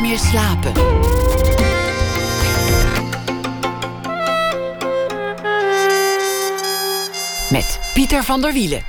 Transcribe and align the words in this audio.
Meer 0.00 0.18
slapen. 0.18 0.72
Met 7.50 7.80
Pieter 7.94 8.24
van 8.24 8.40
der 8.40 8.52
Wielen. 8.52 8.82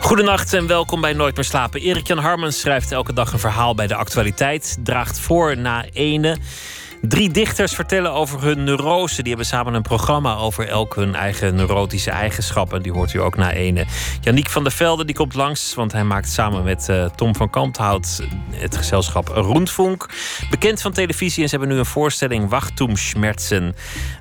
Goedenacht 0.00 0.52
en 0.52 0.66
welkom 0.66 1.00
bij 1.00 1.12
Nooit 1.12 1.34
meer 1.34 1.44
slapen. 1.44 1.80
Erik-Jan 1.80 2.18
Harmens 2.18 2.60
schrijft 2.60 2.92
elke 2.92 3.12
dag 3.12 3.32
een 3.32 3.38
verhaal 3.38 3.74
bij 3.74 3.86
de 3.86 3.94
actualiteit. 3.94 4.78
Draagt 4.82 5.18
voor 5.18 5.58
na 5.58 5.84
ene. 5.92 6.36
Drie 7.08 7.30
dichters 7.30 7.74
vertellen 7.74 8.12
over 8.12 8.42
hun 8.42 8.64
neurose. 8.64 9.22
Die 9.22 9.28
hebben 9.28 9.46
samen 9.46 9.74
een 9.74 9.82
programma 9.82 10.36
over 10.36 10.68
elk 10.68 10.94
hun 10.94 11.14
eigen 11.14 11.54
neurotische 11.54 12.10
eigenschappen. 12.10 12.82
Die 12.82 12.92
hoort 12.92 13.12
u 13.12 13.20
ook 13.20 13.36
na 13.36 13.52
ene. 13.52 13.84
Janiek 14.20 14.50
van 14.50 14.62
der 14.62 14.72
Velde 14.72 15.04
die 15.04 15.14
komt 15.14 15.34
langs, 15.34 15.74
want 15.74 15.92
hij 15.92 16.04
maakt 16.04 16.28
samen 16.28 16.64
met 16.64 16.88
uh, 16.90 17.04
Tom 17.04 17.36
van 17.36 17.50
Kanthout 17.50 18.22
het 18.50 18.76
gezelschap 18.76 19.28
Roentvonk. 19.28 20.08
Bekend 20.50 20.82
van 20.82 20.92
televisie 20.92 21.42
en 21.42 21.48
ze 21.48 21.56
hebben 21.56 21.74
nu 21.74 21.80
een 21.80 21.86
voorstelling 21.86 22.48
Wachtum 22.48 22.96
Schmerzen. 22.96 23.74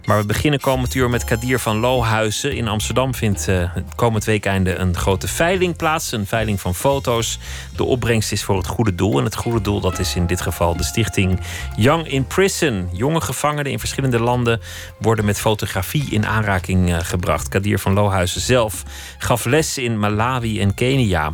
Maar 0.05 0.17
we 0.17 0.25
beginnen 0.25 0.59
komend 0.59 0.95
uur 0.95 1.09
met 1.09 1.23
Kadir 1.23 1.59
van 1.59 1.77
Lohuizen. 1.77 2.55
In 2.55 2.67
Amsterdam 2.67 3.15
vindt 3.15 3.47
uh, 3.47 3.75
komend 3.95 4.23
weekende 4.23 4.75
een 4.75 4.95
grote 4.95 5.27
veiling 5.27 5.75
plaats. 5.75 6.11
Een 6.11 6.27
veiling 6.27 6.61
van 6.61 6.75
foto's. 6.75 7.39
De 7.75 7.83
opbrengst 7.83 8.31
is 8.31 8.43
voor 8.43 8.57
het 8.57 8.67
goede 8.67 8.95
doel. 8.95 9.17
En 9.17 9.23
het 9.23 9.35
goede 9.35 9.61
doel 9.61 9.79
dat 9.79 9.99
is 9.99 10.15
in 10.15 10.25
dit 10.25 10.41
geval 10.41 10.77
de 10.77 10.83
stichting 10.83 11.39
Young 11.75 12.07
in 12.07 12.25
Prison. 12.25 12.70
Jonge 12.91 13.21
gevangenen 13.21 13.71
in 13.71 13.79
verschillende 13.79 14.19
landen 14.19 14.61
worden 14.97 15.25
met 15.25 15.39
fotografie 15.39 16.11
in 16.11 16.25
aanraking 16.25 16.89
uh, 16.89 16.97
gebracht. 17.01 17.47
Kadir 17.47 17.79
van 17.79 17.93
Lohuizen 17.93 18.41
zelf 18.41 18.83
gaf 19.17 19.45
les 19.45 19.77
in 19.77 19.99
Malawi 19.99 20.61
en 20.61 20.73
Kenia. 20.73 21.31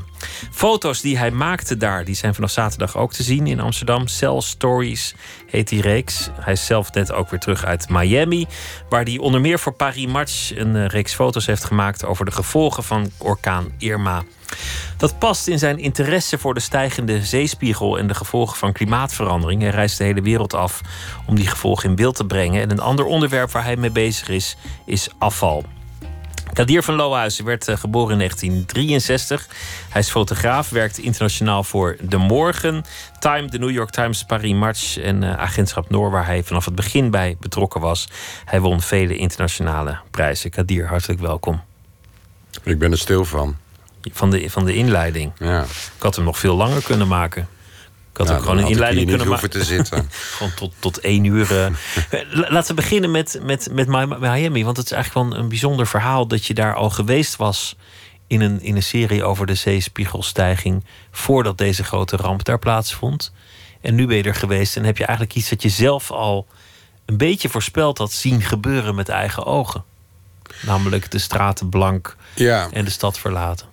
Foto's 0.51 1.01
die 1.01 1.17
hij 1.17 1.31
maakte 1.31 1.77
daar, 1.77 2.05
die 2.05 2.15
zijn 2.15 2.33
vanaf 2.33 2.51
zaterdag 2.51 2.97
ook 2.97 3.13
te 3.13 3.23
zien 3.23 3.47
in 3.47 3.59
Amsterdam. 3.59 4.07
Cell 4.07 4.41
Stories 4.41 5.15
heet 5.47 5.67
die 5.67 5.81
reeks. 5.81 6.29
Hij 6.39 6.53
is 6.53 6.65
zelf 6.65 6.93
net 6.93 7.11
ook 7.11 7.29
weer 7.29 7.39
terug 7.39 7.65
uit 7.65 7.89
Miami, 7.89 8.47
waar 8.89 9.03
hij 9.03 9.17
onder 9.17 9.41
meer 9.41 9.59
voor 9.59 9.73
Paris 9.73 10.05
Match 10.07 10.55
een 10.55 10.75
uh, 10.75 10.87
reeks 10.87 11.13
foto's 11.13 11.45
heeft 11.45 11.63
gemaakt 11.63 12.05
over 12.05 12.25
de 12.25 12.31
gevolgen 12.31 12.83
van 12.83 13.11
orkaan 13.17 13.71
Irma. 13.77 14.23
Dat 14.97 15.19
past 15.19 15.47
in 15.47 15.59
zijn 15.59 15.77
interesse 15.79 16.37
voor 16.37 16.53
de 16.53 16.59
stijgende 16.59 17.25
zeespiegel 17.25 17.97
en 17.97 18.07
de 18.07 18.13
gevolgen 18.13 18.57
van 18.57 18.73
klimaatverandering. 18.73 19.61
Hij 19.61 19.69
reist 19.69 19.97
de 19.97 20.03
hele 20.03 20.21
wereld 20.21 20.53
af 20.53 20.81
om 21.25 21.35
die 21.35 21.47
gevolgen 21.47 21.89
in 21.89 21.95
beeld 21.95 22.15
te 22.15 22.25
brengen. 22.25 22.61
En 22.61 22.71
een 22.71 22.79
ander 22.79 23.05
onderwerp 23.05 23.51
waar 23.51 23.63
hij 23.63 23.75
mee 23.75 23.91
bezig 23.91 24.29
is, 24.29 24.57
is 24.85 25.09
afval. 25.17 25.63
Kadir 26.53 26.83
van 26.83 26.95
Lohuizen 26.95 27.45
werd 27.45 27.67
uh, 27.67 27.77
geboren 27.77 28.11
in 28.11 28.17
1963. 28.17 29.47
Hij 29.89 30.01
is 30.01 30.09
fotograaf, 30.09 30.69
werkt 30.69 30.97
internationaal 30.97 31.63
voor 31.63 31.97
De 32.01 32.17
Morgen, 32.17 32.85
Time, 33.19 33.47
de 33.47 33.59
New 33.59 33.69
York 33.69 33.89
Times, 33.89 34.23
Paris 34.23 34.53
Match 34.53 34.97
en 34.97 35.21
uh, 35.21 35.33
Agentschap 35.33 35.89
Noor, 35.89 36.11
waar 36.11 36.25
hij 36.25 36.43
vanaf 36.43 36.65
het 36.65 36.75
begin 36.75 37.11
bij 37.11 37.37
betrokken 37.39 37.81
was. 37.81 38.07
Hij 38.45 38.59
won 38.59 38.81
vele 38.81 39.17
internationale 39.17 39.97
prijzen. 40.11 40.49
Kadir, 40.49 40.87
hartelijk 40.87 41.19
welkom. 41.19 41.61
Ik 42.63 42.79
ben 42.79 42.91
er 42.91 42.97
stil 42.97 43.25
van. 43.25 43.55
Van 44.11 44.29
de, 44.29 44.49
van 44.49 44.65
de 44.65 44.75
inleiding. 44.75 45.31
Ja. 45.37 45.61
Ik 45.63 46.01
had 46.01 46.15
hem 46.15 46.25
nog 46.25 46.39
veel 46.39 46.55
langer 46.55 46.83
kunnen 46.83 47.07
maken. 47.07 47.47
Ik 48.19 48.23
had 48.27 48.31
Nou, 48.31 48.39
ook 48.39 48.45
gewoon 48.47 48.57
dan 48.57 48.65
een 48.65 48.71
inleiding 48.71 49.09
kunnen 49.09 49.27
maken. 49.27 49.49
te 49.49 49.63
zitten. 49.63 50.09
gewoon 50.37 50.53
tot, 50.53 50.73
tot 50.79 50.99
één 50.99 51.23
uur. 51.23 51.65
eh. 51.65 51.71
La- 52.31 52.51
Laten 52.51 52.75
we 52.75 52.81
beginnen 52.81 53.11
met, 53.11 53.39
met, 53.43 53.67
met 53.71 53.87
Mi- 53.87 54.05
Miami. 54.19 54.63
Want 54.63 54.77
het 54.77 54.85
is 54.85 54.91
eigenlijk 54.91 55.29
wel 55.29 55.39
een 55.39 55.49
bijzonder 55.49 55.87
verhaal 55.87 56.27
dat 56.27 56.45
je 56.45 56.53
daar 56.53 56.75
al 56.75 56.89
geweest 56.89 57.35
was. 57.35 57.75
In 58.27 58.41
een, 58.41 58.61
in 58.61 58.75
een 58.75 58.83
serie 58.83 59.23
over 59.23 59.45
de 59.45 59.55
zeespiegelstijging. 59.55 60.83
voordat 61.11 61.57
deze 61.57 61.83
grote 61.83 62.15
ramp 62.15 62.43
daar 62.43 62.59
plaatsvond. 62.59 63.31
En 63.81 63.95
nu 63.95 64.07
ben 64.07 64.17
je 64.17 64.23
er 64.23 64.35
geweest 64.35 64.75
en 64.77 64.83
heb 64.83 64.97
je 64.97 65.05
eigenlijk 65.05 65.37
iets 65.37 65.49
dat 65.49 65.61
je 65.61 65.69
zelf 65.69 66.11
al 66.11 66.47
een 67.05 67.17
beetje 67.17 67.49
voorspeld 67.49 67.97
had 67.97 68.11
zien 68.11 68.41
gebeuren 68.41 68.95
met 68.95 69.09
eigen 69.09 69.45
ogen. 69.45 69.83
Namelijk 70.61 71.11
de 71.11 71.19
straten 71.19 71.69
blank 71.69 72.15
Ja, 72.33 72.67
en 72.71 72.85
de 72.85 72.91
stad 72.91 73.19
verlaten. 73.19 73.67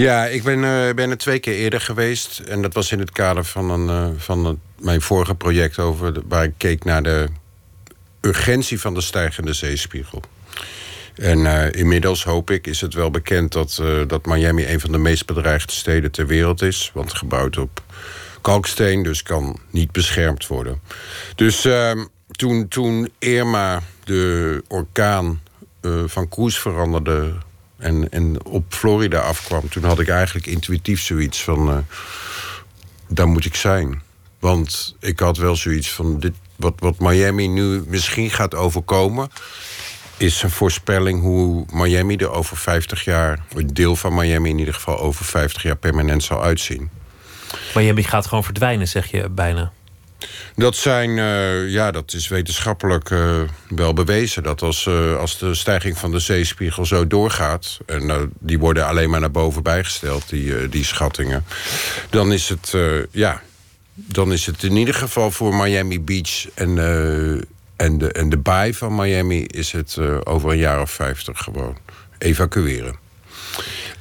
Ja 0.00 0.26
ik 0.26 0.42
ben, 0.42 0.64
eh, 0.64 0.94
ben 0.94 1.10
er 1.10 1.18
twee 1.18 1.38
keer 1.38 1.54
eerder 1.54 1.80
geweest. 1.80 2.38
En 2.38 2.62
dat 2.62 2.74
was 2.74 2.92
in 2.92 2.98
het 2.98 3.10
kader 3.10 3.44
van, 3.44 3.70
een, 3.70 3.88
eh, 3.88 4.20
van 4.20 4.60
mijn 4.78 5.00
vorige 5.00 5.34
project... 5.34 5.78
Over 5.78 6.12
waar 6.28 6.44
ik 6.44 6.52
keek 6.56 6.84
naar 6.84 7.02
de 7.02 7.28
urgentie 8.20 8.80
van 8.80 8.94
de 8.94 9.00
stijgende 9.00 9.52
zeespiegel. 9.52 10.22
En 11.14 11.46
eh, 11.46 11.80
inmiddels, 11.80 12.24
hoop 12.24 12.50
ik, 12.50 12.66
is 12.66 12.80
het 12.80 12.94
wel 12.94 13.10
bekend 13.10 13.52
dat, 13.52 13.82
dat 14.06 14.26
Miami... 14.26 14.66
een 14.66 14.80
van 14.80 14.92
de 14.92 14.98
meest 14.98 15.26
bedreigde 15.26 15.72
steden 15.72 16.10
ter 16.10 16.26
wereld 16.26 16.62
is. 16.62 16.90
Want 16.94 17.14
gebouwd 17.14 17.58
op 17.58 17.82
kalksteen, 18.40 19.02
dus 19.02 19.22
kan 19.22 19.58
niet 19.70 19.92
beschermd 19.92 20.46
worden. 20.46 20.80
Dus 21.34 21.64
ehm, 21.64 22.04
toen, 22.30 22.68
toen 22.68 23.10
Irma, 23.18 23.82
de 24.04 24.62
orkaan, 24.68 25.40
van 26.06 26.28
koers 26.28 26.58
veranderde... 26.58 27.32
En, 27.80 28.10
en 28.10 28.44
op 28.44 28.64
Florida 28.68 29.18
afkwam, 29.18 29.68
toen 29.68 29.84
had 29.84 29.98
ik 29.98 30.08
eigenlijk 30.08 30.46
intuïtief 30.46 31.00
zoiets 31.00 31.42
van... 31.42 31.68
eh, 31.70 31.76
daar 33.08 33.28
moet 33.28 33.44
ik 33.44 33.54
zijn. 33.54 34.02
Want 34.38 34.96
ik 35.00 35.18
had 35.18 35.36
wel 35.36 35.56
zoiets 35.56 35.90
van... 35.90 36.18
Dit, 36.18 36.34
wat, 36.56 36.74
wat 36.78 36.98
Miami 36.98 37.48
nu 37.48 37.82
misschien 37.86 38.30
gaat 38.30 38.54
overkomen... 38.54 39.28
is 40.16 40.42
een 40.42 40.50
voorspelling 40.50 41.20
hoe 41.20 41.64
Miami 41.72 42.16
er 42.16 42.30
over 42.30 42.56
50 42.56 43.04
jaar... 43.04 43.44
een 43.54 43.74
deel 43.74 43.96
van 43.96 44.14
Miami 44.14 44.50
in 44.50 44.58
ieder 44.58 44.74
geval 44.74 44.98
over 44.98 45.24
50 45.24 45.62
jaar 45.62 45.76
permanent 45.76 46.22
zal 46.22 46.42
uitzien. 46.42 46.90
Miami 47.74 48.02
gaat 48.02 48.26
gewoon 48.26 48.44
verdwijnen, 48.44 48.88
zeg 48.88 49.10
je 49.10 49.28
bijna. 49.28 49.72
Dat 50.56 50.76
zijn, 50.76 51.18
eh, 51.18 51.68
ja, 51.68 51.90
dat 51.90 52.12
is 52.12 52.28
wetenschappelijk 52.28 53.10
eh, 53.10 53.40
wel 53.68 53.92
bewezen. 53.92 54.42
Dat 54.42 54.62
als, 54.62 54.86
eh, 54.86 55.16
als 55.16 55.38
de 55.38 55.54
stijging 55.54 55.98
van 55.98 56.10
de 56.10 56.18
zeespiegel 56.18 56.86
zo 56.86 57.06
doorgaat... 57.06 57.78
en 57.86 58.10
eh, 58.10 58.16
die 58.38 58.58
worden 58.58 58.86
alleen 58.86 59.10
maar 59.10 59.20
naar 59.20 59.30
boven 59.30 59.62
bijgesteld, 59.62 60.28
die, 60.28 60.68
die 60.68 60.84
schattingen... 60.84 61.44
dan 62.10 62.32
is 62.32 62.48
het, 62.48 62.74
ja, 63.10 63.42
dan 63.94 64.32
is 64.32 64.46
het 64.46 64.62
in 64.62 64.76
ieder 64.76 64.94
geval 64.94 65.30
voor 65.30 65.54
Miami 65.54 66.00
Beach 66.00 66.46
en, 66.54 66.78
en, 67.76 67.98
de, 67.98 68.12
en 68.12 68.28
de 68.28 68.38
baai 68.38 68.74
van 68.74 68.94
Miami... 68.94 69.44
is 69.44 69.72
het 69.72 69.98
over 70.24 70.50
een 70.50 70.58
jaar 70.58 70.80
of 70.80 70.90
vijftig 70.90 71.38
gewoon 71.38 71.76
evacueren. 72.18 72.96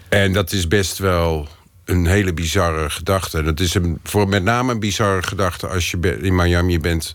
En 0.09 0.34
dat 0.34 0.52
is 0.52 0.68
best 0.68 0.97
wel 0.97 1.47
een 1.90 2.06
hele 2.06 2.34
bizarre 2.34 2.90
gedachte. 2.90 3.44
Dat 3.44 3.60
is 3.60 3.74
een, 3.74 4.00
voor 4.04 4.28
met 4.28 4.44
name 4.44 4.72
een 4.72 4.80
bizarre 4.80 5.24
gedachte 5.24 5.68
als 5.68 5.92
je 5.92 6.18
in 6.22 6.36
Miami 6.36 6.80
bent, 6.80 7.14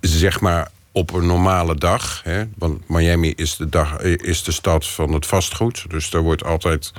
zeg 0.00 0.40
maar 0.40 0.70
op 0.92 1.12
een 1.12 1.26
normale 1.26 1.74
dag. 1.74 2.20
Hè? 2.24 2.44
Want 2.58 2.88
Miami 2.88 3.32
is 3.36 3.56
de, 3.56 3.68
dag, 3.68 4.00
is 4.00 4.42
de 4.42 4.52
stad 4.52 4.86
van 4.86 5.12
het 5.12 5.26
vastgoed. 5.26 5.84
Dus 5.88 6.10
daar 6.10 6.22
wordt 6.22 6.44
altijd, 6.44 6.92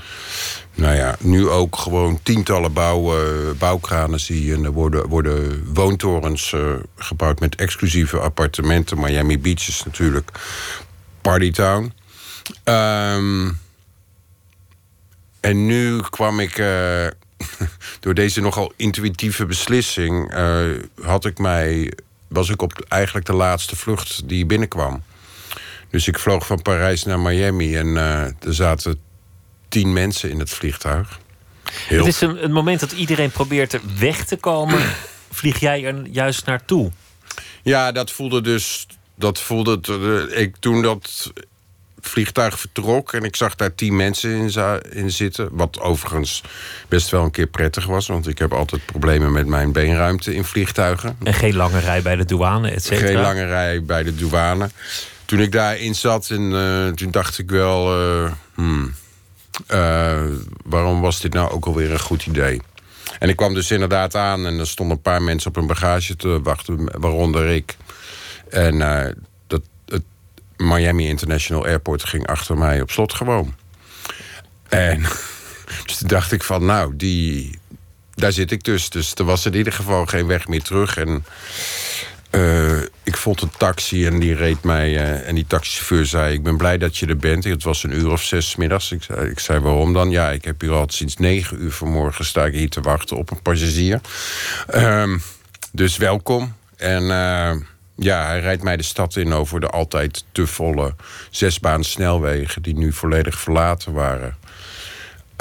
nou 0.74 0.96
ja, 0.96 1.16
nu 1.20 1.50
ook 1.50 1.76
gewoon 1.76 2.20
tientallen 2.24 2.74
bouw, 2.74 3.18
eh, 3.18 3.52
bouwkranen 3.58 4.20
zie 4.20 4.46
je. 4.46 4.54
En 4.54 4.64
er 4.64 4.72
worden, 4.72 5.08
worden 5.08 5.66
woontorens 5.74 6.54
eh, 6.54 6.74
gebouwd 6.98 7.40
met 7.40 7.56
exclusieve 7.56 8.20
appartementen. 8.20 9.00
Miami 9.00 9.40
Beach 9.40 9.68
is 9.68 9.84
natuurlijk 9.86 10.32
partytown. 11.22 11.94
Ehm 12.64 13.48
en 15.46 15.66
nu 15.66 16.02
kwam 16.02 16.40
ik, 16.40 16.58
eh, 16.58 17.08
door 18.00 18.14
deze 18.14 18.42
nogal 18.42 18.74
intuïtieve 18.76 19.46
beslissing, 19.46 20.32
eh, 20.34 20.66
had 21.02 21.26
ik 21.26 21.38
mij, 21.38 21.92
was 22.28 22.50
ik 22.50 22.62
op 22.62 22.86
eigenlijk 22.88 23.26
de 23.26 23.34
laatste 23.34 23.76
vlucht 23.76 24.30
die 24.30 24.46
binnenkwam. 24.46 25.04
Dus 25.90 26.08
ik 26.08 26.20
vloog 26.20 26.46
van 26.46 26.62
Parijs 26.62 27.04
naar 27.04 27.20
Miami 27.20 27.76
en 27.76 27.98
eh, 27.98 28.22
er 28.22 28.54
zaten 28.54 29.00
tien 29.70 29.94
mensen 29.94 30.30
in 30.30 30.40
het 30.40 30.50
vliegtuig. 30.50 31.20
Heel 31.64 31.98
Het 31.98 32.08
is 32.08 32.22
een, 32.22 32.44
een 32.44 32.52
moment 32.52 32.80
dat 32.80 32.92
iedereen 32.92 33.32
probeert 33.32 33.74
er 33.74 33.82
weg 34.00 34.26
te 34.26 34.38
komen. 34.38 34.80
Vlieg 35.32 35.60
jij 35.60 35.86
er 35.86 36.08
juist 36.08 36.46
naartoe? 36.46 36.92
Ja, 37.62 37.92
dat 37.92 38.12
voelde 38.12 38.42
dus. 38.42 38.88
Dat 39.16 39.40
voelde. 39.40 40.32
ik, 40.36 40.56
toen 40.60 40.82
dat 40.82 41.32
vliegtuig 42.06 42.60
vertrok 42.60 43.14
en 43.14 43.24
ik 43.24 43.36
zag 43.36 43.56
daar 43.56 43.76
tien 43.76 43.96
mensen 43.96 44.32
in, 44.32 44.82
in 44.92 45.12
zitten. 45.12 45.50
Wat 45.52 45.80
overigens 45.80 46.44
best 46.88 47.10
wel 47.10 47.24
een 47.24 47.32
keer 47.32 47.48
prettig 47.48 47.86
was, 47.86 48.08
want 48.08 48.28
ik 48.28 48.38
heb 48.38 48.54
altijd 48.54 48.86
problemen 48.86 49.32
met 49.32 49.48
mijn 49.48 49.72
beenruimte 49.72 50.36
in 50.36 50.44
vliegtuigen. 50.44 51.18
En 51.24 51.34
geen 51.34 51.56
lange 51.56 51.80
rij 51.80 52.02
bij 52.02 52.16
de 52.16 52.26
douane, 52.26 52.70
et 52.70 52.84
cetera. 52.84 53.08
Geen 53.08 53.22
lange 53.22 53.46
rij 53.46 53.84
bij 53.84 54.04
de 54.04 54.16
douane. 54.16 54.70
Toen 55.26 55.40
ik 55.40 55.52
daarin 55.52 55.96
zat, 55.96 56.30
en, 56.30 56.54
eh, 56.54 56.94
toen 56.94 57.12
dacht 57.12 57.38
ik 57.38 57.50
wel... 57.50 58.00
eh, 58.00 58.32
hmm, 58.54 58.94
eh, 59.68 60.24
waarom 60.64 61.02
was 61.02 61.22
dit 61.22 61.34
nou 61.34 61.52
ook 61.52 61.66
alweer 61.66 61.92
een 61.92 62.00
goed 62.00 62.26
idee? 62.26 62.62
En 63.20 63.30
ik 63.30 63.36
kwam 63.36 63.54
dus 63.54 63.72
inderdaad 63.72 64.16
aan 64.16 64.46
en 64.46 64.60
er 64.60 64.68
stonden 64.68 64.96
een 64.96 65.02
paar 65.02 65.22
mensen 65.22 65.50
op 65.50 65.56
hun 65.56 65.68
bagage 65.68 66.16
te 66.16 66.42
wachten, 66.44 67.00
waaronder 67.00 67.48
ik. 67.48 67.78
En 68.50 68.78
Miami 70.58 71.08
International 71.08 71.66
Airport 71.66 72.04
ging 72.04 72.28
achter 72.28 72.58
mij 72.58 72.82
op 72.82 72.92
slot 72.92 73.14
gewoon. 73.14 73.56
En 74.70 75.02
dus 75.86 75.98
toen 75.98 76.08
dacht 76.08 76.32
ik 76.32 76.44
van, 76.44 76.66
nou, 76.66 76.96
die, 76.96 77.60
daar 78.14 78.32
zit 78.32 78.52
ik 78.52 78.64
dus. 78.64 78.90
Dus 78.90 79.14
er 79.14 79.24
was 79.26 79.46
in 79.46 79.56
ieder 79.56 79.74
geval 79.74 80.06
geen 80.06 80.28
weg 80.28 80.48
meer 80.48 80.62
terug. 80.62 80.98
En 80.98 81.26
uh, 82.32 82.82
ik 83.04 83.18
vond 83.18 83.42
een 83.42 83.52
taxi 83.58 84.06
en 84.06 84.20
die 84.20 84.36
reed 84.36 84.64
mij. 84.64 84.92
Uh, 84.94 85.28
en 85.28 85.36
die 85.36 85.48
taxichauffeur 85.48 86.06
zei: 86.06 86.34
Ik 86.34 86.44
ben 86.44 86.58
blij 86.58 86.78
dat 86.78 86.98
je 86.98 87.06
er 87.06 87.18
bent. 87.18 87.44
Het 87.44 87.64
was 87.64 87.84
een 87.84 87.94
uur 87.94 88.12
of 88.12 88.24
zes 88.24 88.56
middags. 88.56 88.92
Ik 88.92 89.04
zei, 89.04 89.30
ik 89.30 89.40
zei: 89.40 89.60
Waarom 89.60 89.94
dan? 89.94 90.10
Ja, 90.10 90.32
ik 90.32 90.46
heb 90.46 90.62
hier 90.62 90.72
al 90.72 90.86
sinds 90.88 91.18
negen 91.18 91.62
uur 91.62 91.72
vanmorgen 91.72 92.26
sta 92.26 92.46
ik 92.46 92.54
hier 92.54 92.70
te 92.70 92.82
wachten 92.82 93.18
op 93.18 93.32
een 93.32 93.42
passagier. 93.42 94.02
Um, 94.76 95.22
dus 95.72 95.98
welkom. 95.98 96.56
En 96.78 97.04
uh, 97.04 97.52
ja, 97.96 98.26
hij 98.26 98.40
rijdt 98.40 98.64
mij 98.64 98.78
de 98.78 98.84
stad 98.84 99.16
in 99.16 99.34
over 99.34 99.60
de 99.60 99.68
altijd 99.70 100.26
te 100.32 100.48
volle 100.48 100.96
zesbaan 101.30 101.84
snelwegen 101.84 102.62
die 102.62 102.78
nu 102.78 102.94
volledig 102.94 103.40
verlaten 103.40 103.94
waren. 103.94 104.38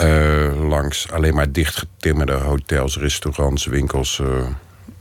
Uh, 0.02 0.68
langs 0.68 1.10
alleen 1.10 1.34
maar 1.34 1.52
dichtgetimmerde 1.52 2.32
hotels, 2.32 2.98
restaurants, 2.98 3.66
winkels. 3.66 4.18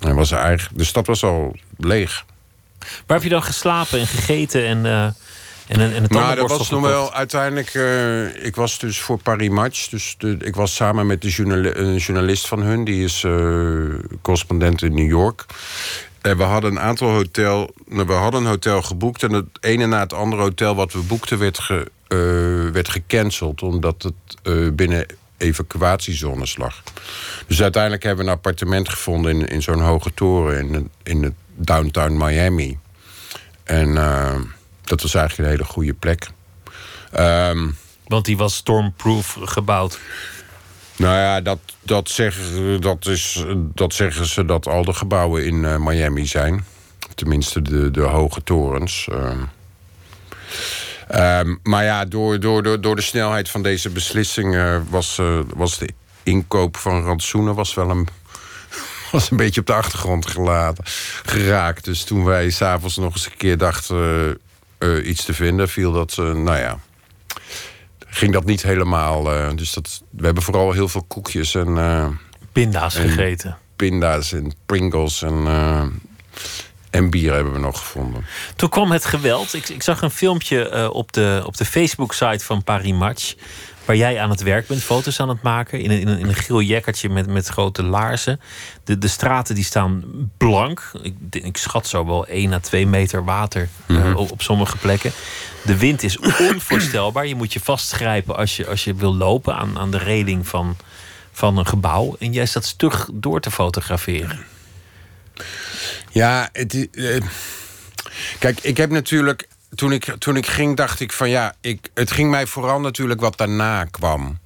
Uh, 0.02 0.16
was 0.16 0.32
eigenlijk, 0.32 0.78
de 0.78 0.84
stad 0.84 1.08
was 1.08 1.24
al 1.24 1.56
leeg. 1.78 2.26
Waar 2.80 3.18
heb 3.18 3.24
je 3.24 3.30
dan 3.30 3.44
geslapen 3.44 4.00
en 4.00 4.08
gegeten 4.08 4.66
en, 4.66 4.86
uh, 4.86 5.04
en, 5.04 5.16
en 5.68 6.02
het 6.02 6.12
Nou, 6.12 6.36
dat 6.36 6.50
was 6.50 6.70
nog 6.70 6.82
wel 6.82 7.14
uiteindelijk... 7.14 7.74
ik 8.44 8.56
was 8.56 8.80
dus 8.80 9.00
voor 9.00 9.18
Paris 9.18 9.50
Match. 9.50 9.90
Dus 9.90 10.16
de, 10.18 10.38
ik 10.40 10.56
was 10.56 10.76
samen 10.76 11.08
met 11.08 11.22
de 11.22 11.30
journali 11.30 11.70
een 11.74 11.98
journalist 11.98 12.48
van 12.48 12.62
hun. 12.62 12.84
Die 12.84 13.04
is 13.04 13.26
correspondent 14.22 14.82
in 14.82 14.94
New 14.94 15.10
York. 15.10 15.46
En 16.24 16.38
we 16.38 16.44
hadden 16.44 16.72
een 16.72 16.80
aantal 16.80 17.10
hotel, 17.10 17.74
nou, 17.86 18.08
we 18.08 18.14
hadden 18.14 18.42
een 18.42 18.48
hotel 18.48 18.82
geboekt... 18.82 19.24
en 19.24 19.32
het 19.32 19.46
ene 19.60 19.86
na 19.86 20.00
het 20.00 20.14
andere 20.14 20.42
hotel 20.42 20.76
wat 20.76 20.94
we 20.94 21.00
boekten 21.00 21.40
werd, 21.40 21.60
ge, 21.60 21.92
uh, 22.08 22.72
werd 22.72 22.90
gecanceld... 22.90 23.62
omdat 23.62 24.04
het 24.04 24.14
uh, 24.44 24.72
binnen 24.72 25.06
evacuatiezones 25.38 26.58
lag. 26.58 26.84
Dus 27.48 27.62
uiteindelijk 27.62 28.04
hebben 28.04 28.26
we 28.26 28.32
een 28.32 28.38
appartement 28.38 28.90
gevonden... 28.90 29.40
in, 29.40 29.48
in 29.48 29.62
zo'n 29.62 29.82
hoge 29.82 30.14
toren 30.14 30.74
in, 30.74 30.90
in 31.04 31.22
de 31.22 31.34
downtown 31.56 32.18
Miami. 32.18 32.80
En 33.64 33.94
dat 34.84 35.02
was 35.02 35.14
eigenlijk 35.14 35.50
een 35.50 35.56
hele 35.56 35.72
goede 35.72 35.94
plek. 35.94 36.30
Um, 37.20 37.78
Want 38.08 38.26
die 38.26 38.38
was 38.38 38.56
stormproof 38.56 39.38
gebouwd? 39.42 40.00
Nou 41.04 41.16
ja, 41.16 41.42
dat, 41.42 41.60
dat, 41.82 42.10
zeggen, 42.10 42.82
dat, 42.82 43.06
is, 43.06 43.46
dat 43.58 43.94
zeggen 43.94 44.26
ze 44.26 44.46
dat 44.46 44.68
al 44.68 44.86
de 44.86 44.94
gebouwen 44.94 45.46
in 45.46 45.56
uh, 45.56 45.78
Miami 45.78 46.26
zijn. 46.26 46.66
Tenminste, 47.16 47.62
de, 47.62 47.92
de 47.92 48.02
hoge 48.02 48.44
torens. 48.44 49.08
Uh. 49.12 49.32
Um, 51.40 51.60
maar 51.64 51.84
ja, 51.84 52.06
door, 52.06 52.40
door, 52.40 52.64
door, 52.64 52.82
door 52.82 52.96
de 52.96 53.02
snelheid 53.02 53.50
van 53.50 53.64
deze 53.64 53.90
beslissing 53.90 54.56
uh, 54.56 54.78
was, 54.90 55.22
was 55.56 55.78
de 55.78 55.90
inkoop 56.24 56.78
van 56.78 57.04
rantsoenen 57.04 57.56
was 57.56 57.74
wel 57.74 57.90
een, 57.90 58.08
was 59.12 59.32
een 59.32 59.38
beetje 59.38 59.62
op 59.62 59.68
de 59.68 59.74
achtergrond 59.74 60.28
gelaten, 60.28 60.84
geraakt. 61.26 61.86
Dus 61.86 62.04
toen 62.04 62.24
wij 62.24 62.50
s'avonds 62.50 62.98
nog 62.98 63.14
eens 63.14 63.26
een 63.26 63.38
keer 63.38 63.58
dachten 63.58 64.38
iets 65.04 65.26
te 65.26 65.34
vinden, 65.34 65.70
viel 65.70 65.92
dat, 65.92 66.16
nou 66.18 66.58
ja 66.58 66.80
ging 68.14 68.34
dat 68.34 68.46
niet 68.46 68.64
helemaal. 68.64 69.36
Uh, 69.36 69.50
dus 69.56 69.74
dat, 69.74 70.04
we 70.10 70.26
hebben 70.26 70.44
vooral 70.44 70.72
heel 70.72 70.88
veel 70.88 71.04
koekjes 71.04 71.56
en. 71.56 71.68
Uh, 71.68 72.08
pinda's 72.52 72.96
en 72.96 73.10
gegeten. 73.10 73.58
Pinda's 73.76 74.34
en 74.34 74.54
Pringles 74.66 75.22
en. 75.22 75.44
Uh, 75.46 75.82
en 76.90 77.10
bier 77.10 77.34
hebben 77.34 77.54
we 77.54 77.60
nog 77.60 77.80
gevonden. 77.80 78.26
Toen 78.56 78.70
kwam 78.70 78.92
het 78.92 79.06
geweld. 79.06 79.54
Ik, 79.54 79.70
ik 79.70 79.84
zag 79.84 80.02
een 80.02 80.12
filmpje 80.12 80.92
op 80.92 81.12
de, 81.12 81.44
op 81.46 81.58
de 81.58 81.66
Facebook-site 81.66 82.46
van 82.46 82.64
Paris 82.64 82.94
Match. 82.94 83.36
Waar 83.86 83.96
jij 83.96 84.20
aan 84.20 84.30
het 84.30 84.42
werk 84.42 84.68
bent, 84.68 84.84
foto's 84.84 85.20
aan 85.20 85.30
het 85.30 85.42
maken. 85.42 85.82
In 85.82 85.92
een, 85.92 86.00
in 86.00 86.08
een, 86.08 86.20
in 86.20 86.28
een 86.28 86.36
geel 86.36 86.62
jackertje 86.62 87.10
met, 87.10 87.28
met 87.28 87.48
grote 87.48 87.84
laarzen. 87.84 88.40
De, 88.84 88.98
de 88.98 89.08
straten 89.08 89.56
die 89.56 89.64
staan 89.64 90.04
blank. 90.38 90.92
Ik, 91.02 91.16
ik 91.32 91.58
schat 91.58 91.88
zo 91.88 92.06
wel 92.06 92.28
1 92.28 92.54
à 92.54 92.60
2 92.60 92.88
meter 92.88 93.24
water 93.24 93.70
mm 93.88 94.02
-hmm. 94.02 94.16
op, 94.16 94.32
op 94.32 94.42
sommige 94.42 94.78
plekken. 94.78 95.12
De 95.66 95.78
wind 95.78 96.04
is 96.04 96.18
onvoorstelbaar. 96.50 97.28
Je 97.28 97.36
moet 97.36 97.54
je 97.54 97.60
vastgrijpen 97.60 98.36
als 98.36 98.58
je, 98.58 98.68
als 98.68 98.84
je 98.84 98.96
wil 98.96 99.16
lopen 99.16 99.56
aan, 99.56 99.80
aan 99.80 99.92
de 99.92 99.98
reling 99.98 100.48
van, 100.48 100.78
van 101.32 101.58
een 101.58 101.68
gebouw. 101.68 102.16
En 102.20 102.32
jij 102.34 102.46
staat 102.46 102.66
stug 102.66 103.10
door 103.14 103.40
te 103.40 103.52
fotograferen. 103.52 104.46
Ja, 106.12 106.50
het, 106.52 106.88
uh, 106.92 107.22
kijk, 108.40 108.60
ik 108.62 108.78
heb 108.78 108.90
natuurlijk. 108.90 109.48
Toen 109.76 109.92
ik, 109.92 110.16
toen 110.20 110.36
ik 110.36 110.46
ging, 110.48 110.78
dacht 110.78 111.00
ik 111.00 111.12
van 111.12 111.30
ja, 111.30 111.54
ik, 111.62 111.90
het 111.94 112.12
ging 112.12 112.30
mij 112.30 112.48
vooral 112.48 112.80
natuurlijk 112.80 113.22
wat 113.22 113.38
daarna 113.38 113.86
kwam. 113.86 114.38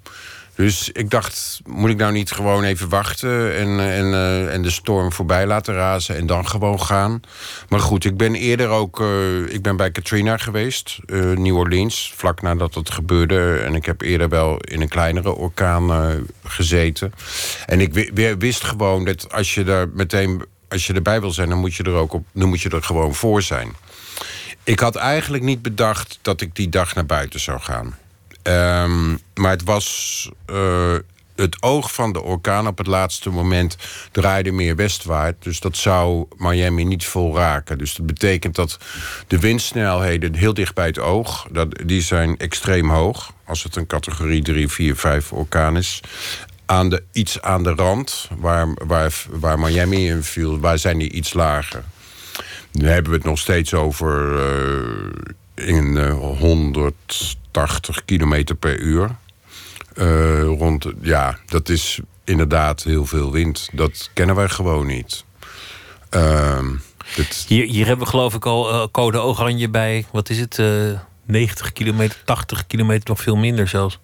Dus 0.58 0.90
ik 0.92 1.10
dacht, 1.10 1.60
moet 1.66 1.90
ik 1.90 1.98
nou 1.98 2.12
niet 2.12 2.32
gewoon 2.32 2.64
even 2.64 2.90
wachten 2.90 3.56
en, 3.56 3.80
en, 3.80 4.06
uh, 4.06 4.54
en 4.54 4.62
de 4.62 4.70
storm 4.70 5.14
voorbij 5.14 5.46
laten 5.46 5.74
razen 5.74 6.16
en 6.16 6.26
dan 6.26 6.48
gewoon 6.48 6.82
gaan? 6.82 7.22
Maar 7.70 7.80
goed, 7.80 8.06
ik 8.06 8.18
ben 8.18 8.36
eerder 8.36 8.68
ook, 8.70 9.00
uh, 9.00 9.54
ik 9.54 9.62
ben 9.62 9.76
bij 9.78 9.92
Katrina 9.92 10.38
geweest, 10.38 11.00
uh, 11.06 11.38
New 11.38 11.58
Orleans, 11.58 12.14
vlak 12.16 12.42
nadat 12.42 12.74
het 12.74 12.92
gebeurde. 12.92 13.58
En 13.58 13.76
ik 13.76 13.86
heb 13.86 14.02
eerder 14.02 14.30
wel 14.30 14.58
in 14.58 14.82
een 14.82 14.90
kleinere 14.90 15.32
orkaan 15.36 16.26
gezeten. 16.44 17.14
En 17.66 17.82
ik 17.82 18.12
wist 18.40 18.64
gewoon 18.64 19.06
dat 19.06 19.34
als 19.34 19.54
je 19.54 19.64
daar 19.64 19.90
meteen, 19.90 20.44
als 20.70 20.88
je 20.88 20.94
erbij 20.94 21.22
wil 21.22 21.32
zijn, 21.32 21.50
dan 21.50 21.60
moet 21.60 21.76
je 21.76 21.84
er 21.84 21.94
ook 21.94 22.14
op, 22.14 22.26
dan 22.32 22.50
moet 22.50 22.62
je 22.62 22.70
er 22.70 22.84
gewoon 22.84 23.16
voor 23.16 23.42
zijn. 23.42 23.76
Ik 24.68 24.80
had 24.80 24.96
eigenlijk 24.96 25.44
niet 25.44 25.62
bedacht 25.62 26.20
dat 26.22 26.42
ik 26.42 26.56
die 26.56 26.70
dag 26.70 26.96
naar 26.96 27.06
buiten 27.06 27.40
zou 27.40 27.60
gaan. 27.60 27.98
Um, 28.44 29.20
maar 29.34 29.52
het 29.52 29.64
was. 29.64 30.30
Uh, 30.52 30.96
het 31.36 31.62
oog 31.62 31.94
van 31.94 32.14
de 32.14 32.22
orkaan 32.22 32.68
op 32.68 32.78
het 32.78 32.88
laatste 32.88 33.30
moment 33.30 33.78
draaide 34.12 34.52
meer 34.52 34.76
westwaarts. 34.76 35.44
Dus 35.44 35.60
dat 35.60 35.78
zou 35.78 36.26
Miami 36.38 36.84
niet 36.84 37.06
vol 37.06 37.36
raken. 37.36 37.78
Dus 37.78 37.94
dat 37.96 38.06
betekent 38.06 38.56
dat 38.56 38.78
de 39.28 39.40
windsnelheden 39.40 40.34
heel 40.34 40.54
dicht 40.54 40.74
bij 40.74 40.86
het 40.86 41.00
oog... 41.00 41.48
Dat, 41.52 41.68
die 41.86 42.02
zijn 42.02 42.38
extreem 42.38 42.90
hoog. 42.90 43.34
Als 43.44 43.64
het 43.64 43.76
een 43.76 43.88
categorie 43.88 44.42
3, 44.42 44.68
4, 44.68 44.96
5 44.96 45.32
orkaan 45.34 45.78
is. 45.78 46.02
Aan 46.66 46.90
de, 46.90 47.04
iets 47.12 47.42
aan 47.42 47.64
de 47.64 47.74
rand, 47.74 48.30
waar, 48.38 48.68
waar, 48.74 49.14
waar 49.30 49.60
Miami 49.60 50.08
in 50.08 50.24
viel, 50.24 50.60
waar 50.60 50.80
zijn 50.80 50.98
die 50.98 51.12
iets 51.12 51.34
lager. 51.34 51.84
Nu 52.78 52.88
hebben 52.88 53.12
we 53.12 53.18
het 53.18 53.28
nog 53.28 53.40
steeds 53.40 53.74
over 53.74 54.34
uh, 55.56 55.68
in 55.68 55.96
uh, 55.96 56.14
100 56.40 57.38
80 57.52 58.06
kilometer 58.06 58.56
per 58.56 58.80
uur. 58.80 59.16
Uh, 59.96 60.44
rond, 60.44 60.86
ja, 61.02 61.38
dat 61.46 61.70
is 61.70 62.00
inderdaad 62.24 62.84
heel 62.84 63.06
veel 63.06 63.32
wind. 63.32 63.70
Dat 63.72 64.10
kennen 64.14 64.36
wij 64.36 64.50
gewoon 64.50 64.88
niet. 64.88 65.26
Dit... 67.16 67.46
hier, 67.48 67.66
hier 67.66 67.86
hebben 67.86 68.06
we 68.06 68.12
geloof 68.12 68.34
ik 68.34 68.46
al 68.46 68.92
code 68.92 69.22
oranje 69.22 69.70
bij. 69.70 70.06
Wat 70.12 70.30
is 70.30 70.40
het? 70.40 70.58
Uh, 70.58 71.00
90 71.26 71.74
kilometer, 71.74 72.22
80 72.26 72.68
kilometer, 72.68 73.10
nog 73.10 73.22
veel 73.22 73.36
minder 73.36 73.68
zelfs. 73.68 74.00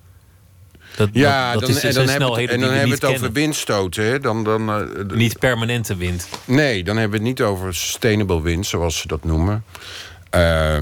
Dat, 0.95 1.09
ja, 1.11 1.51
dat, 1.51 1.59
dat 1.61 1.69
dan, 1.69 1.77
is, 1.77 1.83
en 1.83 1.93
dan, 1.93 2.09
hebben 2.09 2.33
we 2.33 2.41
het, 2.41 2.49
en 2.49 2.59
dan 2.59 2.69
hebben 2.69 2.99
we 2.99 3.05
het 3.05 3.15
over 3.15 3.31
windstoten. 3.31 4.05
Hè? 4.05 4.19
Dan, 4.19 4.43
dan, 4.43 4.69
uh, 4.69 5.05
niet 5.13 5.39
permanente 5.39 5.95
wind. 5.95 6.27
Nee, 6.45 6.83
dan 6.83 6.97
hebben 6.97 7.19
we 7.19 7.25
het 7.25 7.37
niet 7.37 7.47
over 7.47 7.75
sustainable 7.75 8.41
wind, 8.41 8.65
zoals 8.65 8.97
ze 8.97 9.07
dat 9.07 9.23
noemen. 9.23 9.63
Uh, 10.35 10.77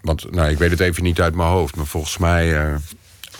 want 0.00 0.30
nou, 0.30 0.50
ik 0.50 0.58
weet 0.58 0.70
het 0.70 0.80
even 0.80 1.02
niet 1.02 1.20
uit 1.20 1.34
mijn 1.34 1.48
hoofd. 1.48 1.76
Maar 1.76 1.86
volgens 1.86 2.18
mij, 2.18 2.66
uh, 2.66 2.74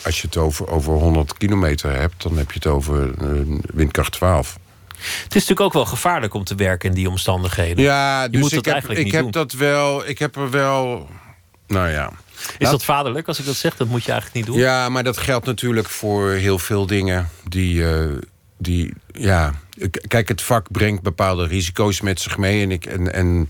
als 0.04 0.20
je 0.20 0.26
het 0.26 0.36
over, 0.36 0.68
over 0.68 0.92
100 0.92 1.36
kilometer 1.36 1.92
hebt... 2.00 2.22
dan 2.22 2.36
heb 2.36 2.48
je 2.48 2.54
het 2.54 2.66
over 2.66 3.10
uh, 3.22 3.58
windkracht 3.74 4.12
12. 4.12 4.58
Het 4.96 5.34
is 5.34 5.46
natuurlijk 5.48 5.60
ook 5.60 5.72
wel 5.72 5.84
gevaarlijk 5.84 6.34
om 6.34 6.44
te 6.44 6.54
werken 6.54 6.88
in 6.88 6.94
die 6.94 7.08
omstandigheden. 7.08 7.84
Ja, 7.84 8.22
je 8.22 8.28
dus 8.28 8.40
moet 8.40 8.52
ik 8.52 8.56
dat 8.56 8.64
heb, 8.64 8.74
eigenlijk 8.74 9.00
ik 9.00 9.06
niet 9.06 9.14
heb 9.14 9.32
doen. 9.32 9.42
dat 9.42 9.52
wel. 9.52 10.08
Ik 10.08 10.18
heb 10.18 10.36
er 10.36 10.50
wel. 10.50 11.08
Nou 11.66 11.88
ja. 11.88 12.12
Is 12.58 12.70
dat 12.70 12.84
vaderlijk 12.84 13.28
als 13.28 13.38
ik 13.38 13.46
dat 13.46 13.56
zeg? 13.56 13.76
Dat 13.76 13.88
moet 13.88 14.04
je 14.04 14.12
eigenlijk 14.12 14.46
niet 14.46 14.54
doen. 14.54 14.64
Ja, 14.64 14.88
maar 14.88 15.04
dat 15.04 15.16
geldt 15.18 15.46
natuurlijk 15.46 15.88
voor 15.88 16.30
heel 16.30 16.58
veel 16.58 16.86
dingen 16.86 17.28
die. 17.48 17.86
eh, 17.88 18.06
die 18.58 18.94
ja, 19.12 19.54
kijk, 20.08 20.28
het 20.28 20.42
vak 20.42 20.70
brengt 20.70 21.02
bepaalde 21.02 21.46
risico's 21.46 22.00
met 22.00 22.20
zich 22.20 22.38
mee. 22.38 22.62
En, 22.62 22.70
ik, 22.70 22.86
en, 22.86 23.12
en 23.12 23.48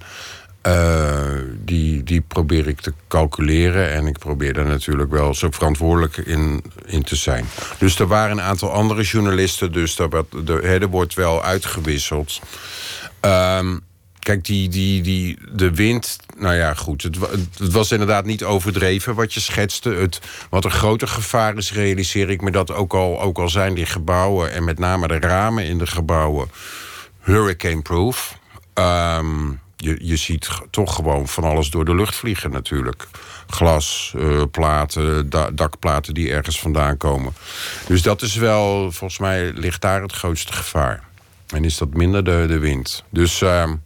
eh, 0.61 1.39
die, 1.65 2.03
die 2.03 2.21
probeer 2.21 2.69
ik 2.69 2.81
te 2.81 2.93
calculeren. 3.09 3.93
En 3.93 4.07
ik 4.07 4.19
probeer 4.19 4.53
daar 4.53 4.65
natuurlijk 4.67 5.11
wel 5.11 5.35
zo 5.35 5.51
verantwoordelijk 5.51 6.17
in, 6.17 6.65
in 6.87 7.03
te 7.03 7.17
zijn. 7.17 7.45
Dus 7.79 7.99
er 7.99 8.07
waren 8.07 8.39
een 8.39 8.45
aantal 8.45 8.71
andere 8.73 9.03
journalisten. 9.03 9.73
Dus 9.73 9.97
daar 9.97 10.09
werd, 10.09 10.49
er 10.63 10.89
wordt 10.89 11.15
wel 11.15 11.43
uitgewisseld. 11.43 12.41
Ehm, 13.21 13.79
kijk, 14.25 14.45
die, 14.45 14.69
die, 14.69 15.03
die, 15.03 15.39
de 15.53 15.75
wind. 15.75 16.17
Nou 16.37 16.55
ja, 16.55 16.75
goed. 16.75 17.03
Het, 17.03 17.17
het 17.59 17.73
was 17.73 17.93
inderdaad 17.93 18.25
niet 18.25 18.45
overdreven 18.45 19.15
wat 19.15 19.35
je 19.35 19.41
schetste. 19.41 19.91
Het, 19.91 20.21
wat 20.51 20.65
een 20.65 20.71
groter 20.71 21.09
gevaar 21.09 21.57
is, 21.57 21.73
realiseer 21.73 22.31
ik 22.31 22.41
me 22.41 22.51
dat 22.51 22.73
ook 22.73 22.95
al, 22.95 23.21
ook 23.21 23.39
al 23.39 23.49
zijn 23.49 23.75
die 23.75 23.87
gebouwen. 23.87 24.53
en 24.53 24.65
met 24.65 24.79
name 24.79 25.09
de 25.09 25.19
ramen 25.19 25.65
in 25.65 25.79
de 25.79 25.87
gebouwen. 25.87 26.51
hurricane-proof. 27.21 28.39
Ehm, 28.75 29.51
je, 29.77 29.97
je 30.01 30.17
ziet 30.17 30.49
toch 30.71 30.95
gewoon 30.95 31.29
van 31.29 31.45
alles 31.45 31.71
door 31.71 31.85
de 31.85 31.95
lucht 31.95 32.15
vliegen 32.15 32.51
natuurlijk. 32.51 33.07
Glas, 33.47 34.13
uh, 34.17 34.43
platen, 34.51 35.31
dakplaten 35.55 36.15
die 36.15 36.33
ergens 36.33 36.61
vandaan 36.61 36.97
komen. 36.97 37.35
Dus 37.87 38.03
dat 38.03 38.23
is 38.23 38.35
wel, 38.35 38.93
volgens 38.93 39.19
mij 39.19 39.53
ligt 39.53 39.81
daar 39.81 40.03
het 40.03 40.13
grootste 40.13 40.53
gevaar. 40.53 41.03
En 41.47 41.65
is 41.65 41.79
dat 41.79 41.95
minder 41.95 42.25
de, 42.25 42.45
de 42.49 42.59
wind. 42.59 43.05
Dus 43.11 43.41
um, 43.41 43.83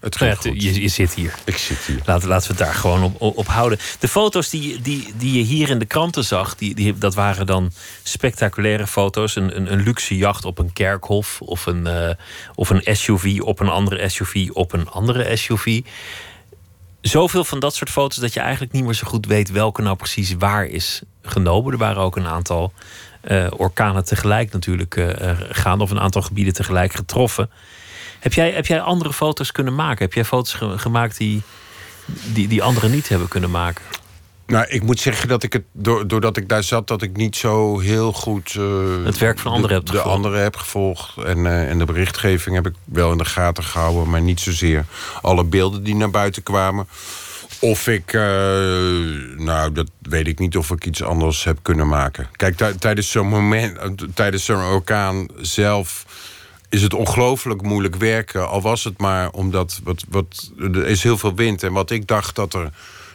het 0.00 0.16
gaat 0.16 0.44
nou 0.44 0.56
ja, 0.56 0.62
je, 0.62 0.80
je, 0.80 0.88
zit 0.88 1.14
hier. 1.14 1.34
Ik 1.44 1.56
zit 1.56 1.78
hier. 1.78 2.00
Laten, 2.04 2.28
laten 2.28 2.50
we 2.50 2.56
het 2.56 2.66
daar 2.66 2.74
gewoon 2.74 3.02
op, 3.18 3.36
op, 3.36 3.46
houden. 3.46 3.78
De 3.98 4.08
foto's 4.08 4.50
die, 4.50 4.80
die, 4.80 5.12
die 5.16 5.32
je 5.32 5.42
hier 5.42 5.70
in 5.70 5.78
de 5.78 5.84
kranten 5.84 6.24
zag, 6.24 6.54
die, 6.54 6.74
die, 6.74 6.98
dat 6.98 7.14
waren 7.14 7.46
dan 7.46 7.72
spectaculaire 8.02 8.86
foto's. 8.86 9.36
Een, 9.36 9.56
een, 9.56 9.72
een 9.72 9.82
luxe 9.82 10.16
jacht 10.16 10.44
op 10.44 10.58
een 10.58 10.72
kerkhof. 10.72 11.40
Of 11.40 11.66
een, 11.66 11.86
uh, 11.86 12.10
of 12.54 12.70
een 12.70 12.96
SUV 12.96 13.40
op 13.40 13.60
een 13.60 13.68
andere 13.68 14.08
SUV 14.08 14.48
op 14.52 14.72
een 14.72 14.88
andere 14.88 15.36
SUV. 15.36 15.80
Zoveel 17.00 17.44
van 17.44 17.60
dat 17.60 17.74
soort 17.74 17.90
foto's 17.90 18.18
dat 18.18 18.32
je 18.32 18.40
eigenlijk 18.40 18.72
niet 18.72 18.84
meer 18.84 18.94
zo 18.94 19.06
goed 19.08 19.26
weet 19.26 19.50
welke 19.50 19.82
nou 19.82 19.96
precies 19.96 20.34
waar 20.38 20.66
is 20.66 21.02
genomen. 21.22 21.72
Er 21.72 21.78
waren 21.78 22.02
ook 22.02 22.16
een 22.16 22.26
aantal 22.26 22.72
uh, 23.24 23.46
orkanen 23.56 24.04
tegelijk 24.04 24.52
natuurlijk 24.52 24.96
uh, 24.96 25.30
gaande, 25.50 25.84
of 25.84 25.90
een 25.90 26.00
aantal 26.00 26.22
gebieden 26.22 26.54
tegelijk 26.54 26.92
getroffen. 26.92 27.50
Heb 28.18 28.32
jij, 28.32 28.50
heb 28.50 28.66
jij 28.66 28.80
andere 28.80 29.12
foto's 29.12 29.52
kunnen 29.52 29.74
maken? 29.74 30.04
Heb 30.04 30.14
jij 30.14 30.24
foto's 30.24 30.58
gemaakt 30.76 31.16
die, 31.16 31.42
die, 32.32 32.48
die 32.48 32.62
anderen 32.62 32.90
niet 32.90 33.08
hebben 33.08 33.28
kunnen 33.28 33.50
maken? 33.50 33.84
Nou, 34.46 34.66
ik 34.68 34.82
moet 34.82 35.00
zeggen 35.00 35.28
dat 35.28 35.42
ik 35.42 35.52
het, 35.52 35.62
doordat 36.06 36.36
ik 36.36 36.48
daar 36.48 36.62
zat, 36.62 36.88
dat 36.88 37.02
ik 37.02 37.16
niet 37.16 37.36
zo 37.36 37.78
heel 37.78 38.12
goed. 38.12 38.54
Uh, 38.54 39.04
het 39.04 39.18
werk 39.18 39.38
van 39.38 39.52
anderen 39.52 39.76
heb 39.76 39.86
gevolgd. 39.88 40.06
De 40.06 40.12
anderen 40.12 40.42
heb 40.42 40.56
gevolgd. 40.56 41.16
En, 41.16 41.38
uh, 41.38 41.70
en 41.70 41.78
de 41.78 41.84
berichtgeving 41.84 42.54
heb 42.54 42.66
ik 42.66 42.74
wel 42.84 43.12
in 43.12 43.18
de 43.18 43.24
gaten 43.24 43.64
gehouden, 43.64 44.10
maar 44.10 44.20
niet 44.20 44.40
zozeer 44.40 44.84
alle 45.22 45.44
beelden 45.44 45.82
die 45.82 45.94
naar 45.94 46.10
buiten 46.10 46.42
kwamen. 46.42 46.88
Of 47.60 47.86
ik, 47.86 48.12
uh, 48.12 48.22
nou, 49.36 49.72
dat 49.72 49.90
weet 50.02 50.26
ik 50.26 50.38
niet 50.38 50.56
of 50.56 50.70
ik 50.70 50.86
iets 50.86 51.02
anders 51.02 51.44
heb 51.44 51.58
kunnen 51.62 51.88
maken. 51.88 52.28
Kijk, 52.36 52.56
tijdens 52.78 53.10
zo'n 53.10 53.28
moment, 53.28 53.78
tijdens 54.14 54.44
zo'n 54.44 54.62
orkaan 54.62 55.26
zelf 55.40 56.04
is 56.68 56.82
het 56.82 56.94
ongelooflijk 56.94 57.62
moeilijk 57.62 57.96
werken. 57.96 58.48
Al 58.48 58.62
was 58.62 58.84
het 58.84 58.98
maar 58.98 59.30
omdat 59.30 59.80
wat, 59.84 60.04
wat, 60.08 60.52
er 60.58 60.86
is 60.86 61.02
heel 61.02 61.18
veel 61.18 61.34
wind. 61.34 61.62
En 61.62 61.72
wat 61.72 61.90
ik 61.90 62.06
dacht 62.06 62.34
dat 62.34 62.54
er 62.54 62.70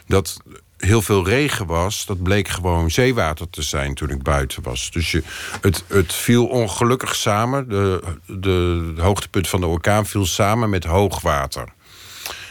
dat 0.08 0.42
heel 0.78 1.02
veel 1.02 1.26
regen 1.26 1.66
was, 1.66 2.06
dat 2.06 2.24
bleek 2.24 2.48
gewoon 2.48 2.92
zeewater 2.92 3.50
te 3.50 3.62
zijn 3.62 3.94
toen 3.94 4.10
ik 4.10 4.24
buiten 4.24 4.64
was. 4.64 4.92
Dus 4.92 5.12
je, 5.12 5.24
het, 5.62 5.84
het 5.88 6.14
viel 6.14 6.46
ongelukkig 6.46 7.16
samen. 7.16 7.70
De, 7.70 8.04
de, 8.26 8.94
hoogtepunt 8.98 9.50
van 9.50 9.60
de 9.60 9.68
orkaan 9.68 10.06
viel 10.06 10.26
samen 10.26 10.70
met 10.70 10.84
hoogwater. 10.84 11.74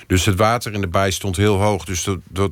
Dus 0.06 0.24
het 0.24 0.36
water 0.36 0.72
in 0.72 0.80
de 0.80 0.86
bij 0.86 1.10
stond 1.10 1.36
heel 1.36 1.60
hoog. 1.60 1.84
Dus 1.84 2.04
dat, 2.04 2.18
dat, 2.28 2.50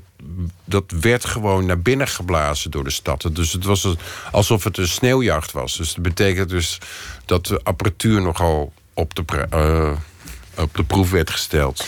dat 0.65 0.85
werd 1.01 1.25
gewoon 1.25 1.67
naar 1.67 1.81
binnen 1.81 2.09
geblazen 2.09 2.71
door 2.71 2.85
de 2.85 2.91
stad. 2.91 3.29
Dus 3.33 3.53
het 3.53 3.65
was 3.65 3.95
alsof 4.33 4.65
het 4.65 4.79
een 4.79 4.89
sneeuwjacht 4.89 5.53
was. 5.53 5.77
Dus 5.77 5.95
dat 5.95 6.03
betekent 6.03 6.49
dus 6.49 6.79
dat 7.25 7.47
de 7.47 7.61
apparatuur 7.63 8.23
nogal 8.23 8.73
op 8.95 9.15
de, 9.15 9.25
uh, 9.55 10.63
op 10.63 10.75
de 10.75 10.85
proef 10.85 11.11
werd 11.11 11.31
gesteld 11.31 11.85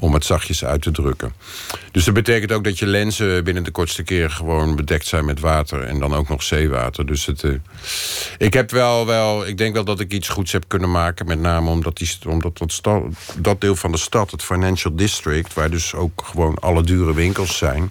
om 0.00 0.14
het 0.14 0.24
zachtjes 0.24 0.64
uit 0.64 0.82
te 0.82 0.90
drukken. 0.90 1.32
Dus 1.92 2.04
dat 2.04 2.14
betekent 2.14 2.52
ook 2.52 2.64
dat 2.64 2.78
je 2.78 2.86
lenzen 2.86 3.44
binnen 3.44 3.62
de 3.62 3.70
kortste 3.70 4.02
keer 4.02 4.30
gewoon 4.30 4.76
bedekt 4.76 5.06
zijn 5.06 5.24
met 5.24 5.40
water 5.40 5.82
en 5.82 5.98
dan 5.98 6.14
ook 6.14 6.28
nog 6.28 6.42
zeewater. 6.42 7.06
Dus 7.06 7.26
het, 7.26 7.42
uh, 7.42 7.54
ik 8.38 8.52
heb 8.52 8.70
wel, 8.70 9.06
wel, 9.06 9.46
ik 9.46 9.58
denk 9.58 9.74
wel 9.74 9.84
dat 9.84 10.00
ik 10.00 10.12
iets 10.12 10.28
goeds 10.28 10.52
heb 10.52 10.64
kunnen 10.66 10.90
maken, 10.90 11.26
met 11.26 11.40
name 11.40 11.70
omdat, 11.70 11.96
die, 11.96 12.10
omdat 12.28 12.58
dat, 12.58 13.02
dat 13.36 13.60
deel 13.60 13.76
van 13.76 13.92
de 13.92 13.98
stad, 13.98 14.30
het 14.30 14.42
Financial 14.42 14.96
District, 14.96 15.54
waar 15.54 15.70
dus 15.70 15.94
ook 15.94 16.22
gewoon 16.24 16.54
alle 16.54 16.82
dure 16.82 17.14
winkels 17.14 17.56
zijn. 17.56 17.90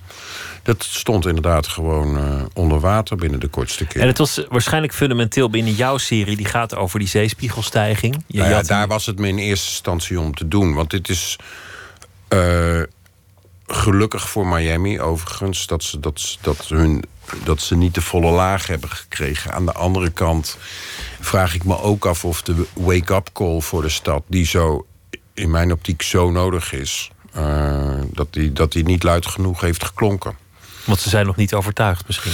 Dat 0.63 0.83
stond 0.83 1.25
inderdaad 1.25 1.67
gewoon 1.67 2.17
uh, 2.17 2.41
onder 2.53 2.79
water 2.79 3.17
binnen 3.17 3.39
de 3.39 3.47
kortste 3.47 3.85
keer. 3.85 4.01
En 4.01 4.07
het 4.07 4.17
was 4.17 4.41
waarschijnlijk 4.49 4.93
fundamenteel 4.93 5.49
binnen 5.49 5.73
jouw 5.73 5.97
serie, 5.97 6.35
die 6.35 6.45
gaat 6.45 6.75
over 6.75 6.99
die 6.99 7.07
zeespiegelstijging. 7.07 8.23
Je 8.27 8.37
nou 8.37 8.49
ja, 8.49 8.61
daar 8.61 8.87
was 8.87 9.05
het 9.05 9.19
me 9.19 9.27
in 9.27 9.37
eerste 9.37 9.69
instantie 9.69 10.19
om 10.19 10.35
te 10.35 10.47
doen. 10.47 10.73
Want 10.73 10.89
dit 10.89 11.09
is 11.09 11.37
uh, 12.33 12.81
gelukkig 13.67 14.29
voor 14.29 14.47
Miami 14.47 14.99
overigens 15.01 15.67
dat 15.67 15.83
ze, 15.83 15.99
dat, 15.99 16.37
dat, 16.41 16.67
hun, 16.67 17.03
dat 17.43 17.61
ze 17.61 17.75
niet 17.75 17.93
de 17.93 18.01
volle 18.01 18.31
laag 18.31 18.67
hebben 18.67 18.89
gekregen. 18.89 19.51
Aan 19.51 19.65
de 19.65 19.73
andere 19.73 20.09
kant 20.09 20.57
vraag 21.19 21.53
ik 21.53 21.63
me 21.63 21.79
ook 21.79 22.05
af 22.05 22.25
of 22.25 22.41
de 22.41 22.65
wake-up 22.73 23.29
call 23.33 23.61
voor 23.61 23.81
de 23.81 23.89
stad... 23.89 24.23
die 24.27 24.45
zo 24.45 24.85
in 25.33 25.51
mijn 25.51 25.71
optiek 25.71 26.01
zo 26.01 26.31
nodig 26.31 26.73
is... 26.73 27.11
Uh, 27.37 28.01
dat, 28.11 28.33
die, 28.33 28.53
dat 28.53 28.71
die 28.71 28.83
niet 28.83 29.03
luid 29.03 29.25
genoeg 29.25 29.61
heeft 29.61 29.85
geklonken. 29.85 30.37
Want 30.85 30.99
ze 30.99 31.09
zijn 31.09 31.25
nog 31.25 31.35
niet 31.35 31.53
overtuigd 31.53 32.07
misschien. 32.07 32.31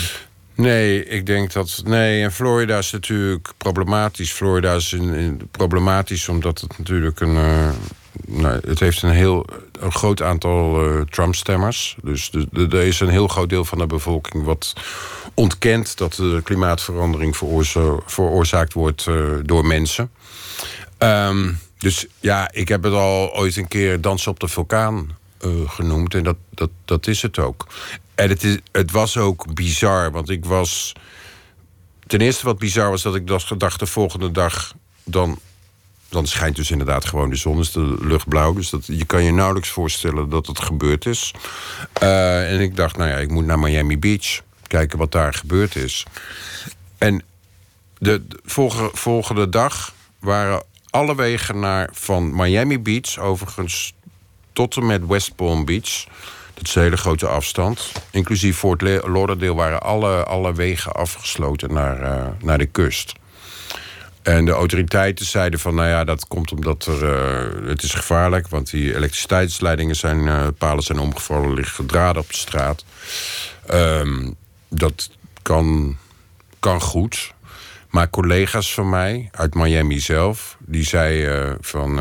Nee, 0.56 1.06
ik 1.06 1.26
denk 1.26 1.54
dat. 1.54 1.82
Nee, 1.86 2.24
en 2.24 2.32
Florida 2.32 2.78
is 2.78 2.92
natuurlijk 2.92 3.54
problematisch. 3.58 4.32
Florida 4.32 4.74
is 4.74 4.94
in, 4.94 5.14
in, 5.14 5.48
problematisch 5.52 6.30
omdat 6.30 6.62
het 6.62 6.78
natuurlijk 6.78 7.20
een. 7.20 7.36
Uh, 7.36 7.70
nou, 8.28 8.60
het 8.68 8.80
heeft 8.80 9.02
een 9.02 9.10
heel 9.10 9.46
een 9.80 9.92
groot 9.92 10.22
aantal 10.22 10.86
uh, 10.86 11.02
Trump-stemmers. 11.02 11.98
Dus 12.04 12.32
er 12.54 12.74
is 12.74 13.00
een 13.00 13.10
heel 13.10 13.28
groot 13.28 13.50
deel 13.50 13.66
van 13.66 13.78
de 13.78 13.88
bevolking 13.88 14.44
wat 14.44 14.74
ontkent 15.34 15.98
dat 15.98 16.14
de 16.14 16.42
klimaatverandering 16.44 17.38
veroorza 17.38 17.98
veroorzaakt 18.06 18.74
wordt 18.74 19.06
uh, 19.10 19.36
door 19.44 19.66
mensen. 19.66 20.12
Um, 21.00 21.60
dus 21.78 22.06
ja, 22.20 22.52
ik 22.52 22.68
heb 22.68 22.84
het 22.84 22.94
al 22.94 23.36
ooit 23.36 23.56
een 23.56 23.68
keer 23.68 24.02
dansen 24.02 24.32
op 24.32 24.40
de 24.40 24.48
vulkaan 24.48 25.18
genoemd. 25.68 26.14
En 26.14 26.24
dat, 26.24 26.38
dat, 26.50 26.70
dat 26.86 27.08
is 27.08 27.22
het 27.22 27.40
ook. 27.40 27.68
En 28.16 28.30
het, 28.30 28.44
is, 28.44 28.58
het 28.72 28.92
was 28.92 29.18
ook 29.18 29.54
bizar, 29.54 30.12
want 30.12 30.30
ik 30.30 30.46
was. 30.46 30.94
Ten 32.08 32.22
eerste 32.22 32.46
wat 32.46 32.58
bizar 32.58 32.90
was 32.90 33.02
dat 33.02 33.16
ik 33.16 33.28
dacht 33.58 33.80
de 33.80 33.86
volgende 33.86 34.32
dag 34.32 34.74
dan 35.04 35.40
dan 36.16 36.28
schijnt 36.28 36.56
dus 36.56 36.72
inderdaad 36.72 37.06
gewoon 37.06 37.30
de 37.30 37.36
zon, 37.36 37.60
is 37.60 37.72
de 37.72 37.96
lucht 38.00 38.28
blauw. 38.28 38.54
Dus 38.54 38.70
dat, 38.70 38.86
je 38.86 39.06
kan 39.06 39.24
je 39.24 39.32
nauwelijks 39.32 39.70
voorstellen 39.70 40.30
dat 40.30 40.48
het 40.48 40.60
gebeurd 40.60 41.06
is. 41.06 41.34
Uh, 42.04 42.54
en 42.54 42.60
ik 42.60 42.76
dacht, 42.76 42.98
nou 42.98 43.10
ja, 43.10 43.18
ik 43.18 43.30
moet 43.30 43.46
naar 43.46 43.60
Miami 43.60 44.00
Beach. 44.00 44.42
Kijken 44.68 44.98
wat 44.98 45.12
daar 45.12 45.34
gebeurd 45.34 45.76
is. 45.76 46.06
En 46.98 47.24
de, 47.98 48.28
de 48.28 48.40
volgende, 48.46 48.90
volgende 48.94 49.50
dag 49.50 49.94
waren 50.20 50.64
alle 50.90 51.16
wegen 51.16 51.60
naar, 51.60 51.90
van 51.92 52.36
Miami 52.36 52.80
Beach... 52.80 53.18
overigens 53.18 53.94
tot 54.54 54.76
en 54.76 54.86
met 54.86 55.06
West 55.08 55.36
Palm 55.36 55.66
Beach... 55.66 56.06
Dat 56.54 56.68
is 56.68 56.76
een 56.76 56.82
hele 56.82 56.98
grote 56.98 57.28
afstand. 57.28 57.92
Inclusief 58.12 58.58
Fort 58.58 58.82
Lauderdale 58.82 59.54
waren 59.54 59.82
alle, 59.82 60.24
alle 60.24 60.54
wegen 60.54 60.92
afgesloten 60.92 61.74
naar, 61.74 62.02
uh, 62.02 62.28
naar 62.42 62.58
de 62.58 62.66
kust. 62.66 63.14
En 64.26 64.46
de 64.46 64.52
autoriteiten 64.52 65.26
zeiden 65.26 65.60
van, 65.60 65.76
nou 65.76 65.88
ja, 65.88 66.04
dat 66.04 66.28
komt 66.28 66.52
omdat 66.52 66.86
er, 66.86 67.04
uh, 67.04 67.70
het 67.70 67.84
is 67.84 67.94
gevaarlijk, 67.94 68.48
want 68.48 68.70
die 68.70 68.96
elektriciteitsleidingen 68.96 69.96
zijn, 69.96 70.20
uh, 70.20 70.48
palen 70.58 70.84
zijn 70.84 71.00
omgevallen, 71.00 71.54
liggen 71.54 71.86
draden 71.86 72.22
op 72.22 72.28
de 72.28 72.38
straat. 72.38 72.86
Um, 73.74 74.36
dat 74.70 75.10
kan, 75.42 75.98
kan 76.60 76.82
goed. 76.82 77.34
Maar 77.90 78.10
collega's 78.10 78.74
van 78.74 78.90
mij 78.90 79.30
uit 79.32 79.54
Miami 79.54 80.00
zelf, 80.00 80.58
die 80.60 80.84
zeiden 80.84 81.48
uh, 81.48 81.56
van, 81.62 82.00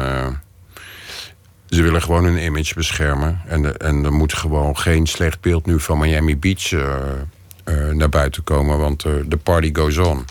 ze 1.68 1.82
willen 1.82 2.02
gewoon 2.02 2.24
hun 2.24 2.44
image 2.44 2.74
beschermen. 2.74 3.42
En, 3.46 3.76
en 3.76 4.04
er 4.04 4.12
moet 4.12 4.34
gewoon 4.34 4.78
geen 4.78 5.06
slecht 5.06 5.40
beeld 5.40 5.66
nu 5.66 5.80
van 5.80 5.98
Miami 5.98 6.36
Beach 6.36 6.70
naar 7.92 8.08
buiten 8.08 8.44
komen, 8.44 8.78
want 8.78 9.02
de 9.02 9.38
party 9.42 9.70
goes 9.74 9.98
on. 9.98 10.24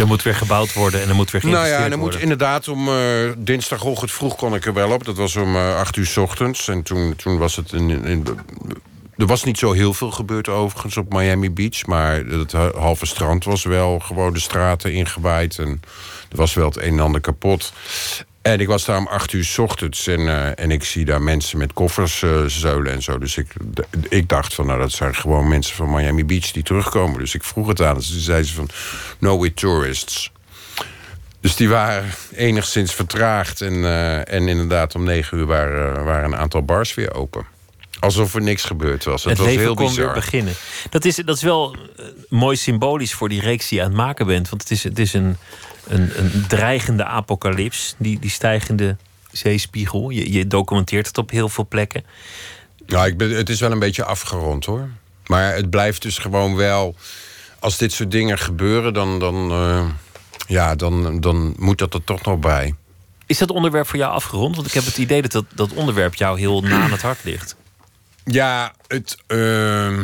Er 0.00 0.06
moet 0.06 0.22
weer 0.22 0.34
gebouwd 0.34 0.72
worden 0.72 1.02
en 1.02 1.08
er 1.08 1.14
moet 1.14 1.30
weer 1.30 1.40
geïnvesteerd 1.40 1.78
worden. 1.78 1.98
Nou 1.98 2.02
ja, 2.02 2.12
er 2.12 2.12
moet 2.12 2.22
inderdaad 2.22 2.68
om 2.68 2.88
uh, 2.88 3.32
dinsdagochtend 3.38 4.12
vroeg 4.12 4.36
kon 4.36 4.54
ik 4.54 4.66
er 4.66 4.72
wel 4.72 4.90
op. 4.90 5.04
Dat 5.04 5.16
was 5.16 5.36
om 5.36 5.56
uh, 5.56 5.76
acht 5.76 5.96
uur 5.96 6.06
s 6.06 6.16
ochtends. 6.16 6.68
En 6.68 6.82
toen, 6.82 7.16
toen 7.16 7.38
was 7.38 7.56
het... 7.56 7.72
In, 7.72 8.04
in, 8.04 8.26
er 9.16 9.26
was 9.26 9.44
niet 9.44 9.58
zo 9.58 9.72
heel 9.72 9.94
veel 9.94 10.10
gebeurd 10.10 10.48
overigens 10.48 10.96
op 10.96 11.12
Miami 11.12 11.50
Beach. 11.50 11.86
Maar 11.86 12.24
het 12.24 12.52
halve 12.52 13.06
strand 13.06 13.44
was 13.44 13.64
wel 13.64 13.98
gewoon 13.98 14.32
de 14.32 14.40
straten 14.40 14.92
ingewaaid. 14.92 15.58
En 15.58 15.82
er 16.30 16.36
was 16.36 16.54
wel 16.54 16.66
het 16.66 16.76
een 16.76 16.92
en 16.92 17.00
ander 17.00 17.20
kapot. 17.20 17.72
En 18.42 18.60
ik 18.60 18.66
was 18.66 18.84
daar 18.84 18.98
om 18.98 19.06
acht 19.06 19.32
uur 19.32 19.44
s 19.44 19.58
ochtends 19.58 20.06
en, 20.06 20.20
uh, 20.20 20.58
en 20.58 20.70
ik 20.70 20.84
zie 20.84 21.04
daar 21.04 21.22
mensen 21.22 21.58
met 21.58 21.72
koffers 21.72 22.22
uh, 22.22 22.44
zeulen 22.44 22.92
en 22.92 23.02
zo. 23.02 23.18
Dus 23.18 23.36
ik, 23.36 23.52
ik 24.08 24.28
dacht 24.28 24.54
van, 24.54 24.66
nou, 24.66 24.78
dat 24.78 24.92
zijn 24.92 25.14
gewoon 25.14 25.48
mensen 25.48 25.76
van 25.76 25.90
Miami 25.90 26.24
Beach 26.24 26.50
die 26.50 26.62
terugkomen. 26.62 27.18
Dus 27.18 27.34
ik 27.34 27.44
vroeg 27.44 27.68
het 27.68 27.82
aan. 27.82 27.94
Dus 27.94 28.10
toen 28.10 28.20
zei 28.20 28.42
ze 28.42 28.54
van, 28.54 28.68
no 29.18 29.40
with 29.40 29.56
tourists. 29.56 30.32
Dus 31.40 31.56
die 31.56 31.68
waren 31.68 32.04
enigszins 32.34 32.94
vertraagd. 32.94 33.60
En, 33.60 33.74
uh, 33.74 34.32
en 34.32 34.48
inderdaad, 34.48 34.94
om 34.94 35.04
negen 35.04 35.38
uur 35.38 35.46
waren, 35.46 36.04
waren 36.04 36.32
een 36.32 36.38
aantal 36.38 36.64
bars 36.64 36.94
weer 36.94 37.14
open. 37.14 37.46
Alsof 38.00 38.34
er 38.34 38.42
niks 38.42 38.64
gebeurd 38.64 39.04
was. 39.04 39.22
Het, 39.22 39.30
het 39.30 39.38
was 39.38 39.46
leven 39.46 39.62
heel 39.62 39.74
kon 39.74 39.86
bizar. 39.86 40.04
weer 40.04 40.14
beginnen. 40.14 40.54
Dat 40.90 41.04
is, 41.04 41.16
dat 41.16 41.36
is 41.36 41.42
wel 41.42 41.74
eh, 41.96 42.04
mooi 42.28 42.56
symbolisch 42.56 43.14
voor 43.14 43.28
die 43.28 43.40
reeks 43.40 43.68
die 43.68 43.78
je 43.78 43.84
aan 43.84 43.90
het 43.90 44.00
maken 44.00 44.26
bent. 44.26 44.48
Want 44.48 44.62
het 44.62 44.70
is, 44.70 44.84
het 44.84 44.98
is 44.98 45.12
een, 45.12 45.36
een, 45.86 46.18
een 46.18 46.44
dreigende 46.48 47.04
apocalyps. 47.04 47.94
Die, 47.98 48.18
die 48.18 48.30
stijgende 48.30 48.96
zeespiegel. 49.32 50.10
Je, 50.10 50.32
je 50.32 50.46
documenteert 50.46 51.06
het 51.06 51.18
op 51.18 51.30
heel 51.30 51.48
veel 51.48 51.66
plekken. 51.68 52.04
Ja, 52.86 53.06
ik 53.06 53.16
ben, 53.16 53.30
het 53.30 53.48
is 53.48 53.60
wel 53.60 53.72
een 53.72 53.78
beetje 53.78 54.04
afgerond 54.04 54.64
hoor. 54.64 54.88
Maar 55.26 55.54
het 55.54 55.70
blijft 55.70 56.02
dus 56.02 56.18
gewoon 56.18 56.56
wel. 56.56 56.94
Als 57.58 57.76
dit 57.76 57.92
soort 57.92 58.10
dingen 58.10 58.38
gebeuren, 58.38 58.94
dan, 58.94 59.18
dan, 59.18 59.50
eh, 59.50 59.86
ja, 60.46 60.74
dan, 60.74 61.20
dan 61.20 61.54
moet 61.58 61.78
dat 61.78 61.94
er 61.94 62.04
toch 62.04 62.22
nog 62.22 62.38
bij. 62.38 62.74
Is 63.26 63.38
dat 63.38 63.50
onderwerp 63.50 63.86
voor 63.86 63.98
jou 63.98 64.12
afgerond? 64.12 64.56
Want 64.56 64.66
ik 64.66 64.72
heb 64.72 64.84
het 64.84 64.98
idee 64.98 65.22
dat 65.22 65.32
dat, 65.32 65.44
dat 65.54 65.72
onderwerp 65.72 66.14
jou 66.14 66.38
heel 66.38 66.60
na 66.60 66.82
aan 66.82 66.90
het 66.90 67.02
hart 67.02 67.24
ligt. 67.24 67.56
Ja, 68.24 68.72
het, 68.86 69.16
ehm, 69.26 69.98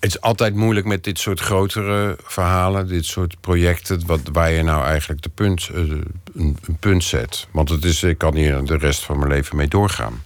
het 0.00 0.10
is 0.10 0.20
altijd 0.20 0.54
moeilijk 0.54 0.86
met 0.86 1.04
dit 1.04 1.18
soort 1.18 1.40
grotere 1.40 2.16
verhalen, 2.24 2.88
dit 2.88 3.04
soort 3.04 3.40
projecten, 3.40 4.06
wat, 4.06 4.20
waar 4.32 4.50
je 4.50 4.62
nou 4.62 4.84
eigenlijk 4.84 5.22
de 5.22 5.28
punt, 5.28 5.68
eh, 5.68 5.78
een, 5.78 6.06
een 6.34 6.76
punt 6.80 7.04
zet. 7.04 7.46
Want 7.50 7.68
het 7.68 7.84
is, 7.84 8.02
ik 8.02 8.18
kan 8.18 8.34
hier 8.34 8.64
de 8.64 8.76
rest 8.76 9.04
van 9.04 9.18
mijn 9.18 9.30
leven 9.30 9.56
mee 9.56 9.68
doorgaan. 9.68 10.22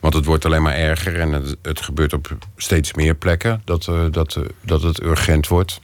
Want 0.00 0.14
het 0.14 0.24
wordt 0.24 0.44
alleen 0.44 0.62
maar 0.62 0.74
erger 0.74 1.20
en 1.20 1.32
het, 1.32 1.56
het 1.62 1.80
gebeurt 1.80 2.12
op 2.12 2.36
steeds 2.56 2.94
meer 2.94 3.14
plekken 3.14 3.62
dat, 3.64 3.86
eh, 3.88 4.04
dat, 4.10 4.36
eh, 4.36 4.42
dat 4.60 4.82
het 4.82 5.02
urgent 5.02 5.48
wordt. 5.48 5.80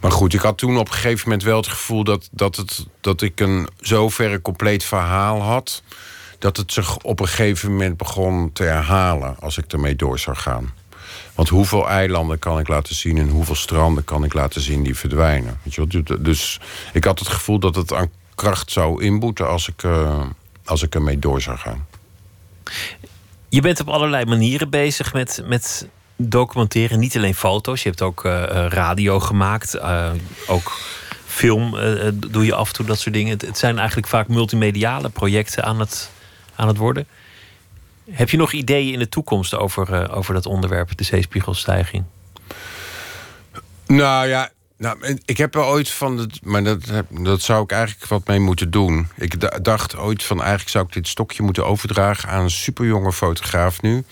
Maar 0.00 0.10
goed, 0.10 0.34
ik 0.34 0.40
had 0.40 0.58
toen 0.58 0.78
op 0.78 0.88
een 0.88 0.94
gegeven 0.94 1.28
moment 1.28 1.42
wel 1.42 1.56
het 1.56 1.68
gevoel 1.68 2.04
dat, 2.04 2.28
dat, 2.32 2.56
het, 2.56 2.86
dat 3.00 3.22
ik 3.22 3.40
een 3.40 3.68
zoverre 3.80 4.42
compleet 4.42 4.84
verhaal 4.84 5.42
had. 5.42 5.82
Dat 6.38 6.56
het 6.56 6.72
zich 6.72 6.96
op 6.96 7.20
een 7.20 7.28
gegeven 7.28 7.70
moment 7.70 7.96
begon 7.96 8.52
te 8.52 8.62
herhalen 8.62 9.36
als 9.40 9.58
ik 9.58 9.72
ermee 9.72 9.96
door 9.96 10.18
zou 10.18 10.36
gaan. 10.36 10.72
Want 11.34 11.48
hoeveel 11.48 11.88
eilanden 11.88 12.38
kan 12.38 12.58
ik 12.58 12.68
laten 12.68 12.94
zien 12.94 13.18
en 13.18 13.28
hoeveel 13.28 13.54
stranden 13.54 14.04
kan 14.04 14.24
ik 14.24 14.34
laten 14.34 14.60
zien 14.60 14.82
die 14.82 14.96
verdwijnen? 14.96 15.58
Weet 15.62 15.74
je 15.74 15.86
wel? 16.04 16.22
Dus 16.22 16.60
ik 16.92 17.04
had 17.04 17.18
het 17.18 17.28
gevoel 17.28 17.58
dat 17.58 17.74
het 17.74 17.92
aan 17.92 18.10
kracht 18.34 18.70
zou 18.70 19.02
inboeten 19.02 19.48
als 19.48 19.68
ik, 19.68 19.82
uh, 19.82 20.22
als 20.64 20.82
ik 20.82 20.94
ermee 20.94 21.18
door 21.18 21.40
zou 21.40 21.56
gaan. 21.56 21.86
Je 23.48 23.60
bent 23.60 23.80
op 23.80 23.88
allerlei 23.88 24.24
manieren 24.24 24.70
bezig 24.70 25.12
met, 25.12 25.42
met 25.44 25.88
documenteren. 26.16 26.98
Niet 26.98 27.16
alleen 27.16 27.34
foto's, 27.34 27.82
je 27.82 27.88
hebt 27.88 28.02
ook 28.02 28.24
uh, 28.24 28.42
radio 28.68 29.20
gemaakt. 29.20 29.80
Ook 30.46 30.80
film 31.26 31.76
doe 32.14 32.44
je 32.44 32.54
af 32.54 32.68
en 32.68 32.74
toe, 32.74 32.86
dat 32.86 32.98
soort 32.98 33.14
dingen. 33.14 33.38
Het, 33.38 33.58
zijn 33.58 33.78
eigenlijk 33.78 34.08
vaak 34.08 34.28
multimediale 34.28 35.08
projecten 35.08 35.64
aan 35.64 35.80
het, 35.80 36.10
aan 36.56 36.68
het 36.68 36.76
worden. 36.76 37.06
Heb 38.10 38.30
je 38.30 38.36
nog 38.36 38.52
ideeën 38.52 38.92
in 38.92 38.98
de 38.98 39.08
toekomst 39.08 39.54
over, 39.54 40.12
over 40.12 40.34
dat 40.34 40.46
onderwerp, 40.46 40.96
de 40.96 41.04
zeespiegelstijging? 41.04 42.04
Nou 43.86 44.28
ja, 44.28 44.50
nou, 44.78 45.18
ik 45.24 45.36
heb 45.36 45.54
er 45.54 45.64
ooit 45.64 45.90
van, 45.90 46.18
het, 46.18 46.44
maar 46.44 46.64
dat, 46.64 46.80
dat 47.10 47.40
zou 47.40 47.62
ik 47.62 47.72
eigenlijk 47.72 48.06
wat 48.06 48.26
mee 48.26 48.40
moeten 48.40 48.70
doen. 48.70 49.08
Ik 49.14 49.64
dacht 49.64 49.96
ooit 49.96 50.24
van, 50.24 50.40
eigenlijk 50.40 50.70
zou 50.70 50.86
ik 50.86 50.92
dit 50.92 51.08
stokje 51.08 51.42
moeten 51.42 51.66
overdragen 51.66 52.28
aan 52.28 52.42
een 52.42 52.50
superjonge 52.50 53.12
fotograaf 53.12 53.82
nu. 53.82 54.04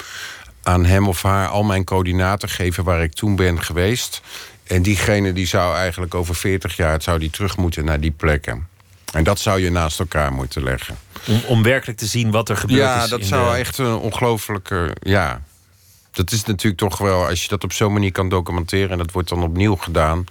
Aan 0.63 0.85
hem 0.85 1.09
of 1.09 1.23
haar 1.23 1.49
al 1.49 1.63
mijn 1.63 1.85
coördinaten 1.85 2.49
geven 2.49 2.85
waar 2.85 3.03
ik 3.03 3.13
toen 3.13 3.37
ben 3.37 3.63
geweest. 3.63 4.21
En 4.67 4.83
diegene 4.83 5.33
die 5.33 5.47
zou 5.47 5.77
eigenlijk 5.77 6.15
over 6.15 6.35
40 6.35 6.77
jaar 6.77 7.03
zou 7.03 7.19
die 7.19 7.31
terug 7.31 7.57
moeten 7.57 7.85
naar 7.85 8.01
die 8.01 8.11
plekken. 8.11 8.69
En 9.13 9.25
dat 9.25 9.39
zou 9.39 9.61
je 9.61 9.71
naast 9.71 9.99
elkaar 9.99 10.33
moeten 10.33 10.63
leggen. 10.63 10.97
Om, 11.27 11.43
om 11.47 11.63
werkelijk 11.63 11.99
te 11.99 12.07
zien 12.07 12.31
wat 12.31 12.49
er 12.49 12.57
gebeurt. 12.57 12.81
Ja, 12.81 13.07
dat 13.07 13.25
zou 13.25 13.53
de... 13.53 13.59
echt 13.59 13.79
een 13.79 13.97
ongelofelijke. 13.97 14.97
Ja, 15.03 15.43
dat 16.15 16.33
is 16.33 16.45
natuurlijk 16.45 16.81
toch 16.81 16.99
wel, 16.99 17.27
als 17.27 17.43
je 17.43 17.49
dat 17.49 17.65
op 17.65 17.73
zo'n 17.73 17.93
manier 17.93 18.13
kan 18.13 18.29
documenteren 18.29 18.91
en 18.91 18.99
dat 18.99 19.13
wordt 19.13 19.29
dan 19.29 19.43
opnieuw 19.43 19.77
gedaan, 19.77 20.25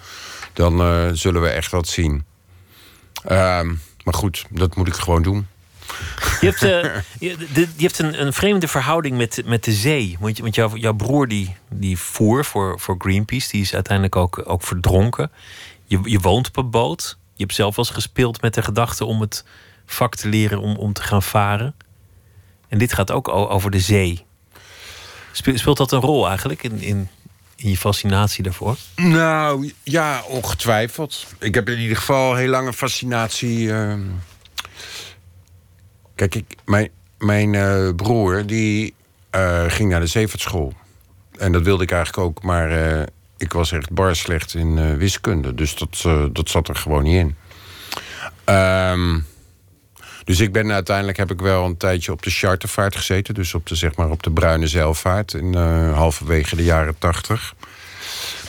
dan 0.53 0.81
uh, 0.81 1.09
zullen 1.13 1.41
we 1.41 1.49
echt 1.49 1.71
wat 1.71 1.87
zien. 1.87 2.23
Uh, 3.23 3.29
maar 4.03 4.13
goed, 4.13 4.45
dat 4.49 4.75
moet 4.75 4.87
ik 4.87 4.93
gewoon 4.93 5.23
doen. 5.23 5.47
Je 6.41 6.47
hebt, 6.49 6.63
uh, 6.63 7.01
je, 7.29 7.37
de, 7.53 7.67
je, 7.75 7.83
hebt 7.83 7.99
een, 7.99 8.21
een, 8.21 8.33
vreemde 8.33 8.67
verhouding 8.67 9.17
met, 9.17 9.41
met 9.45 9.63
de 9.63 9.71
zee. 9.71 10.17
Want, 10.19 10.39
want 10.39 10.55
jouw, 10.55 10.75
jouw 10.75 10.93
broer 10.93 11.27
die, 11.27 11.55
die 11.69 11.97
voer 11.97 12.45
voor, 12.45 12.79
voor 12.79 12.95
Greenpeace, 12.97 13.49
die 13.51 13.61
is 13.61 13.73
uiteindelijk 13.73 14.15
ook, 14.15 14.41
ook 14.45 14.63
verdronken. 14.63 15.31
Je, 15.85 15.99
je 16.03 16.19
woont 16.19 16.47
op 16.47 16.57
een 16.57 16.69
boot. 16.69 17.17
Je 17.35 17.43
hebt 17.43 17.55
zelf 17.55 17.75
wel 17.75 17.85
eens 17.85 17.93
gespeeld 17.93 18.41
met 18.41 18.53
de 18.53 18.61
gedachte 18.61 19.05
om 19.05 19.21
het 19.21 19.45
vak 19.85 20.15
te 20.15 20.27
leren 20.27 20.59
om, 20.59 20.75
om 20.75 20.93
te 20.93 21.01
gaan 21.01 21.23
varen. 21.23 21.75
En 22.67 22.77
dit 22.77 22.93
gaat 22.93 23.11
ook 23.11 23.27
over 23.29 23.71
de 23.71 23.79
zee. 23.79 24.25
Speelt 25.31 25.77
dat 25.77 25.91
een 25.91 25.99
rol 25.99 26.27
eigenlijk 26.27 26.63
in, 26.63 26.81
in, 26.81 27.09
in 27.55 27.69
je 27.69 27.77
fascinatie 27.77 28.43
daarvoor? 28.43 28.75
Nou 28.95 29.73
ja, 29.83 30.23
ongetwijfeld. 30.27 31.27
Ik 31.39 31.55
heb 31.55 31.69
in 31.69 31.79
ieder 31.79 31.97
geval 31.97 32.35
heel 32.35 32.49
lange 32.49 32.73
fascinatie. 32.73 33.57
Uh... 33.57 33.93
Kijk, 36.15 36.35
ik, 36.35 36.55
mijn, 36.65 36.89
mijn 37.17 37.53
uh, 37.53 37.89
broer 37.95 38.45
die 38.45 38.93
uh, 39.35 39.63
ging 39.67 39.89
naar 39.89 39.99
de 39.99 40.07
zeevaartschool. 40.07 40.73
En 41.37 41.51
dat 41.51 41.61
wilde 41.61 41.83
ik 41.83 41.91
eigenlijk 41.91 42.27
ook, 42.27 42.43
maar 42.43 42.71
uh, 42.71 43.03
ik 43.37 43.53
was 43.53 43.71
echt 43.71 43.91
bar 43.91 44.15
slecht 44.15 44.53
in 44.53 44.97
wiskunde. 44.97 45.55
Dus 45.55 45.75
dat, 45.75 46.01
dat 46.35 46.49
zat 46.49 46.67
er 46.67 46.75
gewoon 46.75 47.03
niet 47.03 47.15
in. 47.15 47.35
Um, 48.55 49.25
dus 50.23 50.39
ik 50.39 50.51
ben 50.51 50.71
uiteindelijk 50.71 51.17
heb 51.17 51.31
ik 51.31 51.41
wel 51.41 51.65
een 51.65 51.77
tijdje 51.77 52.11
op 52.11 52.21
de 52.21 52.29
chartervaart 52.29 52.95
gezeten. 52.95 53.33
Dus 53.33 53.53
op 53.53 53.67
de, 53.67 53.75
zeg 53.75 53.95
maar, 53.95 54.09
op 54.09 54.23
de 54.23 54.31
bruine 54.31 54.67
zeilvaart 54.67 55.33
in 55.33 55.55
uh, 55.55 55.93
halverwege 55.93 56.55
de 56.55 56.63
jaren 56.63 56.97
tachtig. 56.97 57.53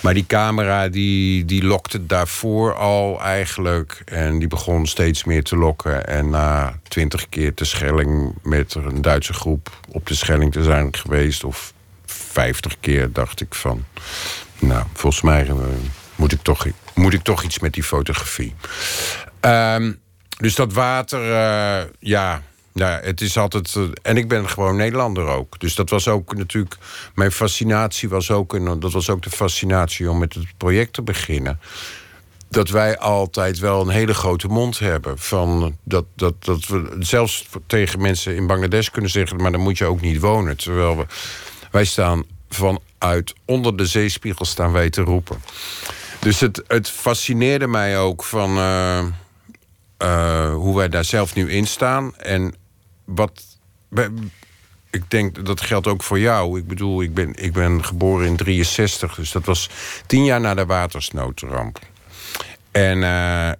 Maar 0.02 0.14
die 0.14 0.26
camera 0.26 0.88
die, 0.88 1.44
die 1.44 1.64
lokte 1.64 2.06
daarvoor 2.06 2.74
al 2.74 3.22
eigenlijk. 3.22 4.02
En 4.04 4.38
die 4.38 4.48
begon 4.48 4.86
steeds 4.86 5.24
meer 5.24 5.42
te 5.42 5.56
lokken. 5.56 6.06
En 6.06 6.30
na 6.30 6.78
twintig 6.88 7.28
keer 7.28 7.52
de 7.54 7.64
Schelling 7.64 8.34
met 8.42 8.74
een 8.74 9.02
Duitse 9.02 9.32
groep 9.32 9.70
op 9.90 10.06
de 10.06 10.14
Schelling 10.14 10.52
te 10.52 10.62
zijn 10.62 10.96
geweest. 10.96 11.44
Of 11.44 11.72
vijftig 12.06 12.76
keer 12.80 13.12
dacht 13.12 13.40
ik 13.40 13.54
van... 13.54 13.84
Nou, 14.58 14.84
volgens 14.92 15.22
mij 15.22 15.46
uh, 15.46 15.54
moet, 16.14 16.32
ik 16.32 16.42
toch, 16.42 16.66
moet 16.94 17.12
ik 17.14 17.22
toch 17.22 17.42
iets 17.42 17.58
met 17.58 17.72
die 17.72 17.82
fotografie. 17.82 18.54
Um, 19.40 20.02
dus 20.36 20.54
dat 20.54 20.72
water, 20.72 21.20
uh, 21.20 21.90
ja, 21.98 22.42
ja, 22.74 23.00
het 23.02 23.20
is 23.20 23.36
altijd. 23.36 23.74
Uh, 23.74 23.84
en 24.02 24.16
ik 24.16 24.28
ben 24.28 24.48
gewoon 24.48 24.76
Nederlander 24.76 25.26
ook. 25.26 25.60
Dus 25.60 25.74
dat 25.74 25.90
was 25.90 26.08
ook 26.08 26.36
natuurlijk. 26.36 26.76
Mijn 27.14 27.32
fascinatie 27.32 28.08
was 28.08 28.30
ook. 28.30 28.54
En 28.54 28.80
dat 28.80 28.92
was 28.92 29.10
ook 29.10 29.22
de 29.22 29.30
fascinatie 29.30 30.10
om 30.10 30.18
met 30.18 30.34
het 30.34 30.46
project 30.56 30.92
te 30.92 31.02
beginnen. 31.02 31.60
Dat 32.48 32.68
wij 32.68 32.98
altijd 32.98 33.58
wel 33.58 33.80
een 33.80 33.88
hele 33.88 34.14
grote 34.14 34.48
mond 34.48 34.78
hebben. 34.78 35.18
Van 35.18 35.76
dat, 35.84 36.04
dat, 36.16 36.44
dat 36.44 36.66
we 36.66 36.96
zelfs 36.98 37.46
tegen 37.66 38.00
mensen 38.00 38.36
in 38.36 38.46
Bangladesh 38.46 38.88
kunnen 38.88 39.10
zeggen. 39.10 39.36
Maar 39.36 39.52
dan 39.52 39.60
moet 39.60 39.78
je 39.78 39.84
ook 39.84 40.00
niet 40.00 40.20
wonen. 40.20 40.56
Terwijl 40.56 40.96
we, 40.96 41.06
wij 41.70 41.84
staan 41.84 42.24
vanuit 42.48 43.34
onder 43.44 43.76
de 43.76 43.86
zeespiegel 43.86 44.44
staan 44.44 44.72
wij 44.72 44.90
te 44.90 45.02
roepen. 45.02 45.42
Dus 46.20 46.40
het, 46.40 46.62
het 46.66 46.90
fascineerde 46.90 47.66
mij 47.66 47.98
ook 47.98 48.24
van. 48.24 48.58
Uh, 48.58 49.04
uh, 49.98 50.54
hoe 50.54 50.76
wij 50.76 50.88
daar 50.88 51.04
zelf 51.04 51.34
nu 51.34 51.50
in 51.50 51.66
staan. 51.66 52.16
En 52.16 52.54
wat. 53.04 53.44
Ik 54.90 55.10
denk 55.10 55.46
dat 55.46 55.60
geldt 55.60 55.86
ook 55.86 56.02
voor 56.02 56.18
jou. 56.18 56.58
Ik 56.58 56.66
bedoel, 56.66 57.02
ik 57.02 57.14
ben, 57.14 57.34
ik 57.34 57.52
ben 57.52 57.84
geboren 57.84 58.26
in 58.26 58.36
63, 58.36 59.14
dus 59.14 59.32
dat 59.32 59.44
was 59.44 59.70
tien 60.06 60.24
jaar 60.24 60.40
na 60.40 60.54
de 60.54 60.66
watersnoodramp. 60.66 61.78
En 62.70 62.98
uh, 62.98 63.50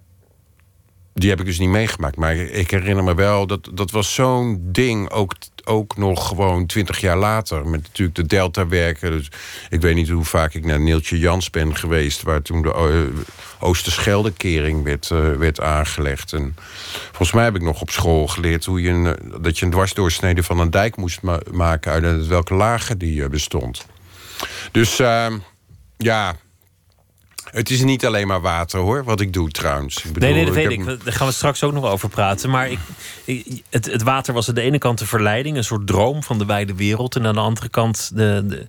die 1.17 1.29
heb 1.29 1.39
ik 1.39 1.45
dus 1.45 1.59
niet 1.59 1.69
meegemaakt. 1.69 2.15
Maar 2.15 2.35
ik 2.35 2.71
herinner 2.71 3.03
me 3.03 3.15
wel, 3.15 3.47
dat, 3.47 3.69
dat 3.73 3.91
was 3.91 4.13
zo'n 4.13 4.59
ding, 4.61 5.09
ook, 5.09 5.35
ook 5.63 5.97
nog 5.97 6.27
gewoon 6.27 6.65
twintig 6.65 6.99
jaar 6.99 7.17
later. 7.17 7.67
Met 7.67 7.81
natuurlijk 7.81 8.17
de 8.17 8.25
Delta-werken. 8.25 9.11
Dus 9.11 9.31
ik 9.69 9.81
weet 9.81 9.95
niet 9.95 10.09
hoe 10.09 10.23
vaak 10.23 10.53
ik 10.53 10.65
naar 10.65 10.79
Neeltje 10.79 11.19
Jans 11.19 11.49
ben 11.49 11.75
geweest... 11.75 12.21
waar 12.21 12.41
toen 12.41 12.61
de 12.61 13.07
uh, 13.13 13.19
Oosterscheldekering 13.59 14.83
werd, 14.83 15.09
uh, 15.09 15.33
werd 15.33 15.61
aangelegd. 15.61 16.33
En 16.33 16.55
volgens 17.05 17.31
mij 17.31 17.43
heb 17.43 17.55
ik 17.55 17.61
nog 17.61 17.81
op 17.81 17.89
school 17.89 18.27
geleerd... 18.27 18.65
Hoe 18.65 18.81
je 18.81 18.89
een, 18.89 19.17
dat 19.41 19.59
je 19.59 19.65
een 19.65 19.71
dwarsdoorsnede 19.71 20.43
van 20.43 20.59
een 20.59 20.71
dijk 20.71 20.95
moest 20.95 21.21
ma 21.21 21.39
maken... 21.51 21.91
uit 21.91 22.27
welke 22.27 22.53
lagen 22.53 22.97
die 22.97 23.21
uh, 23.21 23.27
bestond. 23.27 23.85
Dus 24.71 24.97
ja... 25.97 26.35
Het 27.55 27.69
is 27.69 27.83
niet 27.83 28.05
alleen 28.05 28.27
maar 28.27 28.41
water 28.41 28.79
hoor, 28.79 29.03
wat 29.03 29.21
ik 29.21 29.33
doe 29.33 29.49
trouwens. 29.49 29.97
Ik 29.97 30.13
bedoel, 30.13 30.29
nee, 30.29 30.37
nee, 30.37 30.45
dat 30.45 30.55
weet 30.55 30.71
ik. 30.71 30.85
Daar 30.85 31.13
gaan 31.13 31.27
we 31.27 31.33
straks 31.33 31.63
ook 31.63 31.73
nog 31.73 31.85
over 31.85 32.09
praten. 32.09 32.49
Maar 32.49 32.69
ik, 32.69 32.79
het, 33.69 33.85
het, 33.85 34.03
water 34.03 34.33
was 34.33 34.49
aan 34.49 34.55
de 34.55 34.61
ene 34.61 34.77
kant 34.77 34.99
de 34.99 35.05
verleiding, 35.05 35.57
een 35.57 35.63
soort 35.63 35.87
droom 35.87 36.23
van 36.23 36.37
de 36.37 36.45
wijde 36.45 36.75
wereld. 36.75 37.15
En 37.15 37.25
aan 37.25 37.33
de 37.33 37.39
andere 37.39 37.69
kant 37.69 38.11
de, 38.15 38.43
de, 38.47 38.67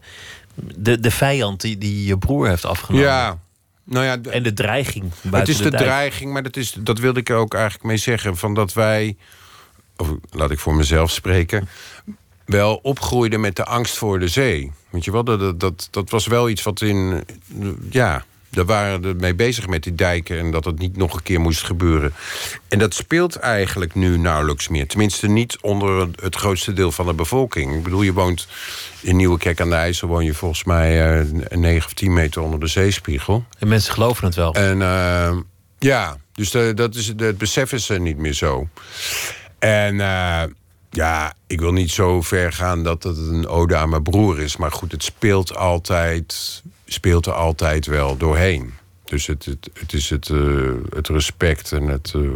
de, 0.76 1.00
de 1.00 1.10
vijand 1.10 1.60
die, 1.60 1.78
die 1.78 2.06
je 2.06 2.18
broer 2.18 2.48
heeft 2.48 2.64
afgenomen. 2.64 3.06
Ja, 3.06 3.38
nou 3.84 4.04
ja, 4.04 4.18
en 4.30 4.42
de 4.42 4.52
dreiging. 4.52 5.12
Het 5.30 5.48
is 5.48 5.56
de, 5.56 5.70
de 5.70 5.76
dreiging, 5.76 6.32
maar 6.32 6.42
dat, 6.42 6.56
is, 6.56 6.72
dat 6.78 6.98
wilde 6.98 7.20
ik 7.20 7.28
er 7.28 7.36
ook 7.36 7.54
eigenlijk 7.54 7.84
mee 7.84 7.96
zeggen. 7.96 8.36
Van 8.36 8.54
dat 8.54 8.72
wij, 8.72 9.16
of 9.96 10.08
laat 10.30 10.50
ik 10.50 10.58
voor 10.58 10.74
mezelf 10.74 11.10
spreken. 11.10 11.68
wel 12.44 12.78
opgroeide 12.82 13.38
met 13.38 13.56
de 13.56 13.64
angst 13.64 13.96
voor 13.96 14.18
de 14.18 14.28
zee. 14.28 14.72
Weet 14.90 15.04
je 15.04 15.12
wel, 15.12 15.24
dat, 15.24 15.60
dat, 15.60 15.88
dat 15.90 16.10
was 16.10 16.26
wel 16.26 16.48
iets 16.48 16.62
wat 16.62 16.80
in. 16.80 17.24
Ja, 17.90 18.24
daar 18.56 18.64
waren 18.64 19.00
we 19.00 19.14
mee 19.18 19.34
bezig 19.34 19.66
met 19.66 19.82
die 19.82 19.94
dijken 19.94 20.38
en 20.38 20.50
dat 20.50 20.64
het 20.64 20.78
niet 20.78 20.96
nog 20.96 21.14
een 21.14 21.22
keer 21.22 21.40
moest 21.40 21.64
gebeuren. 21.64 22.14
En 22.68 22.78
dat 22.78 22.94
speelt 22.94 23.36
eigenlijk 23.36 23.94
nu 23.94 24.18
nauwelijks 24.18 24.68
meer. 24.68 24.86
Tenminste, 24.86 25.28
niet 25.28 25.58
onder 25.60 26.08
het 26.22 26.36
grootste 26.36 26.72
deel 26.72 26.92
van 26.92 27.06
de 27.06 27.14
bevolking. 27.14 27.74
Ik 27.74 27.82
bedoel, 27.82 28.02
je 28.02 28.12
woont 28.12 28.46
in 29.00 29.16
Nieuwekerk 29.16 29.60
aan 29.60 29.68
de 29.68 29.74
IJssel, 29.74 30.08
woon 30.08 30.24
je 30.24 30.34
volgens 30.34 30.64
mij 30.64 31.20
uh, 31.20 31.48
9 31.50 31.86
of 31.86 31.94
10 31.94 32.12
meter 32.12 32.42
onder 32.42 32.60
de 32.60 32.66
zeespiegel. 32.66 33.44
En 33.58 33.68
mensen 33.68 33.92
geloven 33.92 34.24
het 34.24 34.34
wel. 34.34 34.54
En 34.54 34.80
uh, 34.80 35.36
ja, 35.78 36.16
dus 36.32 36.50
de, 36.50 36.72
dat 36.74 36.94
is, 36.94 37.06
het 37.16 37.38
besef 37.38 37.72
is 37.72 37.88
er 37.88 38.00
niet 38.00 38.18
meer 38.18 38.34
zo. 38.34 38.68
En. 39.58 39.94
Uh, 39.94 40.42
ja, 40.90 41.32
ik 41.46 41.60
wil 41.60 41.72
niet 41.72 41.90
zo 41.90 42.22
ver 42.22 42.52
gaan 42.52 42.82
dat 42.82 43.02
het 43.02 43.16
een 43.16 43.46
ode 43.46 43.76
aan 43.76 43.88
mijn 43.88 44.02
broer 44.02 44.40
is. 44.40 44.56
Maar 44.56 44.72
goed, 44.72 44.92
het 44.92 45.02
speelt 45.02 45.56
altijd, 45.56 46.62
speelt 46.86 47.26
er 47.26 47.32
altijd 47.32 47.86
wel 47.86 48.16
doorheen. 48.16 48.74
Dus 49.04 49.26
het, 49.26 49.44
het, 49.72 49.92
is 49.92 50.10
het, 50.10 50.28
uh, 50.28 50.72
het 50.94 51.08
respect 51.08 51.72
en 51.72 51.82
het. 51.82 52.12
Uh, 52.16 52.30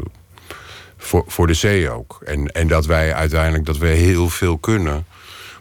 voor, 0.96 1.24
voor 1.26 1.46
de 1.46 1.54
zee 1.54 1.90
ook. 1.90 2.20
En, 2.24 2.46
en 2.46 2.68
dat 2.68 2.86
wij 2.86 3.14
uiteindelijk 3.14 3.64
dat 3.64 3.78
we 3.78 3.86
heel 3.86 4.28
veel 4.28 4.58
kunnen. 4.58 5.06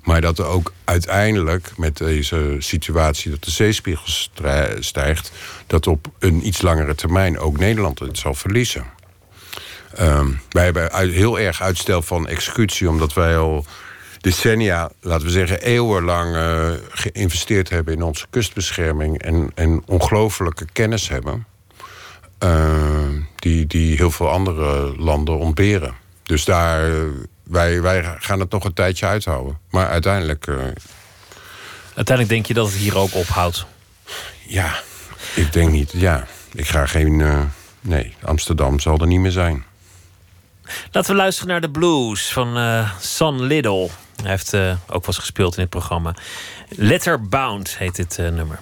Maar 0.03 0.21
dat 0.21 0.39
er 0.39 0.45
ook 0.45 0.73
uiteindelijk 0.83 1.71
met 1.77 1.97
deze 1.97 2.55
situatie 2.59 3.31
dat 3.31 3.43
de 3.43 3.51
zeespiegel 3.51 4.07
stijgt, 4.79 5.31
dat 5.67 5.87
op 5.87 6.07
een 6.19 6.47
iets 6.47 6.61
langere 6.61 6.95
termijn 6.95 7.39
ook 7.39 7.57
Nederland 7.57 7.99
het 7.99 8.17
zal 8.17 8.33
verliezen. 8.33 8.85
Um, 9.99 10.41
wij 10.49 10.63
hebben 10.63 11.11
heel 11.11 11.39
erg 11.39 11.61
uitstel 11.61 12.01
van 12.01 12.27
executie, 12.27 12.89
omdat 12.89 13.13
wij 13.13 13.37
al 13.37 13.65
decennia, 14.21 14.91
laten 15.01 15.25
we 15.25 15.31
zeggen, 15.31 15.61
eeuwenlang 15.61 16.35
uh, 16.35 16.71
geïnvesteerd 16.89 17.69
hebben 17.69 17.93
in 17.93 18.01
onze 18.01 18.25
kustbescherming 18.29 19.21
en, 19.21 19.51
en 19.55 19.83
ongelooflijke 19.85 20.65
kennis 20.73 21.09
hebben. 21.09 21.45
Uh, 22.43 23.07
die, 23.35 23.67
die 23.67 23.95
heel 23.95 24.11
veel 24.11 24.29
andere 24.29 24.95
landen 24.97 25.37
ontberen. 25.37 25.93
Dus 26.23 26.45
daar, 26.45 26.91
wij, 27.43 27.81
wij 27.81 28.15
gaan 28.19 28.39
het 28.39 28.51
nog 28.51 28.63
een 28.63 28.73
tijdje 28.73 29.05
uithouden. 29.05 29.57
Maar 29.69 29.87
uiteindelijk. 29.87 30.47
Uh, 30.47 30.55
uiteindelijk 31.95 32.29
denk 32.29 32.45
je 32.45 32.53
dat 32.53 32.65
het 32.65 32.75
hier 32.75 32.97
ook 32.97 33.13
ophoudt? 33.13 33.65
Ja, 34.47 34.81
ik 35.35 35.53
denk 35.53 35.71
niet. 35.71 35.91
Ja, 35.91 36.27
ik 36.53 36.67
ga 36.67 36.85
geen. 36.85 37.23
nee, 37.81 38.15
Amsterdam 38.21 38.79
zal 38.79 38.97
er 38.97 39.07
niet 39.07 39.19
meer 39.19 39.31
zijn. 39.31 39.63
Laten 40.91 41.11
we 41.11 41.17
luisteren 41.17 41.49
naar 41.49 41.61
de 41.61 41.69
blues 41.69 42.31
van 42.31 42.57
uh, 42.57 42.89
Son 42.99 43.41
Little. 43.41 43.89
Hij 44.21 44.29
heeft 44.29 44.53
uh, 44.53 44.71
ook 44.71 44.87
wel 44.87 45.01
eens 45.05 45.17
gespeeld 45.17 45.55
in 45.55 45.61
dit 45.61 45.69
programma. 45.69 46.13
Letterbound 46.69 47.77
heet 47.77 47.95
dit 47.95 48.17
uh, 48.17 48.29
nummer. 48.29 48.59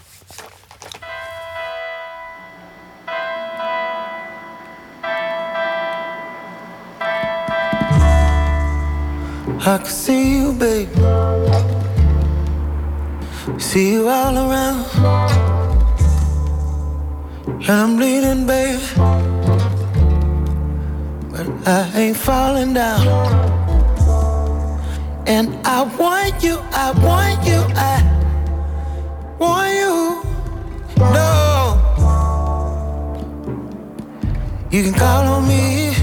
I 9.60 9.78
can 9.78 9.86
see 9.86 10.38
you, 10.38 10.54
babe. 10.54 10.88
See 13.58 13.91
you 13.91 14.08
all 14.10 14.38
around. 14.38 14.86
I'm 17.67 17.96
bleeding, 17.96 18.46
babe. 18.46 19.77
But 21.38 21.67
I 21.67 21.91
ain't 21.93 22.17
falling 22.17 22.73
down. 22.73 23.06
And 25.28 25.56
I 25.63 25.84
want 25.84 26.41
you, 26.41 26.58
I 26.71 26.89
want 27.06 27.45
you, 27.45 27.62
I 27.76 28.02
want 29.38 29.71
you. 29.71 30.23
No. 30.97 31.78
You 34.71 34.82
can 34.82 34.93
call 34.95 35.28
on 35.28 35.47
me 35.47 35.93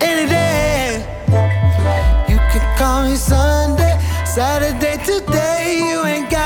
any 0.00 0.26
day. 0.30 1.04
You 2.26 2.38
can 2.50 2.78
call 2.78 3.02
me 3.06 3.16
Sunday, 3.16 4.00
Saturday, 4.24 4.96
today. 5.04 5.84
You 5.90 6.06
ain't 6.06 6.30
gotta 6.30 6.37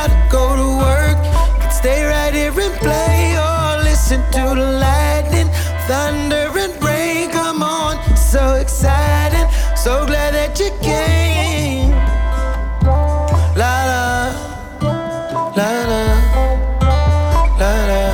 So 9.83 10.07
glad 10.07 10.33
that 10.35 10.61
you 10.61 10.71
came. 10.81 11.91
La 13.59 13.75
la, 13.91 14.31
la 15.57 15.71
la, 15.91 16.05
la 17.59 17.73
la. 17.91 18.05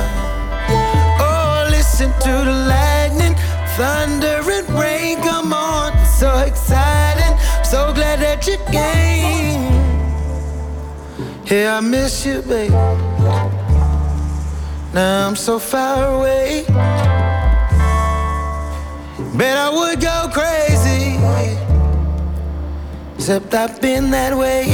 Oh, 1.21 1.67
listen 1.69 2.09
to 2.25 2.33
the 2.49 2.55
lightning, 2.73 3.35
thunder, 3.77 4.41
and 4.49 4.67
rain. 4.81 5.21
Come 5.21 5.53
on, 5.53 5.93
so 6.07 6.39
exciting. 6.39 7.37
So 7.63 7.93
glad 7.93 8.17
that 8.17 8.47
you 8.47 8.57
came. 8.71 9.69
Yeah, 11.45 11.77
I 11.77 11.81
miss 11.81 12.25
you, 12.25 12.41
babe. 12.41 12.71
Now 14.91 15.27
I'm 15.27 15.35
so 15.35 15.59
far 15.59 16.17
away. 16.17 16.65
Bet 19.37 19.55
I 19.55 19.69
would 19.69 20.01
go 20.01 20.29
crazy. 20.33 20.68
Except 23.29 23.53
I've 23.53 23.79
been 23.79 24.09
that 24.09 24.35
way. 24.35 24.65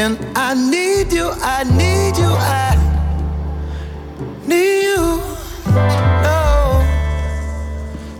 And 0.00 0.16
I 0.36 0.54
need 0.54 1.12
you, 1.12 1.28
I 1.42 1.64
need 1.64 2.16
you, 2.16 2.30
I 2.38 2.78
need 4.46 4.82
you. 4.84 5.20
Oh, 6.30 6.86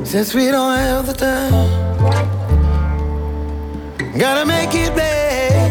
since 0.02 0.34
we 0.34 0.46
don't 0.46 0.76
have 0.76 1.06
the 1.06 1.12
time, 1.12 1.52
gotta 4.18 4.44
make 4.44 4.74
it 4.74 4.92
babe. 4.96 5.70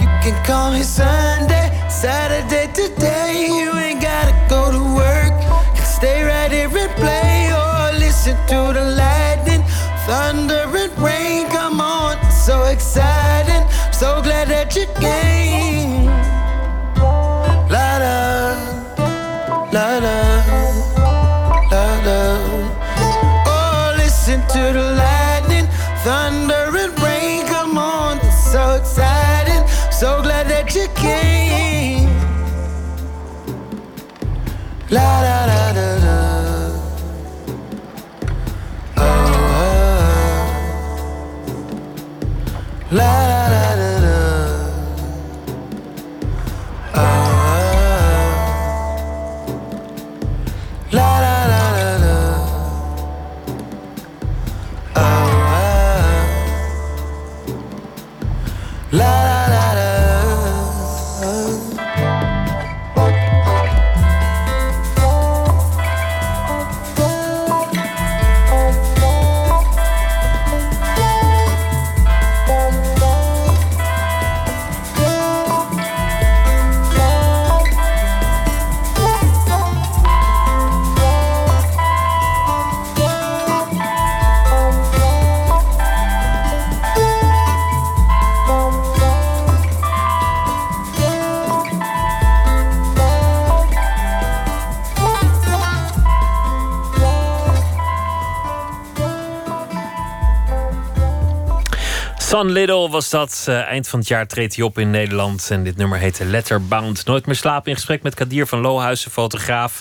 You 0.00 0.06
can 0.22 0.44
call 0.44 0.70
me 0.70 0.84
Sunday, 0.84 1.72
Saturday, 1.90 2.70
today. 2.72 3.48
You 3.48 3.72
ain't 3.76 4.00
gotta 4.00 4.32
go 4.48 4.70
to 4.70 4.94
work. 4.94 5.34
Can 5.74 5.84
stay 5.84 6.22
right 6.22 6.52
here 6.52 6.68
and 6.68 6.94
play 6.94 7.50
or 7.50 7.98
listen 7.98 8.36
to 8.46 8.72
the 8.78 8.94
lightning, 8.94 9.64
thunder, 10.06 10.70
and 10.76 10.96
rain. 11.02 11.37
So 12.48 12.64
exciting. 12.64 13.68
So 13.92 14.22
glad 14.22 14.48
that 14.48 14.74
you 14.74 14.86
came. 14.98 16.06
La 17.68 17.98
la, 18.00 18.56
la 19.70 19.98
la, 19.98 20.18
la 21.70 21.84
la. 22.06 22.20
Oh, 23.44 23.94
listen 23.98 24.40
to 24.54 24.62
the 24.72 24.96
lightning, 24.96 25.66
thunder, 26.02 26.72
and 26.74 26.98
rain. 27.02 27.46
Come 27.48 27.76
on, 27.76 28.18
so 28.50 28.76
exciting. 28.80 29.68
So 29.92 30.22
glad 30.22 30.48
that 30.48 30.74
you 30.74 30.88
came. 30.94 32.08
La 34.88 35.20
la 35.20 35.44
la. 35.44 35.57
San 102.38 102.52
Little 102.52 102.88
was 102.88 103.10
dat. 103.10 103.46
Uh, 103.48 103.60
eind 103.60 103.88
van 103.88 103.98
het 103.98 104.08
jaar 104.08 104.26
treedt 104.26 104.56
hij 104.56 104.64
op 104.64 104.78
in 104.78 104.90
Nederland. 104.90 105.50
En 105.50 105.64
dit 105.64 105.76
nummer 105.76 105.98
heette 105.98 106.24
Letterbound. 106.24 107.06
Nooit 107.06 107.26
meer 107.26 107.34
slapen 107.34 107.70
in 107.70 107.74
gesprek 107.74 108.02
met 108.02 108.14
Kadir 108.14 108.46
van 108.46 108.60
Lohuizen, 108.60 109.10
fotograaf. 109.10 109.80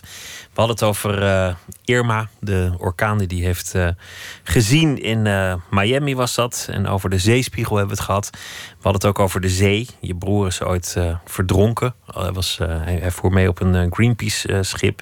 We 0.53 0.63
hadden 0.63 0.75
het 0.75 0.85
over 0.85 1.23
uh, 1.23 1.53
Irma, 1.85 2.29
de 2.39 2.73
orkaan 2.77 3.17
die 3.17 3.37
hij 3.37 3.47
heeft 3.47 3.75
uh, 3.75 3.87
gezien 4.43 5.01
in 5.01 5.21
Miami 5.69 6.15
was 6.15 6.35
dat. 6.35 6.67
En 6.71 6.87
over 6.87 7.09
de 7.09 7.17
zeespiegel 7.17 7.75
hebben 7.75 7.95
we 7.95 8.01
het 8.01 8.09
gehad. 8.09 8.29
We 8.31 8.73
hadden 8.81 9.01
het 9.01 9.05
ook 9.05 9.19
over 9.19 9.41
de 9.41 9.49
zee. 9.49 9.87
Je 9.99 10.15
broer 10.15 10.47
is 10.47 10.61
ooit 10.61 10.97
verdronken. 11.25 11.95
Hij, 12.05 12.31
was, 12.31 12.57
hij, 12.57 12.97
hij, 13.01 13.11
voer 13.11 13.31
mee 13.31 13.49
op 13.49 13.61
een 13.61 13.93
Greenpeace-schip. 13.93 15.01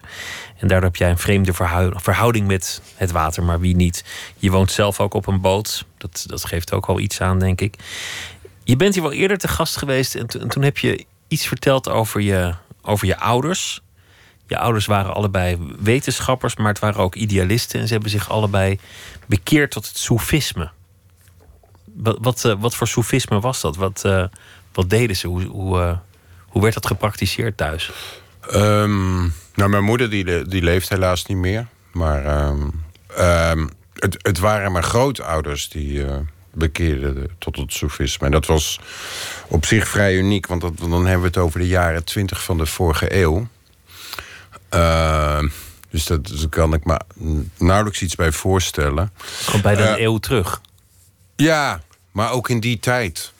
En 0.57 0.67
daardoor 0.67 0.87
heb 0.87 0.95
jij 0.95 1.09
een 1.09 1.17
vreemde 1.17 1.53
verhouding 1.95 2.47
met 2.47 2.81
het 2.95 3.11
water, 3.11 3.43
maar 3.43 3.59
wie 3.59 3.75
niet. 3.75 4.05
Je 4.37 4.51
woont 4.51 4.71
zelf 4.71 4.99
ook 4.99 5.13
op 5.13 5.27
een 5.27 5.41
boot. 5.41 5.85
Dat, 6.11 6.25
dat 6.27 6.45
geeft 6.45 6.73
ook 6.73 6.85
al 6.85 6.99
iets 6.99 7.21
aan, 7.21 7.39
denk 7.39 7.61
ik. 7.61 7.75
Je 8.63 8.75
bent 8.75 8.93
hier 8.93 9.03
wel 9.03 9.11
eerder 9.11 9.37
te 9.37 9.47
gast 9.47 9.77
geweest 9.77 10.15
en, 10.15 10.27
en 10.27 10.47
toen 10.47 10.63
heb 10.63 10.77
je 10.77 11.05
iets 11.27 11.47
verteld 11.47 11.89
over 11.89 12.21
je, 12.21 12.53
over 12.81 13.07
je 13.07 13.19
ouders. 13.19 13.81
Je 14.47 14.57
ouders 14.57 14.85
waren 14.85 15.13
allebei 15.13 15.57
wetenschappers, 15.79 16.55
maar 16.55 16.67
het 16.67 16.79
waren 16.79 17.01
ook 17.01 17.15
idealisten. 17.15 17.79
En 17.79 17.87
ze 17.87 17.93
hebben 17.93 18.11
zich 18.11 18.29
allebei 18.29 18.79
bekeerd 19.25 19.71
tot 19.71 19.87
het 19.87 19.97
soefisme. 19.97 20.71
Wat, 21.93 22.17
wat, 22.21 22.45
eh, 22.45 22.55
voor 22.59 22.87
soefisme 22.87 23.39
was 23.39 23.61
dat? 23.61 23.75
Wat, 23.75 24.03
uh, 24.05 24.25
wat 24.73 24.89
deden 24.89 25.15
ze? 25.15 25.27
Hoe, 25.27 25.43
hoe, 25.43 25.79
uh, 25.79 25.97
hoe 26.45 26.61
werd 26.61 26.73
dat 26.73 26.85
gepraktiseerd 26.85 27.57
thuis? 27.57 27.91
Um, 28.53 29.33
nou, 29.53 29.69
mijn 29.69 29.83
moeder 29.83 30.09
die, 30.09 30.47
die 30.47 30.61
leeft 30.61 30.89
helaas 30.89 31.25
niet 31.25 31.37
meer. 31.37 31.67
Maar 31.91 32.47
um, 32.47 32.83
het, 33.95 34.17
het 34.21 34.39
waren 34.39 34.71
mijn 34.71 34.83
grootouders 34.83 35.69
die 35.69 35.91
uh, 35.91 36.17
bekeerden 36.53 37.29
tot 37.37 37.55
het 37.55 37.73
soefisme. 37.73 38.25
En 38.25 38.31
dat 38.31 38.45
was 38.45 38.79
op 39.47 39.65
zich 39.65 39.87
vrij 39.87 40.15
uniek, 40.15 40.47
want 40.47 40.61
dat, 40.61 40.77
dan 40.77 40.91
hebben 40.91 41.21
we 41.21 41.27
het 41.27 41.37
over 41.37 41.59
de 41.59 41.67
jaren 41.67 42.03
twintig 42.03 42.43
van 42.43 42.57
de 42.57 42.65
vorige 42.65 43.15
eeuw. 43.15 43.47
Uh, 44.73 45.43
dus 45.89 46.05
dat, 46.05 46.27
daar 46.27 46.49
kan 46.49 46.73
ik 46.73 46.85
me 46.85 46.99
nauwelijks 47.57 48.01
iets 48.01 48.15
bij 48.15 48.31
voorstellen. 48.31 49.13
Komt 49.45 49.63
bij 49.63 49.75
de 49.75 49.83
uh, 49.83 49.99
eeuw 49.99 50.17
terug. 50.17 50.61
Ja, 51.35 51.81
maar 52.11 52.31
ook 52.31 52.49
in 52.49 52.59
die 52.59 52.79
tijd. 52.79 53.33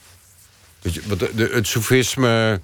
Weet 0.82 0.94
je, 0.94 1.50
het 1.52 1.68
soefisme 1.68 2.62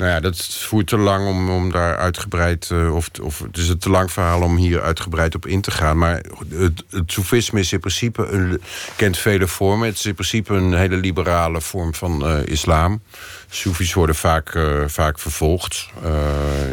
nou 0.00 0.12
ja, 0.12 0.20
dat 0.20 0.46
voert 0.46 0.86
te 0.86 0.96
lang 0.96 1.28
om, 1.28 1.50
om 1.50 1.70
daar 1.70 1.96
uitgebreid... 1.96 2.68
Uh, 2.72 2.94
of, 2.94 3.10
of 3.22 3.38
het 3.38 3.56
is 3.56 3.68
een 3.68 3.78
te 3.78 3.90
lang 3.90 4.12
verhaal 4.12 4.42
om 4.42 4.56
hier 4.56 4.82
uitgebreid 4.82 5.34
op 5.34 5.46
in 5.46 5.60
te 5.60 5.70
gaan. 5.70 5.98
Maar 5.98 6.22
het, 6.48 6.84
het 6.90 7.12
soefisme 7.12 7.60
is 7.60 7.72
in 7.72 7.80
principe... 7.80 8.26
Een, 8.26 8.62
kent 8.96 9.18
vele 9.18 9.46
vormen. 9.46 9.88
Het 9.88 9.96
is 9.96 10.06
in 10.06 10.14
principe 10.14 10.54
een 10.54 10.74
hele 10.74 10.96
liberale 10.96 11.60
vorm 11.60 11.94
van 11.94 12.26
uh, 12.26 12.46
islam. 12.46 13.02
Soefies 13.50 13.94
worden 13.94 14.14
vaak, 14.14 14.54
uh, 14.54 14.82
vaak 14.86 15.18
vervolgd. 15.18 15.88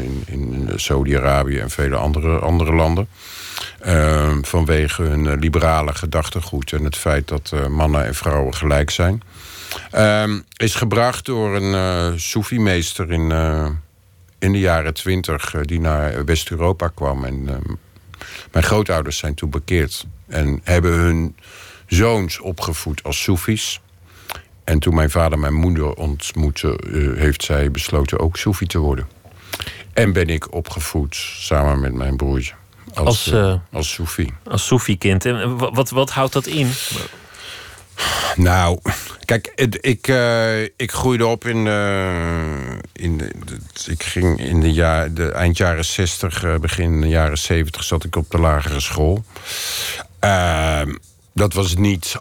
in, 0.01 0.23
in 0.25 0.69
Saudi-Arabië 0.75 1.59
en 1.59 1.69
vele 1.69 1.95
andere, 1.95 2.39
andere 2.39 2.73
landen. 2.73 3.07
vanwege 4.41 5.01
hun 5.01 5.39
liberale 5.39 5.95
gedachtegoed... 5.95 6.73
en 6.73 6.83
het 6.83 6.95
feit 6.95 7.27
dat 7.27 7.53
mannen 7.69 8.05
en 8.05 8.15
vrouwen 8.15 8.55
gelijk 8.55 8.89
zijn... 8.89 9.21
Um, 9.95 10.45
is 10.57 10.75
gebracht 10.75 11.25
door 11.25 11.55
een 11.55 11.73
uh, 11.73 12.19
Soefi-meester 12.19 13.11
in, 13.11 13.29
uh, 13.29 13.69
in 14.39 14.51
de 14.51 14.59
jaren 14.59 14.93
twintig... 14.93 15.53
Uh, 15.53 15.61
die 15.61 15.79
naar 15.79 16.25
West-Europa 16.25 16.87
kwam. 16.87 17.25
En 17.25 17.43
ehm, 17.47 17.73
mijn 18.51 18.65
grootouders 18.65 19.17
zijn 19.17 19.33
toen 19.33 19.49
bekeerd. 19.49 20.05
En 20.27 20.61
hebben 20.63 20.93
hun 20.93 21.35
zoons 21.87 22.39
opgevoed 22.39 23.03
als 23.03 23.23
Soefies. 23.23 23.81
En 24.63 24.79
toen 24.79 24.95
mijn 24.95 25.09
vader 25.09 25.39
mijn 25.39 25.53
moeder 25.53 25.93
ontmoette... 25.93 26.79
heeft 27.17 27.43
zij 27.43 27.71
besloten 27.71 28.19
ook 28.19 28.37
Soefi 28.37 28.65
te 28.65 28.79
worden. 28.79 29.07
En 29.93 30.13
ben 30.13 30.27
ik 30.27 30.53
opgevoed 30.53 31.15
samen 31.15 31.79
met 31.79 31.93
mijn 31.93 32.17
broertje. 32.17 32.53
Als, 32.93 33.33
als, 33.33 33.59
als 33.71 33.93
Soefi. 33.93 34.33
Als 34.43 34.65
Soefi-kind. 34.65 35.25
En 35.25 35.57
wat, 35.57 35.89
wat 35.89 36.09
houdt 36.09 36.33
dat 36.33 36.45
in? 36.45 36.69
Nou, 38.35 38.79
kijk, 39.25 39.51
ik, 39.81 40.07
uh, 40.07 40.63
ik 40.63 40.91
groeide 40.91 41.25
op 41.27 41.45
in. 41.45 41.65
Uh, 41.65 42.77
in 42.93 43.17
de, 43.17 43.31
ik 43.87 44.03
ging 44.03 44.39
in 44.39 44.61
de, 44.61 44.73
jaar, 44.73 45.13
de 45.13 45.31
eind 45.31 45.57
jaren 45.57 45.85
60, 45.85 46.43
uh, 46.43 46.55
begin 46.55 47.07
jaren 47.07 47.37
70 47.37 47.83
zat 47.83 48.03
ik 48.03 48.15
op 48.15 48.31
de 48.31 48.39
lagere 48.39 48.79
school. 48.79 49.23
Ehm, 50.19 50.95
dat 51.33 51.53
was 51.53 51.75
niet 51.75 52.15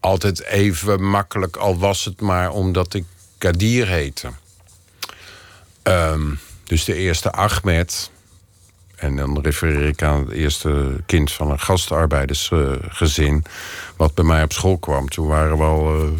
altijd 0.00 0.44
even 0.44 1.02
makkelijk, 1.02 1.56
al 1.56 1.78
was 1.78 2.04
het 2.04 2.20
maar 2.20 2.50
omdat 2.50 2.94
ik 2.94 3.04
Kadir 3.38 3.88
heette. 3.88 4.28
Um, 5.82 6.38
dus 6.64 6.84
de 6.84 6.94
eerste 6.94 7.32
Ahmed, 7.32 8.10
en 8.96 9.16
dan 9.16 9.40
refereer 9.40 9.86
ik 9.88 10.02
aan 10.02 10.20
het 10.20 10.30
eerste 10.30 11.00
kind 11.06 11.32
van 11.32 11.50
een 11.50 11.60
gastarbeidersgezin. 11.60 13.44
wat 13.96 14.14
bij 14.14 14.24
mij 14.24 14.42
op 14.42 14.52
school 14.52 14.78
kwam. 14.78 15.08
Toen 15.08 15.26
waren 15.26 15.56
we 15.56 15.64
al. 15.64 16.04
Uh, 16.04 16.10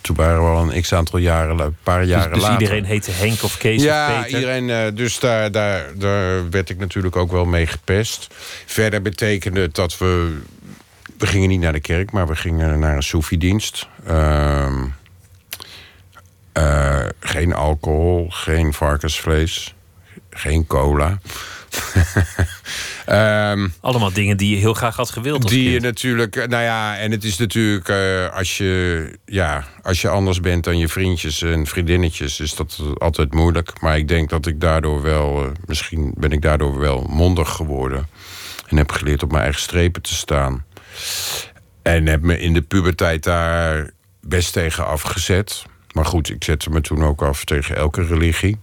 toen 0.00 0.16
waren 0.16 0.40
we 0.40 0.48
al 0.48 0.70
een 0.70 0.82
x 0.82 0.92
aantal 0.92 1.18
jaren, 1.18 1.58
een 1.58 1.76
paar 1.82 2.00
dus- 2.00 2.08
jaren 2.08 2.32
dus, 2.32 2.42
later. 2.42 2.60
iedereen 2.60 2.84
heette 2.84 3.10
Henk 3.10 3.42
of 3.42 3.58
Kees 3.58 3.82
ja, 3.82 4.08
of 4.08 4.22
Peter? 4.22 4.38
iedereen. 4.38 4.68
Uh, 4.68 4.96
dus 4.96 5.18
daar, 5.18 5.50
daar, 5.50 5.86
daar 5.94 6.50
werd 6.50 6.70
ik 6.70 6.78
natuurlijk 6.78 7.16
ook 7.16 7.30
wel 7.30 7.44
mee 7.44 7.66
gepest. 7.66 8.34
Verder 8.66 9.02
betekende 9.02 9.60
het 9.60 9.74
dat 9.74 9.98
we... 9.98 10.38
We 11.18 11.26
gingen 11.26 11.48
niet 11.48 11.60
naar 11.60 11.72
de 11.72 11.80
kerk, 11.80 12.12
maar 12.12 12.26
we 12.26 12.36
gingen 12.36 12.78
naar 12.78 12.96
een 12.96 13.02
soefiedienst. 13.02 13.88
Uh, 14.08 14.72
uh, 16.58 17.06
geen 17.20 17.54
alcohol, 17.54 18.26
geen 18.30 18.72
varkensvlees, 18.72 19.74
geen 20.30 20.66
cola. 20.66 21.18
Um, 23.08 23.72
Allemaal 23.80 24.12
dingen 24.12 24.36
die 24.36 24.50
je 24.50 24.56
heel 24.56 24.74
graag 24.74 24.96
had 24.96 25.10
gewild. 25.10 25.48
Die 25.48 25.70
je 25.70 25.80
natuurlijk, 25.80 26.34
nou 26.34 26.62
ja, 26.62 26.98
en 26.98 27.10
het 27.10 27.24
is 27.24 27.36
natuurlijk 27.36 27.88
uh, 27.88 28.28
als 28.34 28.56
je, 28.56 29.10
ja, 29.24 29.64
als 29.82 30.00
je 30.00 30.08
anders 30.08 30.40
bent 30.40 30.64
dan 30.64 30.78
je 30.78 30.88
vriendjes 30.88 31.42
en 31.42 31.66
vriendinnetjes, 31.66 32.40
is 32.40 32.54
dat 32.54 32.82
altijd 32.98 33.34
moeilijk. 33.34 33.80
Maar 33.80 33.96
ik 33.96 34.08
denk 34.08 34.30
dat 34.30 34.46
ik 34.46 34.60
daardoor 34.60 35.02
wel, 35.02 35.44
uh, 35.44 35.50
misschien 35.66 36.14
ben 36.16 36.30
ik 36.30 36.42
daardoor 36.42 36.78
wel 36.78 37.06
mondig 37.08 37.50
geworden 37.50 38.08
en 38.68 38.76
heb 38.76 38.92
geleerd 38.92 39.22
op 39.22 39.30
mijn 39.30 39.42
eigen 39.42 39.60
strepen 39.60 40.02
te 40.02 40.14
staan. 40.14 40.64
En 41.82 42.06
heb 42.06 42.22
me 42.22 42.40
in 42.40 42.54
de 42.54 42.62
puberteit 42.62 43.22
daar 43.22 43.90
best 44.20 44.52
tegen 44.52 44.86
afgezet. 44.86 45.64
Maar 45.92 46.04
goed, 46.04 46.30
ik 46.30 46.44
zette 46.44 46.70
me 46.70 46.80
toen 46.80 47.04
ook 47.04 47.22
af 47.22 47.44
tegen 47.44 47.76
elke 47.76 48.06
religie. 48.06 48.58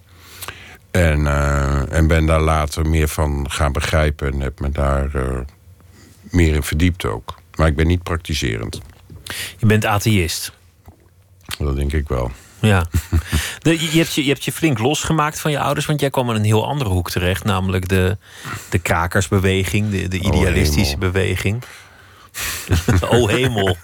En, 0.94 1.20
uh, 1.20 1.94
en 1.94 2.08
ben 2.08 2.26
daar 2.26 2.42
later 2.42 2.90
meer 2.90 3.08
van 3.08 3.52
gaan 3.52 3.72
begrijpen 3.72 4.34
en 4.34 4.40
heb 4.40 4.60
me 4.60 4.70
daar 4.70 5.16
uh, 5.16 5.40
meer 6.22 6.56
in 6.56 6.64
verdiept 6.64 7.06
ook. 7.06 7.36
Maar 7.56 7.68
ik 7.68 7.76
ben 7.76 7.88
niet 7.88 8.04
praktiserend. 8.04 8.82
Je 9.58 9.66
bent 9.66 9.86
atheïst. 9.86 10.52
Dat 11.58 11.76
denk 11.76 11.94
ik 11.94 12.08
wel. 12.08 12.32
Ja. 12.60 12.86
De, 13.60 13.92
je, 13.92 13.98
hebt 13.98 14.14
je, 14.14 14.24
je 14.24 14.30
hebt 14.30 14.46
je 14.46 14.52
flink 14.52 14.80
losgemaakt 14.80 15.40
van 15.40 15.52
je 15.52 15.60
ouders, 15.60 15.86
want 15.86 16.00
jij 16.00 16.10
kwam 16.10 16.30
in 16.30 16.36
een 16.36 16.44
heel 16.44 16.68
andere 16.68 16.90
hoek 16.90 17.12
terecht, 17.12 17.44
namelijk 17.44 17.90
de, 17.90 18.18
de 18.70 18.80
krakersbeweging, 18.80 19.90
de, 19.90 20.08
de 20.08 20.20
idealistische 20.20 20.94
oh, 20.94 21.00
beweging. 21.00 21.64
oh 23.10 23.30
hemel. 23.30 23.78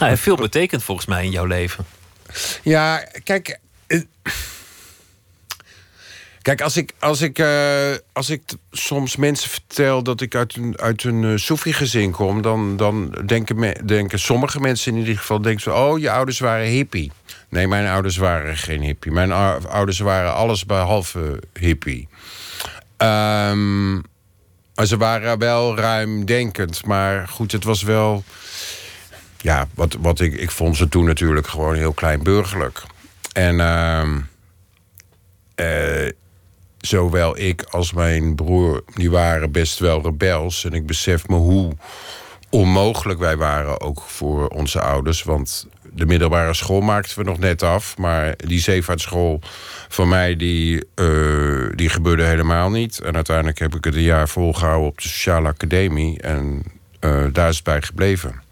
nou, 0.00 0.16
veel 0.16 0.36
betekent 0.36 0.82
volgens 0.82 1.06
mij 1.06 1.24
in 1.24 1.30
jouw 1.30 1.44
leven. 1.44 1.86
Ja, 2.62 3.08
kijk. 3.24 3.58
Kijk, 6.48 6.60
als 6.60 6.76
ik, 6.76 6.92
als 6.98 7.20
ik, 7.20 7.38
uh, 7.38 7.94
als 8.12 8.30
ik 8.30 8.42
soms 8.70 9.16
mensen 9.16 9.50
vertel 9.50 10.02
dat 10.02 10.20
ik 10.20 10.34
uit 10.34 10.56
een, 10.56 10.78
uit 10.78 11.04
een 11.04 11.22
uh, 11.22 11.36
Soefi-gezin 11.36 12.10
kom, 12.10 12.42
dan, 12.42 12.76
dan 12.76 13.10
denken, 13.26 13.58
me, 13.58 13.76
denken 13.84 14.18
sommige 14.18 14.60
mensen 14.60 14.92
in 14.92 14.98
ieder 14.98 15.18
geval: 15.18 15.42
denken 15.42 15.62
ze, 15.62 15.72
oh, 15.72 15.98
je 15.98 16.10
ouders 16.10 16.38
waren 16.38 16.66
hippie. 16.66 17.12
Nee, 17.48 17.68
mijn 17.68 17.86
ouders 17.86 18.16
waren 18.16 18.56
geen 18.56 18.82
hippie. 18.82 19.12
Mijn 19.12 19.32
ouders 19.68 19.98
waren 19.98 20.34
alles 20.34 20.66
behalve 20.66 21.42
hippie. 21.58 22.08
Maar 22.98 24.86
ze 24.86 24.96
waren 24.96 25.38
wel 25.38 25.76
ruimdenkend. 25.76 26.84
Maar 26.84 27.28
goed, 27.28 27.52
het 27.52 27.64
was 27.64 27.82
wel. 27.82 28.24
Ja, 29.40 29.68
wat, 29.74 29.96
wat 30.00 30.20
ik, 30.20 30.34
ik 30.34 30.50
vond 30.50 30.76
ze 30.76 30.88
toen 30.88 31.04
natuurlijk 31.04 31.46
gewoon 31.46 31.74
heel 31.74 31.92
klein 31.92 32.22
burgerlijk. 32.22 32.82
En. 33.32 33.54
Uh, 33.54 34.14
uh, 35.56 36.10
zowel 36.78 37.38
ik 37.38 37.62
als 37.62 37.92
mijn 37.92 38.34
broer, 38.34 38.82
die 38.94 39.10
waren 39.10 39.52
best 39.52 39.78
wel 39.78 40.02
rebels. 40.02 40.64
En 40.64 40.72
ik 40.72 40.86
besef 40.86 41.28
me 41.28 41.36
hoe 41.36 41.72
onmogelijk 42.50 43.18
wij 43.18 43.36
waren, 43.36 43.80
ook 43.80 44.00
voor 44.00 44.48
onze 44.48 44.80
ouders. 44.80 45.22
Want 45.22 45.66
de 45.92 46.06
middelbare 46.06 46.54
school 46.54 46.80
maakten 46.80 47.18
we 47.18 47.24
nog 47.24 47.38
net 47.38 47.62
af. 47.62 47.96
Maar 47.96 48.34
die 48.36 48.60
zeevaartschool 48.60 49.40
van 49.88 50.08
mij, 50.08 50.36
die, 50.36 50.84
uh, 50.94 51.70
die 51.74 51.88
gebeurde 51.88 52.22
helemaal 52.22 52.70
niet. 52.70 53.00
En 53.00 53.14
uiteindelijk 53.14 53.58
heb 53.58 53.74
ik 53.74 53.84
het 53.84 53.94
een 53.94 54.02
jaar 54.02 54.28
volgehouden 54.28 54.88
op 54.88 55.00
de 55.00 55.08
Sociale 55.08 55.48
Academie. 55.48 56.20
En 56.20 56.62
uh, 57.00 57.24
daar 57.32 57.48
is 57.48 57.56
het 57.56 57.64
bij 57.64 57.82
gebleven. 57.82 58.42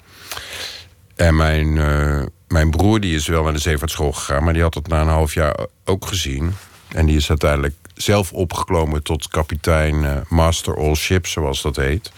En 1.16 1.36
mijn, 1.36 1.78
eh, 1.78 2.22
mijn 2.48 2.70
broer 2.70 3.00
die 3.00 3.14
is 3.14 3.26
wel 3.26 3.42
naar 3.42 3.52
de 3.52 3.58
zeevaartschool 3.58 4.12
gegaan... 4.12 4.44
maar 4.44 4.52
die 4.52 4.62
had 4.62 4.74
het 4.74 4.88
na 4.88 5.00
een 5.00 5.08
half 5.08 5.34
jaar 5.34 5.56
ook 5.84 6.06
gezien. 6.06 6.54
En 6.88 7.06
die 7.06 7.16
is 7.16 7.28
uiteindelijk 7.28 7.74
zelf 7.96 8.32
opgeklommen 8.32 9.02
tot 9.02 9.28
kapitein 9.28 10.02
uh, 10.02 10.16
Master 10.28 10.76
All 10.76 10.94
Ships, 10.94 11.30
zoals 11.30 11.62
dat 11.62 11.76
heet. 11.76 12.12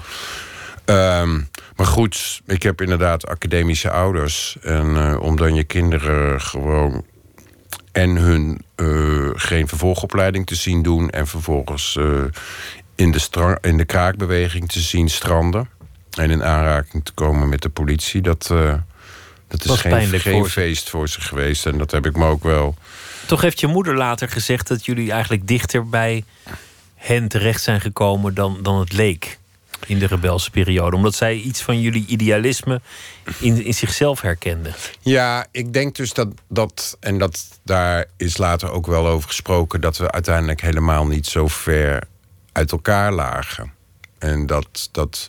Ehm, 0.85 1.41
maar 1.77 1.87
goed, 1.87 2.41
ik 2.47 2.63
heb 2.63 2.81
inderdaad 2.81 3.27
academische 3.27 3.91
ouders. 3.91 4.57
En 4.63 4.87
uh, 4.87 5.21
om 5.21 5.37
dan 5.37 5.55
je 5.55 5.65
kinderen 5.65 6.41
gewoon 6.41 7.05
en 7.93 8.17
hun 8.17 8.65
uh, 8.77 9.31
geen 9.35 9.69
vervolgopleiding 9.69 10.47
te 10.47 10.55
zien 10.55 10.83
doen... 10.83 11.11
en 11.11 11.27
vervolgens 11.27 11.97
uh, 11.99 12.25
in, 12.95 13.11
de 13.11 13.59
in 13.61 13.77
de 13.77 13.85
kraakbeweging 13.85 14.69
te 14.69 14.81
zien 14.81 15.09
stranden... 15.09 15.69
en 16.11 16.31
in 16.31 16.45
aanraking 16.45 17.05
te 17.05 17.13
komen 17.13 17.49
met 17.49 17.63
de 17.63 17.69
politie... 17.69 18.21
dat, 18.21 18.47
dat 19.49 19.65
is 19.65 19.81
geen, 19.81 20.21
geen 20.21 20.39
voor 20.39 20.49
feest 20.49 20.91
voor 20.91 21.09
ze 21.09 21.21
geweest. 21.21 21.67
En 21.67 21.79
dat 21.79 21.91
heb 21.91 22.07
ik 22.07 22.17
me 22.17 22.27
ook 22.27 22.43
wel... 22.43 22.75
Toch 23.29 23.41
heeft 23.41 23.61
je 23.61 23.67
moeder 23.67 23.97
later 23.97 24.29
gezegd 24.29 24.69
dat 24.69 24.85
jullie 24.85 25.13
eigenlijk 25.13 25.47
dichter 25.47 25.89
bij 25.89 26.25
hen 26.95 27.29
terecht 27.29 27.63
zijn 27.63 27.81
gekomen 27.81 28.35
dan, 28.35 28.59
dan 28.63 28.79
het 28.79 28.93
leek 28.93 29.39
in 29.87 29.99
de 29.99 30.07
rebelse 30.07 30.51
periode. 30.51 30.97
Omdat 30.97 31.15
zij 31.15 31.35
iets 31.35 31.63
van 31.63 31.81
jullie 31.81 32.07
idealisme 32.07 32.81
in, 33.39 33.65
in 33.65 33.75
zichzelf 33.75 34.21
herkende. 34.21 34.71
Ja, 35.01 35.47
ik 35.51 35.73
denk 35.73 35.97
dus 35.97 36.13
dat, 36.13 36.29
dat, 36.49 36.97
en 37.01 37.19
dat 37.19 37.59
daar 37.63 38.05
is 38.17 38.37
later 38.37 38.71
ook 38.71 38.87
wel 38.87 39.07
over 39.07 39.29
gesproken, 39.29 39.81
dat 39.81 39.97
we 39.97 40.11
uiteindelijk 40.11 40.61
helemaal 40.61 41.07
niet 41.07 41.27
zo 41.27 41.49
ver 41.49 42.03
uit 42.53 42.73
elkaar 42.73 43.13
lagen. 43.13 43.73
En 44.19 44.47
dat, 44.47 44.89
dat 44.93 45.29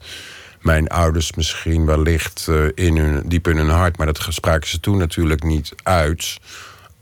mijn 0.61 0.87
ouders 0.87 1.33
misschien 1.33 1.85
wellicht 1.85 2.45
uh, 2.49 2.65
in 2.73 2.97
hun, 2.97 3.29
diep 3.29 3.47
in 3.47 3.57
hun 3.57 3.69
hart, 3.69 3.97
maar 3.97 4.07
dat 4.07 4.25
spraken 4.29 4.69
ze 4.69 4.79
toen 4.79 4.97
natuurlijk 4.97 5.43
niet 5.43 5.73
uit 5.83 6.37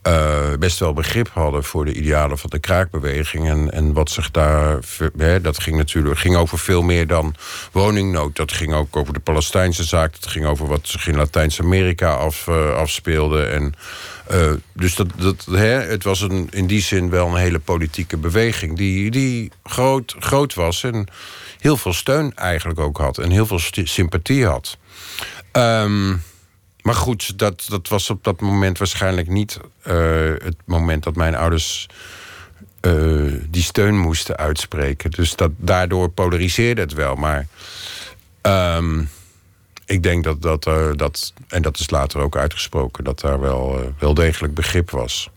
uh, 0.07 0.57
best 0.59 0.79
wel 0.79 0.93
begrip 0.93 1.29
hadden 1.33 1.63
voor 1.63 1.85
de 1.85 1.93
idealen 1.93 2.37
van 2.37 2.49
de 2.49 2.59
kraakbeweging. 2.59 3.49
En, 3.49 3.71
en 3.71 3.93
wat 3.93 4.11
zich 4.11 4.31
daar. 4.31 4.79
Hè, 5.17 5.41
dat 5.41 5.61
ging 5.61 5.77
natuurlijk 5.77 6.19
ging 6.19 6.35
over 6.35 6.59
veel 6.59 6.81
meer 6.81 7.07
dan 7.07 7.35
woningnood. 7.71 8.35
Dat 8.35 8.51
ging 8.51 8.73
ook 8.73 8.95
over 8.95 9.13
de 9.13 9.19
Palestijnse 9.19 9.83
zaak. 9.83 10.21
Dat 10.21 10.29
ging 10.29 10.45
over 10.45 10.67
wat 10.67 10.79
zich 10.83 11.07
in 11.07 11.15
Latijns-Amerika 11.15 12.13
af, 12.13 12.47
uh, 12.47 12.73
afspeelde. 12.73 13.43
En, 13.43 13.73
uh, 14.31 14.51
dus 14.73 14.95
dat, 14.95 15.07
dat, 15.15 15.45
hè, 15.51 15.67
het 15.67 16.03
was 16.03 16.21
een, 16.21 16.47
in 16.51 16.67
die 16.67 16.81
zin 16.81 17.09
wel 17.09 17.27
een 17.27 17.35
hele 17.35 17.59
politieke 17.59 18.17
beweging. 18.17 18.77
Die, 18.77 19.11
die 19.11 19.51
groot, 19.63 20.15
groot 20.19 20.53
was 20.53 20.83
en 20.83 21.07
heel 21.59 21.77
veel 21.77 21.93
steun 21.93 22.35
eigenlijk 22.35 22.79
ook 22.79 22.97
had. 22.97 23.17
En 23.17 23.31
heel 23.31 23.45
veel 23.45 23.59
sympathie 23.83 24.45
had. 24.45 24.77
Um, 25.51 26.21
maar 26.87 26.95
goed, 26.95 27.39
dat, 27.39 27.65
dat 27.69 27.87
was 27.87 28.09
op 28.09 28.23
dat 28.23 28.39
moment 28.41 28.77
waarschijnlijk 28.77 29.27
niet 29.27 29.59
uh, 29.87 29.93
het 30.43 30.55
moment 30.65 31.03
dat 31.03 31.15
mijn 31.15 31.35
ouders 31.35 31.87
uh, 32.81 33.33
die 33.49 33.63
steun 33.63 33.97
moesten 33.99 34.37
uitspreken. 34.37 35.11
Dus 35.11 35.35
dat, 35.35 35.51
daardoor 35.57 36.09
polariseerde 36.09 36.81
het 36.81 36.93
wel. 36.93 37.15
Maar 37.15 37.47
um, 38.41 39.09
ik 39.85 40.03
denk 40.03 40.23
dat 40.23 40.41
dat, 40.41 40.67
uh, 40.67 40.89
dat, 40.95 41.33
en 41.47 41.61
dat 41.61 41.79
is 41.79 41.89
later 41.89 42.19
ook 42.19 42.37
uitgesproken, 42.37 43.03
dat 43.03 43.19
daar 43.19 43.39
wel, 43.39 43.93
wel 43.99 44.13
degelijk 44.13 44.53
begrip 44.53 44.89
was. 44.89 45.29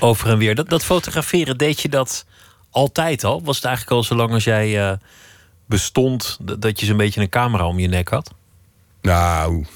Over 0.00 0.28
en 0.28 0.38
weer. 0.38 0.54
Dat, 0.54 0.68
dat 0.68 0.84
fotograferen, 0.84 1.58
deed 1.58 1.80
je 1.80 1.88
dat 1.88 2.26
altijd 2.70 3.24
al? 3.24 3.42
Was 3.42 3.56
het 3.56 3.64
eigenlijk 3.64 3.96
al 3.96 4.04
zo 4.04 4.14
lang 4.14 4.32
als 4.32 4.44
jij 4.44 4.98
bestond 5.66 6.38
dat 6.58 6.80
je 6.80 6.86
zo'n 6.86 6.96
beetje 6.96 7.20
een 7.20 7.28
camera 7.28 7.66
om 7.66 7.78
je 7.78 7.88
nek 7.88 8.08
had? 8.08 8.34
Nou, 9.00 9.66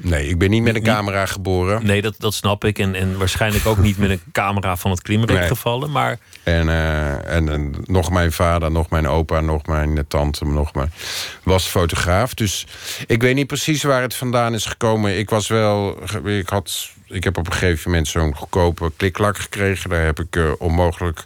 Nee, 0.00 0.28
ik 0.28 0.38
ben 0.38 0.50
niet 0.50 0.62
met 0.62 0.74
een 0.74 0.82
camera 0.82 1.26
geboren. 1.26 1.86
Nee, 1.86 2.02
dat, 2.02 2.14
dat 2.18 2.34
snap 2.34 2.64
ik. 2.64 2.78
En, 2.78 2.94
en 2.94 3.18
waarschijnlijk 3.18 3.66
ook 3.66 3.78
niet 3.78 3.98
met 3.98 4.10
een 4.10 4.22
camera 4.32 4.76
van 4.76 4.90
het 4.90 5.02
klimrek 5.02 5.46
gevallen. 5.46 5.90
Maar... 5.90 6.18
En, 6.42 6.66
uh, 6.66 7.34
en, 7.34 7.48
en, 7.48 7.74
nog 7.84 8.10
mijn 8.10 8.32
vader, 8.32 8.70
nog 8.70 8.90
mijn 8.90 9.08
opa, 9.08 9.40
nog 9.40 9.66
mijn 9.66 10.04
tante, 10.08 10.44
nog 10.44 10.74
mijn... 10.74 10.92
was 11.42 11.66
fotograaf. 11.66 12.34
Dus 12.34 12.66
ik 13.06 13.22
weet 13.22 13.34
niet 13.34 13.46
precies 13.46 13.82
waar 13.82 14.02
het 14.02 14.14
vandaan 14.14 14.54
is 14.54 14.64
gekomen. 14.64 15.18
Ik 15.18 15.30
was 15.30 15.48
wel... 15.48 15.98
Ik, 16.24 16.48
had, 16.48 16.90
ik 17.06 17.24
heb 17.24 17.36
op 17.36 17.46
een 17.46 17.52
gegeven 17.52 17.90
moment 17.90 18.08
zo'n 18.08 18.34
goedkope 18.34 18.92
kliklak 18.96 19.38
gekregen. 19.38 19.90
Daar 19.90 20.04
heb 20.04 20.20
ik 20.20 20.36
uh, 20.36 20.50
onmogelijk, 20.58 21.24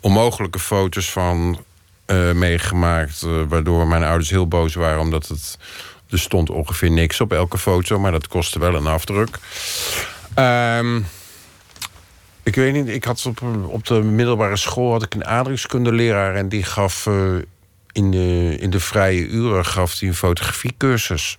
onmogelijke 0.00 0.58
foto's 0.58 1.10
van 1.10 1.64
uh, 2.06 2.32
meegemaakt. 2.32 3.20
waardoor 3.48 3.86
mijn 3.86 4.04
ouders 4.04 4.30
heel 4.30 4.48
boos 4.48 4.74
waren, 4.74 5.00
omdat 5.00 5.26
het 5.26 5.58
er 6.10 6.18
stond 6.18 6.50
ongeveer 6.50 6.90
niks 6.90 7.20
op 7.20 7.32
elke 7.32 7.58
foto, 7.58 7.98
maar 7.98 8.12
dat 8.12 8.28
kostte 8.28 8.58
wel 8.58 8.74
een 8.74 8.86
afdruk. 8.86 9.38
Um, 10.38 11.06
ik 12.42 12.54
weet 12.54 12.72
niet, 12.72 12.88
ik 12.88 13.04
had 13.04 13.26
op, 13.26 13.42
op 13.66 13.86
de 13.86 14.02
middelbare 14.02 14.56
school 14.56 14.92
had 14.92 15.02
ik 15.02 15.14
een 15.14 15.26
aardrijkskundeleraar 15.26 16.34
en 16.34 16.48
die 16.48 16.62
gaf 16.62 17.06
uh, 17.06 17.38
in, 17.92 18.10
de, 18.10 18.56
in 18.60 18.70
de 18.70 18.80
vrije 18.80 19.26
uren 19.26 19.66
gaf 19.66 19.98
die 19.98 20.08
een 20.08 20.14
fotografiecursus. 20.14 21.38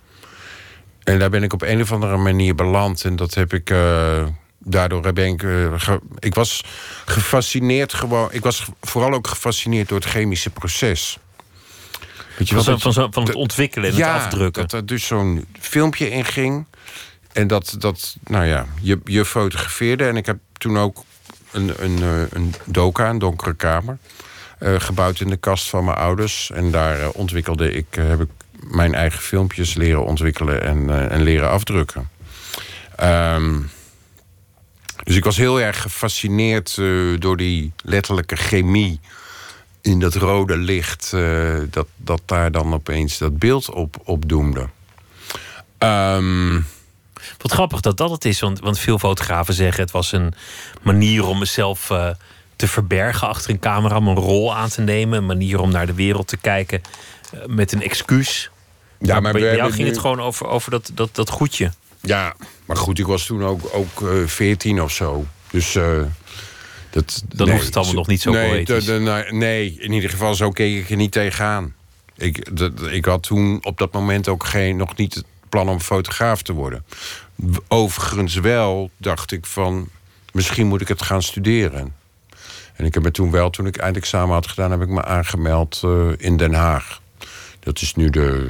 En 1.04 1.18
daar 1.18 1.30
ben 1.30 1.42
ik 1.42 1.52
op 1.52 1.62
een 1.62 1.80
of 1.80 1.92
andere 1.92 2.16
manier 2.16 2.54
beland. 2.54 3.04
En 3.04 3.16
dat 3.16 3.34
heb 3.34 3.52
ik. 3.52 3.70
Uh, 3.70 4.26
daardoor 4.58 5.12
ben 5.12 5.26
ik. 5.26 5.40
Ge, 5.76 6.00
ik 6.18 6.34
was 6.34 6.64
gefascineerd 7.04 7.94
gewoon. 7.94 8.28
Ik 8.32 8.42
was 8.42 8.64
vooral 8.80 9.12
ook 9.12 9.26
gefascineerd 9.26 9.88
door 9.88 9.98
het 9.98 10.08
chemische 10.08 10.50
proces. 10.50 11.18
Weet 12.38 12.48
je 12.48 12.78
van, 12.78 13.12
van, 13.12 13.24
het 13.24 13.34
ontwikkelen 13.34 13.90
en 13.90 13.96
ja, 13.96 14.14
het 14.14 14.22
afdrukken. 14.22 14.62
dat 14.62 14.72
er 14.72 14.86
dus 14.86 15.06
zo'n 15.06 15.46
filmpje 15.60 16.10
in 16.10 16.24
ging. 16.24 16.66
En 17.32 17.46
dat, 17.46 17.74
dat 17.78 18.16
nou 18.24 18.44
ja, 18.44 18.66
je, 18.80 19.00
je 19.04 19.24
fotografeerde. 19.24 20.04
En 20.04 20.16
ik 20.16 20.26
heb 20.26 20.38
toen 20.52 20.78
ook 20.78 21.04
een, 21.52 21.72
een, 21.78 22.02
eh, 22.02 22.30
een 22.30 22.54
doka, 22.64 23.08
een 23.08 23.18
donkere 23.18 23.54
kamer... 23.54 23.98
Uh, 24.60 24.80
gebouwd 24.80 25.20
in 25.20 25.28
de 25.28 25.36
kast 25.36 25.68
van 25.68 25.84
mijn 25.84 25.96
ouders. 25.96 26.50
En 26.50 26.70
daar 26.70 27.00
uh, 27.00 27.08
ontwikkelde 27.12 27.72
ik, 27.72 27.96
uh, 27.96 28.08
heb 28.08 28.20
ik 28.20 28.28
mijn 28.60 28.94
eigen 28.94 29.20
filmpjes 29.20 29.74
leren 29.74 30.04
ontwikkelen 30.04 30.62
en, 30.62 31.10
en 31.10 31.22
leren 31.22 31.50
afdrukken. 31.50 32.08
Um, 33.02 33.70
dus 35.04 35.16
ik 35.16 35.24
was 35.24 35.36
heel 35.36 35.60
erg 35.60 35.82
gefascineerd 35.82 36.76
door 37.18 37.36
die 37.36 37.72
letterlijke 37.84 38.36
chemie 38.36 39.00
in 39.80 40.00
dat 40.00 40.14
rode 40.14 40.56
licht, 40.56 41.12
uh, 41.14 41.56
dat, 41.70 41.86
dat 41.96 42.22
daar 42.24 42.52
dan 42.52 42.74
opeens 42.74 43.18
dat 43.18 43.38
beeld 43.38 43.70
op, 43.70 43.96
op 44.04 44.28
doemde. 44.28 44.68
Um, 45.78 46.66
Wat 47.38 47.52
grappig 47.52 47.80
dat 47.80 47.96
dat 47.96 48.10
het 48.10 48.24
is, 48.24 48.40
want, 48.40 48.60
want 48.60 48.78
veel 48.78 48.98
fotografen 48.98 49.54
zeggen 49.54 49.82
het 49.82 49.90
was 49.90 50.12
een 50.12 50.34
manier 50.82 51.26
om 51.26 51.38
mezelf 51.38 51.90
uh, 51.90 52.10
te 52.56 52.68
verbergen 52.68 53.28
achter 53.28 53.50
een 53.50 53.58
camera, 53.58 53.96
om 53.96 54.08
een 54.08 54.16
rol 54.16 54.54
aan 54.54 54.68
te 54.68 54.80
nemen, 54.80 55.18
een 55.18 55.26
manier 55.26 55.60
om 55.60 55.70
naar 55.70 55.86
de 55.86 55.94
wereld 55.94 56.28
te 56.28 56.36
kijken 56.36 56.82
uh, 57.34 57.40
met 57.46 57.72
een 57.72 57.82
excuus. 57.82 58.50
Ja, 58.98 59.12
maar, 59.12 59.22
maar 59.22 59.32
bij 59.32 59.56
jou 59.56 59.70
ging 59.70 59.82
nu... 59.82 59.88
het 59.88 59.98
gewoon 59.98 60.20
over, 60.20 60.46
over 60.46 60.70
dat, 60.70 60.90
dat, 60.94 61.14
dat 61.14 61.30
goedje. 61.30 61.72
Ja, 62.00 62.34
maar 62.64 62.76
goed, 62.76 62.98
ik 62.98 63.06
was 63.06 63.26
toen 63.26 63.44
ook, 63.44 63.70
ook 63.72 64.10
14 64.26 64.82
of 64.82 64.92
zo. 64.92 65.26
Dus 65.50 65.76
dat, 66.90 67.24
Dan 67.28 67.46
nee, 67.46 67.54
hoeft 67.54 67.66
het 67.66 67.76
allemaal 67.76 67.94
nog 67.94 68.06
niet 68.06 68.20
zo 68.20 68.30
nee, 68.30 68.48
poëtisch. 68.48 68.84
De, 68.84 69.02
de, 69.02 69.26
nee, 69.30 69.76
in 69.78 69.92
ieder 69.92 70.10
geval 70.10 70.34
zo 70.34 70.50
keek 70.50 70.78
ik 70.82 70.90
er 70.90 70.96
niet 70.96 71.12
tegenaan. 71.12 71.74
Ik, 72.16 72.56
de, 72.56 72.72
ik 72.90 73.04
had 73.04 73.22
toen 73.22 73.58
op 73.64 73.78
dat 73.78 73.92
moment 73.92 74.28
ook 74.28 74.44
geen, 74.44 74.76
nog 74.76 74.96
niet 74.96 75.14
het 75.14 75.24
plan 75.48 75.68
om 75.68 75.80
fotograaf 75.80 76.42
te 76.42 76.52
worden. 76.52 76.84
Overigens 77.68 78.34
wel 78.34 78.90
dacht 78.96 79.32
ik 79.32 79.46
van... 79.46 79.88
misschien 80.32 80.66
moet 80.66 80.80
ik 80.80 80.88
het 80.88 81.02
gaan 81.02 81.22
studeren. 81.22 81.94
En 82.74 82.84
ik 82.84 82.94
heb 82.94 83.02
me 83.02 83.10
toen 83.10 83.30
wel, 83.30 83.50
toen 83.50 83.66
ik 83.66 83.76
eindexamen 83.76 84.34
had 84.34 84.46
gedaan... 84.46 84.70
heb 84.70 84.82
ik 84.82 84.88
me 84.88 85.04
aangemeld 85.04 85.82
uh, 85.84 86.12
in 86.16 86.36
Den 86.36 86.54
Haag. 86.54 87.00
Dat 87.60 87.80
is 87.80 87.94
nu 87.94 88.10
de 88.10 88.46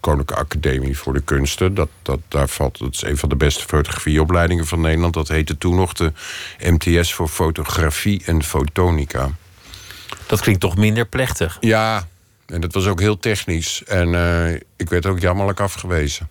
Koninklijke 0.00 0.34
Academie 0.34 0.98
voor 0.98 1.12
de 1.12 1.20
Kunsten. 1.20 1.74
Dat, 1.74 1.88
dat, 2.02 2.20
daar 2.28 2.48
valt, 2.48 2.78
dat 2.78 2.94
is 2.94 3.02
een 3.02 3.16
van 3.16 3.28
de 3.28 3.36
beste 3.36 3.64
fotografieopleidingen 3.64 4.66
van 4.66 4.80
Nederland. 4.80 5.14
Dat 5.14 5.28
heette 5.28 5.58
toen 5.58 5.74
nog 5.74 5.92
de 5.92 6.12
MTS 6.58 7.14
voor 7.14 7.28
Fotografie 7.28 8.22
en 8.24 8.42
Fotonica. 8.42 9.30
Dat 10.26 10.40
klinkt 10.40 10.60
toch 10.60 10.76
minder 10.76 11.06
plechtig? 11.06 11.56
Ja, 11.60 12.08
en 12.46 12.60
dat 12.60 12.72
was 12.72 12.86
ook 12.86 13.00
heel 13.00 13.18
technisch. 13.18 13.82
En 13.84 14.08
uh, 14.08 14.52
ik 14.76 14.88
werd 14.88 15.06
ook 15.06 15.20
jammerlijk 15.20 15.60
afgewezen. 15.60 16.28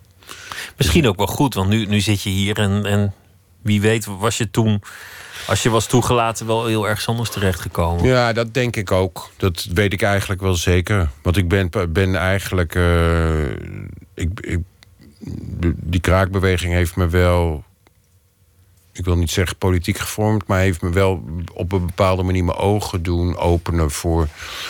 Misschien 0.77 1.07
ook 1.07 1.17
wel 1.17 1.27
goed, 1.27 1.53
want 1.53 1.69
nu, 1.69 1.85
nu 1.85 1.99
zit 1.99 2.21
je 2.21 2.29
hier 2.29 2.57
en, 2.57 2.85
en 2.85 3.13
wie 3.61 3.81
weet 3.81 4.05
was 4.05 4.37
je 4.37 4.51
toen 4.51 4.81
als 5.47 5.63
je 5.63 5.69
was 5.69 5.85
toegelaten, 5.87 6.45
wel 6.45 6.65
heel 6.65 6.87
erg 6.87 7.07
anders 7.07 7.29
terechtgekomen. 7.29 8.05
Ja, 8.05 8.33
dat 8.33 8.53
denk 8.53 8.75
ik 8.75 8.91
ook. 8.91 9.29
Dat 9.37 9.67
weet 9.73 9.93
ik 9.93 10.01
eigenlijk 10.01 10.41
wel 10.41 10.53
zeker. 10.55 11.09
Want 11.21 11.37
ik 11.37 11.47
ben, 11.47 11.69
ben 11.89 12.15
eigenlijk. 12.15 12.75
Uh, 12.75 13.49
ik, 14.13 14.39
ik, 14.39 14.59
die 15.75 15.99
kraakbeweging 15.99 16.73
heeft 16.73 16.95
me 16.95 17.07
wel. 17.07 17.63
Ik 18.91 19.05
wil 19.05 19.17
niet 19.17 19.31
zeggen 19.31 19.57
politiek 19.57 19.97
gevormd, 19.97 20.47
maar 20.47 20.59
heeft 20.59 20.81
me 20.81 20.89
wel 20.89 21.23
op 21.53 21.71
een 21.71 21.85
bepaalde 21.85 22.23
manier 22.23 22.43
mijn 22.43 22.57
ogen 22.57 23.03
doen 23.03 23.37
openen 23.37 23.91
voor, 23.91 24.27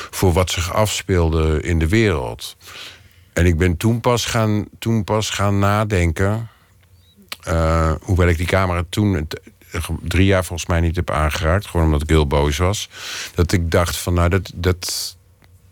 voor 0.10 0.34
wat 0.34 0.50
zich 0.52 0.74
afspeelde 0.74 1.62
in 1.62 1.80
de 1.80 1.88
wereld. 1.88 2.56
En 3.34 3.46
ik 3.46 3.58
ben 3.58 3.78
toen 3.78 4.00
pas 4.00 4.26
gaan, 4.26 4.66
toen 4.80 5.04
pas 5.04 5.30
gaan 5.30 5.60
nadenken 5.60 6.50
Eh, 7.40 7.92
hoewel 8.02 8.28
ik 8.28 8.38
die 8.38 8.46
camera 8.46 8.84
toen 8.90 9.28
drie 10.02 10.26
jaar 10.26 10.46
volgens 10.46 10.70
mij 10.70 10.80
niet 10.80 10.96
heb 10.96 11.10
aangeraakt. 11.10 11.66
Gewoon 11.68 11.86
omdat 11.86 12.02
ik 12.02 12.10
heel 12.10 12.28
boos 12.28 12.58
was. 12.58 12.90
Dat 13.36 13.52
ik 13.52 13.72
dacht 13.72 13.98
van 13.98 14.14
nou, 14.14 14.30
dat, 14.30 14.52
dat, 14.56 15.18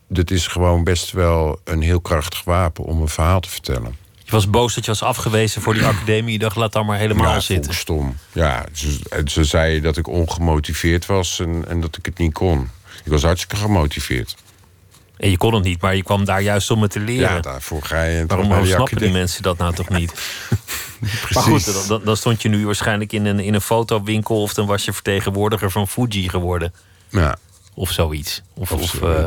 dat 0.07 0.31
is 0.31 0.47
gewoon 0.47 0.83
best 0.83 1.11
wel 1.11 1.59
een 1.63 1.81
heel 1.81 2.01
krachtig 2.01 2.43
wapen 2.43 2.83
om 2.83 3.01
een 3.01 3.07
verhaal 3.07 3.39
te 3.39 3.49
vertellen. 3.49 3.95
Je 4.23 4.31
was 4.31 4.49
boos 4.49 4.75
dat 4.75 4.85
je 4.85 4.91
was 4.91 5.03
afgewezen 5.03 5.61
voor 5.61 5.73
die 5.73 5.85
academie. 5.85 6.31
Je 6.31 6.39
dacht, 6.39 6.55
laat 6.55 6.73
dan 6.73 6.85
maar 6.85 6.97
helemaal 6.97 7.33
ja, 7.33 7.39
zitten. 7.39 7.73
stom. 7.73 8.17
Ja, 8.31 8.65
ze, 8.73 8.99
ze 9.25 9.43
zei 9.43 9.81
dat 9.81 9.97
ik 9.97 10.07
ongemotiveerd 10.07 11.05
was 11.05 11.39
en, 11.39 11.67
en 11.67 11.81
dat 11.81 11.97
ik 11.97 12.05
het 12.05 12.17
niet 12.17 12.33
kon. 12.33 12.69
Ik 13.03 13.11
was 13.11 13.23
hartstikke 13.23 13.55
gemotiveerd. 13.55 14.35
En 15.17 15.29
je 15.29 15.37
kon 15.37 15.53
het 15.53 15.63
niet, 15.63 15.81
maar 15.81 15.95
je 15.95 16.03
kwam 16.03 16.25
daar 16.25 16.41
juist 16.41 16.71
om 16.71 16.81
het 16.81 16.91
te 16.91 16.99
leren. 16.99 17.33
Ja, 17.35 17.39
daarvoor 17.39 17.83
ga 17.83 18.03
je... 18.03 18.25
Waarom 18.25 18.65
snappen 18.65 18.97
die 18.97 19.11
mensen 19.11 19.43
dat 19.43 19.57
nou 19.57 19.73
toch 19.73 19.89
niet? 19.89 20.13
Precies. 20.99 21.29
Maar 21.35 21.43
goed, 21.43 21.87
dan- 22.05 22.17
stond 22.17 22.41
je 22.41 22.49
nu 22.49 22.65
waarschijnlijk 22.65 23.11
in 23.13 23.25
een, 23.25 23.39
in 23.39 23.53
een 23.53 23.61
fotowinkel... 23.61 24.41
of 24.41 24.53
dan 24.53 24.65
was 24.65 24.85
je 24.85 24.93
vertegenwoordiger 24.93 25.71
van 25.71 25.87
Fuji 25.87 26.29
geworden. 26.29 26.73
Ja, 27.09 27.37
Of 27.73 27.91
zoiets. 27.91 28.41
Of, 28.55 28.71
Of 28.71 28.81
of, 28.81 29.01
eh, 29.01 29.25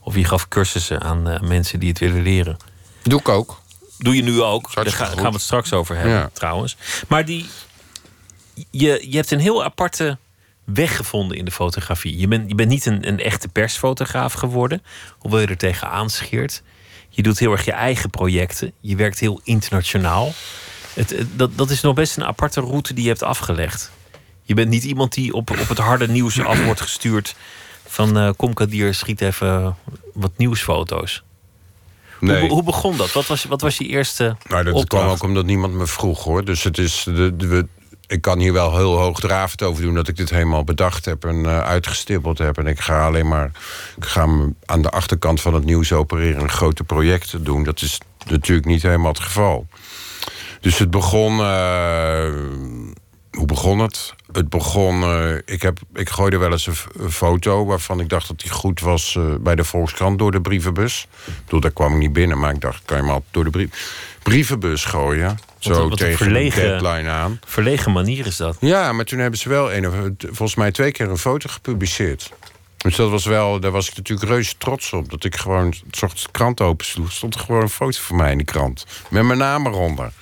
of 0.00 0.14
je 0.14 0.24
gaf 0.24 0.48
cursussen 0.48 1.00
aan 1.00 1.28
eh, 1.28 1.40
mensen 1.40 1.80
die 1.80 1.88
het 1.88 1.98
willen 1.98 2.22
leren. 2.22 2.56
doe 3.02 3.20
ik 3.20 3.28
ook. 3.28 3.60
Doe 3.98 4.16
je 4.16 4.22
nu 4.22 4.42
ook. 4.42 4.74
Daar 4.74 4.86
ga- 4.86 5.04
gaan 5.04 5.16
we 5.16 5.28
het 5.30 5.40
straks 5.40 5.72
over 5.72 5.94
hebben, 5.96 6.12
Ja. 6.14 6.30
trouwens. 6.32 6.76
Maar 7.08 7.24
die, 7.24 7.46
je, 8.70 9.06
je 9.10 9.16
hebt 9.16 9.30
een 9.30 9.40
heel 9.40 9.64
aparte 9.64 10.18
weg 10.74 10.96
gevonden 10.96 11.36
in 11.36 11.44
de 11.44 11.50
fotografie. 11.50 12.18
Je 12.18 12.28
bent, 12.28 12.48
je 12.48 12.54
bent 12.54 12.68
niet 12.68 12.86
een, 12.86 13.08
een 13.08 13.20
echte 13.20 13.48
persfotograaf 13.48 14.32
geworden, 14.32 14.82
hoewel 15.18 15.40
je 15.40 15.46
er 15.46 15.56
tegenaan 15.56 16.10
scheert. 16.10 16.62
Je 17.08 17.22
doet 17.22 17.38
heel 17.38 17.52
erg 17.52 17.64
je 17.64 17.72
eigen 17.72 18.10
projecten. 18.10 18.72
Je 18.80 18.96
werkt 18.96 19.18
heel 19.18 19.40
internationaal. 19.44 20.32
Het, 20.94 21.10
het- 21.10 21.38
dat, 21.38 21.56
dat 21.58 21.70
is 21.70 21.80
nog 21.80 21.94
best 21.94 22.16
een 22.16 22.24
aparte 22.24 22.60
route 22.60 22.94
die 22.94 23.02
je 23.02 23.08
hebt 23.08 23.22
afgelegd. 23.22 23.90
Je 24.42 24.54
bent 24.54 24.68
niet 24.68 24.84
iemand 24.84 25.12
die 25.14 25.32
op, 25.32 25.50
op 25.50 25.68
het 25.68 25.78
harde 25.78 26.08
nieuws 26.08 26.40
af 26.44 26.64
wordt 26.64 26.80
gestuurd. 26.80 27.34
Van 27.86 28.18
eh 28.18 28.30
kom 28.36 28.54
Kadir, 28.54 28.94
schiet 28.94 29.20
even 29.20 29.76
wat 30.14 30.32
nieuwsfoto's. 30.36 31.22
Nee. 32.20 32.40
Hoe, 32.40 32.50
hoe 32.50 32.62
begon 32.62 32.96
dat? 32.96 33.12
Wat 33.12 33.26
was, 33.26 33.44
wat 33.44 33.60
was 33.60 33.76
je 33.78 33.86
eerste 33.86 34.36
Maar 34.48 34.64
dat 34.64 34.74
opdracht? 34.74 35.04
kwam 35.04 35.14
ook 35.16 35.22
omdat 35.22 35.44
niemand 35.44 35.74
me 35.74 35.86
vroeg, 35.86 36.24
hoor. 36.24 36.44
Dus 36.44 36.62
het 36.64 36.78
is... 36.78 37.02
De, 37.04 37.36
de, 37.36 37.66
ik 38.10 38.20
kan 38.20 38.38
hier 38.38 38.52
wel 38.52 38.76
heel 38.76 38.98
hoogdravend 38.98 39.62
over 39.62 39.82
doen... 39.82 39.94
dat 39.94 40.08
ik 40.08 40.16
dit 40.16 40.30
helemaal 40.30 40.64
bedacht 40.64 41.04
heb 41.04 41.24
en 41.24 41.46
eh, 41.46 41.60
uitgestippeld 41.60 42.38
heb. 42.38 42.58
En 42.58 42.66
ik 42.66 42.80
ga 42.80 43.06
alleen 43.06 43.28
maar... 43.28 43.50
Ik 43.96 44.04
ga 44.04 44.28
aan 44.64 44.82
de 44.82 44.90
achterkant 44.90 45.40
van 45.40 45.54
het 45.54 45.64
nieuws 45.64 45.92
opereren... 45.92 46.42
en 46.42 46.50
grote 46.50 46.84
projecten 46.84 47.44
doen. 47.44 47.64
Dat 47.64 47.82
is 47.82 48.00
natuurlijk 48.26 48.66
niet 48.66 48.82
helemaal 48.82 49.12
het 49.12 49.20
geval. 49.20 49.66
Dus 50.60 50.78
het 50.78 50.90
begon... 50.90 51.40
eh, 51.40 52.32
hoe 53.30 53.46
begon 53.46 53.78
het? 53.78 54.14
Het 54.32 54.48
begon... 54.48 55.02
eh, 55.02 55.34
ik, 55.44 55.62
heb, 55.62 55.78
ik 55.94 56.08
gooide 56.08 56.38
wel 56.38 56.52
eens 56.52 56.66
een, 56.66 57.10
foto... 57.10 57.64
waarvan 57.64 58.00
ik 58.00 58.08
dacht 58.08 58.28
dat 58.28 58.40
die 58.40 58.50
goed 58.50 58.80
was 58.80 59.18
bij 59.40 59.54
de 59.54 59.64
Volkskrant... 59.64 60.18
door 60.18 60.30
de 60.30 60.40
brievenbus. 60.40 61.06
Ik 61.26 61.32
bedoel, 61.44 61.60
daar 61.60 61.70
kwam 61.70 61.92
ik 61.92 61.98
niet 61.98 62.12
binnen... 62.12 62.38
maar 62.38 62.54
ik 62.54 62.60
dacht, 62.60 62.82
kan 62.84 62.96
je 62.96 63.02
maar 63.02 63.20
door 63.30 63.50
de 63.50 63.68
brievenbus 64.22 64.84
gooien? 64.84 65.38
Zo 65.60 65.82
wat 65.82 65.90
een 65.90 65.96
tegen 65.96 66.16
verlegen- 66.16 66.62
de 66.62 66.68
deadline 66.68 67.08
aan. 67.10 67.40
Verlegen 67.44 67.92
manier 67.92 68.26
is 68.26 68.36
dat. 68.36 68.56
Ja, 68.60 68.92
maar 68.92 69.04
toen 69.04 69.18
hebben 69.18 69.38
ze 69.40 69.48
wel 69.48 69.72
een, 69.72 69.88
of- 69.88 69.94
volgens 70.18 70.54
mij 70.54 70.70
twee 70.72 70.92
keer 70.92 71.10
een 71.10 71.18
foto 71.18 71.48
gepubliceerd. 71.50 72.30
Dus 72.76 72.96
dat 72.96 73.10
was 73.10 73.24
wel, 73.24 73.60
daar 73.60 73.70
was 73.70 73.88
ik 73.88 73.96
natuurlijk 73.96 74.28
reuze 74.28 74.54
trots 74.58 74.92
op. 74.92 75.10
Dat 75.10 75.24
ik 75.24 75.36
gewoon, 75.36 75.72
s 75.90 76.02
ochtends 76.02 76.22
de 76.22 76.30
krant 76.30 76.60
opensloeg, 76.60 77.12
stond 77.12 77.34
er 77.34 77.40
gewoon 77.40 77.62
een 77.62 77.68
foto 77.68 77.98
van 78.00 78.16
mij 78.16 78.32
in 78.32 78.38
de 78.38 78.44
krant. 78.44 78.86
Met 79.10 79.22
mijn 79.24 79.38
naam 79.38 79.66
eronder. 79.66 80.12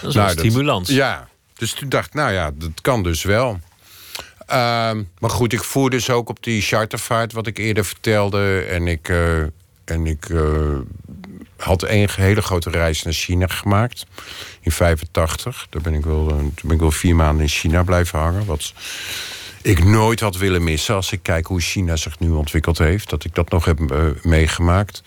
Dat 0.00 0.08
is 0.08 0.14
wel 0.14 0.24
Nou, 0.24 0.38
stimulans. 0.38 0.88
Ja, 0.88 1.28
dus 1.54 1.72
toen 1.72 1.88
dacht 1.88 2.06
ik, 2.06 2.14
nou 2.14 2.32
ja, 2.32 2.50
dat 2.54 2.70
kan 2.80 3.02
dus 3.02 3.22
wel. 3.22 3.60
Ehm, 4.46 5.02
maar 5.18 5.30
goed, 5.30 5.52
ik 5.52 5.62
voer 5.64 5.90
dus 5.90 6.10
ook 6.10 6.28
op 6.28 6.42
die 6.42 6.62
chartervaart 6.62 7.32
wat 7.32 7.46
ik 7.46 7.58
eerder 7.58 7.84
vertelde. 7.84 8.60
En 8.70 8.86
ik, 8.86 9.08
eh, 9.08 9.38
en 9.84 10.06
ik 10.06 10.28
eh, 10.28 10.40
had 11.56 11.82
een 11.82 12.08
hele 12.16 12.42
grote 12.42 12.70
reis 12.70 13.02
naar 13.02 13.12
China 13.12 13.46
gemaakt. 13.46 14.06
In 14.60 14.72
85. 14.72 15.66
Daar 15.70 15.82
ben 15.82 15.94
ik 15.94 16.04
wel, 16.04 16.28
eh, 16.28 16.36
toen 16.36 16.52
ben 16.62 16.74
ik 16.74 16.80
wel 16.80 16.90
vier 16.90 17.16
maanden 17.16 17.42
in 17.42 17.48
China 17.48 17.82
blijven 17.82 18.18
hangen. 18.18 18.44
Wat 18.44 18.72
ik 19.62 19.84
nooit 19.84 20.20
had 20.20 20.36
willen 20.36 20.64
missen 20.64 20.94
als 20.94 21.12
ik 21.12 21.22
kijk 21.22 21.46
hoe 21.46 21.60
China 21.60 21.96
zich 21.96 22.18
nu 22.18 22.30
ontwikkeld 22.30 22.78
heeft. 22.78 23.10
Dat 23.10 23.24
ik 23.24 23.34
dat 23.34 23.50
nog 23.50 23.64
heb 23.64 23.90
eh, 23.90 24.04
meegemaakt. 24.22 25.02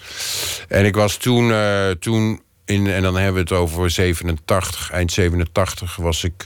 En 0.68 0.86
ik 0.86 0.96
was 0.96 1.18
toen, 1.18 1.52
eh, 1.52 1.90
toen 1.90 2.42
in, 2.66 2.88
en 2.88 3.02
dan 3.02 3.16
hebben 3.16 3.34
we 3.34 3.40
het 3.40 3.52
over 3.52 3.90
87, 3.90 4.92
eind 4.92 5.12
87, 5.12 5.96
was 5.96 6.24
ik 6.24 6.46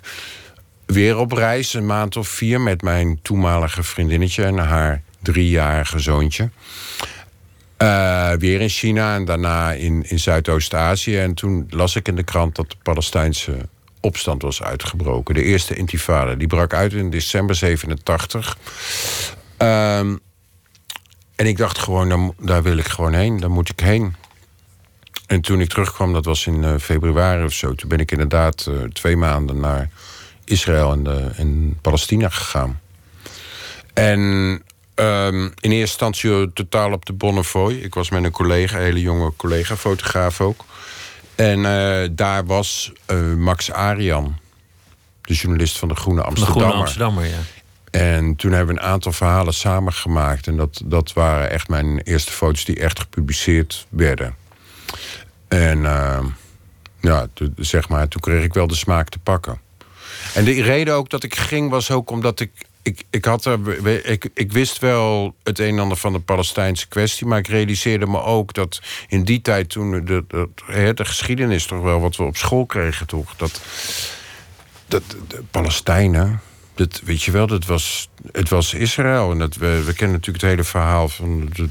weer 0.86 1.18
op 1.18 1.32
reis, 1.32 1.74
een 1.74 1.86
maand 1.86 2.18
of 2.18 2.28
vier, 2.28 2.62
met 2.62 2.82
mijn 2.82 3.20
toenmalige 3.22 3.84
vriendinnetje 3.84 4.43
en 4.43 4.58
haar 4.58 5.01
driejarige 5.22 5.99
zoontje. 5.99 6.49
Eh, 7.84 8.32
weer 8.38 8.62
in 8.62 8.70
China 8.70 9.16
en 9.16 9.26
daarna 9.26 9.72
in, 9.72 10.04
in 10.08 10.20
Zuidoost-Azië. 10.20 11.18
En 11.18 11.34
toen 11.34 11.68
las 11.70 11.96
ik 11.96 12.08
in 12.08 12.16
de 12.16 12.24
krant 12.24 12.56
dat 12.56 12.70
de 12.70 12.76
Palestijnse 12.84 13.70
opstand 14.00 14.42
was 14.42 14.64
uitgebroken. 14.64 15.34
De 15.34 15.44
eerste 15.44 15.76
intifada. 15.76 16.36
Die 16.36 16.48
brak 16.48 16.74
uit 16.74 16.94
in 16.94 17.10
december 17.10 17.56
87. 17.56 18.58
Ehm, 19.58 20.16
en 21.36 21.46
ik 21.46 21.58
dacht 21.58 21.78
gewoon, 21.78 22.10
daar, 22.10 22.30
daar 22.40 22.64
wil 22.64 22.78
ik 22.78 22.88
gewoon 22.88 23.14
heen. 23.14 23.40
Daar 23.40 23.52
moet 23.52 23.70
ik 23.70 23.80
heen. 23.80 24.16
En 25.28 25.42
toen 25.42 25.62
ik 25.62 25.70
terugkwam, 25.70 26.14
dat 26.14 26.26
was 26.26 26.48
in 26.48 26.64
eh, 26.64 26.76
februari 26.80 27.44
of 27.44 27.54
zo... 27.54 27.74
toen 27.74 27.90
ben 27.90 28.00
ik 28.00 28.12
inderdaad 28.12 28.68
eh, 28.68 28.84
twee 28.84 29.18
maanden 29.18 29.60
naar 29.60 29.90
Israël 30.46 30.92
en, 30.92 31.34
en 31.36 31.78
Palestina 31.82 32.30
gegaan. 32.30 32.80
En 33.94 34.64
ehm, 34.96 35.44
in 35.44 35.72
eerste 35.72 35.80
instantie 35.80 36.41
eh, 36.41 36.48
totaal 36.54 36.91
op 36.91 37.06
de 37.06 37.14
Bonnefoy. 37.14 37.74
Ik 37.74 37.94
was 37.94 38.10
met 38.10 38.24
een 38.24 38.32
collega, 38.32 38.78
een 38.78 38.84
hele 38.84 39.02
jonge 39.02 39.34
collega, 39.36 39.76
fotograaf 39.76 40.41
ook. 40.41 40.66
En 41.36 41.66
eh, 41.66 42.10
daar 42.12 42.46
was 42.46 42.91
eh, 43.06 43.34
Max 43.34 43.72
Arian, 43.72 44.38
de 45.22 45.34
journalist 45.34 45.78
van 45.78 45.88
de 45.88 45.96
Groene 45.96 46.22
De 46.22 46.28
Amsterdammer. 46.28 46.64
Groene 46.64 46.80
Amsterdammer, 46.80 47.26
ja. 47.26 47.39
En 47.91 48.36
toen 48.36 48.52
hebben 48.52 48.76
we 48.76 48.82
een 48.82 48.88
aantal 48.88 49.12
verhalen 49.12 49.54
samengemaakt. 49.54 50.48
En 50.48 50.58
dat, 50.58 50.82
dat 50.86 51.14
waren 51.14 51.50
echt 51.50 51.68
mijn 51.68 52.00
eerste 52.00 52.32
foto's 52.32 52.66
die 52.66 52.80
echt 52.80 53.00
gepubliceerd 53.00 53.86
werden. 53.89 54.36
En 55.48 55.86
eh, 55.86 56.26
ja, 57.00 57.28
zeg 57.56 57.89
maar, 57.89 58.08
toen 58.08 58.22
kreeg 58.22 58.44
ik 58.44 58.54
wel 58.54 58.68
de 58.68 58.76
smaak 58.76 59.10
te 59.10 59.20
pakken. 59.20 59.60
En 60.34 60.44
de 60.44 60.62
reden 60.62 60.94
ook 60.94 61.10
dat 61.10 61.24
ik 61.24 61.36
ging 61.36 61.70
was 61.70 61.91
ook 61.91 62.10
omdat 62.10 62.39
ik... 62.39 62.52
Ik, 62.84 63.04
ik, 63.10 63.26
had 63.26 63.46
er, 63.46 63.86
ik, 64.06 64.30
ik 64.34 64.52
wist 64.52 64.80
wel 64.80 65.36
het 65.44 65.60
een 65.60 65.74
en 65.74 65.80
ander 65.80 65.98
van 65.98 66.14
de 66.14 66.20
Palestijnse 66.20 66.88
kwestie... 66.88 67.28
maar 67.28 67.38
ik 67.38 67.48
realiseerde 67.48 68.08
me 68.08 68.22
ook 68.22 68.54
dat 68.54 68.82
in 69.08 69.24
die 69.24 69.42
tijd 69.42 69.70
toen... 69.70 69.92
De, 69.92 70.04
de, 70.04 70.50
de, 70.68 70.94
de 70.94 71.06
geschiedenis 71.06 71.66
toch 71.66 71.82
wel 71.82 72.00
wat 72.00 72.16
we 72.16 72.24
op 72.24 72.38
school 72.38 72.66
kregen, 72.66 73.08
toch? 73.08 73.36
Dat, 73.36 73.62
dat 74.88 75.04
de 75.28 75.44
Palestijnen, 75.52 76.42
dat, 76.76 77.02
weet 77.04 77.24
je 77.24 77.32
wel, 77.32 77.48
dat 77.48 77.66
was, 77.66 78.10
het 78.32 78.50
was 78.50 78.74
Israël. 78.74 79.32
En 79.32 79.40
dat, 79.40 79.56
we, 79.56 79.84
we 79.84 79.94
kennen 79.94 80.16
natuurlijk 80.16 80.44
het 80.44 80.52
hele 80.52 80.64
verhaal 80.64 81.10
van 81.10 81.50
de 81.54 81.70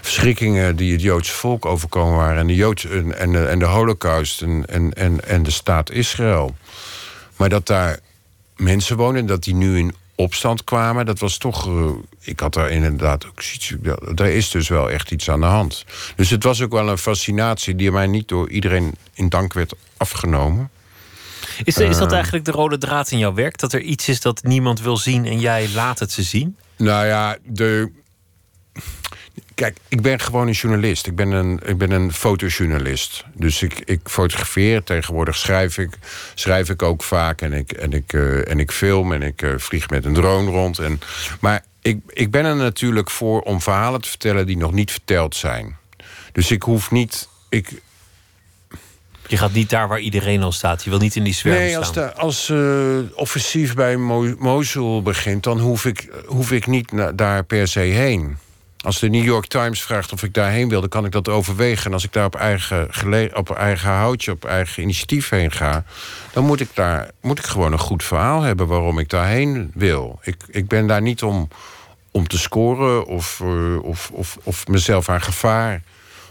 verschrikkingen 0.00 0.76
die 0.76 0.92
het 0.92 1.02
Joodse 1.02 1.32
volk 1.32 1.66
overkomen 1.66 2.16
waren. 2.16 2.38
En 2.38 2.46
de, 2.46 2.54
Joods, 2.54 2.84
en, 2.84 3.18
en, 3.18 3.48
en 3.48 3.58
de 3.58 3.64
holocaust 3.64 4.42
en, 4.42 4.66
en, 4.66 4.92
en, 4.92 5.24
en 5.28 5.42
de 5.42 5.50
staat 5.50 5.90
Israël. 5.90 6.56
Maar 7.36 7.48
dat 7.48 7.66
daar 7.66 7.98
mensen 8.56 8.96
wonen 8.96 9.20
en 9.20 9.26
dat 9.26 9.42
die 9.42 9.54
nu 9.54 9.78
in 9.78 9.94
opstand 10.14 10.64
kwamen, 10.64 11.06
dat 11.06 11.18
was 11.18 11.38
toch. 11.38 11.66
eh, 11.66 11.90
ik 12.20 12.40
had 12.40 12.54
daar 12.54 12.70
inderdaad 12.70 13.26
ook 13.26 13.42
ja, 13.82 13.96
Daar 14.14 14.28
is 14.30 14.50
dus 14.50 14.68
wel 14.68 14.90
echt 14.90 15.10
iets 15.10 15.30
aan 15.30 15.40
de 15.40 15.46
hand. 15.46 15.84
Dus 16.16 16.30
het 16.30 16.44
was 16.44 16.60
ook 16.60 16.72
wel 16.72 16.88
een 16.88 16.98
fascinatie 16.98 17.76
die 17.76 17.90
mij 17.92 18.06
niet 18.06 18.28
door 18.28 18.50
iedereen 18.50 18.94
in 19.14 19.28
dank 19.28 19.52
werd 19.52 19.74
afgenomen. 19.96 20.70
Is, 21.64 21.76
is 21.78 21.94
Eh. 21.94 21.98
dat 21.98 22.12
eigenlijk 22.12 22.44
de 22.44 22.50
rode 22.50 22.78
draad 22.78 23.10
in 23.10 23.18
jouw 23.18 23.34
werk? 23.34 23.58
Dat 23.58 23.72
er 23.72 23.80
iets 23.80 24.08
is 24.08 24.20
dat 24.20 24.42
niemand 24.42 24.80
wil 24.80 24.96
zien 24.96 25.24
en 25.26 25.38
jij 25.40 25.68
laat 25.74 25.98
het 25.98 26.12
ze 26.12 26.22
zien? 26.22 26.56
Nou 26.76 27.06
ja, 27.06 27.36
de. 27.44 27.90
Kijk, 29.54 29.76
ik 29.88 30.00
ben 30.02 30.20
gewoon 30.20 30.46
een 30.46 30.52
journalist. 30.52 31.06
Ik 31.06 31.16
ben 31.16 31.30
een, 31.30 31.60
ik 31.64 31.78
ben 31.78 31.90
een 31.90 32.12
fotojournalist. 32.12 33.24
Dus 33.34 33.62
ik, 33.62 33.80
ik 33.84 34.00
fotografeer. 34.04 34.82
Tegenwoordig 34.84 35.36
schrijf 35.36 35.78
ik, 35.78 35.90
schrijf 36.34 36.70
ik 36.70 36.82
ook 36.82 37.02
vaak. 37.02 37.40
En 37.40 37.52
ik, 37.52 37.72
en 37.72 37.92
ik, 37.92 38.12
eh, 38.12 38.50
en 38.50 38.58
ik 38.58 38.70
film. 38.72 39.12
En 39.12 39.22
ik 39.22 39.42
eh, 39.42 39.50
vlieg 39.56 39.90
met 39.90 40.04
een 40.04 40.14
drone 40.14 40.50
rond. 40.50 40.78
En, 40.78 41.00
maar 41.40 41.64
ik, 41.80 41.98
ik 42.08 42.30
ben 42.30 42.44
er 42.44 42.56
natuurlijk 42.56 43.10
voor 43.10 43.40
om 43.40 43.60
verhalen 43.60 44.00
te 44.00 44.08
vertellen 44.08 44.46
die 44.46 44.56
nog 44.56 44.72
niet 44.72 44.90
verteld 44.90 45.36
zijn. 45.36 45.76
Dus 46.32 46.50
ik 46.50 46.62
hoef 46.62 46.90
niet. 46.90 47.28
Ik, 47.48 47.68
Je 49.26 49.36
gaat 49.36 49.52
niet 49.52 49.70
daar 49.70 49.88
waar 49.88 50.00
iedereen 50.00 50.42
al 50.42 50.52
staat. 50.52 50.84
Je 50.84 50.90
wil 50.90 50.98
niet 50.98 51.16
in 51.16 51.24
die 51.24 51.34
zwerm 51.34 51.58
Nee, 51.58 51.68
staan. 51.68 51.80
als, 51.80 51.92
de, 51.92 52.14
als 52.14 52.48
eh, 52.48 53.18
offensief 53.18 53.74
bij 53.74 53.96
Mo 53.96 54.34
Mosul 54.38 55.02
begint, 55.02 55.42
dan 55.42 55.60
hoef 55.60 55.84
ik, 55.84 56.08
hoef 56.26 56.50
ik 56.52 56.66
niet 56.66 56.92
daar 57.14 57.44
per 57.44 57.68
se 57.68 57.80
heen. 57.80 58.38
Als 58.82 58.98
de 58.98 59.08
New 59.08 59.24
York 59.24 59.46
Times 59.46 59.82
vraagt 59.82 60.12
of 60.12 60.22
ik 60.22 60.34
daarheen 60.34 60.68
wil, 60.68 60.80
dan 60.80 60.88
kan 60.88 61.04
ik 61.04 61.12
dat 61.12 61.28
overwegen. 61.28 61.86
En 61.86 61.92
als 61.92 62.04
ik 62.04 62.12
daar 62.12 62.24
op 62.24 62.34
eigen, 62.34 63.36
op 63.36 63.50
eigen 63.50 63.90
houtje, 63.90 64.30
op 64.30 64.44
eigen 64.44 64.82
initiatief 64.82 65.28
heen 65.28 65.50
ga, 65.50 65.84
dan 66.32 66.44
moet 66.44 66.60
ik 66.60 66.68
daar 66.74 67.10
moet 67.20 67.38
ik 67.38 67.44
gewoon 67.44 67.72
een 67.72 67.78
goed 67.78 68.04
verhaal 68.04 68.42
hebben 68.42 68.66
waarom 68.66 68.98
ik 68.98 69.08
daarheen 69.08 69.70
wil. 69.74 70.18
Ik, 70.22 70.36
ik 70.48 70.68
ben 70.68 70.86
daar 70.86 71.02
niet 71.02 71.22
om, 71.22 71.48
om 72.10 72.28
te 72.28 72.38
scoren 72.38 73.06
of, 73.06 73.40
uh, 73.44 73.82
of, 73.82 74.10
of, 74.12 74.38
of 74.42 74.66
mezelf 74.66 75.08
aan 75.08 75.22
gevaar 75.22 75.82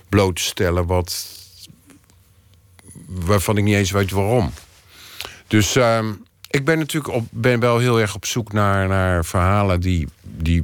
bloot 0.09 0.35
te 0.35 0.41
stellen, 0.41 0.85
wat, 0.85 1.25
waarvan 3.07 3.57
ik 3.57 3.63
niet 3.63 3.75
eens 3.75 3.91
weet 3.91 4.11
waarom. 4.11 4.53
Dus 5.47 5.77
uh, 5.77 5.99
ik 6.49 6.65
ben 6.65 6.77
natuurlijk 6.77 7.13
op, 7.13 7.27
ben 7.29 7.59
wel 7.59 7.77
heel 7.77 7.99
erg 7.99 8.15
op 8.15 8.25
zoek 8.25 8.53
naar, 8.53 8.87
naar 8.87 9.25
verhalen 9.25 9.81
die, 9.81 10.07
die. 10.21 10.63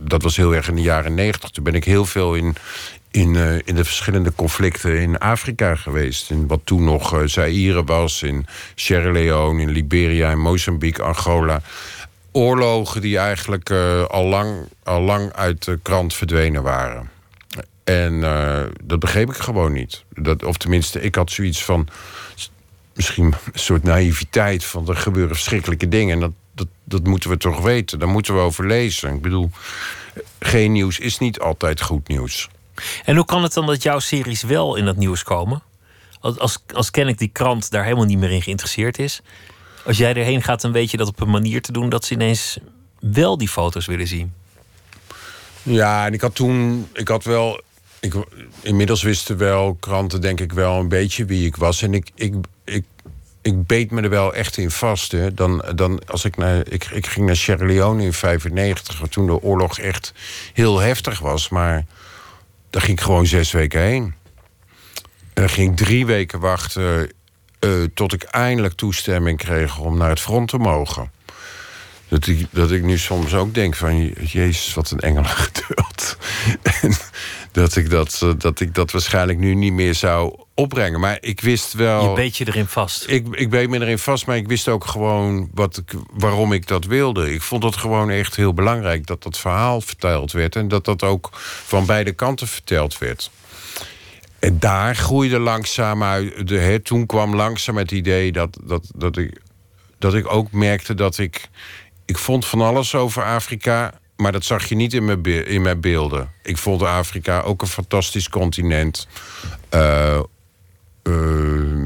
Dat 0.00 0.22
was 0.22 0.36
heel 0.36 0.54
erg 0.54 0.68
in 0.68 0.74
de 0.74 0.82
jaren 0.82 1.14
negentig. 1.14 1.50
Toen 1.50 1.64
ben 1.64 1.74
ik 1.74 1.84
heel 1.84 2.04
veel 2.04 2.34
in, 2.34 2.56
in, 3.10 3.34
uh, 3.34 3.54
in 3.64 3.74
de 3.74 3.84
verschillende 3.84 4.32
conflicten 4.34 5.00
in 5.00 5.18
Afrika 5.18 5.74
geweest. 5.74 6.30
In 6.30 6.46
wat 6.46 6.60
toen 6.64 6.84
nog 6.84 7.14
uh, 7.14 7.26
Zaire 7.26 7.84
was, 7.84 8.22
in 8.22 8.46
Sierra 8.74 9.10
Leone, 9.10 9.62
in 9.62 9.70
Liberia, 9.70 10.30
in 10.30 10.40
Mozambique, 10.40 11.04
Angola. 11.04 11.62
Oorlogen 12.32 13.00
die 13.00 13.18
eigenlijk 13.18 13.70
uh, 13.70 14.04
al, 14.04 14.24
lang, 14.24 14.68
al 14.82 15.00
lang 15.00 15.32
uit 15.32 15.64
de 15.64 15.78
krant 15.82 16.14
verdwenen 16.14 16.62
waren. 16.62 17.10
En 17.84 18.20
dat 18.84 18.98
begreep 18.98 19.28
ik 19.28 19.36
gewoon 19.36 19.72
niet. 19.72 20.04
Dat, 20.08 20.44
of 20.44 20.56
tenminste, 20.56 21.00
ik 21.00 21.14
had 21.14 21.30
zoiets 21.30 21.64
van 21.64 21.88
misschien 22.94 23.24
een 23.24 23.58
soort 23.58 23.82
naïviteit 23.82 24.64
van 24.64 24.88
er 24.88 24.96
gebeuren 24.96 25.34
verschrikkelijke 25.34 25.88
dingen. 25.88 26.14
En 26.14 26.20
dat, 26.20 26.30
dat, 26.54 26.68
dat 26.84 27.04
moeten 27.04 27.30
we 27.30 27.36
toch 27.36 27.60
weten. 27.60 27.98
Daar 27.98 28.08
moeten 28.08 28.34
we 28.34 28.40
over 28.40 28.66
lezen. 28.66 29.14
Ik 29.14 29.22
bedoel, 29.22 29.50
geen 30.38 30.72
nieuws 30.72 30.98
is 30.98 31.18
niet 31.18 31.40
altijd 31.40 31.82
goed 31.82 32.08
nieuws. 32.08 32.48
En 33.04 33.16
hoe 33.16 33.24
kan 33.24 33.42
het 33.42 33.52
dan 33.52 33.66
dat 33.66 33.82
jouw 33.82 33.98
series 33.98 34.42
wel 34.42 34.76
in 34.76 34.84
dat 34.84 34.96
nieuws 34.96 35.22
komen? 35.22 35.62
Als, 36.20 36.38
als, 36.38 36.58
als 36.74 36.90
ken 36.90 37.08
ik 37.08 37.18
die 37.18 37.30
krant 37.32 37.70
daar 37.70 37.84
helemaal 37.84 38.04
niet 38.04 38.18
meer 38.18 38.30
in 38.30 38.42
geïnteresseerd 38.42 38.98
is. 38.98 39.22
Als 39.86 39.96
jij 39.96 40.14
erheen 40.14 40.42
gaat, 40.42 40.60
dan 40.60 40.72
weet 40.72 40.90
je 40.90 40.96
dat 40.96 41.08
op 41.08 41.20
een 41.20 41.30
manier 41.30 41.62
te 41.62 41.72
doen 41.72 41.88
dat 41.88 42.04
ze 42.04 42.14
ineens 42.14 42.58
wel 42.98 43.38
die 43.38 43.48
foto's 43.48 43.86
willen 43.86 44.06
zien. 44.06 44.32
Ja, 45.62 46.06
en 46.06 46.12
ik 46.12 46.20
had 46.20 46.34
toen, 46.34 46.88
ik 46.92 47.08
had 47.08 47.24
wel 47.24 47.60
ik, 48.04 48.14
inmiddels 48.60 49.02
wisten 49.02 49.36
wel 49.36 49.76
kranten, 49.80 50.20
denk 50.20 50.40
ik 50.40 50.52
wel, 50.52 50.78
een 50.78 50.88
beetje 50.88 51.24
wie 51.24 51.46
ik 51.46 51.56
was. 51.56 51.82
En 51.82 51.94
ik, 51.94 52.10
ik, 52.14 52.34
ik, 53.44 53.66
beet 53.66 53.90
me 53.90 54.02
er 54.02 54.08
wel 54.08 54.34
echt 54.34 54.56
in 54.56 54.70
vast. 54.70 55.12
Hè. 55.12 55.34
Dan, 55.34 55.64
dan, 55.74 56.06
als 56.06 56.24
ik, 56.24 56.36
naar, 56.36 56.68
ik, 56.68 56.84
ik 56.84 57.06
ging 57.06 57.26
naar 57.26 57.36
Sierra 57.36 57.66
Leone 57.66 58.04
in 58.04 58.12
95, 58.12 59.08
toen 59.08 59.26
de 59.26 59.42
oorlog 59.42 59.78
echt 59.78 60.12
heel 60.52 60.78
heftig 60.78 61.18
was. 61.18 61.48
Maar 61.48 61.84
daar 62.70 62.82
ging 62.82 62.98
ik 62.98 63.04
gewoon 63.04 63.26
zes 63.26 63.52
weken 63.52 63.80
heen. 63.80 64.14
En 65.34 65.42
dan 65.42 65.48
ging 65.48 65.70
ik 65.70 65.76
drie 65.76 66.06
weken 66.06 66.40
wachten 66.40 67.10
uh, 67.60 67.84
tot 67.94 68.12
ik 68.12 68.22
eindelijk 68.22 68.74
toestemming 68.74 69.38
kreeg 69.38 69.78
om 69.78 69.98
naar 69.98 70.08
het 70.08 70.20
front 70.20 70.48
te 70.48 70.58
mogen. 70.58 71.10
Dat 72.08 72.26
ik, 72.26 72.46
dat 72.50 72.70
ik 72.70 72.82
nu 72.82 72.98
soms 72.98 73.34
ook 73.34 73.54
denk 73.54 73.74
van... 73.74 74.06
Jezus, 74.06 74.74
wat 74.74 74.90
een 74.90 75.00
engel 75.00 75.24
geduld. 75.24 76.16
en 76.82 76.96
dat 77.54 77.76
ik 77.76 77.90
dat, 77.90 78.20
eh, 78.22 78.30
dat 78.38 78.60
ik 78.60 78.74
dat 78.74 78.90
waarschijnlijk 78.90 79.38
nu 79.38 79.54
niet 79.54 79.72
meer 79.72 79.94
zou 79.94 80.36
opbrengen. 80.54 81.00
Maar 81.00 81.18
ik 81.20 81.40
wist 81.40 81.72
wel... 81.72 82.08
Je 82.08 82.14
beet 82.14 82.36
je 82.36 82.46
erin 82.46 82.66
vast. 82.66 83.04
Ik, 83.08 83.26
ik 83.30 83.50
beet 83.50 83.68
me 83.68 83.80
erin 83.80 83.98
vast, 83.98 84.26
maar 84.26 84.36
ik 84.36 84.48
wist 84.48 84.68
ook 84.68 84.84
gewoon 84.84 85.50
wat 85.54 85.76
ik, 85.76 85.98
waarom 86.12 86.52
ik 86.52 86.66
dat 86.66 86.84
wilde. 86.84 87.32
Ik 87.32 87.42
vond 87.42 87.62
het 87.62 87.76
gewoon 87.76 88.10
echt 88.10 88.36
heel 88.36 88.54
belangrijk 88.54 89.06
dat 89.06 89.22
dat 89.22 89.38
verhaal 89.38 89.80
verteld 89.80 90.32
werd... 90.32 90.56
en 90.56 90.68
dat 90.68 90.84
dat 90.84 91.02
ook 91.02 91.30
van 91.64 91.86
beide 91.86 92.12
kanten 92.12 92.48
verteld 92.48 92.98
werd. 92.98 93.30
En 94.38 94.58
daar 94.58 94.96
groeide 94.96 95.38
langzaam 95.38 96.02
uit... 96.02 96.48
De, 96.48 96.80
toen 96.82 97.06
kwam 97.06 97.34
langzaam 97.34 97.76
het 97.76 97.90
idee 97.90 98.32
dat, 98.32 98.58
dat, 98.64 98.90
dat, 98.94 99.16
ik, 99.16 99.40
dat 99.98 100.14
ik 100.14 100.32
ook 100.32 100.52
merkte 100.52 100.94
dat 100.94 101.18
ik 101.18 101.48
ik 102.06 102.18
vond 102.18 102.46
van 102.46 102.60
alles 102.60 102.94
over 102.94 103.24
Afrika, 103.24 103.92
maar 104.24 104.32
dat 104.32 104.44
zag 104.44 104.64
je 104.64 104.74
niet 104.74 104.94
in 104.94 105.04
mijn, 105.04 105.24
in 105.46 105.62
mijn 105.62 105.80
beelden. 105.80 106.30
Ik 106.42 106.56
vond 106.56 106.82
Afrika 106.82 107.40
ook 107.40 107.62
een 107.62 107.68
fantastisch 107.68 108.28
continent. 108.28 109.08
Uh, 109.74 110.20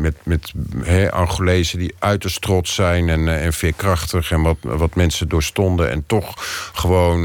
met 0.01 0.17
met 0.23 0.53
he, 0.83 1.13
Angolezen 1.13 1.79
die 1.79 1.95
uiterst 1.99 2.41
trots 2.41 2.75
zijn 2.75 3.09
en, 3.09 3.21
uh, 3.21 3.45
en 3.45 3.53
veerkrachtig... 3.53 4.31
en 4.31 4.43
wat, 4.43 4.57
wat 4.61 4.95
mensen 4.95 5.29
doorstonden 5.29 5.91
en 5.91 6.05
toch 6.07 6.35
gewoon 6.75 7.23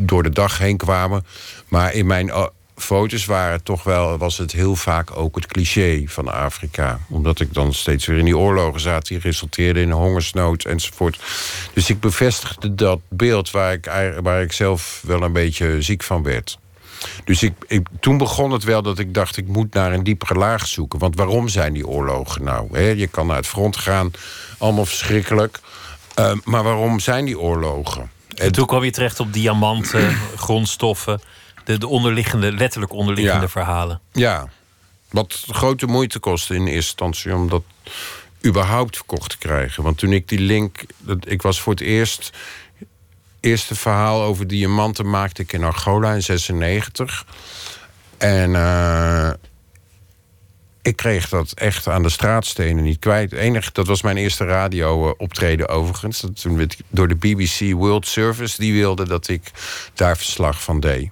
door 0.00 0.22
de 0.22 0.30
dag 0.30 0.58
heen 0.58 0.76
kwamen. 0.76 1.26
Maar 1.68 1.94
in 1.94 2.06
mijn 2.06 2.30
foto's 2.78 3.24
waren 3.24 3.62
toch 3.62 3.82
wel, 3.82 4.18
was 4.18 4.38
het 4.38 4.52
heel 4.52 4.76
vaak 4.76 5.16
ook 5.16 5.34
het 5.34 5.46
cliché 5.46 6.02
van 6.06 6.32
Afrika. 6.32 7.00
Omdat 7.08 7.40
ik 7.40 7.54
dan 7.54 7.74
steeds 7.74 8.06
weer 8.06 8.18
in 8.18 8.24
die 8.24 8.38
oorlogen 8.38 8.80
zat, 8.80 9.06
die 9.06 9.18
resulteerden 9.18 9.82
in 9.82 9.90
hongersnood 9.90 10.64
enzovoort. 10.64 11.18
Dus 11.72 11.90
ik 11.90 12.00
bevestigde 12.00 12.74
dat 12.74 13.00
beeld 13.08 13.50
waar 13.50 13.72
ik, 13.72 13.90
waar 14.22 14.42
ik 14.42 14.52
zelf 14.52 15.02
wel 15.06 15.22
een 15.22 15.32
beetje 15.32 15.82
ziek 15.82 16.02
van 16.02 16.22
werd. 16.22 16.58
Dus 17.24 17.42
ik, 17.42 17.52
ik, 17.66 17.86
toen 18.00 18.18
begon 18.18 18.50
het 18.50 18.64
wel 18.64 18.82
dat 18.82 18.98
ik 18.98 19.14
dacht, 19.14 19.36
ik 19.36 19.46
moet 19.46 19.74
naar 19.74 19.92
een 19.92 20.04
diepere 20.04 20.34
laag 20.34 20.66
zoeken. 20.66 20.98
Want 20.98 21.16
waarom 21.16 21.48
zijn 21.48 21.72
die 21.72 21.86
oorlogen 21.86 22.44
nou? 22.44 22.78
je 22.80 23.06
kan 23.06 23.26
naar 23.26 23.36
het 23.36 23.46
front 23.46 23.76
gaan, 23.76 24.10
allemaal 24.58 24.86
verschrikkelijk. 24.86 25.60
Uh, 26.18 26.32
maar 26.44 26.62
waarom 26.62 27.00
zijn 27.00 27.24
die 27.24 27.38
oorlogen? 27.38 28.10
En 28.34 28.52
toen 28.52 28.66
kwam 28.66 28.84
je 28.84 28.90
terecht 28.90 29.20
op 29.20 29.32
diamanten, 29.32 30.16
grondstoffen 30.36 31.20
de, 31.68 31.78
de 31.78 31.86
onderliggende, 31.86 32.52
letterlijk 32.52 32.92
onderliggende 32.92 33.48
verhalen. 33.48 34.00
Ja, 34.12 34.48
wat 35.10 35.44
grote 35.48 35.86
moeite 35.86 36.18
kostte 36.18 36.54
in 36.54 36.60
eerste 36.60 36.74
instantie 36.76 37.34
om 37.34 37.48
dat 37.48 37.62
überhaupt 38.46 38.96
verkocht 38.96 39.30
te 39.30 39.38
krijgen. 39.38 39.82
Want 39.82 39.98
toen 39.98 40.12
ik 40.12 40.28
die 40.28 40.38
link, 40.38 40.84
dat, 40.98 41.30
ik 41.30 41.42
was 41.42 41.60
voor 41.60 41.72
het 41.72 41.82
eerst, 41.82 42.30
eerste 43.40 43.74
verhaal 43.74 44.22
over 44.22 44.46
diamanten 44.46 45.10
maakte 45.10 45.42
ik 45.42 45.52
in 45.52 45.64
Angola 45.64 46.12
in 46.12 46.22
96. 46.22 47.26
En 48.18 48.50
uh, 48.50 49.30
ik 50.82 50.96
kreeg 50.96 51.28
dat 51.28 51.52
echt 51.52 51.88
aan 51.88 52.02
de 52.02 52.08
straatstenen 52.08 52.84
niet 52.84 52.98
kwijt. 52.98 53.32
Enig, 53.32 53.72
dat 53.72 53.86
was 53.86 54.02
mijn 54.02 54.16
eerste 54.16 54.44
radio-optreden 54.44 55.68
overigens. 55.68 56.20
Dat 56.20 56.40
toen 56.40 56.56
werd 56.56 56.76
door 56.88 57.08
de 57.08 57.16
BBC 57.16 57.72
World 57.72 58.06
Service. 58.06 58.60
Die 58.60 58.72
wilde 58.72 59.08
dat 59.08 59.28
ik 59.28 59.50
daar 59.94 60.16
verslag 60.16 60.62
van 60.62 60.80
deed. 60.80 61.10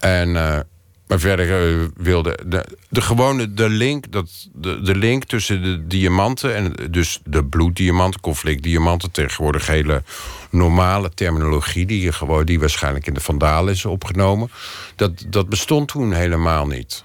En, 0.00 0.28
uh, 0.28 0.58
maar 1.06 1.20
verder 1.20 1.72
uh, 1.72 1.88
wilde 1.96 2.38
de, 2.46 2.64
de 2.88 3.00
gewone 3.00 3.54
de 3.54 3.68
link, 3.68 4.12
dat, 4.12 4.48
de, 4.52 4.82
de 4.82 4.96
link 4.96 5.24
tussen 5.24 5.62
de 5.62 5.86
diamanten 5.86 6.54
en 6.54 6.72
dus 6.90 7.20
de 7.24 7.44
bloeddiamanten, 7.44 8.20
conflictdiamanten, 8.20 9.10
tegenwoordig 9.10 9.66
hele 9.66 10.02
normale 10.50 11.10
terminologie 11.14 11.86
die, 11.86 12.12
gewoon, 12.12 12.44
die 12.44 12.60
waarschijnlijk 12.60 13.06
in 13.06 13.14
de 13.14 13.20
Vandalen 13.20 13.72
is 13.72 13.84
opgenomen. 13.84 14.50
Dat, 14.96 15.24
dat 15.26 15.48
bestond 15.48 15.88
toen 15.88 16.12
helemaal 16.12 16.66
niet. 16.66 17.04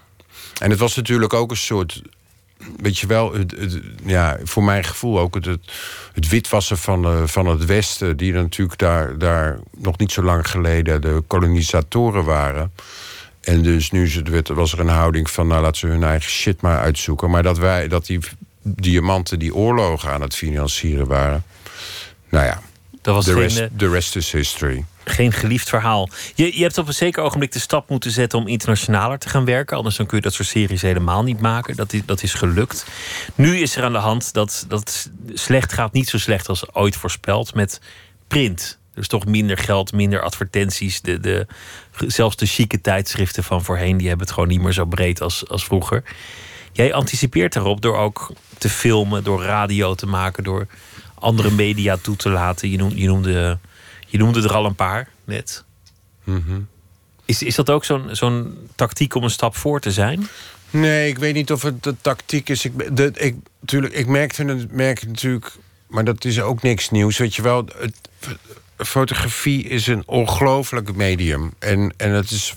En 0.61 0.69
het 0.69 0.79
was 0.79 0.95
natuurlijk 0.95 1.33
ook 1.33 1.51
een 1.51 1.57
soort 1.57 2.01
weet 2.78 2.97
je 2.97 3.07
wel, 3.07 3.34
het, 3.34 3.80
ja, 4.05 4.38
voor 4.43 4.63
mijn 4.63 4.84
gevoel 4.84 5.20
ook 5.20 5.36
het, 5.36 5.45
het, 6.13 6.30
witwassen 6.30 6.78
van, 6.78 7.05
uh, 7.05 7.28
van 7.28 7.45
het 7.45 7.66
Westen, 7.66 8.18
die 8.18 8.34
natuurlijk 8.34 8.80
daar, 8.80 9.18
daar 9.18 9.59
nog 9.78 9.97
niet 9.97 10.11
zo 10.11 10.24
lang 10.24 10.49
geleden 10.49 11.01
de 11.01 11.24
kolonisatoren 11.28 12.24
waren. 12.24 12.72
En 13.41 13.61
dus 13.61 13.91
nu 13.91 14.09
was 14.53 14.74
er 14.74 14.80
een 14.80 14.88
houding 14.88 15.30
van, 15.30 15.47
nou 15.47 15.61
laten 15.61 15.80
ze 15.80 15.88
hun 15.88 16.03
eigen 16.03 16.32
shit 16.32 16.61
maar 16.61 16.80
uitzoeken. 16.80 17.30
Maar 17.30 17.43
dat 17.43 17.57
wij, 17.57 17.88
dat 17.88 18.05
die 18.05 18.20
diamanten 18.61 19.39
die 19.39 19.55
oorlogen 19.55 20.11
aan 20.11 20.22
het 20.22 20.36
financieren 20.36 21.07
waren. 21.07 21.43
Nou 22.30 22.45
ja, 22.45 22.61
dat 23.06 23.16
was 23.16 23.26
the, 23.26 23.34
rest, 23.34 23.60
eh, 23.60 23.68
the 23.78 23.89
rest 23.89 24.16
is 24.16 24.32
history 24.32 24.86
geen 25.06 25.32
geliefd 25.32 25.70
verhaal. 25.70 26.10
Je, 26.36 26.58
je 26.58 26.62
hebt 26.62 26.78
op 26.78 26.88
een 26.88 26.93
zeker 26.93 27.24
ogenblik 27.24 27.51
de 27.51 27.60
stap 27.60 27.89
moeten 27.89 28.12
zetten 28.12 28.39
om 28.39 28.47
internationaler 28.47 29.20
te 29.20 29.30
gaan 29.30 29.45
werken. 29.45 29.78
Anders 29.78 29.95
dan 29.95 30.06
kun 30.06 30.18
je 30.18 30.24
dat 30.24 30.34
soort 30.34 30.47
series 30.47 30.82
helemaal 30.82 31.24
niet 31.24 31.39
maken. 31.39 31.76
Dat 31.76 31.93
is, 31.93 32.01
dat 32.06 32.24
is 32.24 32.34
gelukt. 32.34 32.86
Nu 33.36 33.58
is 33.58 33.76
er 33.76 33.84
aan 33.84 33.91
de 33.91 33.97
hand 33.97 34.34
dat, 34.34 34.66
dat 34.68 35.12
slecht 35.34 35.74
gaat 35.74 35.93
niet 35.93 36.10
zo 36.10 36.18
slecht 36.18 36.49
als 36.49 36.74
ooit 36.74 36.95
voorspeld 36.95 37.53
met 37.53 37.82
print. 38.28 38.80
Dus 38.93 39.08
toch 39.08 39.26
minder 39.26 39.58
geld, 39.58 39.93
minder 39.93 40.22
advertenties. 40.22 41.01
De, 41.01 41.20
de, 41.20 41.47
zelfs 42.08 42.36
de 42.36 42.45
chique 42.45 42.82
tijdschriften 42.82 43.43
van 43.43 43.64
voorheen 43.64 43.97
die 43.97 44.08
hebben 44.08 44.26
het 44.26 44.36
gewoon 44.36 44.49
niet 44.49 44.62
meer 44.62 44.74
zo 44.74 44.86
breed 44.86 45.22
als, 45.22 45.49
als 45.49 45.66
vroeger. 45.66 46.03
Jij 46.72 46.93
anticipeert 46.93 47.56
erop 47.56 47.82
door 47.82 47.97
ook 47.97 48.32
te 48.58 48.70
filmen, 48.70 49.24
door 49.24 49.43
radio 49.43 49.95
te 49.95 50.06
maken, 50.06 50.43
door 50.43 50.68
andere 51.26 51.51
media 51.51 51.97
toe 51.97 52.15
te 52.15 52.30
laten. 52.30 52.69
Je 52.69 52.78
noemde, 52.78 52.97
je 52.97 53.07
noemde 53.07 53.57
je 54.07 54.17
noemde 54.17 54.41
er 54.41 54.53
al 54.53 54.65
een 54.65 54.76
paar 54.76 55.07
net. 55.23 55.63
Mhm. 56.23 56.59
Is, 57.26 57.43
is 57.43 57.55
dat 57.55 57.69
ook 57.69 57.86
zo'n 57.86 58.07
zo'n 58.11 58.57
tactiek 58.76 59.15
om 59.15 59.23
een 59.23 59.30
stap 59.30 59.55
voor 59.55 59.80
te 59.80 59.91
zijn? 59.91 60.28
Nee, 60.69 61.09
ik 61.09 61.17
weet 61.17 61.34
niet 61.34 61.51
of 61.51 61.61
het 61.61 61.84
de 61.84 61.95
tactiek 62.01 62.49
is. 62.49 62.65
Ik, 62.65 62.97
de, 62.97 63.11
ik, 63.15 63.36
tuurlijk, 63.65 63.93
ik 63.93 64.07
merkte 64.07 64.43
het, 64.43 64.71
merk 64.71 65.07
natuurlijk, 65.07 65.51
maar 65.88 66.03
dat 66.03 66.26
is 66.26 66.41
ook 66.41 66.61
niks 66.61 66.89
nieuws. 66.89 67.17
Weet 67.17 67.36
je 67.36 67.41
wel, 67.41 67.65
het, 67.78 67.95
fotografie 68.78 69.63
is 69.63 69.88
een 69.88 70.03
ongelooflijk 70.05 70.95
medium. 70.95 71.53
En, 71.59 71.93
en 71.97 72.11
het 72.11 72.32
is 72.32 72.53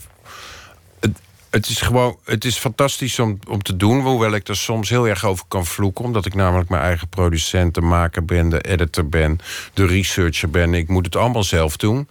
het 1.50 1.68
is 1.68 1.80
gewoon, 1.80 2.16
het 2.24 2.44
is 2.44 2.56
fantastisch 2.56 3.18
om, 3.18 3.38
om 3.48 3.62
te 3.62 3.76
doen. 3.76 4.00
Hoewel 4.00 4.34
ik 4.34 4.48
er 4.48 4.56
soms 4.56 4.88
heel 4.88 5.08
erg 5.08 5.24
over 5.24 5.44
kan 5.48 5.66
vloeken. 5.66 6.04
Omdat 6.04 6.26
ik 6.26 6.34
namelijk 6.34 6.68
mijn 6.68 6.82
eigen 6.82 7.08
producent, 7.08 7.74
de 7.74 7.80
maker 7.80 8.24
ben, 8.24 8.48
de 8.48 8.60
editor 8.60 9.08
ben, 9.08 9.38
de 9.74 9.86
researcher 9.86 10.50
ben. 10.50 10.74
Ik 10.74 10.88
moet 10.88 11.04
het 11.04 11.16
allemaal 11.16 11.44
zelf 11.44 11.76
doen. 11.76 12.08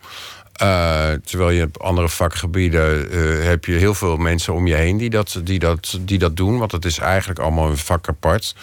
Uh, 0.61 1.11
terwijl 1.25 1.49
je 1.49 1.63
op 1.63 1.81
andere 1.81 2.09
vakgebieden 2.09 3.15
uh, 3.15 3.43
heb 3.43 3.65
je 3.65 3.73
heel 3.73 3.93
veel 3.93 4.17
mensen 4.17 4.53
om 4.53 4.67
je 4.67 4.75
heen 4.75 4.97
die 4.97 5.09
dat, 5.09 5.41
die, 5.43 5.59
dat, 5.59 5.97
die 6.01 6.17
dat 6.17 6.35
doen. 6.35 6.57
Want 6.57 6.71
het 6.71 6.85
is 6.85 6.97
eigenlijk 6.97 7.39
allemaal 7.39 7.69
een 7.69 7.77
vak 7.77 8.07
apart. 8.07 8.55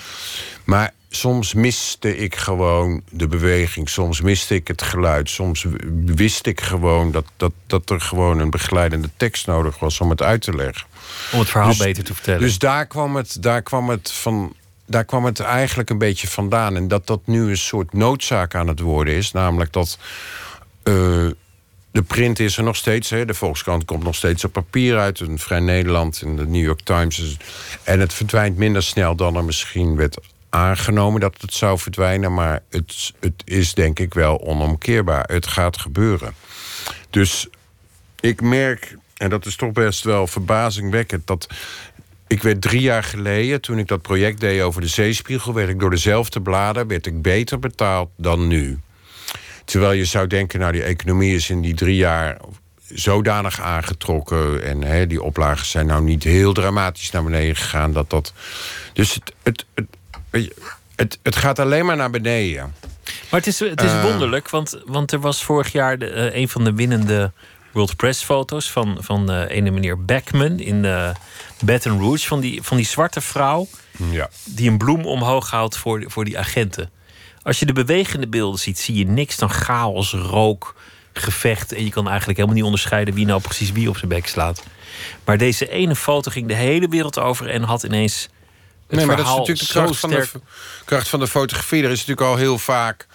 Maar 0.65 0.93
soms 1.15 1.55
miste 1.55 2.17
ik 2.17 2.37
gewoon 2.37 3.03
de 3.11 3.27
beweging. 3.27 3.89
Soms 3.89 4.21
miste 4.21 4.55
ik 4.55 4.69
het 4.69 4.83
geluid. 4.83 5.31
Soms 5.31 5.67
wist 6.05 6.47
ik 6.47 6.61
gewoon 6.61 7.11
dat, 7.11 7.25
dat, 7.37 7.53
dat 7.67 7.91
er 7.91 8.01
gewoon 8.01 8.39
een 8.39 8.51
begeleidende 8.51 9.11
tekst 9.17 9.47
nodig 9.47 9.79
was 9.79 10.01
om 10.01 10.11
het 10.11 10.23
uit 10.23 10.43
te 10.43 10.55
leggen. 10.55 10.87
Om 11.33 11.39
het 11.39 11.49
verhaal 11.49 11.69
dus- 11.69 11.79
beter 11.79 12.05
te 12.05 12.15
vertellen. 12.15 12.41
Dus 12.41 12.59
daar 12.59 12.87
kwam 12.87 13.17
het, 13.17 13.43
daar 13.43 13.63
kwam 13.63 13.89
het 13.89 14.13
van. 14.13 14.55
Daar 14.87 15.05
kwam 15.05 15.25
het 15.25 15.41
eigenlijk 15.41 15.91
een 15.91 15.99
beetje 15.99 16.29
vandaan. 16.29 16.77
En 16.77 16.89
dat 16.89 17.07
dat 17.07 17.21
nu 17.25 17.49
een 17.49 17.57
soort 17.57 17.93
noodzaak 17.93 18.55
aan 18.55 18.69
het 18.69 18.81
worden 18.81 19.15
is. 19.15 19.33
Namelijk 19.33 19.73
dat. 19.73 19.99
Uh, 20.85 21.31
de 21.91 22.03
print 22.03 22.39
is 22.39 22.57
er 22.57 22.63
nog 22.63 22.77
steeds. 22.77 23.11
Hè. 23.11 23.25
De 23.25 23.35
Volkskrant 23.35 23.85
komt 23.85 24.03
nog 24.03 24.15
steeds 24.15 24.45
op 24.45 24.53
papier 24.53 24.99
uit. 24.99 25.21
Een 25.21 25.39
Vrij 25.39 25.61
Nederland 25.61 26.23
in 26.23 26.37
de 26.37 26.47
New 26.47 26.65
York 26.65 26.81
Times. 26.81 27.37
En 27.83 28.01
het 28.01 28.13
verdwijnt 28.13 28.57
minder 28.57 28.83
snel 28.83 29.15
dan 29.15 29.37
er 29.37 29.45
misschien 29.45 29.97
werd 29.97 30.19
aangenomen 30.55 31.21
dat 31.21 31.41
het 31.41 31.55
zou 31.55 31.79
verdwijnen, 31.79 32.35
maar 32.35 32.63
het, 32.71 33.13
het 33.21 33.43
is 33.45 33.75
denk 33.75 33.99
ik 33.99 34.15
wel 34.15 34.47
onomkeerbaar. 34.47 35.25
Het 35.27 35.47
gaat 35.47 35.79
gebeuren. 35.79 36.35
Dus 37.11 37.49
ik 38.21 38.41
merk, 38.41 38.97
en 39.17 39.31
dat 39.31 39.47
is 39.47 39.57
toch 39.57 39.73
best 39.73 40.03
wel 40.03 40.27
verbazingwekkend, 40.27 41.27
dat 41.27 41.47
ik 42.27 42.43
werd 42.43 42.61
drie 42.61 42.81
jaar 42.81 43.05
geleden, 43.05 43.61
toen 43.61 43.79
ik 43.79 43.89
dat 43.89 44.03
project 44.03 44.41
deed 44.41 44.63
over 44.63 44.81
de 44.81 44.87
zeespiegel, 44.87 45.55
werd 45.55 45.69
ik 45.69 45.81
door 45.81 45.91
dezelfde 45.91 46.41
bladen 46.41 46.87
werd 46.87 47.07
ik 47.07 47.23
beter 47.23 47.59
betaald 47.59 48.11
dan 48.17 48.47
nu. 48.47 48.79
Terwijl 49.65 49.93
je 49.93 50.05
zou 50.05 50.27
denken, 50.27 50.61
nou, 50.61 50.73
die 50.73 50.83
economie 50.83 51.35
is 51.35 51.51
in 51.51 51.61
die 51.61 51.75
drie 51.75 51.97
jaar 51.97 52.39
zodanig 52.89 53.61
aangetrokken. 53.61 54.65
En 54.65 55.09
die 55.09 55.23
oplagen 55.23 55.67
zijn 55.67 55.87
nou 55.87 56.03
niet 56.03 56.23
heel 56.23 56.53
dramatisch 56.53 57.11
naar 57.11 57.25
beneden 57.25 57.57
gegaan. 57.57 57.93
Dat 57.93 58.11
dat. 58.11 58.33
Dus 58.93 59.15
het, 59.15 59.35
het, 59.43 59.87
het, 60.97 61.19
het 61.23 61.37
gaat 61.37 61.59
alleen 61.59 61.87
maar 61.87 61.97
naar 61.97 62.11
beneden. 62.11 62.75
Maar 63.31 63.41
het 63.41 63.47
is, 63.47 63.59
het 63.59 63.83
is 63.83 63.93
uh, 63.93 64.03
wonderlijk, 64.03 64.51
want, 64.51 64.79
want 64.87 65.13
er 65.13 65.21
was 65.21 65.45
vorig 65.45 65.73
jaar 65.73 65.99
de, 65.99 66.11
uh, 66.11 66.37
een 66.37 66.49
van 66.49 66.65
de 66.65 66.73
winnende 66.73 67.33
World 67.73 67.97
Press 67.97 68.23
foto's 68.23 68.71
van, 68.71 68.97
van 69.01 69.31
uh, 69.31 69.43
ene 69.49 69.71
meneer 69.71 70.05
Beckman 70.05 70.59
in 70.59 70.81
Baton 71.65 72.01
Rouge. 72.01 72.27
Van 72.27 72.41
die, 72.41 72.63
van 72.63 72.77
die 72.77 72.87
zwarte 72.87 73.21
vrouw 73.21 73.67
ja. 74.11 74.29
die 74.45 74.71
een 74.71 74.79
bloem 74.79 75.07
omhoog 75.07 75.51
houdt 75.51 75.77
voor, 75.77 76.05
voor 76.07 76.25
die 76.25 76.39
agenten. 76.39 76.91
Als 77.43 77.59
je 77.59 77.67
de 77.67 77.73
bewegende 77.73 78.29
beelden 78.29 78.61
ziet, 78.61 78.79
zie 78.79 78.95
je 78.95 79.07
niks 79.07 79.37
dan 79.37 79.51
chaos, 79.51 80.13
rook, 80.13 80.75
gevecht. 81.13 81.73
En 81.73 81.85
je 81.85 81.91
kan 81.91 82.09
eigenlijk 82.09 82.37
helemaal 82.37 82.57
niet 82.57 82.67
onderscheiden 82.67 83.15
wie 83.15 83.27
nou 83.27 83.41
precies 83.41 83.73
wie 83.73 83.89
op 83.89 83.97
zijn 83.97 84.09
bek 84.09 84.27
slaat. 84.27 84.65
Maar 85.25 85.39
deze 85.39 85.71
ene 85.71 85.97
foto 85.97 86.31
ging 86.31 86.49
de 86.49 86.55
hele 86.55 86.89
wereld 86.89 87.19
over 87.19 87.49
en 87.49 87.63
had 87.63 87.83
ineens 87.83 88.29
nee, 88.89 89.07
maar 89.07 89.17
dat 89.17 89.27
is 89.27 89.33
natuurlijk 89.33 89.59
de 89.59 89.73
kracht 89.73 89.99
van 89.99 90.11
de, 90.11 90.29
kracht 90.85 91.09
van 91.09 91.21
de 91.21 91.29
fotografie. 91.29 91.83
Er 91.83 91.91
is 91.91 91.99
natuurlijk 91.99 92.27
al 92.27 92.37
heel 92.37 92.59
vaak. 92.59 93.07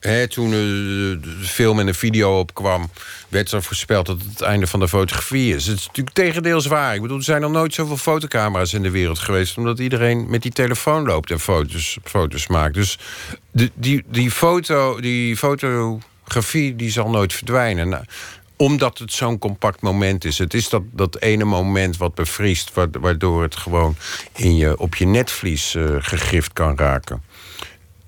Hè, 0.00 0.28
toen 0.28 0.50
de, 0.50 1.18
de, 1.22 1.46
film 1.46 1.80
en 1.80 1.86
de 1.86 1.94
video 1.94 2.38
opkwam, 2.38 2.90
werd 3.28 3.52
er 3.52 3.62
voorspeld 3.62 4.06
dat 4.06 4.18
het 4.18 4.30
het 4.30 4.40
einde 4.40 4.66
van 4.66 4.80
de 4.80 4.88
fotografie 4.88 5.54
is. 5.54 5.66
Het 5.66 5.78
is 5.78 5.86
natuurlijk 5.86 6.16
tegendeels 6.16 6.66
waar. 6.66 6.94
Ik 6.94 7.02
bedoel, 7.02 7.16
er 7.16 7.24
zijn 7.24 7.40
nog 7.40 7.50
nooit 7.50 7.74
zoveel 7.74 7.96
fotocamera's 7.96 8.72
in 8.72 8.82
de 8.82 8.90
wereld 8.90 9.18
geweest, 9.18 9.56
omdat 9.56 9.78
iedereen 9.78 10.30
met 10.30 10.42
die 10.42 10.52
telefoon 10.52 11.04
loopt 11.04 11.30
en 11.30 11.40
foto's, 11.40 11.98
foto's 12.04 12.46
maakt. 12.46 12.74
Dus 12.74 12.98
de, 13.50 13.70
die, 13.74 14.04
die, 14.06 14.30
foto, 14.30 15.00
die 15.00 15.36
fotografie 15.36 16.76
die 16.76 16.90
zal 16.90 17.10
nooit 17.10 17.32
verdwijnen. 17.32 18.06
Omdat 18.62 18.98
het 18.98 19.12
zo'n 19.12 19.38
compact 19.38 19.80
moment 19.80 20.24
is. 20.24 20.38
Het 20.38 20.54
is 20.54 20.68
dat, 20.68 20.82
dat 20.92 21.20
ene 21.20 21.44
moment 21.44 21.96
wat 21.96 22.14
bevriest, 22.14 22.72
waardoor 23.00 23.42
het 23.42 23.56
gewoon 23.56 23.96
in 24.32 24.56
je, 24.56 24.78
op 24.78 24.94
je 24.94 25.06
netvlies 25.06 25.74
uh, 25.74 25.96
gegrift 25.98 26.52
kan 26.52 26.78
raken. 26.78 27.22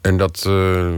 En 0.01 0.17
dat, 0.17 0.45
uh, 0.49 0.93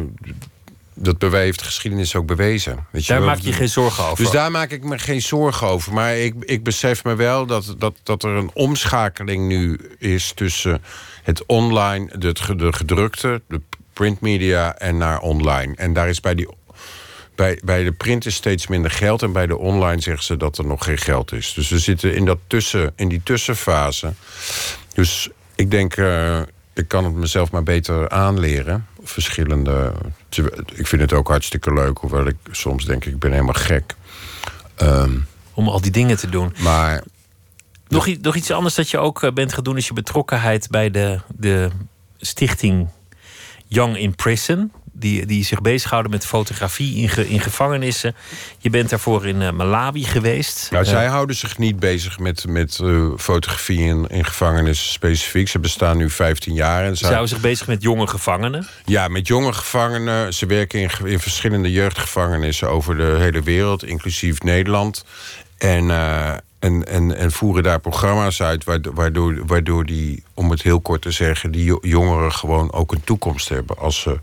dat 0.94 1.32
heeft 1.32 1.58
de 1.58 1.64
geschiedenis 1.64 2.14
ook 2.14 2.26
bewezen. 2.26 2.86
Weet 2.90 3.06
je 3.06 3.12
daar 3.12 3.22
maak 3.22 3.38
je 3.38 3.52
geen 3.52 3.68
zorgen 3.68 4.04
over. 4.04 4.24
Dus 4.24 4.32
daar 4.32 4.50
maak 4.50 4.70
ik 4.70 4.84
me 4.84 4.98
geen 4.98 5.22
zorgen 5.22 5.66
over. 5.66 5.92
Maar 5.92 6.16
ik, 6.16 6.34
ik 6.40 6.62
besef 6.62 7.04
me 7.04 7.14
wel 7.14 7.46
dat, 7.46 7.74
dat, 7.78 7.94
dat 8.02 8.22
er 8.22 8.30
een 8.30 8.50
omschakeling 8.54 9.48
nu 9.48 9.80
is 9.98 10.32
tussen 10.34 10.82
het 11.22 11.46
online, 11.46 12.18
de, 12.18 12.32
de 12.56 12.72
gedrukte, 12.72 13.42
de 13.48 13.60
printmedia 13.92 14.78
en 14.78 14.96
naar 14.96 15.20
online. 15.20 15.74
En 15.76 15.92
daar 15.92 16.08
is 16.08 16.20
bij 16.20 16.34
die 16.34 16.48
bij, 17.36 17.60
bij 17.64 17.84
de 17.84 17.92
print 17.92 18.26
is 18.26 18.34
steeds 18.34 18.66
minder 18.66 18.90
geld 18.90 19.22
en 19.22 19.32
bij 19.32 19.46
de 19.46 19.56
online 19.56 20.00
zeggen 20.00 20.24
ze 20.24 20.36
dat 20.36 20.58
er 20.58 20.66
nog 20.66 20.84
geen 20.84 20.98
geld 20.98 21.32
is. 21.32 21.52
Dus 21.54 21.68
we 21.68 21.78
zitten 21.78 22.14
in, 22.14 22.24
dat 22.24 22.38
tussen, 22.46 22.92
in 22.96 23.08
die 23.08 23.20
tussenfase. 23.22 24.12
Dus 24.94 25.28
ik 25.54 25.70
denk, 25.70 25.96
uh, 25.96 26.40
ik 26.74 26.88
kan 26.88 27.04
het 27.04 27.14
mezelf 27.14 27.50
maar 27.50 27.62
beter 27.62 28.08
aanleren. 28.08 28.86
Verschillende. 29.02 29.92
Ik 30.74 30.86
vind 30.86 31.02
het 31.02 31.12
ook 31.12 31.28
hartstikke 31.28 31.72
leuk, 31.72 31.98
hoewel 31.98 32.26
ik 32.26 32.36
soms 32.50 32.84
denk 32.84 33.04
ik 33.04 33.18
ben 33.18 33.30
helemaal 33.30 33.54
gek. 33.54 33.94
Um, 34.82 35.26
Om 35.54 35.68
al 35.68 35.80
die 35.80 35.90
dingen 35.90 36.16
te 36.16 36.28
doen. 36.28 36.54
Maar. 36.58 37.02
Nog, 37.88 38.20
nog 38.20 38.36
iets 38.36 38.50
anders 38.50 38.74
dat 38.74 38.90
je 38.90 38.98
ook 38.98 39.22
eh, 39.22 39.32
bent 39.32 39.52
gaan 39.52 39.64
doen, 39.64 39.76
is 39.76 39.86
je 39.86 39.92
betrokkenheid 39.92 40.70
bij 40.70 40.90
de, 40.90 41.20
de 41.36 41.70
stichting 42.18 42.88
Young 43.66 43.98
in 43.98 44.14
Prison 44.14 44.72
die, 44.98 45.26
die 45.26 45.44
zich 45.44 45.60
bezighouden 45.60 46.10
met 46.10 46.26
fotografie 46.26 46.96
in, 46.96 47.28
in 47.28 47.40
gevangenissen. 47.40 48.14
Je 48.58 48.70
bent 48.70 48.90
daarvoor 48.90 49.26
in 49.26 49.40
uh, 49.40 49.50
Malawi 49.50 50.04
geweest. 50.04 50.68
Nou, 50.70 50.84
zij 50.84 51.06
houden 51.06 51.36
zich 51.36 51.58
niet 51.58 51.78
bezig 51.78 52.18
met, 52.18 52.46
met 52.48 52.78
uh, 52.82 53.10
fotografie 53.16 53.80
in, 53.80 54.06
in 54.08 54.24
gevangenissen 54.24 54.92
specifiek. 54.92 55.48
Ze 55.48 55.58
bestaan 55.58 55.96
nu 55.96 56.10
15 56.10 56.54
jaar. 56.54 56.84
En 56.84 56.96
ze 56.96 57.06
houden 57.06 57.28
zich 57.28 57.40
bezig 57.40 57.66
met 57.66 57.82
jonge 57.82 58.06
gevangenen? 58.06 58.68
Ja, 58.84 59.08
met 59.08 59.26
jonge 59.26 59.52
gevangenen. 59.52 60.34
Ze 60.34 60.46
werken 60.46 60.80
in, 60.80 60.90
in 61.04 61.20
verschillende 61.20 61.72
jeugdgevangenissen 61.72 62.70
over 62.70 62.96
de 62.96 63.16
hele 63.18 63.42
wereld, 63.42 63.84
inclusief 63.84 64.42
Nederland. 64.42 65.04
En, 65.58 65.90
en, 66.58 66.86
en, 66.86 67.16
en 67.16 67.32
voeren 67.32 67.62
daar 67.62 67.80
programma's 67.80 68.42
uit 68.42 68.64
waardoor, 68.94 69.46
waardoor 69.46 69.84
die, 69.84 70.22
om 70.34 70.50
het 70.50 70.62
heel 70.62 70.80
kort 70.80 71.02
te 71.02 71.10
zeggen, 71.10 71.50
die 71.50 71.88
jongeren 71.88 72.32
gewoon 72.32 72.72
ook 72.72 72.92
een 72.92 73.04
toekomst 73.04 73.48
hebben 73.48 73.78
als 73.78 74.00
ze 74.00 74.18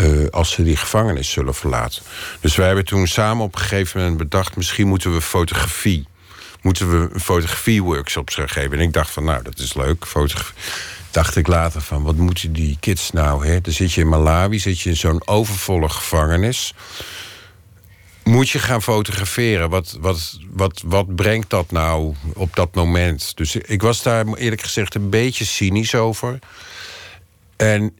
uh, 0.00 0.28
als 0.30 0.50
ze 0.50 0.62
die 0.62 0.76
gevangenis 0.76 1.30
zullen 1.30 1.54
verlaten. 1.54 2.02
Dus 2.40 2.56
wij 2.56 2.66
hebben 2.66 2.84
toen 2.84 3.06
samen 3.06 3.44
op 3.44 3.54
een 3.54 3.60
gegeven 3.60 4.00
moment 4.00 4.18
bedacht... 4.18 4.56
misschien 4.56 4.88
moeten 4.88 5.12
we 5.12 5.20
fotografie... 5.20 6.06
moeten 6.62 6.90
we 6.90 7.14
een 7.14 7.20
fotografie-workshops 7.20 8.34
gaan 8.34 8.48
geven. 8.48 8.72
En 8.72 8.80
ik 8.80 8.92
dacht 8.92 9.10
van, 9.10 9.24
nou, 9.24 9.42
dat 9.42 9.58
is 9.58 9.74
leuk, 9.74 10.06
fotografie 10.06 10.54
dacht 11.10 11.36
ik 11.36 11.46
later 11.46 11.80
van, 11.80 12.02
wat 12.02 12.16
moeten 12.16 12.52
die 12.52 12.76
kids 12.80 13.10
nou? 13.10 13.46
Hè? 13.46 13.60
Dan 13.60 13.72
zit 13.72 13.92
je 13.92 14.00
in 14.00 14.08
Malawi, 14.08 14.58
zit 14.58 14.80
je 14.80 14.88
in 14.88 14.96
zo'n 14.96 15.26
overvolle 15.26 15.88
gevangenis. 15.88 16.74
Moet 18.24 18.48
je 18.48 18.58
gaan 18.58 18.82
fotograferen? 18.82 19.70
Wat, 19.70 19.96
wat, 20.00 20.38
wat, 20.50 20.82
wat 20.86 21.14
brengt 21.14 21.50
dat 21.50 21.70
nou 21.70 22.14
op 22.34 22.56
dat 22.56 22.74
moment? 22.74 23.36
Dus 23.36 23.56
ik 23.56 23.82
was 23.82 24.02
daar 24.02 24.26
eerlijk 24.26 24.62
gezegd 24.62 24.94
een 24.94 25.10
beetje 25.10 25.44
cynisch 25.44 25.94
over. 25.94 26.38
En 27.56 27.94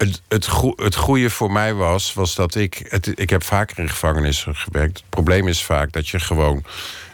het, 0.00 0.22
het, 0.28 0.48
het 0.76 0.96
goede 0.96 1.30
voor 1.30 1.52
mij 1.52 1.74
was, 1.74 2.14
was 2.14 2.34
dat 2.34 2.54
ik. 2.54 2.82
Het, 2.88 3.12
ik 3.20 3.30
heb 3.30 3.44
vaker 3.44 3.78
in 3.78 3.88
gevangenissen 3.88 4.56
gewerkt. 4.56 4.98
Het 4.98 5.08
probleem 5.08 5.48
is 5.48 5.64
vaak 5.64 5.92
dat 5.92 6.08
je 6.08 6.20
gewoon. 6.20 6.64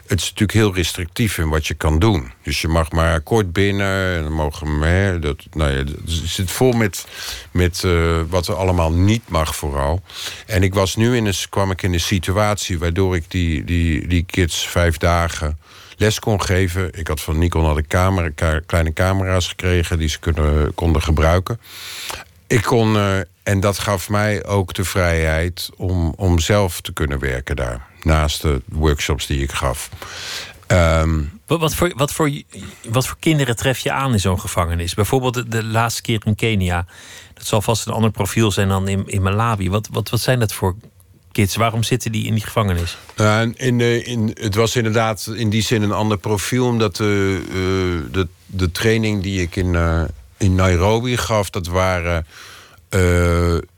Het 0.07 0.19
is 0.19 0.29
natuurlijk 0.29 0.57
heel 0.57 0.73
restrictief 0.73 1.37
in 1.37 1.49
wat 1.49 1.67
je 1.67 1.73
kan 1.73 1.99
doen. 1.99 2.31
Dus 2.41 2.61
je 2.61 2.67
mag 2.67 2.91
maar 2.91 3.21
kort 3.21 3.53
binnen. 3.53 4.15
En 4.15 4.23
dan 4.23 4.33
mogen 4.33 4.81
hè, 4.81 5.19
dat, 5.19 5.37
nou 5.51 5.71
ja, 5.71 5.77
het 5.77 5.95
zit 6.05 6.51
vol 6.51 6.71
met, 6.71 7.07
met 7.51 7.83
uh, 7.85 8.21
wat 8.29 8.47
er 8.47 8.55
allemaal 8.55 8.91
niet 8.91 9.29
mag, 9.29 9.55
vooral. 9.55 10.01
En 10.45 10.63
ik 10.63 10.73
was 10.73 10.95
nu 10.95 11.15
in 11.15 11.25
een, 11.25 11.35
kwam 11.49 11.71
ik 11.71 11.81
in 11.81 11.93
een 11.93 11.99
situatie 11.99 12.79
waardoor 12.79 13.15
ik 13.15 13.23
die, 13.27 13.63
die, 13.63 14.07
die 14.07 14.23
kids 14.23 14.67
vijf 14.67 14.97
dagen 14.97 15.57
les 15.97 16.19
kon 16.19 16.41
geven. 16.41 16.89
Ik 16.93 17.07
had 17.07 17.21
van 17.21 17.37
Nikon 17.37 17.65
had 17.65 17.77
ik 17.77 17.87
camera, 17.87 18.59
kleine 18.65 18.93
camera's 18.93 19.47
gekregen 19.47 19.97
die 19.97 20.09
ze 20.09 20.19
kunnen, 20.19 20.73
konden 20.73 21.01
gebruiken. 21.01 21.59
Ik 22.47 22.61
kon, 22.61 22.95
uh, 22.95 23.17
en 23.43 23.59
dat 23.59 23.79
gaf 23.79 24.09
mij 24.09 24.45
ook 24.45 24.73
de 24.73 24.83
vrijheid 24.83 25.69
om, 25.77 26.13
om 26.17 26.39
zelf 26.39 26.81
te 26.81 26.93
kunnen 26.93 27.19
werken 27.19 27.55
daar. 27.55 27.87
Naast 28.01 28.41
de 28.41 28.61
workshops 28.65 29.25
die 29.25 29.41
ik 29.41 29.51
gaf. 29.51 29.89
Um, 30.67 31.39
wat, 31.45 31.75
voor, 31.75 31.93
wat, 31.95 32.11
voor, 32.11 32.31
wat 32.89 33.07
voor 33.07 33.17
kinderen 33.19 33.55
tref 33.55 33.79
je 33.79 33.91
aan 33.91 34.11
in 34.11 34.19
zo'n 34.19 34.39
gevangenis? 34.39 34.93
Bijvoorbeeld 34.93 35.33
de, 35.33 35.47
de, 35.47 35.63
laatste 35.63 36.01
keer 36.01 36.21
in 36.25 36.35
Kenia. 36.35 36.85
Dat 37.33 37.45
zal 37.45 37.61
vast 37.61 37.87
een 37.87 37.93
ander 37.93 38.11
profiel 38.11 38.51
zijn 38.51 38.67
dan 38.67 38.87
in, 38.87 39.03
in 39.07 39.21
Malawi. 39.21 39.69
Wat, 39.69 39.89
wat, 39.91 40.09
wat 40.09 40.19
zijn 40.19 40.39
dat 40.39 40.53
voor 40.53 40.75
kids. 41.31 41.55
Waarom 41.55 41.83
zitten 41.83 42.11
die 42.11 42.25
in 42.25 42.33
die 42.33 42.43
gevangenis? 42.43 42.97
Uh, 43.19 43.41
in, 43.41 43.81
in, 44.05 44.35
het 44.39 44.55
was 44.55 44.75
inderdaad 44.75 45.31
in 45.35 45.49
die 45.49 45.61
zin 45.61 45.81
een 45.81 45.91
ander 45.91 46.17
profiel, 46.17 46.65
omdat 46.65 46.95
de, 46.95 47.41
uh, 47.47 48.13
de, 48.13 48.27
de 48.45 48.71
training 48.71 49.23
die 49.23 49.41
ik 49.41 49.55
in, 49.55 49.73
uh, 49.73 50.03
in 50.37 50.55
Nairobi 50.55 51.17
gaf, 51.17 51.49
dat 51.49 51.67
waren 51.67 52.25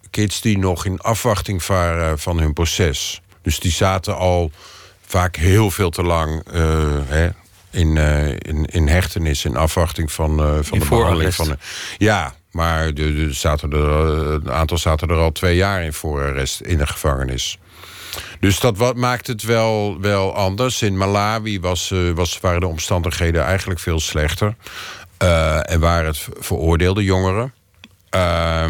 kids 0.10 0.42
die 0.42 0.58
nog 0.58 0.86
in 0.86 1.00
afwachting 1.00 1.66
waren 1.66 2.20
van 2.20 2.40
hun 2.40 2.54
proces. 2.54 3.22
Dus 3.42 3.60
die 3.60 3.72
zaten 3.72 4.18
al 4.18 4.52
vaak 5.06 5.36
heel 5.36 5.72
veel 5.72 5.90
te 5.90 6.04
lang 6.04 6.44
hè, 7.08 7.30
in, 7.72 7.98
in, 8.38 8.66
in 8.66 8.88
hechtenis, 8.88 9.46
in 9.46 9.56
afwachting 9.56 10.12
van, 10.12 10.64
van 10.64 10.80
de 10.80 10.86
behandeling. 10.86 11.36
Van, 11.36 11.58
ja, 11.98 12.34
maar 12.52 12.94
de, 12.94 13.14
de 13.14 13.34
zaten 13.34 13.72
er, 13.72 13.90
een 13.90 14.52
aantal 14.52 14.78
zaten 14.78 15.08
er 15.08 15.18
al 15.18 15.32
twee 15.32 15.56
jaar 15.56 15.84
in 15.84 15.94
voorarrest 15.94 16.62
in 16.62 16.78
de 16.78 16.88
gevangenis. 16.88 17.58
Dus 18.40 18.60
dat 18.60 18.78
wat, 18.78 18.96
maakt 18.96 19.28
het 19.28 19.44
wel, 19.44 19.98
wel 20.02 20.36
anders. 20.36 20.82
In 20.82 20.98
Malawi 20.98 21.60
was, 21.60 21.94
was, 22.14 22.40
waren 22.40 22.60
de 22.60 22.68
omstandigheden 22.68 23.44
eigenlijk 23.44 23.80
veel 23.80 24.00
slechter. 24.00 24.56
Uh, 25.24 25.72
en 25.72 25.80
waren 25.80 26.06
het 26.06 26.28
veroordeelde 26.40 27.04
jongeren. 27.04 27.54
Uh, 28.16 28.66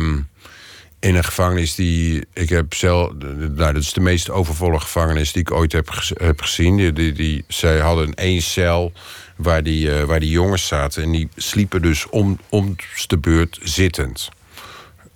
in 1.00 1.16
een 1.16 1.24
gevangenis 1.24 1.76
die 1.76 2.26
ik 2.34 2.50
heb 2.50 2.74
zelf. 2.74 3.12
Nou, 3.14 3.56
dat 3.56 3.76
is 3.76 3.93
de 3.93 4.00
meest 4.00 4.30
overvolle 4.30 4.80
gevangenis 4.80 5.32
die 5.32 5.41
ik 5.41 5.52
ooit 5.52 5.72
heb, 5.72 5.89
heb 6.18 6.41
gezien. 6.41 6.78
Die, 6.78 6.93
die, 6.93 7.12
die, 7.12 7.43
zij 7.47 7.80
hadden 7.80 8.14
één 8.14 8.41
cel 8.41 8.91
waar 9.36 9.64
die, 9.64 9.88
uh, 9.88 10.04
waar 10.04 10.20
die 10.20 10.30
jongens 10.30 10.68
zaten. 10.68 11.04
En 11.04 11.12
die 11.12 11.30
sliepen 11.36 11.82
dus 11.82 12.10
om, 12.10 12.39
om 12.50 12.76
de 13.08 13.18
beurt 13.18 13.60
zittend. 13.64 14.30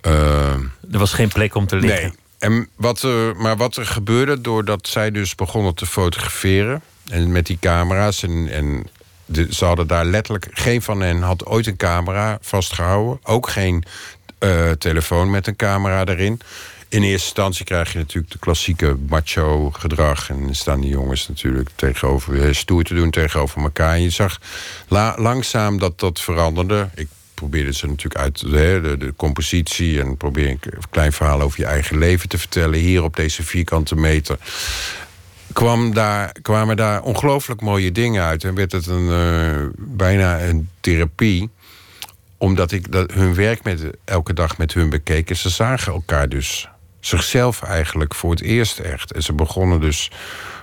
Uh, 0.07 0.53
er 0.91 0.99
was 0.99 1.13
geen 1.13 1.29
plek 1.29 1.55
om 1.55 1.67
te 1.67 1.75
liggen. 1.75 2.01
Nee. 2.01 2.13
En 2.39 2.67
wat 2.75 3.01
er, 3.01 3.35
maar 3.35 3.57
wat 3.57 3.75
er 3.75 3.85
gebeurde 3.85 4.41
doordat 4.41 4.87
zij 4.87 5.11
dus 5.11 5.35
begonnen 5.35 5.75
te 5.75 5.85
fotograferen... 5.85 6.81
en 7.09 7.31
met 7.31 7.45
die 7.45 7.57
camera's 7.59 8.23
en, 8.23 8.47
en 8.51 8.87
de, 9.25 9.47
ze 9.49 9.65
hadden 9.65 9.87
daar 9.87 10.05
letterlijk... 10.05 10.47
geen 10.51 10.81
van 10.81 11.01
hen 11.01 11.21
had 11.21 11.45
ooit 11.45 11.67
een 11.67 11.77
camera 11.77 12.37
vastgehouden. 12.41 13.19
Ook 13.23 13.49
geen 13.49 13.83
uh, 14.39 14.71
telefoon 14.71 15.29
met 15.29 15.47
een 15.47 15.55
camera 15.55 16.05
erin 16.05 16.41
in 16.93 17.03
eerste 17.03 17.25
instantie 17.25 17.65
krijg 17.65 17.91
je 17.91 17.97
natuurlijk 17.97 18.33
de 18.33 18.39
klassieke 18.39 18.97
macho 19.07 19.71
gedrag. 19.71 20.29
En 20.29 20.55
staan 20.55 20.81
die 20.81 20.89
jongens 20.89 21.27
natuurlijk 21.27 21.69
tegenover, 21.75 22.47
eh, 22.47 22.53
stoer 22.53 22.83
te 22.83 22.93
doen 22.93 23.09
tegenover 23.09 23.61
elkaar. 23.61 23.93
En 23.93 24.01
je 24.01 24.09
zag 24.09 24.39
langzaam 25.17 25.79
dat 25.79 25.99
dat 25.99 26.21
veranderde. 26.21 26.89
Ik 26.95 27.07
probeerde 27.33 27.73
ze 27.73 27.87
natuurlijk 27.87 28.21
uit 28.21 28.39
de, 28.39 28.95
de, 28.99 29.13
compositie 29.15 30.01
en 30.01 30.17
probeer 30.17 30.49
een 30.49 30.59
klein 30.89 31.13
verhaal 31.13 31.41
over 31.41 31.59
je 31.59 31.65
eigen 31.65 31.97
leven 31.97 32.29
te 32.29 32.37
vertellen. 32.37 32.79
Hier 32.79 33.03
op 33.03 33.15
deze 33.15 33.43
vierkante 33.43 33.95
meter. 33.95 34.37
Kwam 35.53 35.93
daar, 35.93 36.31
kwamen 36.41 36.77
daar 36.77 37.01
ongelooflijk 37.01 37.61
mooie 37.61 37.91
dingen 37.91 38.23
uit. 38.23 38.43
En 38.43 38.55
werd 38.55 38.71
het 38.71 38.87
een, 38.87 39.07
uh, 39.07 39.67
bijna 39.77 40.41
een 40.41 40.69
therapie 40.79 41.49
omdat 42.37 42.71
ik 42.71 42.91
dat, 42.91 43.11
hun 43.11 43.35
werk 43.35 43.63
met, 43.63 43.89
elke 44.05 44.33
dag 44.33 44.57
met 44.57 44.73
hun 44.73 44.89
bekeek. 44.89 45.29
En 45.29 45.37
ze 45.37 45.49
zagen 45.49 45.93
elkaar 45.93 46.29
dus 46.29 46.69
zichzelf 46.99 47.61
eigenlijk 47.61 48.15
voor 48.15 48.31
het 48.31 48.41
eerst 48.41 48.79
echt. 48.79 49.11
En 49.11 49.23
ze 49.23 49.33
begonnen 49.33 49.81
dus 49.81 50.11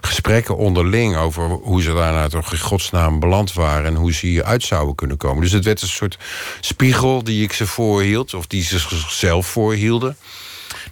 gesprekken 0.01 0.57
onderling 0.57 1.16
over 1.16 1.43
hoe 1.49 1.82
ze 1.82 1.95
daarna 1.95 2.28
toch 2.28 2.53
in 2.53 2.59
godsnaam 2.59 3.20
beland 3.20 3.53
waren 3.53 3.86
en 3.86 3.95
hoe 3.95 4.12
ze 4.12 4.26
hieruit 4.26 4.62
zouden 4.62 4.95
kunnen 4.95 5.16
komen. 5.16 5.43
Dus 5.43 5.53
het 5.53 5.64
werd 5.64 5.82
een 5.82 5.88
soort 5.88 6.18
spiegel 6.61 7.24
die 7.24 7.43
ik 7.43 7.53
ze 7.53 7.66
voorhield, 7.66 8.34
of 8.34 8.47
die 8.47 8.62
ze 8.62 8.78
zichzelf 8.78 9.47
voorhielden. 9.47 10.16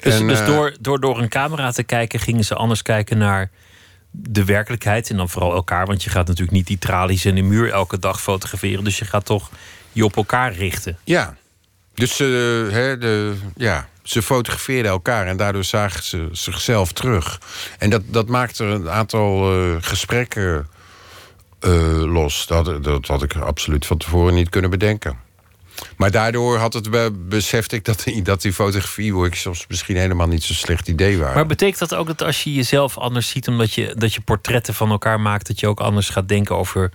Dus, 0.01 0.14
en, 0.14 0.26
dus 0.26 0.44
door, 0.44 0.76
door 0.80 1.01
door 1.01 1.18
een 1.18 1.28
camera 1.28 1.70
te 1.70 1.82
kijken, 1.82 2.20
gingen 2.20 2.44
ze 2.44 2.55
anders 2.55 2.82
kijken 2.82 3.18
naar 3.18 3.51
de 4.21 4.45
werkelijkheid 4.45 5.11
en 5.11 5.16
dan 5.16 5.29
vooral 5.29 5.55
elkaar. 5.55 5.87
Want 5.87 6.03
je 6.03 6.11
gaat 6.11 6.27
natuurlijk 6.27 6.57
niet 6.57 6.66
die 6.66 6.79
tralies 6.79 7.25
en 7.25 7.35
de 7.35 7.43
muur 7.43 7.71
elke 7.71 7.99
dag 7.99 8.21
fotograferen. 8.21 8.85
Dus 8.85 8.99
je 8.99 9.05
gaat 9.05 9.25
toch 9.25 9.51
je 9.93 10.05
op 10.05 10.16
elkaar 10.16 10.53
richten. 10.53 10.99
Ja, 11.05 11.37
dus 11.95 12.21
uh, 12.21 12.29
hè, 12.73 12.99
de, 12.99 13.35
ja, 13.57 13.89
ze 14.03 14.23
fotografeerden 14.23 14.91
elkaar 14.91 15.27
en 15.27 15.37
daardoor 15.37 15.64
zagen 15.64 16.03
ze 16.03 16.29
zichzelf 16.33 16.93
terug. 16.93 17.41
En 17.79 17.91
dat, 17.91 18.03
dat 18.07 18.29
maakte 18.29 18.64
een 18.64 18.91
aantal 18.91 19.61
uh, 19.61 19.77
gesprekken 19.81 20.69
uh, 21.61 22.12
los. 22.12 22.47
Dat, 22.47 22.85
dat 22.85 23.07
had 23.07 23.23
ik 23.23 23.37
absoluut 23.37 23.87
van 23.87 23.99
tevoren 23.99 24.35
niet 24.35 24.49
kunnen 24.49 24.71
bedenken. 24.71 25.28
Maar 25.97 26.11
daardoor 26.11 26.59
had 26.59 26.72
het, 26.72 26.89
besefte 27.29 27.76
ik 27.76 27.85
dat 27.85 28.03
die, 28.05 28.22
dat 28.22 28.43
die 28.43 28.53
fotografie 28.53 29.14
workshops 29.14 29.64
misschien 29.68 29.97
helemaal 29.97 30.29
niet 30.29 30.43
zo'n 30.43 30.57
slecht 30.57 30.89
idee 30.89 31.18
waren. 31.18 31.35
Maar 31.35 31.47
betekent 31.47 31.79
dat 31.79 31.95
ook 31.95 32.07
dat 32.07 32.22
als 32.22 32.45
je 32.45 32.55
jezelf 32.55 32.99
anders 32.99 33.29
ziet, 33.29 33.49
omdat 33.49 33.72
je, 33.72 33.95
dat 33.97 34.14
je 34.14 34.20
portretten 34.20 34.74
van 34.74 34.91
elkaar 34.91 35.20
maakt, 35.20 35.47
dat 35.47 35.61
je 35.61 35.66
ook 35.66 35.81
anders 35.81 36.09
gaat 36.09 36.29
denken 36.29 36.57
over 36.57 36.91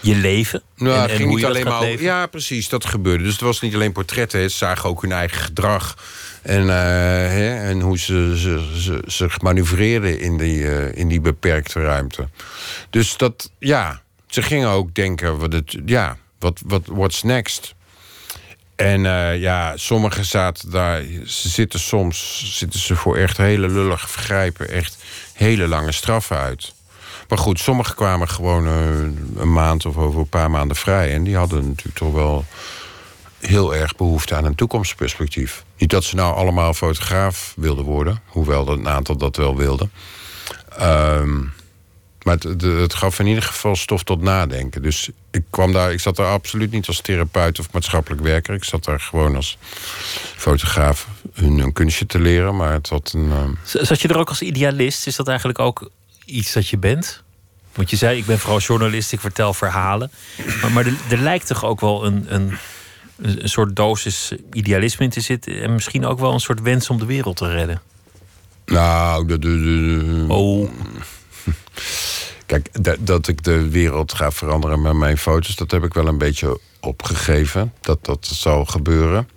je 0.00 0.14
leven? 0.14 0.62
Nou, 0.76 1.08
en, 1.08 1.16
ging 1.16 1.34
niet 1.34 1.44
alleen 1.44 1.64
maar. 1.64 2.00
Ja, 2.00 2.26
precies, 2.26 2.68
dat 2.68 2.84
gebeurde. 2.84 3.24
Dus 3.24 3.32
het 3.32 3.40
was 3.40 3.60
niet 3.60 3.74
alleen 3.74 3.92
portretten, 3.92 4.50
ze 4.50 4.56
zagen 4.56 4.88
ook 4.88 5.02
hun 5.02 5.12
eigen 5.12 5.38
gedrag. 5.38 5.96
En, 6.42 6.62
uh, 6.62 6.68
hè, 6.68 7.68
en 7.68 7.80
hoe 7.80 7.98
ze, 7.98 8.34
ze, 8.36 8.80
ze, 8.80 9.02
zich 9.06 9.40
manoeuvreerden 9.40 10.20
in 10.20 10.38
die, 10.38 10.58
uh, 10.58 10.96
in 10.96 11.08
die 11.08 11.20
beperkte 11.20 11.82
ruimte. 11.82 12.28
Dus 12.90 13.16
dat, 13.16 13.50
ja, 13.58 14.02
ze 14.26 14.42
gingen 14.42 14.68
ook 14.68 14.94
denken: 14.94 15.38
wat 15.38 15.52
het, 15.52 15.76
ja, 15.86 16.16
wat, 16.38 16.60
wat, 16.64 16.82
what's 16.86 17.22
next? 17.22 17.74
En 18.78 19.04
uh, 19.04 19.40
ja, 19.40 19.76
sommigen 19.76 20.24
zaten 20.24 20.70
daar, 20.70 21.02
ze 21.26 21.48
zitten 21.48 21.80
soms 21.80 22.42
zitten 22.58 22.80
ze 22.80 22.96
voor 22.96 23.16
echt 23.16 23.36
hele 23.36 23.68
lullige 23.68 24.08
vergrijpen, 24.08 24.68
echt 24.68 24.96
hele 25.32 25.68
lange 25.68 25.92
straffen 25.92 26.36
uit. 26.36 26.74
Maar 27.28 27.38
goed, 27.38 27.60
sommigen 27.60 27.94
kwamen 27.94 28.28
gewoon 28.28 28.66
een 29.36 29.52
maand 29.52 29.86
of 29.86 29.96
over 29.96 30.20
een 30.20 30.28
paar 30.28 30.50
maanden 30.50 30.76
vrij. 30.76 31.12
En 31.12 31.24
die 31.24 31.36
hadden 31.36 31.68
natuurlijk 31.68 31.96
toch 31.96 32.12
wel 32.12 32.44
heel 33.38 33.74
erg 33.74 33.96
behoefte 33.96 34.34
aan 34.34 34.44
een 34.44 34.54
toekomstperspectief. 34.54 35.64
Niet 35.76 35.90
dat 35.90 36.04
ze 36.04 36.14
nou 36.14 36.34
allemaal 36.34 36.74
fotograaf 36.74 37.52
wilden 37.56 37.84
worden, 37.84 38.22
hoewel 38.26 38.68
een 38.68 38.88
aantal 38.88 39.16
dat 39.16 39.36
wel 39.36 39.56
wilden. 39.56 39.90
Um, 40.80 41.52
maar 42.28 42.38
het, 42.40 42.62
het, 42.62 42.94
gaf 42.94 43.18
in 43.18 43.26
ieder 43.26 43.42
geval 43.42 43.76
stof 43.76 44.02
tot 44.02 44.22
nadenken. 44.22 44.82
Dus 44.82 45.10
ik 45.30 45.42
kwam 45.50 45.72
daar, 45.72 45.92
ik 45.92 46.00
zat 46.00 46.16
daar 46.16 46.32
absoluut 46.32 46.70
niet 46.70 46.86
als 46.86 47.00
therapeut 47.00 47.58
of 47.58 47.72
maatschappelijk 47.72 48.22
werker. 48.22 48.54
Ik 48.54 48.64
zat 48.64 48.84
daar 48.84 49.00
gewoon 49.00 49.36
als 49.36 49.58
fotograaf 50.36 51.08
hun 51.32 51.58
een 51.58 51.72
kunstje 51.72 52.06
te 52.06 52.20
leren. 52.20 52.56
Maar 52.56 52.72
het 52.72 52.88
had 52.88 53.12
een. 53.14 53.30
Um... 53.30 53.58
Zat 53.62 54.00
je 54.00 54.08
er 54.08 54.18
ook 54.18 54.28
als 54.28 54.42
idealist? 54.42 55.06
Is 55.06 55.16
dat 55.16 55.28
eigenlijk 55.28 55.58
ook 55.58 55.90
iets 56.24 56.52
dat 56.52 56.68
je 56.68 56.78
bent? 56.78 57.22
Want 57.74 57.90
je 57.90 57.96
zei, 57.96 58.18
ik 58.18 58.26
ben 58.26 58.38
vooral 58.38 58.58
journalist, 58.60 59.12
ik 59.12 59.20
vertel 59.20 59.54
verhalen. 59.54 60.10
Maar, 60.62 60.72
maar 60.72 60.86
er, 60.86 60.94
er 61.10 61.18
lijkt 61.18 61.46
toch 61.46 61.64
ook 61.64 61.80
wel 61.80 62.04
een, 62.04 62.34
een 62.34 62.58
een 63.22 63.48
soort 63.48 63.76
dosis 63.76 64.32
idealisme 64.52 65.04
in 65.04 65.10
te 65.10 65.20
zitten. 65.20 65.62
En 65.62 65.72
misschien 65.72 66.06
ook 66.06 66.18
wel 66.18 66.32
een 66.32 66.40
soort 66.40 66.60
wens 66.60 66.90
om 66.90 66.98
de 66.98 67.06
wereld 67.06 67.36
te 67.36 67.52
redden. 67.52 67.80
Nou, 68.66 69.26
de, 69.26 69.38
de, 69.38 69.60
de, 69.60 70.24
oh. 70.28 70.70
Kijk, 72.48 72.68
dat 72.98 73.28
ik 73.28 73.44
de 73.44 73.68
wereld 73.68 74.12
ga 74.12 74.30
veranderen 74.30 74.82
met 74.82 74.92
mijn 74.92 75.18
foto's, 75.18 75.56
dat 75.56 75.70
heb 75.70 75.84
ik 75.84 75.94
wel 75.94 76.06
een 76.06 76.18
beetje 76.18 76.60
opgegeven. 76.80 77.72
Dat 77.80 78.04
dat 78.04 78.26
zal 78.26 78.64
gebeuren. 78.64 79.28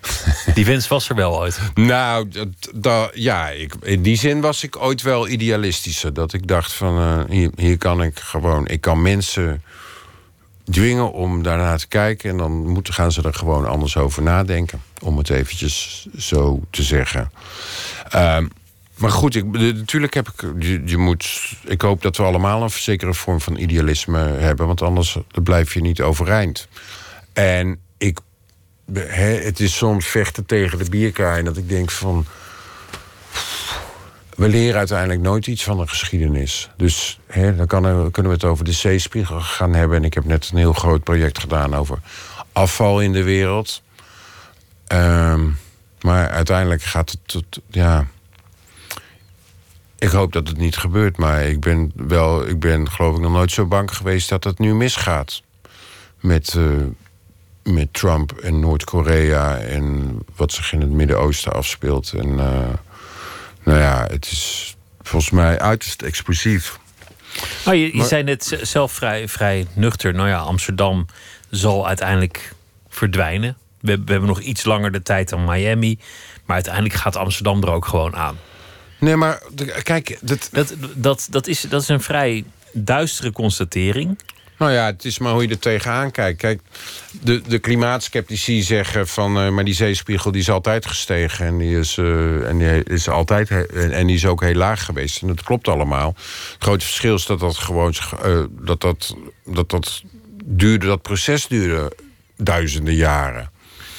Die 0.54 0.64
wens 0.64 0.88
was 0.88 1.08
er 1.08 1.14
wel 1.14 1.38
ooit. 1.38 1.60
nou, 1.74 2.28
dat, 2.74 3.10
ja, 3.14 3.48
ik, 3.48 3.74
in 3.82 4.02
die 4.02 4.16
zin 4.16 4.40
was 4.40 4.62
ik 4.62 4.76
ooit 4.76 5.02
wel 5.02 5.28
idealistischer. 5.28 6.14
Dat 6.14 6.32
ik 6.32 6.46
dacht 6.46 6.72
van, 6.72 6.98
uh, 6.98 7.20
hier, 7.28 7.50
hier 7.56 7.78
kan 7.78 8.02
ik 8.02 8.18
gewoon... 8.18 8.66
Ik 8.66 8.80
kan 8.80 9.02
mensen 9.02 9.62
dwingen 10.64 11.12
om 11.12 11.42
daarnaar 11.42 11.78
te 11.78 11.88
kijken. 11.88 12.30
En 12.30 12.36
dan 12.36 12.68
moeten, 12.68 12.94
gaan 12.94 13.12
ze 13.12 13.22
er 13.22 13.34
gewoon 13.34 13.66
anders 13.66 13.96
over 13.96 14.22
nadenken. 14.22 14.82
Om 15.02 15.18
het 15.18 15.30
eventjes 15.30 16.06
zo 16.16 16.60
te 16.70 16.82
zeggen. 16.82 17.32
Uh, 18.14 18.38
maar 19.00 19.10
goed, 19.10 19.34
ik, 19.34 19.44
natuurlijk 19.52 20.14
heb 20.14 20.28
ik. 20.28 20.62
Je, 20.62 20.82
je, 20.84 20.96
moet, 20.96 21.52
ik 21.64 21.80
hoop 21.80 22.02
dat 22.02 22.16
we 22.16 22.22
allemaal 22.22 22.62
een 22.62 22.70
zekere 22.70 23.14
vorm 23.14 23.40
van 23.40 23.56
idealisme 23.56 24.18
hebben. 24.18 24.66
Want 24.66 24.82
anders 24.82 25.18
blijf 25.42 25.74
je 25.74 25.80
niet 25.80 26.00
overeind. 26.00 26.68
En 27.32 27.80
ik. 27.98 28.18
het 28.92 29.60
is 29.60 29.76
soms 29.76 30.06
vechten 30.06 30.46
tegen 30.46 30.78
de 30.78 30.90
bierkaai. 30.90 31.42
Dat 31.42 31.56
ik 31.56 31.68
denk 31.68 31.90
van 31.90 32.26
we 34.36 34.48
leren 34.48 34.78
uiteindelijk 34.78 35.20
nooit 35.20 35.46
iets 35.46 35.64
van 35.64 35.76
de 35.76 35.86
geschiedenis. 35.86 36.70
Dus 36.76 37.20
hè, 37.26 37.56
dan 37.56 37.66
kan, 37.66 37.82
kunnen 38.10 38.32
we 38.32 38.38
het 38.38 38.44
over 38.44 38.64
de 38.64 38.72
zeespiegel 38.72 39.40
gaan 39.40 39.74
hebben. 39.74 39.96
En 39.96 40.04
ik 40.04 40.14
heb 40.14 40.24
net 40.24 40.50
een 40.52 40.58
heel 40.58 40.72
groot 40.72 41.04
project 41.04 41.38
gedaan 41.38 41.74
over 41.74 41.98
afval 42.52 43.00
in 43.00 43.12
de 43.12 43.22
wereld. 43.22 43.82
Um, 44.92 45.58
maar 46.00 46.28
uiteindelijk 46.28 46.82
gaat 46.82 47.10
het 47.10 47.20
tot, 47.26 47.60
ja. 47.68 48.06
Ik 50.00 50.08
hoop 50.10 50.32
dat 50.32 50.48
het 50.48 50.56
niet 50.56 50.76
gebeurt, 50.76 51.16
maar 51.16 51.42
ik 51.42 51.60
ben 51.60 51.92
wel, 51.94 52.46
ik 52.46 52.60
ben 52.60 52.90
geloof 52.90 53.14
ik 53.14 53.20
nog 53.20 53.32
nooit 53.32 53.52
zo 53.52 53.66
bang 53.66 53.96
geweest 53.96 54.28
dat 54.28 54.44
het 54.44 54.58
nu 54.58 54.74
misgaat. 54.74 55.42
Met, 56.20 56.54
uh, 56.54 56.86
met 57.62 57.92
Trump 57.92 58.32
en 58.32 58.60
Noord-Korea 58.60 59.56
en 59.58 60.18
wat 60.36 60.52
zich 60.52 60.72
in 60.72 60.80
het 60.80 60.90
Midden-Oosten 60.90 61.52
afspeelt. 61.52 62.12
En 62.12 62.28
uh, 62.28 62.68
Nou 63.62 63.78
ja, 63.78 64.06
het 64.10 64.24
is 64.24 64.76
volgens 65.02 65.32
mij 65.32 65.58
uiterst 65.58 66.02
explosief. 66.02 66.78
Nou, 67.64 67.76
je, 67.76 67.96
je 67.96 68.04
zei 68.04 68.22
net 68.22 68.58
zelf 68.62 68.92
vrij, 68.92 69.28
vrij 69.28 69.66
nuchter. 69.72 70.14
Nou 70.14 70.28
ja, 70.28 70.38
Amsterdam 70.38 71.06
zal 71.50 71.86
uiteindelijk 71.86 72.52
verdwijnen. 72.88 73.56
We, 73.80 74.02
we 74.04 74.10
hebben 74.10 74.28
nog 74.28 74.40
iets 74.40 74.64
langer 74.64 74.92
de 74.92 75.02
tijd 75.02 75.28
dan 75.28 75.44
Miami. 75.44 75.98
Maar 76.44 76.54
uiteindelijk 76.54 76.94
gaat 76.94 77.16
Amsterdam 77.16 77.62
er 77.62 77.70
ook 77.70 77.86
gewoon 77.86 78.16
aan. 78.16 78.36
Nee, 79.00 79.16
maar 79.16 79.42
kijk... 79.82 80.18
Dat... 80.20 80.48
Dat, 80.52 80.74
dat, 80.94 81.26
dat, 81.30 81.46
is, 81.46 81.60
dat 81.60 81.82
is 81.82 81.88
een 81.88 82.00
vrij 82.00 82.44
duistere 82.72 83.32
constatering. 83.32 84.18
Nou 84.58 84.72
ja, 84.72 84.86
het 84.86 85.04
is 85.04 85.18
maar 85.18 85.32
hoe 85.32 85.42
je 85.42 85.48
er 85.48 85.58
tegenaan 85.58 86.10
kijkt. 86.10 86.38
Kijk, 86.38 86.60
de, 87.20 87.40
de 87.48 87.58
klimaatskeptici 87.58 88.62
zeggen 88.62 89.08
van... 89.08 89.46
Uh, 89.46 89.50
maar 89.50 89.64
die 89.64 89.74
zeespiegel 89.74 90.30
die 90.30 90.40
is 90.40 90.50
altijd 90.50 90.86
gestegen. 90.86 91.46
En 91.46 91.58
die 91.58 91.78
is, 91.78 91.96
uh, 91.96 92.48
en 92.48 92.58
die 92.58 92.84
is 92.84 93.08
altijd 93.08 93.50
en 93.74 94.06
die 94.06 94.16
is 94.16 94.26
ook 94.26 94.40
heel 94.42 94.54
laag 94.54 94.84
geweest. 94.84 95.22
En 95.22 95.28
dat 95.28 95.42
klopt 95.42 95.68
allemaal. 95.68 96.14
Het 96.52 96.62
grote 96.62 96.84
verschil 96.84 97.14
is 97.14 97.26
dat 97.26 97.40
dat 97.40 97.56
gewoon... 97.56 97.94
Uh, 98.24 98.44
dat, 98.50 98.80
dat, 98.80 99.16
dat, 99.44 99.70
dat 99.70 100.02
duurde, 100.44 100.86
dat 100.86 101.02
proces 101.02 101.46
duurde 101.46 101.96
duizenden 102.36 102.94
jaren. 102.94 103.49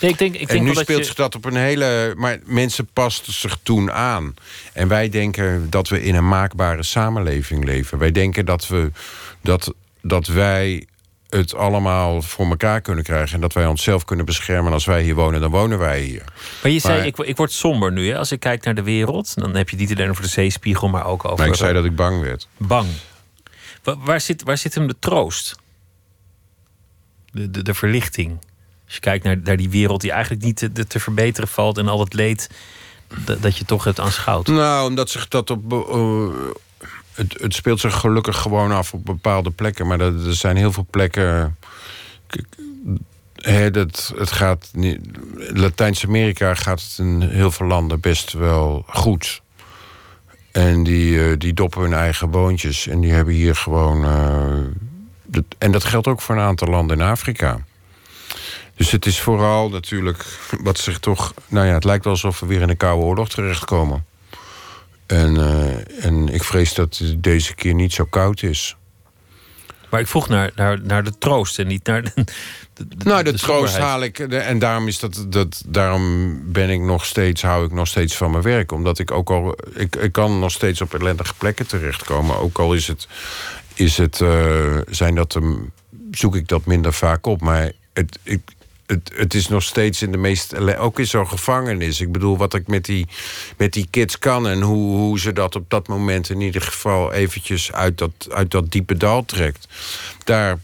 Nee, 0.02 0.12
ik 0.12 0.18
denk, 0.18 0.34
ik 0.34 0.48
denk 0.48 0.60
en 0.60 0.66
nu 0.66 0.74
speelt 0.74 1.00
je... 1.00 1.04
zich 1.04 1.16
dat 1.16 1.36
op 1.36 1.46
een 1.46 1.56
hele... 1.56 2.14
Maar 2.18 2.40
mensen 2.46 2.88
pasten 2.94 3.34
zich 3.34 3.58
toen 3.64 3.92
aan. 3.92 4.34
En 4.74 4.88
wij 4.88 5.10
denken 5.10 5.70
dat 5.70 5.90
we 5.90 6.04
in 6.04 6.16
een 6.16 6.28
maakbare 6.28 6.84
samenleving 6.84 7.64
leven. 7.64 7.98
Wij 7.98 8.12
denken 8.12 8.46
dat, 8.46 8.68
we, 8.68 8.92
dat, 9.42 9.74
dat 10.02 10.28
wij 10.28 10.88
het 11.30 11.56
allemaal 11.56 12.22
voor 12.22 12.46
elkaar 12.46 12.82
kunnen 12.82 13.04
krijgen... 13.04 13.36
en 13.36 13.42
dat 13.42 13.54
wij 13.54 13.66
onszelf 13.66 14.06
kunnen 14.06 14.26
beschermen. 14.26 14.74
Als 14.74 14.86
wij 14.86 15.04
hier 15.04 15.16
wonen, 15.16 15.42
dan 15.42 15.52
wonen 15.52 15.80
wij 15.80 16.02
hier. 16.02 16.24
Maar 16.62 16.72
je 16.72 16.80
zei, 16.80 17.06
ik, 17.06 17.18
ik 17.18 17.38
word 17.38 17.52
somber 17.52 17.92
nu. 17.92 18.10
Hè? 18.10 18.18
Als 18.18 18.32
ik 18.32 18.40
kijk 18.40 18.64
naar 18.64 18.76
de 18.76 18.84
wereld, 18.84 19.36
dan 19.36 19.56
heb 19.56 19.70
je 19.70 19.76
het 19.78 19.88
niet 19.88 19.98
alleen 19.98 20.10
over 20.10 20.24
de 20.24 20.30
zeespiegel... 20.30 20.90
maar 20.90 21.06
ook 21.06 21.26
over... 21.26 21.38
Maar 21.38 21.48
ik 21.48 21.56
zei 21.56 21.74
dat 21.74 21.86
ik 21.86 21.96
bang 21.96 22.22
werd. 22.22 22.48
Bang. 22.58 22.88
Waar, 23.84 23.98
waar 23.98 24.22
zit, 24.22 24.44
waar 24.44 24.58
zit 24.58 24.76
hem 24.76 24.88
de 24.88 24.96
troost? 25.00 25.56
De, 27.32 27.52
de, 27.52 27.62
de 27.62 27.74
verlichting? 27.74 28.40
Als 28.92 29.00
je 29.00 29.06
kijkt 29.06 29.26
naar, 29.26 29.38
naar 29.44 29.58
die 29.58 29.70
wereld 29.70 30.02
die 30.02 30.12
eigenlijk 30.12 30.44
niet 30.44 30.56
te, 30.56 30.88
te 30.88 31.00
verbeteren 31.00 31.50
valt 31.50 31.78
en 31.78 31.88
al 31.88 32.00
het 32.00 32.14
leed 32.14 32.50
dat, 33.42 33.58
je 33.58 33.66
toch 33.66 33.84
het 33.84 34.00
aanschouwt. 34.00 34.48
Nou, 34.48 34.90
omdat 34.90 35.10
zich 35.10 35.28
dat 35.28 35.50
op. 35.50 35.74
Uh, 35.74 36.28
het, 37.14 37.38
het, 37.42 37.54
speelt 37.54 37.80
zich 37.80 38.00
gelukkig 38.00 38.38
gewoon 38.38 38.72
af 38.72 38.94
op 38.94 39.06
bepaalde 39.06 39.52
plekken. 39.52 39.88
Maar 39.88 40.00
er, 40.00 40.36
zijn 40.36 40.58
heel 40.58 40.72
veel 40.72 40.88
plekken. 40.90 41.58
He, 43.36 43.72
dat, 43.72 44.14
het 44.18 44.32
gaat. 44.32 44.72
Latijns-Amerika 45.54 46.56
gaat 46.56 46.82
het 46.82 46.96
in 46.98 47.22
heel 47.22 47.52
veel 47.52 47.68
landen 47.68 48.00
best 48.00 48.34
wel 48.34 48.84
goed. 48.88 49.42
En 50.52 50.84
die, 50.84 51.12
uh, 51.12 51.38
die 51.38 51.54
doppen 51.54 51.82
hun 51.82 51.94
eigen 51.94 52.30
boontjes. 52.30 52.88
En 52.88 53.00
die 53.00 53.12
hebben 53.12 53.34
hier 53.34 53.56
gewoon. 53.56 54.06
Dat, 55.24 55.44
en 55.58 55.72
dat 55.72 55.84
geldt 55.84 56.08
ook 56.08 56.22
voor 56.22 56.36
een 56.36 56.42
aantal 56.42 56.68
landen 56.68 57.00
in 57.00 57.06
Afrika. 57.06 57.60
Dus 58.76 58.92
het 58.92 59.06
is 59.06 59.20
vooral 59.20 59.70
natuurlijk 59.70 60.26
wat 60.62 60.78
zich 60.78 61.00
toch... 61.00 61.34
Nou 61.48 61.68
ja, 61.68 61.74
het 61.74 61.84
lijkt 61.84 62.04
wel 62.04 62.14
alsof 62.14 62.40
we 62.40 62.46
weer 62.46 62.62
in 62.62 62.70
een 62.70 62.78
koude 62.78 63.06
oorlog 63.06 63.30
terechtkomen. 63.30 64.06
En, 65.06 65.36
uh, 65.36 66.06
en 66.06 66.30
ik 66.30 66.44
vrees 66.44 66.74
dat 66.74 66.98
het 66.98 67.24
deze 67.24 67.56
keer 67.56 67.74
niet 67.74 67.94
zo 67.94 68.06
koud 68.06 68.44
is. 68.44 68.76
Maar 69.92 70.00
ik 70.00 70.08
vroeg 70.08 70.28
naar, 70.28 70.52
naar, 70.56 70.82
naar 70.82 71.04
de 71.04 71.18
troost 71.18 71.60
en 71.60 71.68
niet 71.68 71.86
naar 71.86 72.04
de. 72.04 72.12
de, 72.74 72.86
nou, 72.98 73.24
de, 73.24 73.32
de 73.32 73.38
troost 73.38 73.78
haal 73.78 74.04
ik. 74.04 74.20
En 74.20 74.60
daarom, 74.60 74.88
is 74.88 75.00
dat, 75.00 75.26
dat, 75.28 75.64
daarom 75.66 76.40
ben 76.52 76.70
ik 76.70 76.80
nog 76.80 77.06
steeds, 77.06 77.42
hou 77.42 77.66
ik 77.66 77.72
nog 77.72 77.88
steeds 77.88 78.16
van 78.16 78.32
mijn 78.32 78.44
werk. 78.44 78.72
Omdat 78.72 79.00
ik 79.00 79.12
ook 79.12 79.30
al. 79.30 79.56
Ik, 79.74 79.96
ik 79.96 80.12
kan 80.12 80.40
nog 80.40 80.52
steeds 80.52 80.82
op 80.82 80.94
ellendige 80.94 81.34
plekken 81.34 81.68
terechtkomen. 81.68 82.38
Ook 82.38 82.58
al 82.58 82.74
is 82.74 82.88
het. 82.88 83.08
Is 83.74 83.98
het 83.98 84.20
uh, 84.20 84.78
zijn 84.90 85.16
dat 85.16 85.40
zoek 86.12 86.36
ik 86.36 86.48
dat 86.48 86.66
minder 86.66 86.94
vaak 86.94 87.26
op. 87.26 87.42
Maar 87.42 87.72
het, 87.94 88.20
ik, 88.24 88.42
het, 88.92 89.12
het 89.16 89.34
is 89.34 89.48
nog 89.48 89.64
steeds 89.64 90.02
in 90.02 90.12
de 90.12 90.18
meest... 90.18 90.56
Ook 90.78 91.00
in 91.00 91.08
zo'n 91.08 91.28
gevangenis. 91.28 92.02
Ik 92.02 92.12
bedoel, 92.12 92.38
wat 92.38 92.54
ik 92.54 92.68
met 92.68 92.86
die, 92.86 93.08
met 93.58 93.74
die 93.74 93.88
kids 93.90 94.20
kan... 94.20 94.48
en 94.48 94.62
hoe, 94.62 94.96
hoe 94.96 95.20
ze 95.20 95.34
dat 95.34 95.56
op 95.56 95.70
dat 95.70 95.88
moment 95.88 96.30
in 96.30 96.42
ieder 96.42 96.62
geval... 96.62 97.12
eventjes 97.12 97.72
uit 97.72 97.98
dat, 97.98 98.12
uit 98.30 98.52
dat 98.52 98.72
diepe 98.72 98.98
dal 98.98 99.26
trekt. 99.26 99.68
Daar 100.24 100.60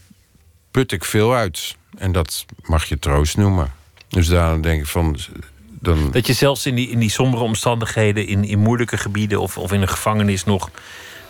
put 0.70 0.92
ik 0.92 1.04
veel 1.04 1.34
uit. 1.34 1.76
En 1.96 2.12
dat 2.12 2.44
mag 2.62 2.84
je 2.84 2.98
troost 2.98 3.36
noemen. 3.36 3.72
Dus 4.08 4.26
daar 4.26 4.62
denk 4.62 4.80
ik 4.80 4.86
van... 4.86 5.18
Dan... 5.80 6.10
Dat 6.10 6.26
je 6.26 6.32
zelfs 6.32 6.66
in 6.66 6.74
die, 6.74 6.88
in 6.88 6.98
die 6.98 7.10
sombere 7.10 7.42
omstandigheden... 7.42 8.26
In, 8.26 8.44
in 8.44 8.58
moeilijke 8.58 8.96
gebieden 8.96 9.40
of, 9.40 9.58
of 9.58 9.72
in 9.72 9.82
een 9.82 9.88
gevangenis 9.88 10.44
nog 10.44 10.70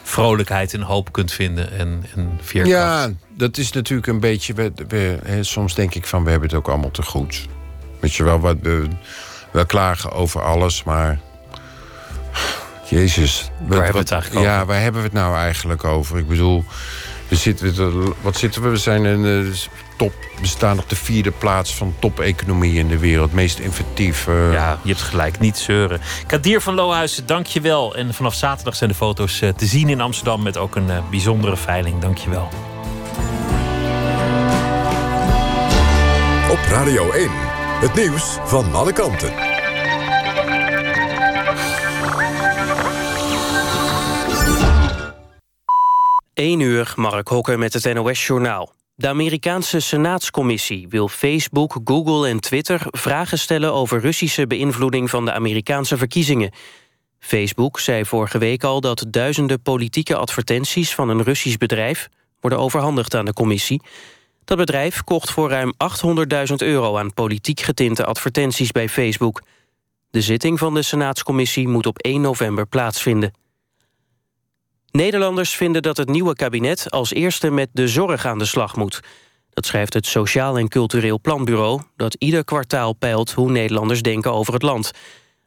vrolijkheid 0.08 0.74
en 0.74 0.80
hoop 0.80 1.12
kunt 1.12 1.32
vinden 1.32 1.72
en, 1.72 2.04
en 2.16 2.38
veerkracht. 2.40 2.76
Ja, 2.76 3.10
dat 3.36 3.56
is 3.56 3.72
natuurlijk 3.72 4.08
een 4.08 4.20
beetje... 4.20 4.54
We, 4.54 4.72
we, 4.88 5.18
hè, 5.24 5.42
soms 5.42 5.74
denk 5.74 5.94
ik 5.94 6.06
van, 6.06 6.24
we 6.24 6.30
hebben 6.30 6.48
het 6.48 6.58
ook 6.58 6.68
allemaal 6.68 6.90
te 6.90 7.02
goed. 7.02 7.46
Weet 8.00 8.14
je 8.14 8.24
wel, 8.24 8.40
wat, 8.40 8.56
we, 8.62 8.88
we 9.50 9.66
klagen 9.66 10.12
over 10.12 10.42
alles, 10.42 10.84
maar... 10.84 11.20
Jezus. 12.88 13.50
Waar 13.58 13.76
hebben 13.76 13.92
we 13.92 13.98
het 13.98 14.10
eigenlijk 14.10 14.46
ja, 14.46 14.64
waar 14.64 14.80
hebben 14.80 15.00
we 15.00 15.06
het 15.06 15.16
nou 15.16 15.36
eigenlijk 15.36 15.84
over? 15.84 16.18
Ik 16.18 16.28
bedoel, 16.28 16.64
we 17.28 17.36
zitten, 17.36 18.14
wat 18.20 18.36
zitten 18.36 18.62
we? 18.62 18.68
We 18.68 18.76
zijn 18.76 19.04
in 19.04 19.22
de 19.22 19.52
top. 19.98 20.12
We 20.40 20.46
staan 20.46 20.78
op 20.78 20.88
de 20.88 20.96
vierde 20.96 21.30
plaats 21.30 21.74
van 21.74 21.94
top-economie 21.98 22.78
in 22.78 22.88
de 22.88 22.98
wereld. 22.98 23.32
Meest 23.32 23.58
inventief. 23.58 24.26
Uh... 24.26 24.52
Ja, 24.52 24.78
je 24.82 24.88
hebt 24.88 25.02
gelijk. 25.02 25.38
Niet 25.38 25.58
zeuren. 25.58 26.00
Kadir 26.26 26.60
van 26.60 26.74
Lohuizen, 26.74 27.26
dank 27.26 27.46
je 27.46 27.60
wel. 27.60 27.96
En 27.96 28.14
vanaf 28.14 28.34
zaterdag 28.34 28.76
zijn 28.76 28.90
de 28.90 28.96
foto's 28.96 29.40
uh, 29.40 29.48
te 29.48 29.66
zien 29.66 29.88
in 29.88 30.00
Amsterdam... 30.00 30.42
met 30.42 30.56
ook 30.56 30.76
een 30.76 30.88
uh, 30.88 31.08
bijzondere 31.10 31.56
veiling. 31.56 32.00
Dank 32.00 32.18
je 32.18 32.30
wel. 32.30 32.48
Op 36.50 36.58
Radio 36.70 37.10
1, 37.10 37.28
het 37.80 37.94
nieuws 37.94 38.38
van 38.44 38.74
alle 38.74 38.92
kanten. 38.92 39.32
1 46.34 46.60
uur, 46.60 46.92
Mark 46.96 47.28
Hokker 47.28 47.58
met 47.58 47.72
het 47.72 47.94
NOS-journaal. 47.94 48.76
De 49.00 49.08
Amerikaanse 49.08 49.80
Senaatscommissie 49.80 50.88
wil 50.88 51.08
Facebook, 51.08 51.78
Google 51.84 52.28
en 52.28 52.40
Twitter... 52.40 52.86
vragen 52.90 53.38
stellen 53.38 53.72
over 53.72 54.00
Russische 54.00 54.46
beïnvloeding 54.46 55.10
van 55.10 55.24
de 55.24 55.32
Amerikaanse 55.32 55.96
verkiezingen. 55.96 56.52
Facebook 57.18 57.80
zei 57.80 58.04
vorige 58.04 58.38
week 58.38 58.64
al 58.64 58.80
dat 58.80 59.04
duizenden 59.08 59.62
politieke 59.62 60.16
advertenties... 60.16 60.94
van 60.94 61.08
een 61.08 61.22
Russisch 61.22 61.56
bedrijf 61.56 62.08
worden 62.40 62.58
overhandigd 62.58 63.14
aan 63.14 63.24
de 63.24 63.32
commissie. 63.32 63.82
Dat 64.44 64.58
bedrijf 64.58 65.02
kocht 65.02 65.30
voor 65.30 65.50
ruim 65.50 65.72
800.000 66.48 66.54
euro 66.56 66.96
aan 66.96 67.14
politiek 67.14 67.60
getinte 67.60 68.04
advertenties 68.04 68.72
bij 68.72 68.88
Facebook. 68.88 69.42
De 70.10 70.20
zitting 70.20 70.58
van 70.58 70.74
de 70.74 70.82
Senaatscommissie 70.82 71.68
moet 71.68 71.86
op 71.86 71.98
1 71.98 72.20
november 72.20 72.66
plaatsvinden. 72.66 73.32
Nederlanders 74.90 75.56
vinden 75.56 75.82
dat 75.82 75.96
het 75.96 76.08
nieuwe 76.08 76.34
kabinet 76.34 76.90
als 76.90 77.12
eerste 77.12 77.50
met 77.50 77.68
de 77.72 77.88
zorg 77.88 78.26
aan 78.26 78.38
de 78.38 78.44
slag 78.44 78.76
moet. 78.76 79.00
Dat 79.50 79.66
schrijft 79.66 79.94
het 79.94 80.06
Sociaal 80.06 80.58
en 80.58 80.68
Cultureel 80.68 81.20
Planbureau... 81.20 81.82
dat 81.96 82.14
ieder 82.14 82.44
kwartaal 82.44 82.92
peilt 82.92 83.32
hoe 83.32 83.50
Nederlanders 83.50 84.02
denken 84.02 84.32
over 84.32 84.52
het 84.52 84.62
land. 84.62 84.90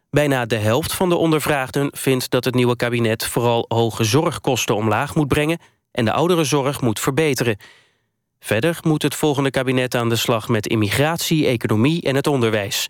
Bijna 0.10 0.46
de 0.46 0.56
helft 0.56 0.94
van 0.94 1.10
de 1.10 1.16
ondervraagden 1.16 1.90
vindt 1.94 2.30
dat 2.30 2.46
het 2.46 2.56
nieuwe 2.56 2.76
kabinet... 2.76 3.26
vooral 3.26 3.66
hoge 3.68 4.04
zorgkosten 4.04 4.76
omlaag 4.76 5.16
moet 5.16 5.28
brengen... 5.28 5.60
en 5.92 6.06
de 6.06 6.12
ouderenzorg 6.12 6.82
moet 6.82 7.00
verbeteren. 7.00 7.58
Verder 8.40 8.78
moet 8.82 9.02
het 9.02 9.16
volgende 9.16 9.50
kabinet 9.50 9.96
aan 9.96 10.10
de 10.10 10.16
slag 10.16 10.48
met 10.48 10.68
immigratie, 10.68 11.48
economie 11.48 12.02
en 12.02 12.16
het 12.16 12.28
onderwijs. 12.28 12.88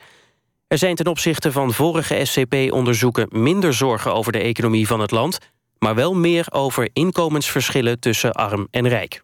Er 0.68 0.78
zijn 0.78 0.96
ten 0.96 1.08
opzichte 1.08 1.52
van 1.52 1.74
vorige 1.74 2.26
SCP-onderzoeken 2.26 3.28
minder 3.30 3.74
zorgen 3.74 4.14
over 4.14 4.32
de 4.32 4.40
economie 4.40 4.88
van 4.88 5.00
het 5.00 5.12
land 5.12 5.38
maar 5.84 5.96
wel 5.96 6.14
meer 6.14 6.46
over 6.50 6.90
inkomensverschillen 6.94 8.00
tussen 8.00 8.32
arm 8.32 8.68
en 8.72 8.88
rijk. 8.88 9.24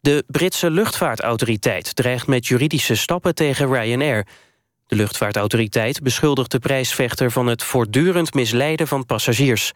De 0.00 0.24
Britse 0.26 0.70
luchtvaartautoriteit 0.70 1.96
dreigt 1.96 2.26
met 2.26 2.46
juridische 2.46 2.94
stappen 2.94 3.34
tegen 3.34 3.72
Ryanair. 3.72 4.26
De 4.86 4.96
luchtvaartautoriteit 4.96 6.02
beschuldigt 6.02 6.50
de 6.50 6.58
prijsvechter 6.58 7.30
van 7.30 7.46
het 7.46 7.62
voortdurend 7.62 8.34
misleiden 8.34 8.88
van 8.88 9.06
passagiers. 9.06 9.72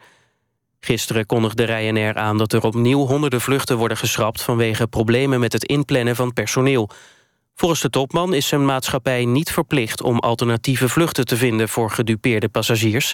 Gisteren 0.79 1.25
kondigde 1.25 1.63
Ryanair 1.63 2.15
aan 2.15 2.37
dat 2.37 2.53
er 2.53 2.63
opnieuw 2.63 3.05
honderden 3.05 3.41
vluchten 3.41 3.77
worden 3.77 3.97
geschrapt... 3.97 4.41
vanwege 4.41 4.87
problemen 4.87 5.39
met 5.39 5.53
het 5.53 5.63
inplannen 5.63 6.15
van 6.15 6.33
personeel. 6.33 6.89
Volgens 7.55 7.81
de 7.81 7.89
topman 7.89 8.33
is 8.33 8.47
zijn 8.47 8.65
maatschappij 8.65 9.25
niet 9.25 9.51
verplicht 9.51 10.01
om 10.01 10.19
alternatieve 10.19 10.89
vluchten 10.89 11.25
te 11.25 11.37
vinden 11.37 11.69
voor 11.69 11.91
gedupeerde 11.91 12.49
passagiers... 12.49 13.13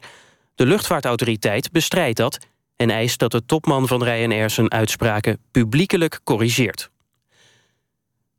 De 0.56 0.66
luchtvaartautoriteit 0.66 1.72
bestrijdt 1.72 2.18
dat 2.18 2.38
en 2.76 2.90
eist 2.90 3.20
dat 3.20 3.32
de 3.32 3.46
topman 3.46 3.88
van 3.88 4.04
Ryanair 4.04 4.50
zijn 4.50 4.72
uitspraken 4.72 5.40
publiekelijk 5.52 6.20
corrigeert. 6.24 6.90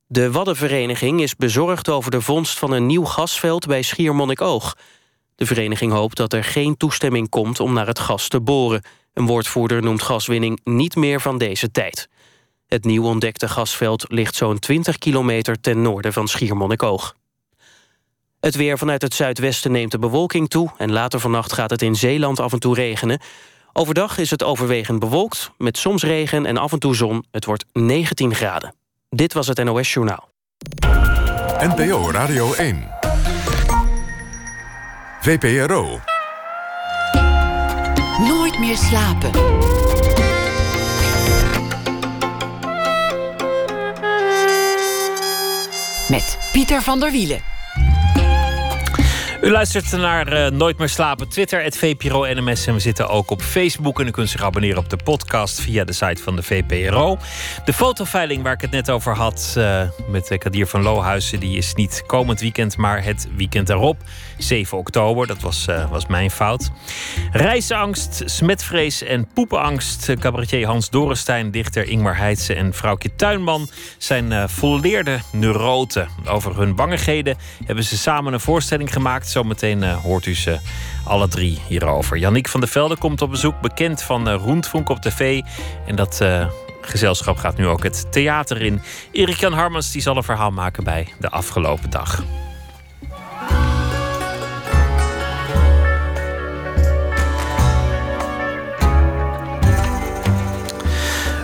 De 0.06 0.30
Waddenvereniging 0.30 1.20
is 1.20 1.36
bezorgd 1.36 1.88
over 1.88 2.10
de 2.10 2.20
vondst 2.20 2.58
van 2.58 2.72
een 2.72 2.86
nieuw 2.86 3.04
gasveld 3.04 3.66
bij 3.66 3.82
Schiermonnikoog. 3.82 4.76
De 5.34 5.46
vereniging 5.46 5.92
hoopt 5.92 6.16
dat 6.16 6.32
er 6.32 6.44
geen 6.44 6.76
toestemming 6.76 7.28
komt 7.28 7.60
om 7.60 7.72
naar 7.72 7.86
het 7.86 7.98
gas 7.98 8.28
te 8.28 8.40
boren. 8.40 8.82
Een 9.12 9.26
woordvoerder 9.26 9.82
noemt 9.82 10.02
gaswinning 10.02 10.60
niet 10.64 10.96
meer 10.96 11.20
van 11.20 11.38
deze 11.38 11.70
tijd. 11.70 12.08
Het 12.66 12.84
nieuw 12.84 13.04
ontdekte 13.04 13.48
gasveld 13.48 14.04
ligt 14.08 14.34
zo'n 14.34 14.58
20 14.58 14.98
kilometer 14.98 15.60
ten 15.60 15.82
noorden 15.82 16.12
van 16.12 16.28
Schiermonnikoog. 16.28 17.14
Het 18.40 18.54
weer 18.54 18.78
vanuit 18.78 19.02
het 19.02 19.14
zuidwesten 19.14 19.72
neemt 19.72 19.90
de 19.90 19.98
bewolking 19.98 20.48
toe... 20.48 20.70
en 20.76 20.92
later 20.92 21.20
vannacht 21.20 21.52
gaat 21.52 21.70
het 21.70 21.82
in 21.82 21.94
Zeeland 21.94 22.40
af 22.40 22.52
en 22.52 22.58
toe 22.58 22.74
regenen. 22.74 23.20
Overdag 23.72 24.18
is 24.18 24.30
het 24.30 24.42
overwegend 24.42 24.98
bewolkt, 24.98 25.50
met 25.58 25.78
soms 25.78 26.02
regen 26.02 26.46
en 26.46 26.56
af 26.56 26.72
en 26.72 26.78
toe 26.78 26.94
zon. 26.94 27.24
Het 27.30 27.44
wordt 27.44 27.64
19 27.72 28.34
graden. 28.34 28.74
Dit 29.08 29.32
was 29.32 29.46
het 29.46 29.64
NOS 29.64 29.92
Journaal. 29.92 30.28
NPO 31.58 32.10
Radio 32.10 32.54
1. 32.54 32.88
VPRO. 35.20 36.00
Nooit 38.18 38.58
meer 38.58 38.76
slapen. 38.76 39.30
Met 46.08 46.38
Pieter 46.52 46.82
van 46.82 47.00
der 47.00 47.10
Wielen. 47.10 47.55
U 49.46 49.50
luistert 49.50 49.92
naar 49.92 50.32
uh, 50.32 50.50
Nooit 50.50 50.78
meer 50.78 50.88
slapen. 50.88 51.28
Twitter, 51.28 51.62
het 51.62 51.78
VPRO 51.78 52.24
NMS. 52.34 52.66
En 52.66 52.74
we 52.74 52.80
zitten 52.80 53.08
ook 53.08 53.30
op 53.30 53.42
Facebook. 53.42 54.00
En 54.00 54.06
u 54.06 54.10
kunt 54.10 54.30
zich 54.30 54.42
abonneren 54.42 54.78
op 54.78 54.90
de 54.90 54.96
podcast 55.04 55.60
via 55.60 55.84
de 55.84 55.92
site 55.92 56.22
van 56.22 56.36
de 56.36 56.42
VPRO. 56.42 57.18
De 57.64 57.72
fotoveiling 57.72 58.42
waar 58.42 58.52
ik 58.52 58.60
het 58.60 58.70
net 58.70 58.90
over 58.90 59.14
had 59.14 59.54
uh, 59.58 59.82
met 60.08 60.38
Kadir 60.38 60.66
van 60.66 60.82
Lohuizen... 60.82 61.40
die 61.40 61.56
is 61.56 61.74
niet 61.74 62.02
komend 62.06 62.40
weekend, 62.40 62.76
maar 62.76 63.04
het 63.04 63.28
weekend 63.36 63.68
erop. 63.68 63.96
7 64.38 64.78
oktober, 64.78 65.26
dat 65.26 65.40
was, 65.40 65.66
was 65.90 66.06
mijn 66.06 66.30
fout. 66.30 66.70
Reisangst, 67.32 68.22
smetvrees 68.24 69.02
en 69.02 69.28
poepenangst. 69.34 70.14
Cabaretier 70.18 70.66
Hans 70.66 70.90
Dorenstein, 70.90 71.50
dichter 71.50 71.88
Ingmar 71.88 72.16
Heitse 72.16 72.54
en 72.54 72.74
vrouwtje 72.74 73.14
Tuinman... 73.16 73.68
zijn 73.98 74.48
volleerde 74.48 75.18
neuroten. 75.32 76.08
Over 76.28 76.56
hun 76.56 76.74
bangigheden 76.74 77.36
hebben 77.64 77.84
ze 77.84 77.96
samen 77.98 78.32
een 78.32 78.40
voorstelling 78.40 78.92
gemaakt... 78.92 79.34
Zometeen 79.36 79.82
uh, 79.82 79.96
hoort 79.96 80.26
u 80.26 80.34
ze 80.34 80.58
alle 81.04 81.28
drie 81.28 81.58
hierover. 81.68 82.18
Janniek 82.18 82.48
van 82.48 82.60
der 82.60 82.68
Velde 82.68 82.96
komt 82.96 83.22
op 83.22 83.30
bezoek, 83.30 83.60
bekend 83.60 84.02
van 84.02 84.28
uh, 84.28 84.34
Roentvonk 84.34 84.88
op 84.88 85.00
tv. 85.00 85.42
En 85.86 85.96
dat 85.96 86.18
uh, 86.22 86.46
gezelschap 86.80 87.36
gaat 87.36 87.56
nu 87.56 87.66
ook 87.66 87.82
het 87.82 88.12
theater 88.12 88.62
in. 88.62 88.82
Erik 89.12 89.36
Jan 89.36 89.52
Harmans 89.52 89.92
die 89.92 90.02
zal 90.02 90.16
een 90.16 90.22
verhaal 90.22 90.50
maken 90.50 90.84
bij 90.84 91.08
de 91.18 91.30
afgelopen 91.30 91.90
dag. 91.90 92.22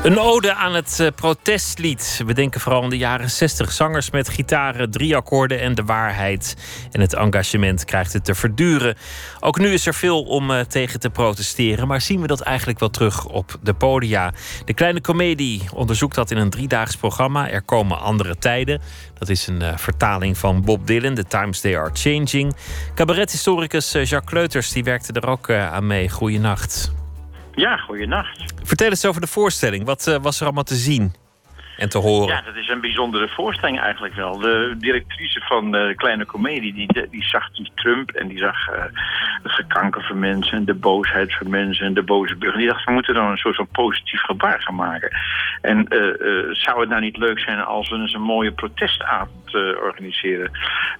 Een 0.03 0.19
ode 0.19 0.55
aan 0.55 0.75
het 0.75 0.99
uh, 1.01 1.09
protestlied. 1.15 2.23
We 2.27 2.33
denken 2.33 2.61
vooral 2.61 2.83
aan 2.83 2.91
de 2.91 2.97
jaren 2.97 3.31
60. 3.31 3.73
Zangers 3.73 4.11
met 4.11 4.29
gitaren, 4.29 4.91
drie 4.91 5.17
akkoorden 5.17 5.61
en 5.61 5.75
de 5.75 5.85
waarheid. 5.85 6.57
En 6.91 7.01
het 7.01 7.15
engagement 7.15 7.85
krijgt 7.85 8.13
het 8.13 8.25
te 8.25 8.35
verduren. 8.35 8.97
Ook 9.41 9.59
nu 9.59 9.73
is 9.73 9.87
er 9.87 9.95
veel 9.95 10.23
om 10.23 10.51
uh, 10.51 10.61
tegen 10.61 11.01
te 11.01 11.11
protesteren. 11.11 11.89
Maar 11.89 12.01
zien 12.01 12.21
we 12.21 12.27
dat 12.27 12.41
eigenlijk 12.41 12.79
wel 12.79 12.91
terug 12.91 13.27
op 13.27 13.59
de 13.63 13.75
podia? 13.75 14.33
De 14.65 14.75
Kleine 14.75 15.01
Comedie 15.01 15.63
onderzoekt 15.75 16.15
dat 16.15 16.31
in 16.31 16.37
een 16.37 16.51
driedaags 16.51 16.97
programma. 16.97 17.51
Er 17.51 17.63
komen 17.63 18.01
andere 18.01 18.37
tijden. 18.37 18.81
Dat 19.19 19.29
is 19.29 19.47
een 19.47 19.63
uh, 19.63 19.77
vertaling 19.77 20.39
van 20.39 20.63
Bob 20.63 20.87
Dylan, 20.87 21.15
The 21.15 21.25
Times 21.25 21.61
They 21.61 21.79
Are 21.79 21.91
Changing. 21.93 22.57
Cabarethistoricus 22.95 23.93
Jacques 23.93 24.25
Kleuters 24.25 24.73
die 24.73 24.85
werkte 24.85 25.13
er 25.13 25.29
ook 25.29 25.51
aan 25.51 25.87
mee. 25.87 26.09
Goeienacht. 26.09 27.02
Ja, 27.55 27.77
goeienacht. 27.77 28.45
Vertel 28.63 28.89
eens 28.89 29.05
over 29.05 29.21
de 29.21 29.27
voorstelling. 29.27 29.85
Wat 29.85 30.07
uh, 30.07 30.17
was 30.23 30.39
er 30.39 30.45
allemaal 30.45 30.65
te 30.65 30.75
zien 30.75 31.15
en 31.83 31.89
te 31.89 31.99
horen? 31.99 32.29
Ja, 32.29 32.43
dat 32.45 32.57
is 32.57 32.69
een 32.69 32.81
bijzondere 32.81 33.29
voorstelling 33.29 33.81
eigenlijk 33.81 34.15
wel. 34.15 34.39
De 34.39 34.75
directrice 34.79 35.41
van 35.41 35.71
de 35.71 35.93
Kleine 35.97 36.27
Comedie, 36.27 36.75
die, 36.75 37.09
die 37.11 37.25
zag 37.25 37.51
die 37.51 37.71
Trump... 37.75 38.11
en 38.11 38.29
die 38.29 38.39
zag 38.39 38.69
uh, 38.69 38.83
het 39.43 39.53
gekanker 39.53 40.03
van 40.03 40.19
mensen 40.19 40.57
en 40.57 40.65
de 40.65 40.75
boosheid 40.75 41.35
van 41.35 41.51
mensen... 41.51 41.87
en 41.87 41.95
de 41.95 42.03
boze 42.03 42.37
burger. 42.37 42.59
Die 42.59 42.69
dacht, 42.69 42.85
we 42.85 42.93
moeten 42.93 43.15
dan 43.15 43.31
een 43.31 43.37
soort 43.37 43.57
van 43.57 43.69
positief 43.73 44.21
gebaar 44.21 44.61
gaan 44.61 44.75
maken. 44.75 45.11
En 45.61 45.87
uh, 45.89 46.55
zou 46.55 46.81
het 46.81 46.89
nou 46.89 47.01
niet 47.01 47.17
leuk 47.17 47.41
zijn 47.41 47.61
als 47.65 47.89
we 47.89 47.97
eens 47.97 48.15
een 48.15 48.23
mooie 48.23 48.53
protestavond 48.53 49.55
organiseren? 49.85 50.51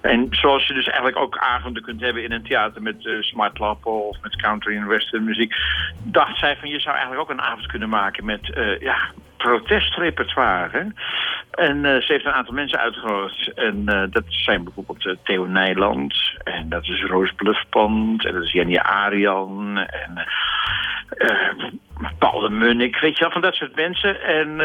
En 0.01 0.27
zoals 0.31 0.67
je 0.67 0.73
dus 0.73 0.87
eigenlijk 0.87 1.17
ook 1.17 1.37
avonden 1.37 1.83
kunt 1.83 2.01
hebben 2.01 2.23
in 2.23 2.31
een 2.31 2.43
theater... 2.43 2.81
met 2.81 2.95
smart 3.19 3.59
lappen 3.59 4.07
of 4.07 4.17
met 4.21 4.35
country 4.35 4.75
en 4.75 4.87
western 4.87 5.23
muziek... 5.23 5.55
dacht 6.03 6.37
zij 6.37 6.57
van, 6.57 6.69
je 6.69 6.79
zou 6.79 6.95
eigenlijk 6.95 7.23
ook 7.29 7.37
een 7.37 7.45
avond 7.45 7.65
kunnen 7.65 7.89
maken 7.89 8.25
met... 8.25 8.51
ja, 8.79 8.97
protestrepertoire. 9.43 10.93
En 11.51 11.77
uh, 11.77 12.01
ze 12.01 12.05
heeft 12.13 12.25
een 12.25 12.31
aantal 12.31 12.53
mensen 12.53 12.79
uitgenodigd. 12.79 13.53
En 13.53 13.81
uh, 13.85 14.03
dat 14.09 14.23
zijn 14.27 14.63
bijvoorbeeld 14.63 15.05
uh, 15.05 15.13
Theo 15.23 15.45
Nijland. 15.45 16.15
En 16.43 16.69
dat 16.69 16.83
is 16.83 17.03
Roos 17.03 17.31
Bluffpand. 17.35 18.25
En 18.25 18.33
dat 18.33 18.43
is 18.43 18.51
Jenny 18.51 18.77
Arian. 18.77 19.77
En 19.77 20.27
Paul 22.17 22.39
de 22.39 22.49
Munnik. 22.49 22.99
Weet 22.99 23.17
je 23.17 23.23
wel, 23.23 23.31
van 23.31 23.41
dat 23.41 23.53
soort 23.53 23.75
mensen. 23.75 24.21
En, 24.23 24.59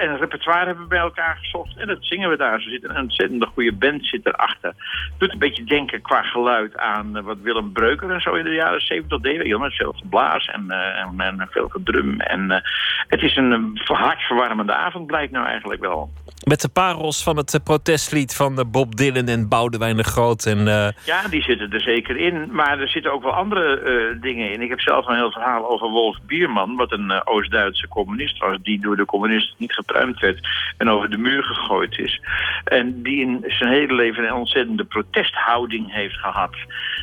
en 0.00 0.10
een 0.10 0.18
repertoire 0.18 0.66
hebben 0.66 0.82
we 0.82 0.88
bij 0.88 0.98
elkaar 0.98 1.36
gezocht. 1.40 1.76
En 1.76 1.86
dat 1.86 1.98
zingen 2.00 2.30
we 2.30 2.36
daar. 2.36 2.60
Zo 2.60 2.68
zit 2.70 2.84
een 2.84 2.96
ontzettend 2.96 3.44
goede 3.44 3.72
band 3.72 4.06
zit 4.06 4.26
erachter. 4.26 4.74
Doet 5.18 5.32
een 5.32 5.38
beetje 5.38 5.64
denken 5.64 6.02
qua 6.02 6.22
geluid 6.22 6.76
aan 6.76 7.22
wat 7.22 7.36
Willem 7.42 7.72
Breuker 7.72 8.10
en 8.10 8.20
zo 8.20 8.34
in 8.34 8.44
de 8.44 8.54
jaren 8.54 8.80
70 8.80 9.20
deed. 9.20 9.46
Je 9.46 9.58
met 9.58 9.74
veel 9.74 9.92
geblaas 9.92 10.46
en, 10.46 10.70
en, 10.70 11.20
en, 11.20 11.48
veel 11.50 11.68
gedrum. 11.68 12.20
En 12.20 12.62
het 13.06 13.22
is 13.22 13.36
een 13.36 13.80
hartverwarmende 13.84 14.74
avond, 14.74 15.06
blijkt 15.06 15.32
nou 15.32 15.46
eigenlijk 15.46 15.80
wel. 15.80 16.10
Met 16.48 16.60
de 16.60 16.68
parels 16.68 17.22
van 17.22 17.36
het 17.36 17.60
protestlied 17.64 18.34
van 18.34 18.68
Bob 18.70 18.96
Dylan 18.96 19.26
en 19.26 19.48
Boudewijn 19.48 19.96
de 19.96 20.04
Groot. 20.04 20.46
En, 20.46 20.58
uh... 20.58 20.88
Ja, 21.04 21.28
die 21.30 21.42
zitten 21.42 21.72
er 21.72 21.80
zeker 21.80 22.16
in. 22.16 22.48
Maar 22.52 22.80
er 22.80 22.88
zitten 22.88 23.12
ook 23.12 23.22
wel 23.22 23.32
andere 23.32 23.80
uh, 23.80 24.22
dingen 24.22 24.52
in. 24.52 24.62
Ik 24.62 24.68
heb 24.68 24.80
zelf 24.80 25.06
een 25.06 25.16
heel 25.16 25.32
verhaal 25.32 25.70
over 25.70 25.88
Wolf 25.88 26.18
Bierman... 26.26 26.76
wat 26.80 26.92
een 26.92 27.10
uh, 27.10 27.20
Oost-Duitse 27.24 27.88
communist 27.88 28.38
was... 28.38 28.58
die 28.62 28.80
door 28.80 28.96
de 28.96 29.04
communisten 29.04 29.54
niet 29.58 29.72
gepruimd 29.72 30.20
werd... 30.20 30.48
en 30.76 30.88
over 30.88 31.10
de 31.10 31.18
muur 31.18 31.44
gegooid 31.44 31.98
is. 31.98 32.20
En 32.64 33.02
die 33.02 33.20
in 33.20 33.44
zijn 33.46 33.72
hele 33.72 33.94
leven 33.94 34.24
een 34.24 34.32
ontzettende 34.32 34.84
protesthouding 34.84 35.92
heeft 35.92 36.16
gehad. 36.16 36.54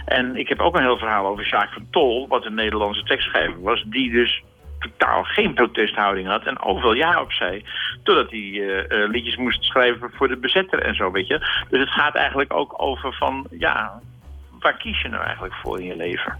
En 0.05 0.35
ik 0.35 0.47
heb 0.47 0.59
ook 0.59 0.75
een 0.75 0.83
heel 0.83 0.97
verhaal 0.97 1.27
over 1.27 1.47
Jacques 1.47 1.73
van 1.73 1.87
Tol... 1.91 2.27
wat 2.27 2.45
een 2.45 2.53
Nederlandse 2.53 3.03
tekstschrijver 3.03 3.61
was... 3.61 3.83
die 3.85 4.11
dus 4.11 4.43
totaal 4.79 5.23
geen 5.23 5.53
protesthouding 5.53 6.27
had 6.27 6.45
en 6.45 6.59
overal 6.59 6.93
ja 6.93 7.21
op 7.21 7.31
zei. 7.31 7.63
Totdat 8.03 8.29
hij 8.29 8.39
uh, 8.39 8.77
uh, 8.77 9.09
liedjes 9.09 9.35
moest 9.35 9.63
schrijven 9.63 10.11
voor 10.13 10.27
de 10.27 10.37
bezetter 10.37 10.81
en 10.81 10.95
zo, 10.95 11.11
weet 11.11 11.27
je. 11.27 11.65
Dus 11.69 11.79
het 11.79 11.89
gaat 11.89 12.15
eigenlijk 12.15 12.53
ook 12.53 12.81
over 12.81 13.13
van, 13.13 13.47
ja, 13.51 14.01
waar 14.59 14.77
kies 14.77 15.01
je 15.01 15.09
nou 15.09 15.23
eigenlijk 15.23 15.53
voor 15.53 15.79
in 15.79 15.85
je 15.85 15.95
leven? 15.95 16.37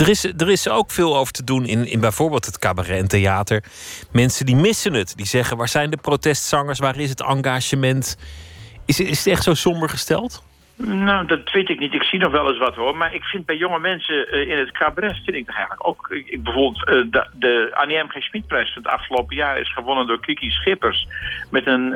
Er 0.00 0.08
is, 0.08 0.24
er 0.24 0.50
is 0.50 0.68
ook 0.68 0.90
veel 0.90 1.16
over 1.16 1.32
te 1.32 1.44
doen 1.44 1.66
in, 1.66 1.86
in 1.86 2.00
bijvoorbeeld 2.00 2.46
het 2.46 2.58
cabaret 2.58 2.98
en 2.98 3.08
theater. 3.08 3.64
Mensen 4.12 4.46
die 4.46 4.56
missen 4.56 4.92
het. 4.92 5.16
Die 5.16 5.26
zeggen, 5.26 5.56
waar 5.56 5.68
zijn 5.68 5.90
de 5.90 5.96
protestzangers? 5.96 6.78
Waar 6.78 6.98
is 6.98 7.10
het 7.10 7.22
engagement? 7.22 8.16
Is, 8.86 9.00
is 9.00 9.18
het 9.18 9.26
echt 9.26 9.42
zo 9.42 9.54
somber 9.54 9.88
gesteld? 9.88 10.42
Nou, 10.76 11.26
dat 11.26 11.52
weet 11.52 11.68
ik 11.68 11.78
niet. 11.78 11.94
Ik 11.94 12.02
zie 12.02 12.18
nog 12.18 12.32
wel 12.32 12.48
eens 12.48 12.58
wat 12.58 12.74
hoor. 12.74 12.96
Maar 12.96 13.14
ik 13.14 13.24
vind 13.24 13.46
bij 13.46 13.56
jonge 13.56 13.78
mensen 13.78 14.34
uh, 14.34 14.48
in 14.48 14.58
het 14.58 14.72
cabaret 14.72 15.20
vind 15.24 15.36
ik 15.36 15.48
eigenlijk 15.48 15.86
ook... 15.88 16.08
Ik, 16.10 16.42
bijvoorbeeld 16.42 16.88
uh, 16.88 17.10
de, 17.10 17.26
de 17.32 17.70
Annie 17.74 18.02
M. 18.02 18.08
G. 18.08 18.22
Schmidprijs 18.22 18.72
van 18.72 18.82
het 18.82 18.92
afgelopen 18.92 19.36
jaar 19.36 19.60
is 19.60 19.72
gewonnen 19.72 20.06
door 20.06 20.20
Kiki 20.20 20.50
Schippers. 20.50 21.06
Met 21.50 21.66
een 21.66 21.92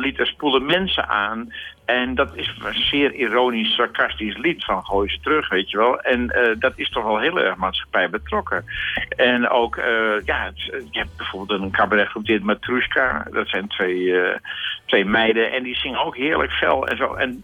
lied 0.00 0.18
Er 0.18 0.26
spoelen 0.26 0.66
mensen 0.66 1.08
aan. 1.08 1.52
En 1.84 2.14
dat 2.14 2.36
is 2.36 2.54
een 2.62 2.82
zeer 2.82 3.12
ironisch, 3.14 3.74
sarcastisch 3.74 4.36
lied 4.36 4.64
van 4.64 4.84
Gooi 4.84 5.10
ze 5.10 5.20
terug, 5.20 5.48
weet 5.48 5.70
je 5.70 5.76
wel. 5.76 6.00
En 6.00 6.20
uh, 6.20 6.54
dat 6.58 6.72
is 6.76 6.90
toch 6.90 7.04
wel 7.04 7.18
heel 7.18 7.40
erg 7.40 7.56
maatschappij 7.56 8.10
betrokken. 8.10 8.64
En 9.08 9.48
ook, 9.48 9.76
uh, 9.76 9.84
ja, 10.24 10.44
het, 10.44 10.62
je 10.90 10.98
hebt 10.98 11.16
bijvoorbeeld 11.16 11.60
een 11.60 11.70
cabaretgroep, 11.70 12.26
dit 12.26 12.42
Matrushka. 12.42 13.26
Dat 13.30 13.48
zijn 13.48 13.68
twee, 13.68 14.14
twee 14.86 15.04
meiden 15.04 15.52
en 15.52 15.62
die 15.62 15.76
zingen 15.76 16.04
ook 16.04 16.16
heerlijk 16.16 16.52
fel 16.52 16.86
en 16.86 16.96
zo. 16.96 17.14
En 17.14 17.40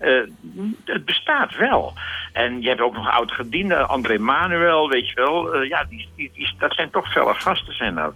het 0.85 1.05
bestaat 1.05 1.57
wel. 1.57 1.93
En 2.33 2.63
je 2.63 2.69
hebt 2.69 2.81
ook 2.81 2.95
nog 2.95 3.11
oud-gediende, 3.11 3.77
André 3.77 4.19
Manuel, 4.19 4.89
weet 4.89 5.09
je 5.09 5.15
wel. 5.15 5.63
ja, 5.63 5.85
die, 5.89 6.09
die, 6.17 6.55
dat 6.59 6.75
zijn 6.75 6.91
toch 6.91 7.13
felle 7.13 7.35
gasten 7.35 7.75
zijn 7.75 7.95
dat. 7.95 8.15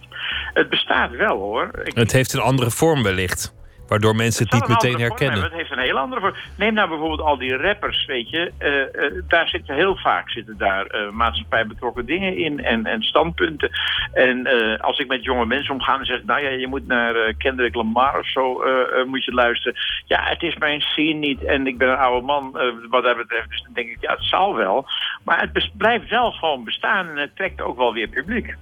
Het 0.53 0.69
bestaat 0.69 1.11
wel, 1.11 1.37
hoor. 1.37 1.69
Het 1.83 2.11
heeft 2.11 2.33
een 2.33 2.39
andere 2.39 2.71
vorm 2.71 3.03
wellicht. 3.03 3.53
Waardoor 3.87 4.15
mensen 4.15 4.43
het 4.43 4.53
niet 4.53 4.67
meteen 4.67 4.99
herkennen. 4.99 5.43
Het 5.43 5.51
heeft 5.51 5.71
een 5.71 5.79
heel 5.79 5.97
andere 5.97 6.21
vorm. 6.21 6.35
Neem 6.57 6.73
nou 6.73 6.89
bijvoorbeeld 6.89 7.21
al 7.21 7.37
die 7.37 7.57
rappers, 7.57 8.05
weet 8.05 8.29
je. 8.29 8.51
eh, 8.57 8.81
eh, 8.81 9.23
daar 9.27 9.47
zitten 9.47 9.75
heel 9.75 9.95
vaak 9.95 10.29
zitten 10.29 10.57
daar 10.57 10.85
eh, 10.85 11.09
maatschappij 11.09 11.67
betrokken 11.67 12.05
dingen 12.05 12.37
in 12.37 12.63
en, 12.63 12.85
en 12.85 13.01
standpunten. 13.01 13.69
En 14.13 14.47
als 14.81 14.99
ik 14.99 15.07
met 15.07 15.23
jonge 15.23 15.45
mensen 15.45 15.73
omga 15.73 15.99
en 15.99 16.05
zeg, 16.05 16.23
nou 16.23 16.41
ja, 16.41 16.49
je 16.49 16.67
moet 16.67 16.87
naar 16.87 17.33
Kendrick 17.37 17.75
Lamar 17.75 18.19
of 18.19 18.29
zo 18.29 18.63
moet 19.05 19.23
je 19.23 19.33
luisteren. 19.33 19.79
Ja, 20.05 20.23
het 20.23 20.41
is 20.41 20.57
mijn 20.57 20.81
scene 20.81 21.19
niet 21.19 21.43
en 21.43 21.67
ik 21.67 21.77
ben 21.77 21.89
een 21.89 21.97
oude 21.97 22.25
man 22.25 22.51
wat 22.89 23.03
dat 23.03 23.17
betreft. 23.17 23.49
Dus 23.49 23.61
dan 23.63 23.73
denk 23.73 23.89
ik, 23.89 23.97
ja, 23.99 24.11
het 24.11 24.23
zal 24.23 24.55
wel. 24.55 24.87
Maar 25.23 25.49
het 25.51 25.69
blijft 25.77 26.09
wel 26.09 26.31
gewoon 26.31 26.63
bestaan 26.63 27.09
en 27.09 27.17
het 27.17 27.35
trekt 27.35 27.61
ook 27.61 27.77
wel 27.77 27.93
weer 27.93 28.07
publiek. 28.07 28.55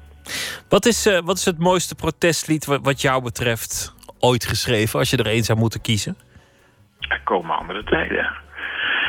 Wat 0.69 0.85
is, 0.85 1.19
wat 1.23 1.37
is 1.37 1.45
het 1.45 1.59
mooiste 1.59 1.95
protestlied 1.95 2.65
wat 2.65 3.01
jou 3.01 3.23
betreft 3.23 3.93
ooit 4.23 4.45
geschreven, 4.45 4.99
als 4.99 5.09
je 5.09 5.17
er 5.17 5.25
één 5.25 5.43
zou 5.43 5.59
moeten 5.59 5.81
kiezen? 5.81 6.17
Er 6.99 7.21
komen 7.23 7.57
andere 7.57 7.83
tijden. 7.83 8.31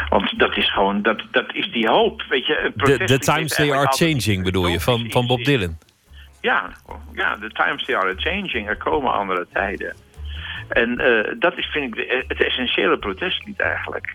Want 0.08 0.38
dat 0.38 0.56
is 0.56 0.72
gewoon, 0.72 1.02
dat, 1.02 1.22
dat 1.30 1.54
is 1.54 1.72
die 1.72 1.88
hoop, 1.88 2.22
weet 2.28 2.46
je. 2.46 2.72
The, 2.76 3.04
the 3.04 3.18
Times 3.18 3.54
They 3.54 3.72
Are 3.72 3.92
Changing 3.92 4.42
bedoel 4.42 4.66
je, 4.66 4.80
van, 4.80 5.10
van 5.10 5.26
Bob 5.26 5.44
Dylan. 5.44 5.78
Ja, 6.40 6.70
ja, 7.12 7.36
the 7.40 7.50
times 7.52 7.84
they 7.84 7.96
are 7.96 8.14
changing. 8.16 8.68
Er 8.68 8.76
komen 8.76 9.12
andere 9.12 9.46
tijden. 9.52 9.96
En 10.68 10.98
eh, 10.98 11.34
dat 11.38 11.58
is, 11.58 11.66
vind 11.66 11.96
ik, 11.96 12.24
het 12.28 12.44
essentiële 12.44 12.98
protestlied 12.98 13.60
eigenlijk. 13.60 14.14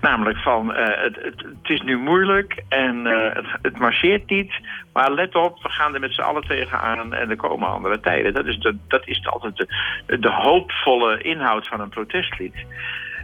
Namelijk 0.00 0.38
van, 0.38 0.74
eh, 0.74 1.02
het, 1.02 1.16
het, 1.16 1.42
het 1.42 1.70
is 1.70 1.80
nu 1.80 1.98
moeilijk 1.98 2.62
en 2.68 3.06
eh, 3.06 3.34
het, 3.34 3.46
het 3.62 3.78
marcheert 3.78 4.30
niet. 4.30 4.52
Maar 4.92 5.12
let 5.12 5.34
op, 5.34 5.62
we 5.62 5.68
gaan 5.68 5.94
er 5.94 6.00
met 6.00 6.14
z'n 6.14 6.20
allen 6.20 6.42
tegenaan 6.42 7.14
en 7.14 7.30
er 7.30 7.36
komen 7.36 7.68
andere 7.68 8.00
tijden. 8.00 8.34
Dat 8.34 8.46
is, 8.46 8.58
de, 8.58 8.76
dat 8.88 9.06
is 9.06 9.26
altijd 9.26 9.56
de, 9.56 10.18
de 10.18 10.30
hoopvolle 10.30 11.22
inhoud 11.22 11.68
van 11.68 11.80
een 11.80 11.88
protestlied. 11.88 12.54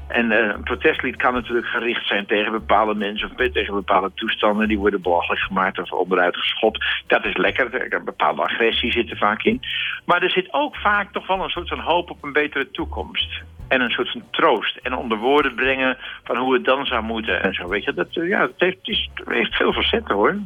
En 0.08 0.32
eh, 0.32 0.54
een 0.54 0.62
protestlied 0.62 1.16
kan 1.16 1.32
natuurlijk 1.32 1.66
gericht 1.66 2.06
zijn 2.06 2.26
tegen 2.26 2.52
bepaalde 2.52 2.94
mensen 2.94 3.30
of 3.30 3.50
tegen 3.52 3.74
bepaalde 3.74 4.10
toestanden. 4.14 4.68
Die 4.68 4.78
worden 4.78 5.02
belachelijk 5.02 5.40
gemaakt 5.40 5.78
of 5.78 5.92
onderuit 5.92 6.36
geschopt. 6.36 6.84
Dat 7.06 7.24
is 7.24 7.36
lekker. 7.36 7.94
Een 7.94 8.04
bepaalde 8.04 8.42
agressie 8.42 8.92
zit 8.92 9.10
er 9.10 9.16
vaak 9.16 9.42
in. 9.42 9.60
Maar 10.04 10.22
er 10.22 10.30
zit 10.30 10.48
ook 10.50 10.76
vaak 10.76 11.12
toch 11.12 11.26
wel 11.26 11.44
een 11.44 11.50
soort 11.50 11.68
van 11.68 11.80
hoop 11.80 12.10
op 12.10 12.24
een 12.24 12.32
betere 12.32 12.70
toekomst. 12.70 13.42
En 13.68 13.80
een 13.80 13.90
soort 13.90 14.10
van 14.10 14.22
troost. 14.30 14.76
En 14.82 14.94
onder 14.96 15.18
woorden 15.18 15.54
brengen 15.54 15.96
van 16.24 16.36
hoe 16.36 16.54
het 16.54 16.64
dan 16.64 16.86
zou 16.86 17.02
moeten 17.02 17.42
en 17.42 17.54
zo. 17.54 17.68
Weet 17.68 17.84
je, 17.84 17.94
dat, 17.94 18.06
eh, 18.10 18.28
ja, 18.28 18.40
het, 18.40 18.52
heeft, 18.56 18.76
het 18.76 18.88
is- 18.88 19.10
het 19.14 19.28
heeft 19.28 19.54
veel 19.54 19.72
facetten 19.72 20.14
hoor. 20.14 20.36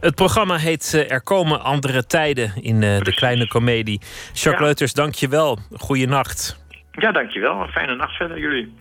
Het 0.00 0.14
programma 0.14 0.56
heet 0.56 0.92
eh, 0.94 1.10
Er 1.12 1.22
komen 1.22 1.62
andere 1.62 2.06
tijden 2.06 2.52
in 2.62 2.82
eh, 2.82 2.98
de 3.00 3.14
kleine 3.14 3.48
komedie. 3.48 4.00
Jacques 4.32 4.58
Ja. 4.58 4.64
Leuters, 4.64 4.92
dank 4.92 5.14
je 5.14 5.28
wel. 5.28 5.58
Goeienacht. 5.72 6.64
Ja, 6.92 7.12
dankjewel. 7.12 7.60
Een 7.60 7.68
fijne 7.68 7.94
nacht 7.94 8.16
verder 8.16 8.38
jullie. 8.38 8.72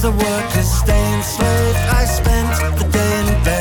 The 0.00 0.10
workers 0.10 0.70
stay 0.70 1.14
enslaved, 1.14 1.76
I 1.92 2.04
spent 2.06 2.78
the 2.78 2.84
day 2.88 3.20
in 3.20 3.44
bed. 3.44 3.59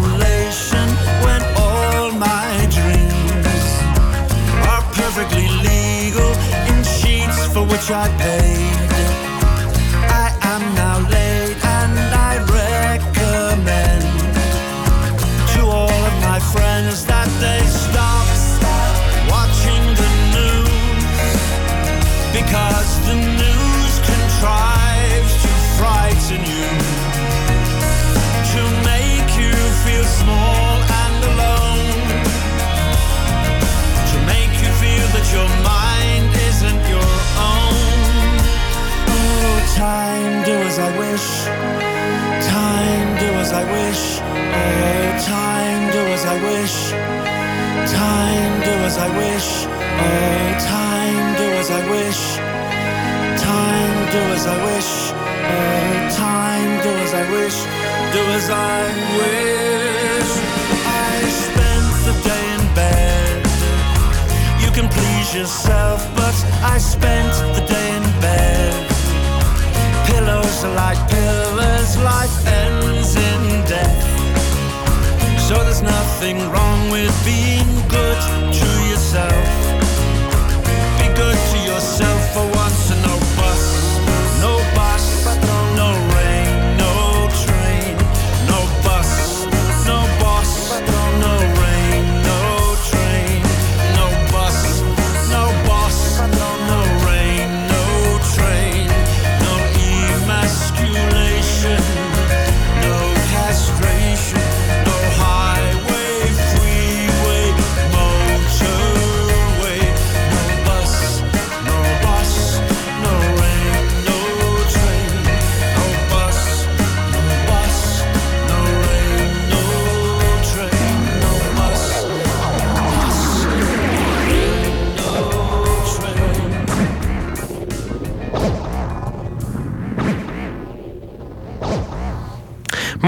When 0.00 1.42
all 1.56 2.10
my 2.12 2.66
dreams 2.70 3.64
are 4.66 4.82
perfectly 4.92 5.48
legal 5.48 6.32
in 6.68 6.82
sheets 6.82 7.46
for 7.52 7.64
which 7.64 7.90
I 7.90 8.08
paid. 8.18 8.83
Time, 39.74 40.44
do 40.44 40.52
as 40.52 40.78
I 40.78 40.90
wish. 40.98 41.26
Time, 42.46 43.08
do 43.18 43.28
as 43.42 43.52
I 43.52 43.64
wish. 43.76 44.20
Oh, 44.22 45.06
time, 45.26 45.92
do 45.92 46.02
as 46.14 46.24
I 46.24 46.36
wish. 46.48 46.76
Time, 47.90 48.52
do 48.66 48.74
as 48.88 48.96
I 48.98 49.08
wish. 49.18 49.48
Oh, 49.66 50.46
time, 50.74 51.26
do 51.40 51.46
as 51.60 51.70
I 51.70 51.82
wish. 51.90 52.22
Time, 53.42 53.96
do 54.14 54.20
as 54.36 54.46
I 54.46 54.56
wish. 54.68 54.90
Oh, 55.12 55.96
time, 56.22 56.72
do 56.84 56.90
as 57.04 57.12
I 57.14 57.24
wish. 57.34 57.56
Do 58.14 58.22
as 58.38 58.46
I 58.50 58.78
wish. 59.18 60.30
I 61.10 61.16
spent 61.44 61.90
the 62.06 62.14
day 62.28 62.44
in 62.56 62.64
bed. 62.78 63.42
You 64.62 64.70
can 64.70 64.88
please 64.88 65.34
yourself, 65.34 66.00
but 66.14 66.36
I 66.62 66.78
spent 66.78 67.34
the 67.56 67.64
day 67.66 67.88
in 67.96 68.04
bed. 68.20 68.93
Pillows 70.14 70.64
like 70.76 71.00
pillars, 71.10 71.98
life 71.98 72.46
ends 72.46 73.16
in 73.16 73.42
death. 73.66 73.98
So 75.48 75.54
there's 75.64 75.82
nothing 75.82 76.38
wrong 76.52 76.88
with 76.88 77.12
being 77.24 77.66
good 77.88 78.20
to 78.60 78.68
yourself. 78.90 79.44
Be 81.00 81.08
good 81.22 81.38
to 81.50 81.58
yourself 81.70 82.53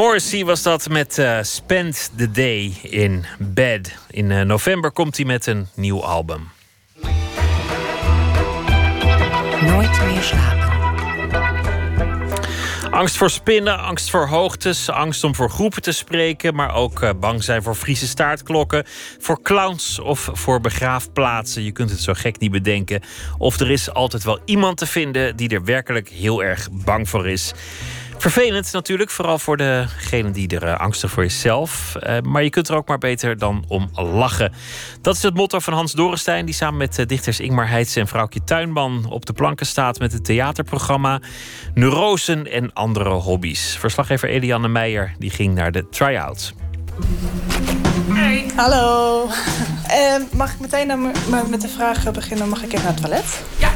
Morrissey 0.07 0.45
was 0.45 0.63
dat 0.63 0.89
met 0.89 1.19
uh, 1.19 1.39
Spend 1.43 2.11
the 2.17 2.31
Day 2.31 2.75
in 2.83 3.25
Bed. 3.39 3.97
In 4.11 4.31
uh, 4.31 4.41
november 4.41 4.91
komt 4.91 5.17
hij 5.17 5.27
met 5.27 5.47
een 5.47 5.67
nieuw 5.75 6.05
album. 6.05 6.49
Nooit 9.61 10.05
meer 10.07 10.23
slapen. 10.23 10.67
Angst 12.91 13.17
voor 13.17 13.31
spinnen, 13.31 13.79
angst 13.79 14.11
voor 14.11 14.27
hoogtes, 14.27 14.91
angst 14.91 15.25
om 15.25 15.35
voor 15.35 15.51
groepen 15.51 15.83
te 15.83 15.93
spreken, 15.93 16.55
maar 16.55 16.75
ook 16.75 17.03
uh, 17.03 17.11
bang 17.21 17.45
zijn 17.45 17.63
voor 17.63 17.75
Friese 17.75 18.07
staartklokken, 18.07 18.85
voor 19.19 19.43
clowns 19.43 20.01
of 20.01 20.31
voor 20.33 20.61
begraafplaatsen. 20.61 21.63
Je 21.63 21.73
kunt 21.73 21.91
het 21.91 22.01
zo 22.01 22.13
gek 22.17 22.39
niet 22.39 22.51
bedenken. 22.51 23.03
Of 23.39 23.61
er 23.61 23.71
is 23.71 23.93
altijd 23.93 24.25
wel 24.25 24.39
iemand 24.45 24.77
te 24.77 24.87
vinden 24.87 25.37
die 25.37 25.49
er 25.49 25.65
werkelijk 25.65 26.09
heel 26.09 26.43
erg 26.43 26.69
bang 26.73 27.09
voor 27.09 27.29
is. 27.29 27.53
Vervelend 28.19 28.73
natuurlijk, 28.73 29.11
vooral 29.11 29.39
voor 29.39 29.57
degene 29.57 30.31
die 30.31 30.49
er 30.49 30.63
uh, 30.63 30.77
angstig 30.77 31.11
voor 31.11 31.25
is 31.25 31.41
zelf. 31.41 31.97
Uh, 32.07 32.21
maar 32.21 32.43
je 32.43 32.51
kunt 32.51 32.69
er 32.69 32.77
ook 32.77 32.89
maar 32.89 32.99
beter 32.99 33.39
dan 33.39 33.65
om 33.69 33.91
lachen. 33.95 34.53
Dat 35.01 35.17
is 35.17 35.23
het 35.23 35.35
motto 35.35 35.59
van 35.59 35.73
Hans 35.73 35.93
Dorenstein, 35.93 36.45
die 36.45 36.55
samen 36.55 36.77
met 36.79 36.99
uh, 36.99 37.07
dichters 37.07 37.41
Ingmar 37.41 37.69
Heitse 37.69 38.01
en 38.01 38.07
vrouwtje 38.07 38.45
Tuinman 38.45 39.07
op 39.09 39.27
de 39.27 39.33
planken 39.33 39.67
staat 39.67 39.99
met 39.99 40.13
het 40.13 40.25
theaterprogramma 40.25 41.21
Neurosen 41.75 42.53
en 42.53 42.73
andere 42.73 43.11
hobby's. 43.11 43.77
Verslaggever 43.79 44.29
Eliane 44.29 44.69
Meijer 44.69 45.15
die 45.19 45.31
ging 45.31 45.55
naar 45.55 45.73
de 45.73 45.89
try-out. 45.89 46.55
Hey. 48.13 48.51
Hallo. 48.57 49.29
Mag 50.33 50.53
ik 50.53 50.61
meteen 50.61 50.89
dan 50.89 51.13
met 51.51 51.61
de 51.61 51.69
vraag 51.69 52.13
beginnen? 52.13 52.49
Mag 52.49 52.63
ik 52.63 52.73
even 52.73 52.85
naar 52.85 52.93
het 52.93 53.03
toilet? 53.03 53.43
Ja. 53.59 53.71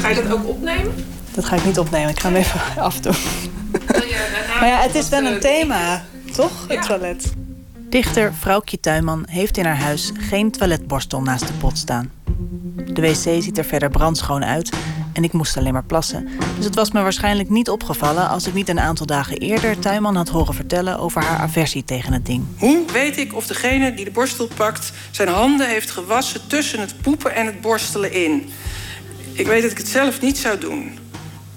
Ga 0.00 0.08
je 0.08 0.14
dat 0.14 0.32
ook 0.32 0.48
opnemen? 0.48 0.94
Dat 1.34 1.44
ga 1.44 1.56
ik 1.56 1.64
niet 1.64 1.78
opnemen. 1.78 2.10
Ik 2.10 2.20
ga 2.20 2.28
hem 2.28 2.36
even 2.36 2.60
afdoen. 2.82 3.14
maar 4.60 4.68
ja, 4.68 4.80
het 4.80 4.94
is 4.94 5.08
wel 5.08 5.24
een 5.24 5.40
thema, 5.40 6.04
toch? 6.32 6.68
Het 6.68 6.82
toilet. 6.82 7.32
Dichter 7.88 8.34
Vrouwtje 8.34 8.80
Tuinman 8.80 9.24
heeft 9.28 9.56
in 9.56 9.64
haar 9.64 9.78
huis 9.78 10.12
geen 10.18 10.50
toiletborstel 10.50 11.22
naast 11.22 11.46
de 11.46 11.52
pot 11.52 11.78
staan. 11.78 12.10
De 12.92 13.00
wc 13.00 13.42
ziet 13.42 13.58
er 13.58 13.64
verder 13.64 13.90
brandschoon 13.90 14.44
uit 14.44 14.76
en 15.16 15.24
ik 15.24 15.32
moest 15.32 15.56
alleen 15.56 15.72
maar 15.72 15.84
plassen. 15.84 16.28
Dus 16.56 16.64
het 16.64 16.74
was 16.74 16.90
me 16.90 17.02
waarschijnlijk 17.02 17.48
niet 17.48 17.70
opgevallen 17.70 18.28
als 18.28 18.46
ik 18.46 18.54
niet 18.54 18.68
een 18.68 18.80
aantal 18.80 19.06
dagen 19.06 19.36
eerder 19.36 19.78
Tuinman 19.78 20.16
had 20.16 20.28
horen 20.28 20.54
vertellen 20.54 20.98
over 20.98 21.22
haar 21.22 21.38
aversie 21.38 21.84
tegen 21.84 22.12
het 22.12 22.26
ding. 22.26 22.44
Hoe 22.58 22.84
weet 22.92 23.18
ik 23.18 23.34
of 23.34 23.46
degene 23.46 23.94
die 23.94 24.04
de 24.04 24.10
borstel 24.10 24.48
pakt 24.56 24.92
zijn 25.10 25.28
handen 25.28 25.68
heeft 25.68 25.90
gewassen 25.90 26.40
tussen 26.46 26.80
het 26.80 26.94
poepen 27.02 27.34
en 27.34 27.46
het 27.46 27.60
borstelen 27.60 28.12
in? 28.12 28.50
Ik 29.32 29.46
weet 29.46 29.62
dat 29.62 29.70
ik 29.70 29.78
het 29.78 29.88
zelf 29.88 30.20
niet 30.20 30.38
zou 30.38 30.58
doen. 30.58 30.98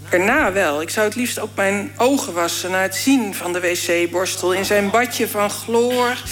Erna 0.09 0.53
wel. 0.53 0.81
Ik 0.81 0.89
zou 0.89 1.07
het 1.07 1.15
liefst 1.15 1.39
ook 1.39 1.55
mijn 1.55 1.91
ogen 1.97 2.33
wassen 2.33 2.71
na 2.71 2.81
het 2.81 2.95
zien 2.95 3.35
van 3.35 3.53
de 3.53 3.59
wc-borstel 3.59 4.53
in 4.53 4.65
zijn 4.65 4.89
badje 4.89 5.27
van 5.27 5.49
chloor. 5.49 6.23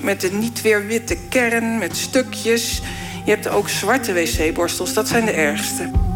Met 0.00 0.20
de 0.20 0.30
niet 0.30 0.62
weer 0.62 0.86
witte 0.86 1.16
kern, 1.28 1.78
met 1.78 1.96
stukjes. 1.96 2.80
Je 3.24 3.30
hebt 3.30 3.48
ook 3.48 3.68
zwarte 3.68 4.12
wc-borstels, 4.12 4.92
dat 4.92 5.08
zijn 5.08 5.24
de 5.24 5.32
ergste. 5.32 6.07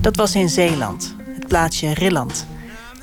Dat 0.00 0.16
was 0.16 0.34
in 0.34 0.48
Zeeland, 0.48 1.14
het 1.26 1.46
plaatsje 1.46 1.94
Rilland. 1.94 2.46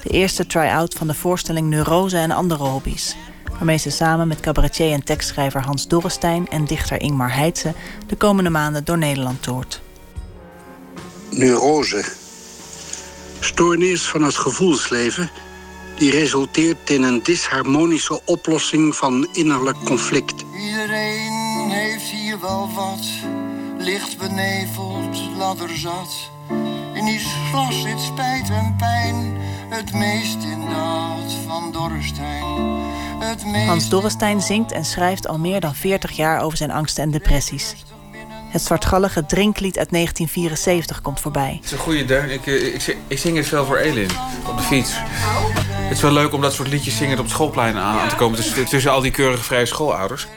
De 0.04 0.10
eerste 0.10 0.46
try-out 0.46 0.94
van 0.94 1.08
de 1.08 1.14
voorstelling 1.14 1.70
Neurose 1.70 2.18
en 2.18 2.32
andere 2.32 2.64
hobby's. 2.64 3.16
Waarmee 3.52 3.78
ze 3.78 3.90
samen 3.90 4.28
met 4.28 4.40
cabaretier 4.40 4.92
en 4.92 5.04
tekstschrijver 5.04 5.62
Hans 5.62 5.88
Dorrestein 5.88 6.48
en 6.48 6.66
dichter 6.66 7.02
Ingmar 7.02 7.34
Heitse 7.34 7.74
de 8.08 8.16
komende 8.16 8.50
maanden 8.50 8.86
door 8.86 8.98
Nederland 8.98 9.44
toert. 9.44 9.82
Neurose 11.30 12.06
stoornis 13.40 14.02
van 14.02 14.24
het 14.24 14.36
gevoelsleven 14.36 15.30
die 15.98 16.12
resulteert 16.12 16.90
in 16.90 17.04
een 17.04 17.24
disharmonische 17.24 18.22
oplossing 18.26 18.96
van 18.96 19.28
innerlijk 19.32 19.78
conflict. 19.84 20.46
Iedereen 20.70 21.70
heeft 21.70 22.04
hier 22.04 22.40
wel 22.40 22.70
wat, 22.76 23.06
licht 23.78 24.18
beneveld, 24.18 25.20
ladderzat. 25.38 26.30
In 26.94 27.08
iets 27.08 27.36
glas 27.50 27.82
zit 27.82 28.00
spijt 28.00 28.50
en 28.50 28.76
pijn, 28.78 29.38
het 29.70 29.94
meest 29.94 30.44
in 30.44 30.60
dat 30.60 31.34
van 31.48 31.72
Dorrestein. 31.72 32.46
Hans 33.68 33.90
Dorrestein 33.90 34.42
zingt 34.42 34.72
en 34.72 34.86
schrijft 34.86 35.28
al 35.28 35.38
meer 35.38 35.60
dan 35.60 35.76
40 35.76 36.12
jaar 36.12 36.42
over 36.42 36.58
zijn 36.58 36.72
angsten 36.72 37.04
en 37.04 37.12
depressies. 37.12 37.76
Het 38.50 38.62
zwartgallige 38.62 39.26
drinklied 39.26 39.78
uit 39.78 39.90
1974 39.90 41.02
komt 41.02 41.20
voorbij. 41.20 41.54
Het 41.56 41.66
is 41.66 41.72
een 41.72 41.78
goede 41.78 42.06
deun. 42.06 42.30
Ik, 42.30 42.48
eh, 42.48 42.74
ik, 42.74 42.98
ik, 43.08 43.18
zing 43.20 43.38
het 43.38 43.48
veel 43.48 43.66
voor 43.66 43.78
Elin 43.78 44.10
op 44.48 44.58
de 44.58 44.64
fiets. 44.64 44.92
Het 44.96 45.98
is 45.98 46.02
wel 46.02 46.12
leuk 46.12 46.34
om 46.34 46.42
dat 46.42 46.54
soort 46.54 46.68
liedjes 46.68 46.98
zingend 46.98 47.20
op 47.20 47.26
het 47.26 47.34
schoolplein 47.34 47.78
aan, 47.78 48.10
te 48.10 48.16
komen. 48.16 48.36
Tussen, 48.38 48.66
tussen 48.66 48.92
al 48.92 49.02
die 49.02 49.12
keurige 49.12 49.44
vrije 49.44 49.66
schoolouders. 49.66 50.28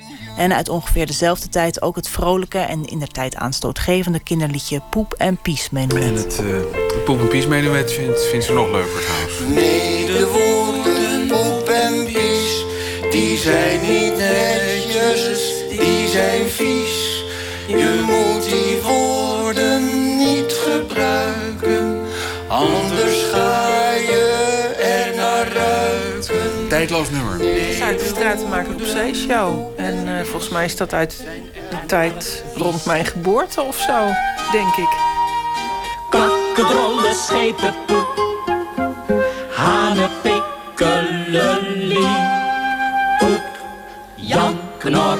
En 0.40 0.54
uit 0.54 0.68
ongeveer 0.68 1.06
dezelfde 1.06 1.48
tijd 1.48 1.82
ook 1.82 1.96
het 1.96 2.08
vrolijke 2.08 2.58
en 2.58 2.84
in 2.84 2.98
der 2.98 3.08
tijd 3.08 3.34
aanstootgevende 3.34 4.20
kinderliedje 4.20 4.80
Poep 4.90 5.12
en 5.12 5.36
Pies 5.36 5.70
Menuet. 5.70 6.02
En 6.02 6.14
het 6.14 6.40
uh, 6.42 7.04
Poep 7.04 7.20
en 7.20 7.28
Pies 7.28 7.46
Menuet 7.46 7.92
vindt, 7.92 8.22
vindt 8.24 8.44
ze 8.44 8.52
nog 8.52 8.70
leuker 8.70 9.00
trouwens. 9.00 9.38
Nee, 9.54 10.06
de 10.06 10.26
woorden 10.26 11.26
Poep 11.26 11.68
en 11.68 12.04
Pies, 12.04 12.64
die 13.10 13.38
zijn 13.38 13.80
niet 13.80 14.16
netjes, 14.16 15.64
die 15.68 16.08
zijn 16.08 16.48
vies. 16.48 17.24
Je 17.66 18.02
moet 18.06 18.44
die 18.44 18.82
woorden 18.82 20.16
niet 20.16 20.52
gebruiken, 20.52 22.00
anders 22.48 23.19
Tijdloos 26.70 27.10
nummer. 27.10 27.32
Het 27.32 27.42
is 27.42 27.80
uit 27.80 27.98
de 27.98 28.04
Stratenmaker 28.04 28.74
op 28.74 28.80
Zee 28.80 29.14
show. 29.14 29.72
En 29.76 30.06
uh, 30.06 30.20
volgens 30.20 30.48
mij 30.48 30.64
is 30.64 30.76
dat 30.76 30.92
uit 30.92 31.24
de 31.70 31.86
tijd 31.86 32.44
rond 32.56 32.84
mijn 32.84 33.04
geboorte 33.04 33.62
of 33.62 33.76
zo, 33.76 34.06
denk 34.52 34.76
ik. 34.76 34.88
Kakkedrollen, 36.10 37.14
schepen, 37.14 37.74
poep. 37.86 38.20
Hanen, 39.54 40.10
pikkelenlie. 40.22 42.08
Poep, 43.18 43.42
Jan, 44.14 44.58
knor. 44.78 45.18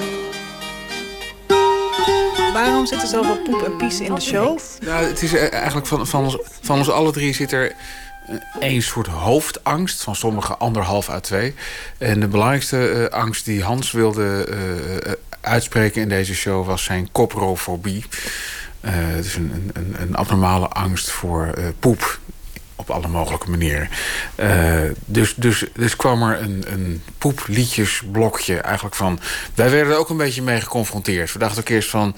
Waarom 2.53 2.87
zit 2.87 3.03
er 3.03 3.09
zoveel 3.09 3.39
poep 3.43 3.63
en 3.63 3.77
pies 3.77 4.01
in 4.01 4.15
de 4.15 4.21
show? 4.21 4.59
Nou, 4.81 5.05
het 5.05 5.23
is 5.23 5.35
eh, 5.35 5.53
eigenlijk 5.53 5.87
van, 5.87 6.07
van, 6.07 6.25
ons, 6.25 6.39
van 6.61 6.79
ons 6.79 6.91
alle 6.91 7.13
drie 7.13 7.35
zit 7.35 7.53
er 7.53 7.73
een 8.61 8.83
soort 8.83 9.07
hoofdangst. 9.07 10.03
Van 10.03 10.17
sommigen 10.17 10.59
anderhalf 10.59 11.09
à 11.09 11.21
twee. 11.21 11.55
En 11.99 12.21
de 12.21 12.29
belangrijkste 12.29 12.91
uh, 12.91 13.07
angst 13.07 13.45
die 13.45 13.63
Hans 13.63 13.91
wilde 13.91 14.47
uh, 14.49 15.13
uitspreken 15.41 16.03
in 16.03 16.09
deze 16.09 16.35
show... 16.35 16.67
was 16.67 16.85
zijn 16.85 17.09
coprofobie. 17.13 18.05
het 18.81 19.25
is 19.25 19.35
een, 19.35 19.71
een, 19.73 19.95
een 19.99 20.15
abnormale 20.15 20.69
angst 20.69 21.11
voor 21.11 21.55
poep 21.79 22.19
op 22.81 22.91
alle 22.91 23.09
mogelijke 23.09 23.51
manieren. 23.51 23.89
Uh, 24.37 24.81
dus, 25.05 25.35
dus, 25.35 25.65
dus 25.75 25.97
kwam 25.97 26.23
er 26.23 26.41
een, 26.41 26.65
een 26.69 27.03
poepliedjesblokje 27.19 28.57
eigenlijk 28.57 28.95
van... 28.95 29.21
Wij 29.55 29.71
werden 29.71 29.93
er 29.93 29.99
ook 29.99 30.09
een 30.09 30.17
beetje 30.17 30.43
mee 30.43 30.61
geconfronteerd. 30.61 31.33
We 31.33 31.39
dachten 31.39 31.61
ook 31.61 31.69
eerst 31.69 31.91
van 31.91 32.17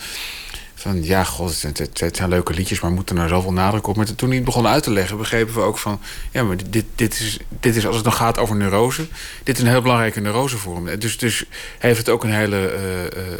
van 0.82 1.04
ja, 1.04 1.24
god, 1.24 1.62
het, 1.62 1.78
het, 1.78 2.16
zijn 2.16 2.28
leuke 2.28 2.54
liedjes, 2.54 2.80
maar 2.80 2.90
moeten 2.90 3.16
er 3.16 3.28
zoveel 3.28 3.52
nadruk 3.52 3.86
op. 3.86 4.04
Toen 4.04 4.28
hij 4.28 4.36
het 4.36 4.44
begon 4.44 4.66
uit 4.66 4.82
te 4.82 4.90
leggen, 4.90 5.16
begrepen 5.16 5.54
we 5.54 5.60
ook 5.60 5.78
van... 5.78 6.00
ja, 6.30 6.42
maar 6.42 6.56
dit, 6.70 6.84
dit, 6.94 7.20
is, 7.20 7.38
dit 7.60 7.76
is 7.76 7.86
als 7.86 7.96
het 7.96 8.04
nog 8.04 8.16
gaat 8.16 8.38
over 8.38 8.56
neurose... 8.56 9.06
dit 9.42 9.56
is 9.56 9.62
een 9.62 9.68
heel 9.68 9.82
belangrijke 9.82 10.20
neurose 10.20 10.58
voor 10.58 10.74
hem. 10.74 10.98
Dus, 10.98 11.18
dus 11.18 11.44
heeft 11.78 11.98
het 11.98 12.08
ook 12.08 12.24
een 12.24 12.32
hele 12.32 12.74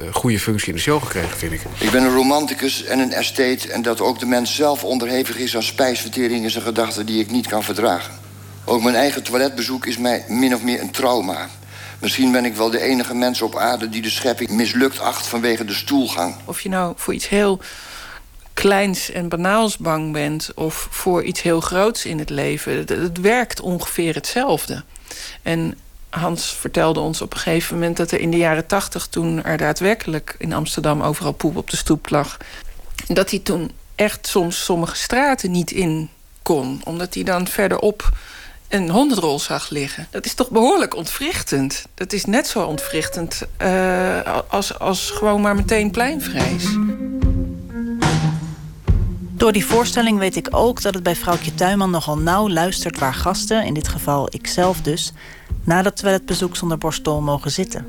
uh, 0.07 0.15
goede 0.15 0.39
functie 0.39 0.69
in 0.69 0.75
de 0.75 0.81
show 0.81 1.03
gekregen, 1.03 1.39
vind 1.39 1.53
ik. 1.53 1.61
Ik 1.79 1.91
ben 1.91 2.03
een 2.03 2.15
romanticus 2.15 2.85
en 2.85 2.99
een 2.99 3.13
estate... 3.13 3.73
en 3.73 3.83
dat 3.83 4.01
ook 4.01 4.19
de 4.19 4.27
mens 4.27 4.55
zelf 4.55 4.85
onderhevig 4.85 5.37
is 5.37 5.57
aan 5.57 5.63
spijsvertering... 5.63 6.45
is 6.45 6.55
een 6.55 6.63
gedachte 6.63 7.05
die 7.05 7.21
ik 7.21 7.31
niet 7.31 7.47
kan 7.47 7.63
verdragen. 7.63 8.15
Ook 8.65 8.83
mijn 8.83 8.95
eigen 8.95 9.23
toiletbezoek 9.23 9.87
is 9.87 9.99
mij 9.99 10.25
min 10.29 10.55
of 10.55 10.63
meer 10.63 10.81
een 10.81 10.91
trauma... 10.91 11.49
Misschien 12.03 12.33
ben 12.33 12.45
ik 12.45 12.55
wel 12.55 12.71
de 12.71 12.81
enige 12.81 13.15
mens 13.15 13.43
op 13.43 13.57
aarde 13.57 13.89
die 13.89 14.03
de 14.03 14.11
schepping 14.11 14.51
mislukt 14.51 15.01
acht 15.01 15.27
vanwege 15.27 15.65
de 15.65 15.75
stoelgang. 15.75 16.35
Of 16.45 16.61
je 16.61 16.69
nou 16.69 16.93
voor 16.97 17.15
iets 17.15 17.29
heel 17.29 17.61
kleins 18.55 19.11
en 19.11 19.29
banaals 19.29 19.77
bang 19.77 20.13
bent 20.13 20.51
of 20.55 20.87
voor 20.91 21.23
iets 21.23 21.43
heel 21.43 21.61
groots 21.61 22.05
in 22.05 22.19
het 22.19 22.31
leven, 22.31 22.77
het 22.77 23.21
werkt 23.21 23.61
ongeveer 23.61 24.15
hetzelfde. 24.15 24.85
En 25.43 25.79
Hans 26.11 26.55
vertelde 26.55 27.01
ons 27.01 27.21
op 27.21 27.33
een 27.33 27.41
gegeven 27.41 27.75
moment 27.75 27.97
dat 27.97 28.11
er 28.11 28.21
in 28.21 28.31
de 28.31 28.37
jaren 28.37 28.67
tachtig, 28.67 29.07
toen 29.07 29.45
er 29.45 29.57
daadwerkelijk 29.57 30.35
in 30.39 30.53
Amsterdam 30.53 31.03
overal 31.03 31.33
poep 31.33 31.57
op 31.57 31.71
de 31.71 31.77
stoep 31.77 32.11
lag, 32.11 32.37
dat 33.07 33.31
hij 33.31 33.39
toen 33.39 33.71
echt 33.95 34.27
soms 34.27 34.65
sommige 34.65 34.97
straten 34.97 35.51
niet 35.51 35.71
in 35.71 36.11
kon, 36.43 36.81
omdat 36.85 37.15
hij 37.15 37.23
dan 37.23 37.47
verderop 37.47 38.13
een 38.73 38.91
hondenrol 38.91 39.39
zag 39.39 39.71
liggen. 39.71 40.07
Dat 40.11 40.25
is 40.25 40.35
toch 40.35 40.51
behoorlijk 40.51 40.97
ontwrichtend. 40.97 41.85
Dat 41.95 42.13
is 42.13 42.25
net 42.25 42.47
zo 42.47 42.63
ontwrichtend 42.63 43.43
uh, 43.63 44.39
als, 44.49 44.79
als 44.79 45.11
gewoon 45.11 45.41
maar 45.41 45.55
meteen 45.55 45.91
pleinvrees. 45.91 46.65
Door 49.19 49.53
die 49.53 49.67
voorstelling 49.67 50.19
weet 50.19 50.37
ik 50.37 50.49
ook 50.51 50.83
dat 50.83 50.95
het 50.95 51.03
bij 51.03 51.17
vrouwtje 51.17 51.55
Tuinman 51.55 51.91
nogal 51.91 52.19
nauw 52.19 52.49
luistert 52.49 52.99
waar 52.99 53.15
gasten, 53.15 53.65
in 53.65 53.75
dit 53.75 53.89
geval 53.89 54.29
ikzelf 54.31 54.81
dus, 54.81 55.13
na 55.65 55.83
dat 55.83 55.97
toiletbezoek 55.97 56.57
zonder 56.57 56.79
borstel 56.79 57.21
mogen 57.21 57.51
zitten. 57.51 57.87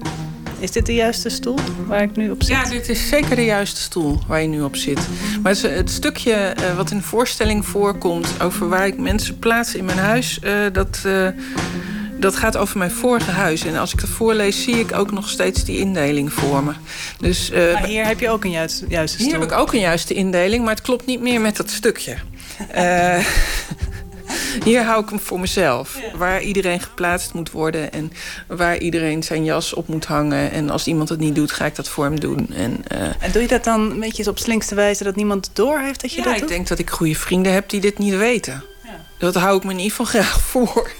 Is 0.63 0.71
dit 0.71 0.85
de 0.85 0.93
juiste 0.93 1.29
stoel 1.29 1.57
waar 1.87 2.01
ik 2.01 2.15
nu 2.15 2.29
op 2.29 2.43
zit? 2.43 2.55
Ja, 2.55 2.69
dit 2.69 2.89
is 2.89 3.07
zeker 3.07 3.35
de 3.35 3.45
juiste 3.45 3.81
stoel 3.81 4.19
waar 4.27 4.41
je 4.41 4.47
nu 4.47 4.61
op 4.61 4.75
zit. 4.75 4.99
Maar 5.41 5.51
het, 5.51 5.61
het 5.61 5.91
stukje 5.91 6.55
uh, 6.59 6.75
wat 6.75 6.91
in 6.91 6.97
de 6.97 7.03
voorstelling 7.03 7.65
voorkomt 7.65 8.41
over 8.41 8.69
waar 8.69 8.87
ik 8.87 8.97
mensen 8.97 9.39
plaats 9.39 9.75
in 9.75 9.85
mijn 9.85 9.97
huis, 9.97 10.39
uh, 10.43 10.51
dat. 10.71 11.01
Uh, 11.05 11.27
dat 12.19 12.35
gaat 12.35 12.57
over 12.57 12.77
mijn 12.77 12.91
vorige 12.91 13.31
huis. 13.31 13.65
En 13.65 13.75
als 13.75 13.93
ik 13.93 14.01
dat 14.01 14.09
voorlees, 14.09 14.63
zie 14.63 14.75
ik 14.75 14.95
ook 14.95 15.11
nog 15.11 15.29
steeds 15.29 15.63
die 15.63 15.77
indeling 15.77 16.33
voor 16.33 16.63
me. 16.63 16.71
Dus, 17.19 17.51
maar 17.51 17.85
hier 17.85 18.05
heb 18.05 18.19
je 18.19 18.29
ook 18.29 18.43
een 18.43 18.51
juiste, 18.51 18.85
juiste 18.87 19.17
stoel. 19.17 19.31
Hier 19.31 19.39
heb 19.39 19.51
ik 19.51 19.57
ook 19.57 19.73
een 19.73 19.79
juiste 19.79 20.13
indeling, 20.13 20.63
maar 20.63 20.73
het 20.73 20.83
klopt 20.83 21.05
niet 21.05 21.21
meer 21.21 21.41
met 21.41 21.57
dat 21.57 21.69
stukje. 21.69 22.15
Hier 24.63 24.83
hou 24.83 25.03
ik 25.03 25.09
hem 25.09 25.19
voor 25.19 25.39
mezelf. 25.39 25.99
Waar 26.15 26.41
iedereen 26.41 26.79
geplaatst 26.79 27.33
moet 27.33 27.51
worden 27.51 27.91
en 27.91 28.11
waar 28.47 28.77
iedereen 28.77 29.23
zijn 29.23 29.43
jas 29.43 29.73
op 29.73 29.87
moet 29.87 30.05
hangen. 30.05 30.51
En 30.51 30.69
als 30.69 30.87
iemand 30.87 31.09
het 31.09 31.19
niet 31.19 31.35
doet, 31.35 31.51
ga 31.51 31.65
ik 31.65 31.75
dat 31.75 31.89
voor 31.89 32.03
hem 32.03 32.19
doen. 32.19 32.49
En, 32.53 32.83
uh, 32.91 33.01
en 33.01 33.31
doe 33.31 33.41
je 33.41 33.47
dat 33.47 33.63
dan 33.63 33.91
een 33.91 33.99
beetje 33.99 34.29
op 34.29 34.39
slinkste 34.39 34.75
wijze 34.75 35.03
dat 35.03 35.15
niemand 35.15 35.49
door 35.53 35.79
heeft 35.79 36.01
dat 36.01 36.11
je 36.11 36.17
ja, 36.17 36.23
dat 36.23 36.33
doet? 36.33 36.41
ik 36.41 36.47
denk 36.47 36.67
dat 36.67 36.79
ik 36.79 36.89
goede 36.89 37.15
vrienden 37.15 37.53
heb 37.53 37.69
die 37.69 37.81
dit 37.81 37.97
niet 37.97 38.15
weten. 38.15 38.63
Ja. 38.83 39.05
Dat 39.17 39.35
hou 39.35 39.57
ik 39.57 39.63
me 39.63 39.71
in 39.71 39.79
ieder 39.79 39.95
geval 39.95 40.21
graag 40.21 40.41
voor. 40.51 40.91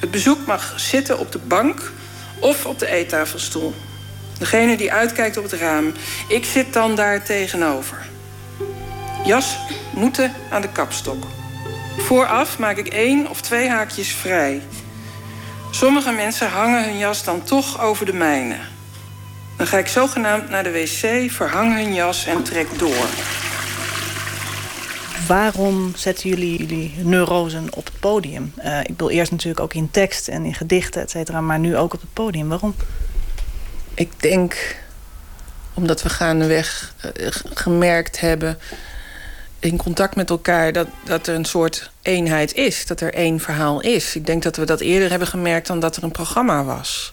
Het 0.00 0.10
bezoek 0.10 0.46
mag 0.46 0.74
zitten 0.76 1.18
op 1.18 1.32
de 1.32 1.38
bank 1.38 1.92
of 2.38 2.66
op 2.66 2.78
de 2.78 2.86
eettafelstoel. 2.86 3.74
Degene 4.38 4.76
die 4.76 4.92
uitkijkt 4.92 5.36
op 5.36 5.42
het 5.42 5.52
raam. 5.52 5.92
Ik 6.28 6.44
zit 6.44 6.72
dan 6.72 6.94
daar 6.94 7.24
tegenover. 7.24 8.06
Jas 9.24 9.56
moeten 9.94 10.32
aan 10.50 10.62
de 10.62 10.72
kapstok. 10.72 11.24
Vooraf 11.98 12.58
maak 12.58 12.76
ik 12.76 12.88
één 12.88 13.28
of 13.28 13.40
twee 13.40 13.68
haakjes 13.68 14.12
vrij. 14.12 14.62
Sommige 15.70 16.12
mensen 16.12 16.48
hangen 16.48 16.84
hun 16.84 16.98
jas 16.98 17.24
dan 17.24 17.42
toch 17.42 17.80
over 17.80 18.06
de 18.06 18.12
mijne. 18.12 18.56
Dan 19.56 19.66
ga 19.66 19.78
ik 19.78 19.86
zogenaamd 19.86 20.48
naar 20.48 20.62
de 20.62 20.70
wc, 20.70 21.30
verhang 21.30 21.74
hun 21.74 21.94
jas 21.94 22.26
en 22.26 22.42
trek 22.42 22.78
door. 22.78 23.06
Waarom 25.26 25.92
zetten 25.96 26.28
jullie 26.28 26.58
jullie 26.58 26.94
neurosen 26.96 27.66
op 27.70 27.84
het 27.84 28.00
podium? 28.00 28.52
Uh, 28.64 28.80
ik 28.80 28.94
wil 28.96 29.10
eerst 29.10 29.30
natuurlijk 29.30 29.60
ook 29.60 29.74
in 29.74 29.90
tekst 29.90 30.28
en 30.28 30.44
in 30.44 30.54
gedichten, 30.54 31.02
et 31.02 31.10
cetera, 31.10 31.40
maar 31.40 31.58
nu 31.58 31.76
ook 31.76 31.94
op 31.94 32.00
het 32.00 32.12
podium. 32.12 32.48
Waarom? 32.48 32.74
Ik 33.94 34.10
denk 34.16 34.76
omdat 35.74 36.02
we 36.02 36.08
gaandeweg 36.08 36.94
uh, 37.04 37.26
gemerkt 37.54 38.20
hebben 38.20 38.58
in 39.64 39.76
contact 39.76 40.16
met 40.16 40.30
elkaar 40.30 40.72
dat, 40.72 40.86
dat 41.04 41.26
er 41.26 41.34
een 41.34 41.44
soort 41.44 41.90
eenheid 42.02 42.54
is. 42.54 42.86
Dat 42.86 43.00
er 43.00 43.14
één 43.14 43.40
verhaal 43.40 43.80
is. 43.80 44.16
Ik 44.16 44.26
denk 44.26 44.42
dat 44.42 44.56
we 44.56 44.64
dat 44.64 44.80
eerder 44.80 45.10
hebben 45.10 45.28
gemerkt 45.28 45.66
dan 45.66 45.80
dat 45.80 45.96
er 45.96 46.02
een 46.02 46.10
programma 46.10 46.64
was. 46.64 47.12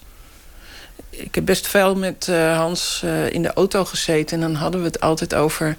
Ik 1.10 1.34
heb 1.34 1.44
best 1.44 1.66
veel 1.66 1.94
met 1.94 2.26
uh, 2.30 2.56
Hans 2.56 3.04
in 3.30 3.42
de 3.42 3.52
auto 3.52 3.84
gezeten 3.84 4.36
en 4.36 4.52
dan 4.52 4.60
hadden 4.60 4.80
we 4.80 4.86
het 4.86 5.00
altijd 5.00 5.34
over 5.34 5.76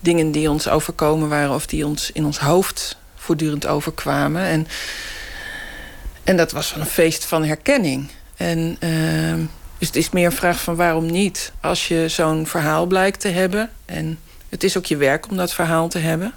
dingen 0.00 0.32
die 0.32 0.50
ons 0.50 0.68
overkomen 0.68 1.28
waren 1.28 1.54
of 1.54 1.66
die 1.66 1.86
ons 1.86 2.10
in 2.12 2.24
ons 2.24 2.38
hoofd 2.38 2.96
voortdurend 3.14 3.66
overkwamen. 3.66 4.42
En, 4.42 4.66
en 6.24 6.36
dat 6.36 6.52
was 6.52 6.74
een 6.76 6.86
feest 6.86 7.24
van 7.24 7.44
herkenning. 7.44 8.08
En 8.36 8.76
uh, 8.80 9.46
dus 9.78 9.86
het 9.86 9.96
is 9.96 10.10
meer 10.10 10.26
een 10.26 10.32
vraag 10.32 10.60
van 10.60 10.76
waarom 10.76 11.10
niet? 11.10 11.52
Als 11.60 11.88
je 11.88 12.08
zo'n 12.08 12.46
verhaal 12.46 12.86
blijkt 12.86 13.20
te 13.20 13.28
hebben. 13.28 13.70
En 13.84 14.18
het 14.54 14.64
is 14.64 14.76
ook 14.76 14.86
je 14.86 14.96
werk 14.96 15.30
om 15.30 15.36
dat 15.36 15.54
verhaal 15.54 15.88
te 15.88 15.98
hebben. 15.98 16.34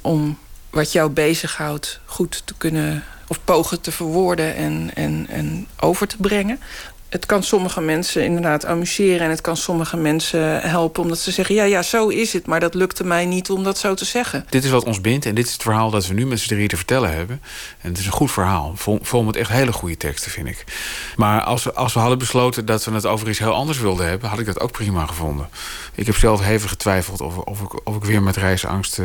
Om 0.00 0.38
wat 0.70 0.92
jou 0.92 1.10
bezighoudt 1.10 2.00
goed 2.04 2.42
te 2.44 2.54
kunnen 2.56 3.04
of 3.26 3.44
pogen 3.44 3.80
te 3.80 3.92
verwoorden 3.92 4.54
en, 4.54 4.90
en, 4.94 5.26
en 5.28 5.66
over 5.80 6.06
te 6.06 6.16
brengen 6.16 6.60
het 7.10 7.26
kan 7.26 7.42
sommige 7.42 7.80
mensen 7.80 8.24
inderdaad 8.24 8.66
amuseren... 8.66 9.20
en 9.20 9.30
het 9.30 9.40
kan 9.40 9.56
sommige 9.56 9.96
mensen 9.96 10.60
helpen 10.60 11.02
omdat 11.02 11.18
ze 11.18 11.30
zeggen... 11.30 11.54
ja, 11.54 11.64
ja, 11.64 11.82
zo 11.82 12.08
is 12.08 12.32
het, 12.32 12.46
maar 12.46 12.60
dat 12.60 12.74
lukte 12.74 13.04
mij 13.04 13.26
niet 13.26 13.50
om 13.50 13.64
dat 13.64 13.78
zo 13.78 13.94
te 13.94 14.04
zeggen. 14.04 14.46
Dit 14.48 14.64
is 14.64 14.70
wat 14.70 14.84
ons 14.84 15.00
bindt 15.00 15.26
en 15.26 15.34
dit 15.34 15.46
is 15.46 15.52
het 15.52 15.62
verhaal 15.62 15.90
dat 15.90 16.06
we 16.06 16.14
nu 16.14 16.26
met 16.26 16.40
z'n 16.40 16.48
drieën 16.48 16.68
te 16.68 16.76
vertellen 16.76 17.12
hebben. 17.12 17.40
En 17.80 17.88
het 17.88 17.98
is 17.98 18.06
een 18.06 18.12
goed 18.12 18.30
verhaal, 18.30 18.72
vol, 18.76 18.98
vol 19.02 19.22
met 19.22 19.36
echt 19.36 19.50
hele 19.50 19.72
goede 19.72 19.96
teksten, 19.96 20.30
vind 20.30 20.46
ik. 20.46 20.64
Maar 21.16 21.40
als 21.42 21.64
we, 21.64 21.74
als 21.74 21.92
we 21.92 22.00
hadden 22.00 22.18
besloten 22.18 22.64
dat 22.64 22.84
we 22.84 22.92
het 22.92 23.06
over 23.06 23.28
iets 23.28 23.38
heel 23.38 23.54
anders 23.54 23.78
wilden 23.78 24.06
hebben... 24.06 24.28
had 24.28 24.38
ik 24.38 24.46
dat 24.46 24.60
ook 24.60 24.72
prima 24.72 25.06
gevonden. 25.06 25.48
Ik 25.94 26.06
heb 26.06 26.16
zelf 26.16 26.40
hevig 26.40 26.70
getwijfeld 26.70 27.20
of, 27.20 27.36
of, 27.36 27.60
ik, 27.60 27.86
of 27.86 27.96
ik 27.96 28.04
weer 28.04 28.22
met 28.22 28.36
reisangst 28.36 29.00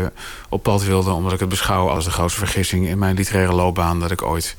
op 0.49 0.63
pad 0.63 0.83
wilde... 0.83 1.11
omdat 1.11 1.33
ik 1.33 1.39
het 1.39 1.49
beschouw 1.49 1.89
als 1.89 2.05
de 2.05 2.11
grootste 2.11 2.39
vergissing 2.39 2.87
in 2.87 2.97
mijn 2.97 3.15
literaire 3.15 3.53
loopbaan... 3.53 3.99
dat 3.99 4.11
ik 4.11 4.21
ooit 4.21 4.55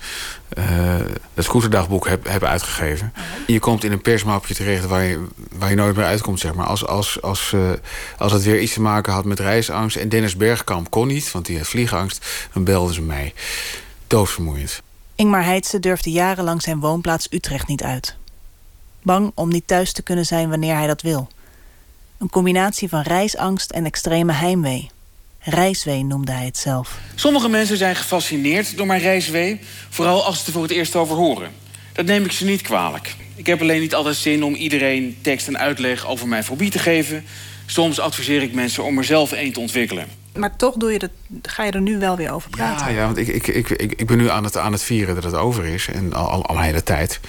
het 1.35 1.45
scooterdagboek 1.45 2.09
heb, 2.09 2.29
heb 2.29 2.45
uitgegeven. 2.45 3.13
Je 3.47 3.59
komt 3.59 3.85
in 3.85 3.93
een 3.93 4.03
persmapje 4.03 4.55
terecht 4.55 4.87
waar 4.87 5.03
je, 5.03 5.27
waar 5.53 5.71
je 5.71 5.77
nooit 5.77 5.97
meer 5.97 6.05
uitkomt, 6.05 6.41
zeg 6.41 6.55
maar. 6.55 6.67
Als, 6.67 6.87
als, 6.87 7.23
als, 7.23 7.53
uh, 7.55 7.71
als 8.19 8.33
het 8.33 8.43
weer 8.43 8.61
iets 8.61 8.73
te 8.73 8.81
maken 8.81 9.13
had 9.13 9.25
met 9.25 9.41
reisangst... 9.41 9.97
en 9.97 10.09
Dennis 10.09 10.37
Bergkamp 10.37 10.91
kon 10.91 11.07
niet, 11.07 11.33
want 11.33 11.47
die 11.47 11.57
heeft 11.57 11.69
vliegangst... 11.69 12.49
dan 12.53 12.65
belden 12.65 12.95
ze 12.95 13.03
mij. 13.03 13.35
Doodvermoeiend. 14.07 14.83
Ingmar 15.15 15.45
Heitse 15.45 15.81
durfde 15.81 16.11
jarenlang 16.11 16.63
zijn 16.63 16.81
woonplaats 16.81 17.27
Utrecht 17.31 17.67
niet 17.67 17.83
uit. 17.83 18.17
Bang 19.03 19.33
om 19.35 19.49
niet 19.49 19.67
thuis 19.67 19.93
te 19.93 20.03
kunnen 20.03 20.27
zijn 20.27 20.49
wanneer 20.49 20.75
hij 20.75 20.87
dat 20.87 21.03
wil. 21.03 21.29
Een 22.19 22.31
combinatie 22.31 22.89
van 22.89 23.01
reisangst 23.01 23.71
en 23.71 23.85
extreme 23.85 24.33
heimwee. 24.33 24.91
Reiswee 25.49 26.05
noemde 26.05 26.33
hij 26.33 26.45
het 26.45 26.57
zelf. 26.57 26.99
Sommige 27.15 27.49
mensen 27.49 27.77
zijn 27.77 27.97
gefascineerd 27.97 28.77
door 28.77 28.87
mijn 28.87 29.01
reiswee, 29.01 29.61
vooral 29.89 30.25
als 30.25 30.39
ze 30.39 30.47
er 30.47 30.53
voor 30.53 30.63
het 30.63 30.71
eerst 30.71 30.97
over 30.97 31.17
horen. 31.17 31.51
Dat 31.93 32.07
neem 32.07 32.25
ik 32.25 32.33
ze 32.33 32.45
niet 32.45 32.63
kwalijk. 32.63 33.15
Ik 33.35 33.47
heb 33.47 33.61
alleen 33.61 33.81
niet 33.81 33.95
altijd 33.95 34.17
zin 34.17 34.45
om 34.45 34.55
iedereen 34.55 35.19
tekst 35.23 35.47
en 35.49 35.59
uitleg 35.59 36.07
over 36.07 36.29
mijn 36.29 36.45
fobie 36.45 36.71
te 36.71 36.79
geven. 36.79 37.25
Soms 37.67 38.01
adviseer 38.01 38.43
ik 38.43 38.53
mensen 38.53 38.85
om 38.85 38.99
er 38.99 39.05
zelf 39.05 39.33
een 39.33 39.53
te 39.53 39.61
ontwikkelen. 39.61 40.07
Maar 40.35 40.57
toch 40.57 40.75
doe 40.75 40.93
je 40.93 40.99
dat, 40.99 41.11
ga 41.43 41.65
je 41.65 41.71
er 41.71 41.81
nu 41.81 41.99
wel 41.99 42.17
weer 42.17 42.33
over 42.33 42.51
praten. 42.51 42.87
Ja, 42.87 42.93
ja 42.93 43.05
want 43.05 43.17
ik, 43.17 43.29
ik, 43.29 43.47
ik, 43.47 43.69
ik, 43.71 44.07
ben 44.07 44.19
nu 44.19 44.31
aan 44.31 44.45
het, 44.45 44.57
aan 44.57 44.73
het 44.73 44.83
vieren 44.83 45.15
dat 45.15 45.25
het 45.25 45.35
over 45.35 45.65
is. 45.65 45.89
En 45.89 46.13
al, 46.13 46.29
al, 46.29 46.47
al 46.47 46.57
een 46.57 46.63
hele 46.63 46.83
tijd. 46.83 47.21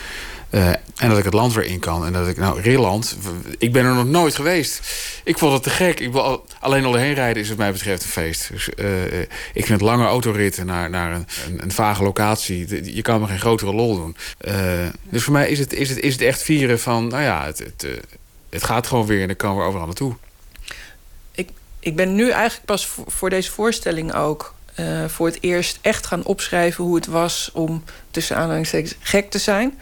Uh, 0.51 0.67
en 0.69 1.09
dat 1.09 1.17
ik 1.17 1.23
het 1.23 1.33
land 1.33 1.53
weer 1.53 1.65
in 1.65 1.79
kan. 1.79 2.05
En 2.05 2.13
dat 2.13 2.27
ik, 2.27 2.37
nou, 2.37 2.61
Rilland, 2.61 3.17
ik 3.57 3.71
ben 3.71 3.85
er 3.85 3.93
nog 3.93 4.05
nooit 4.05 4.35
geweest. 4.35 4.81
Ik 5.23 5.37
vond 5.37 5.53
het 5.53 5.63
te 5.63 5.69
gek. 5.69 5.99
Ik 5.99 6.11
wil, 6.11 6.45
alleen 6.59 6.85
al 6.85 6.95
heen 6.95 7.13
rijden 7.13 7.43
is 7.43 7.49
wat 7.49 7.57
mij 7.57 7.71
betreft 7.71 8.03
een 8.03 8.09
feest. 8.09 8.49
Dus 8.51 8.69
uh, 8.75 9.19
ik 9.53 9.65
vind 9.65 9.81
lange 9.81 10.05
autoritten 10.05 10.65
naar, 10.65 10.89
naar 10.89 11.13
een, 11.13 11.25
een, 11.47 11.63
een, 11.63 11.71
vage 11.71 12.03
locatie. 12.03 12.93
Je 12.95 13.01
kan 13.01 13.21
me 13.21 13.27
geen 13.27 13.39
grotere 13.39 13.73
lol 13.73 13.95
doen. 13.95 14.15
Uh, 14.47 14.53
dus 15.03 15.23
voor 15.23 15.33
mij 15.33 15.49
is 15.49 15.59
het, 15.59 15.73
is, 15.73 15.89
het, 15.89 15.99
is 15.99 16.13
het 16.13 16.21
echt 16.21 16.43
vieren 16.43 16.79
van, 16.79 17.07
nou 17.07 17.23
ja, 17.23 17.45
het, 17.45 17.59
het, 17.59 17.87
het 18.49 18.63
gaat 18.63 18.87
gewoon 18.87 19.05
weer 19.05 19.21
en 19.21 19.29
ik 19.29 19.37
kan 19.37 19.55
weer 19.55 19.65
overal 19.65 19.85
naartoe. 19.85 20.15
Ik, 21.87 21.95
ben 21.95 22.15
nu 22.15 22.29
eigenlijk 22.29 22.65
pas 22.65 22.89
voor, 23.07 23.29
deze 23.29 23.51
voorstelling 23.51 24.13
ook 24.15 24.53
uh, 24.79 25.05
voor 25.05 25.27
het 25.27 25.37
eerst 25.41 25.79
echt 25.81 26.05
gaan 26.05 26.23
opschrijven 26.23 26.83
hoe 26.83 26.95
het 26.95 27.05
was 27.05 27.49
om 27.53 27.83
tussen 28.11 28.35
aanhalingstekens 28.35 28.95
gek 28.99 29.29
te 29.29 29.37
zijn. 29.37 29.79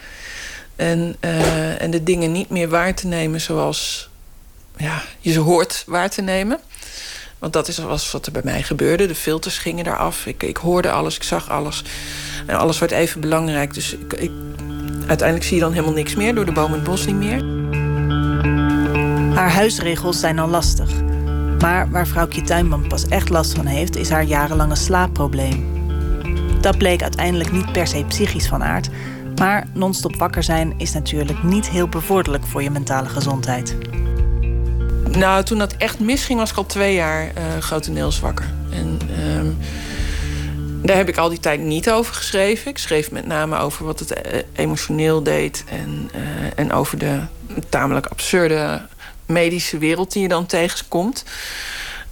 En, 0.75 1.15
uh, 1.21 1.81
en 1.81 1.91
de 1.91 2.03
dingen 2.03 2.31
niet 2.31 2.49
meer 2.49 2.69
waar 2.69 2.95
te 2.95 3.07
nemen 3.07 3.41
zoals 3.41 4.09
ja, 4.77 5.03
je 5.19 5.31
ze 5.31 5.39
hoort 5.39 5.83
waar 5.87 6.09
te 6.09 6.21
nemen. 6.21 6.59
Want 7.39 7.53
dat 7.53 7.67
is 7.67 7.77
was 7.77 8.11
wat 8.11 8.25
er 8.25 8.31
bij 8.31 8.41
mij 8.43 8.63
gebeurde. 8.63 9.07
De 9.07 9.15
filters 9.15 9.57
gingen 9.57 9.87
eraf. 9.87 10.25
Ik, 10.25 10.43
ik 10.43 10.57
hoorde 10.57 10.91
alles, 10.91 11.15
ik 11.15 11.23
zag 11.23 11.49
alles. 11.49 11.83
En 12.45 12.57
alles 12.57 12.79
werd 12.79 12.91
even 12.91 13.21
belangrijk. 13.21 13.73
Dus 13.73 13.93
ik, 13.93 14.13
ik, 14.13 14.31
uiteindelijk 15.07 15.47
zie 15.47 15.55
je 15.55 15.61
dan 15.61 15.71
helemaal 15.71 15.93
niks 15.93 16.15
meer. 16.15 16.35
Door 16.35 16.45
de 16.45 16.51
boom 16.51 16.71
en 16.71 16.79
het 16.79 16.83
bos 16.83 17.05
niet 17.05 17.15
meer. 17.15 17.43
Haar 19.35 19.51
huisregels 19.51 20.19
zijn 20.19 20.39
al 20.39 20.47
lastig. 20.47 21.04
Maar 21.65 21.89
waar 21.89 22.07
vrouwtje 22.07 22.41
Tuinman 22.41 22.87
pas 22.87 23.07
echt 23.07 23.29
last 23.29 23.53
van 23.53 23.65
heeft... 23.65 23.95
is 23.95 24.09
haar 24.09 24.23
jarenlange 24.23 24.75
slaapprobleem. 24.75 25.65
Dat 26.61 26.77
bleek 26.77 27.01
uiteindelijk 27.01 27.51
niet 27.51 27.71
per 27.71 27.87
se 27.87 28.03
psychisch 28.07 28.47
van 28.47 28.63
aard... 28.63 28.89
maar 29.35 29.67
non-stop 29.73 30.15
wakker 30.15 30.43
zijn 30.43 30.73
is 30.77 30.93
natuurlijk 30.93 31.43
niet 31.43 31.69
heel 31.69 31.87
bevorderlijk... 31.87 32.45
voor 32.45 32.63
je 32.63 32.69
mentale 32.69 33.09
gezondheid. 33.09 33.77
Nou, 35.11 35.43
toen 35.43 35.57
dat 35.57 35.75
echt 35.77 35.99
misging 35.99 36.39
was 36.39 36.51
ik 36.51 36.57
al 36.57 36.65
twee 36.65 36.93
jaar 36.93 37.23
uh, 37.23 37.31
grotendeels 37.59 38.19
wakker. 38.19 38.45
En 38.71 38.99
uh, 39.09 39.51
daar 40.81 40.97
heb 40.97 41.09
ik 41.09 41.17
al 41.17 41.29
die 41.29 41.39
tijd 41.39 41.59
niet 41.59 41.91
over 41.91 42.13
geschreven. 42.13 42.71
Ik 42.71 42.77
schreef 42.77 43.11
met 43.11 43.25
name 43.25 43.57
over 43.57 43.85
wat 43.85 43.99
het 43.99 44.11
uh, 44.11 44.41
emotioneel 44.53 45.23
deed... 45.23 45.63
en, 45.69 46.09
uh, 46.15 46.21
en 46.55 46.71
over 46.71 46.97
de 46.97 47.19
tamelijk 47.69 48.05
absurde 48.05 48.81
medische 49.25 49.77
wereld 49.77 50.11
die 50.11 50.21
je 50.21 50.27
dan 50.27 50.45
tegenkomt. 50.45 51.23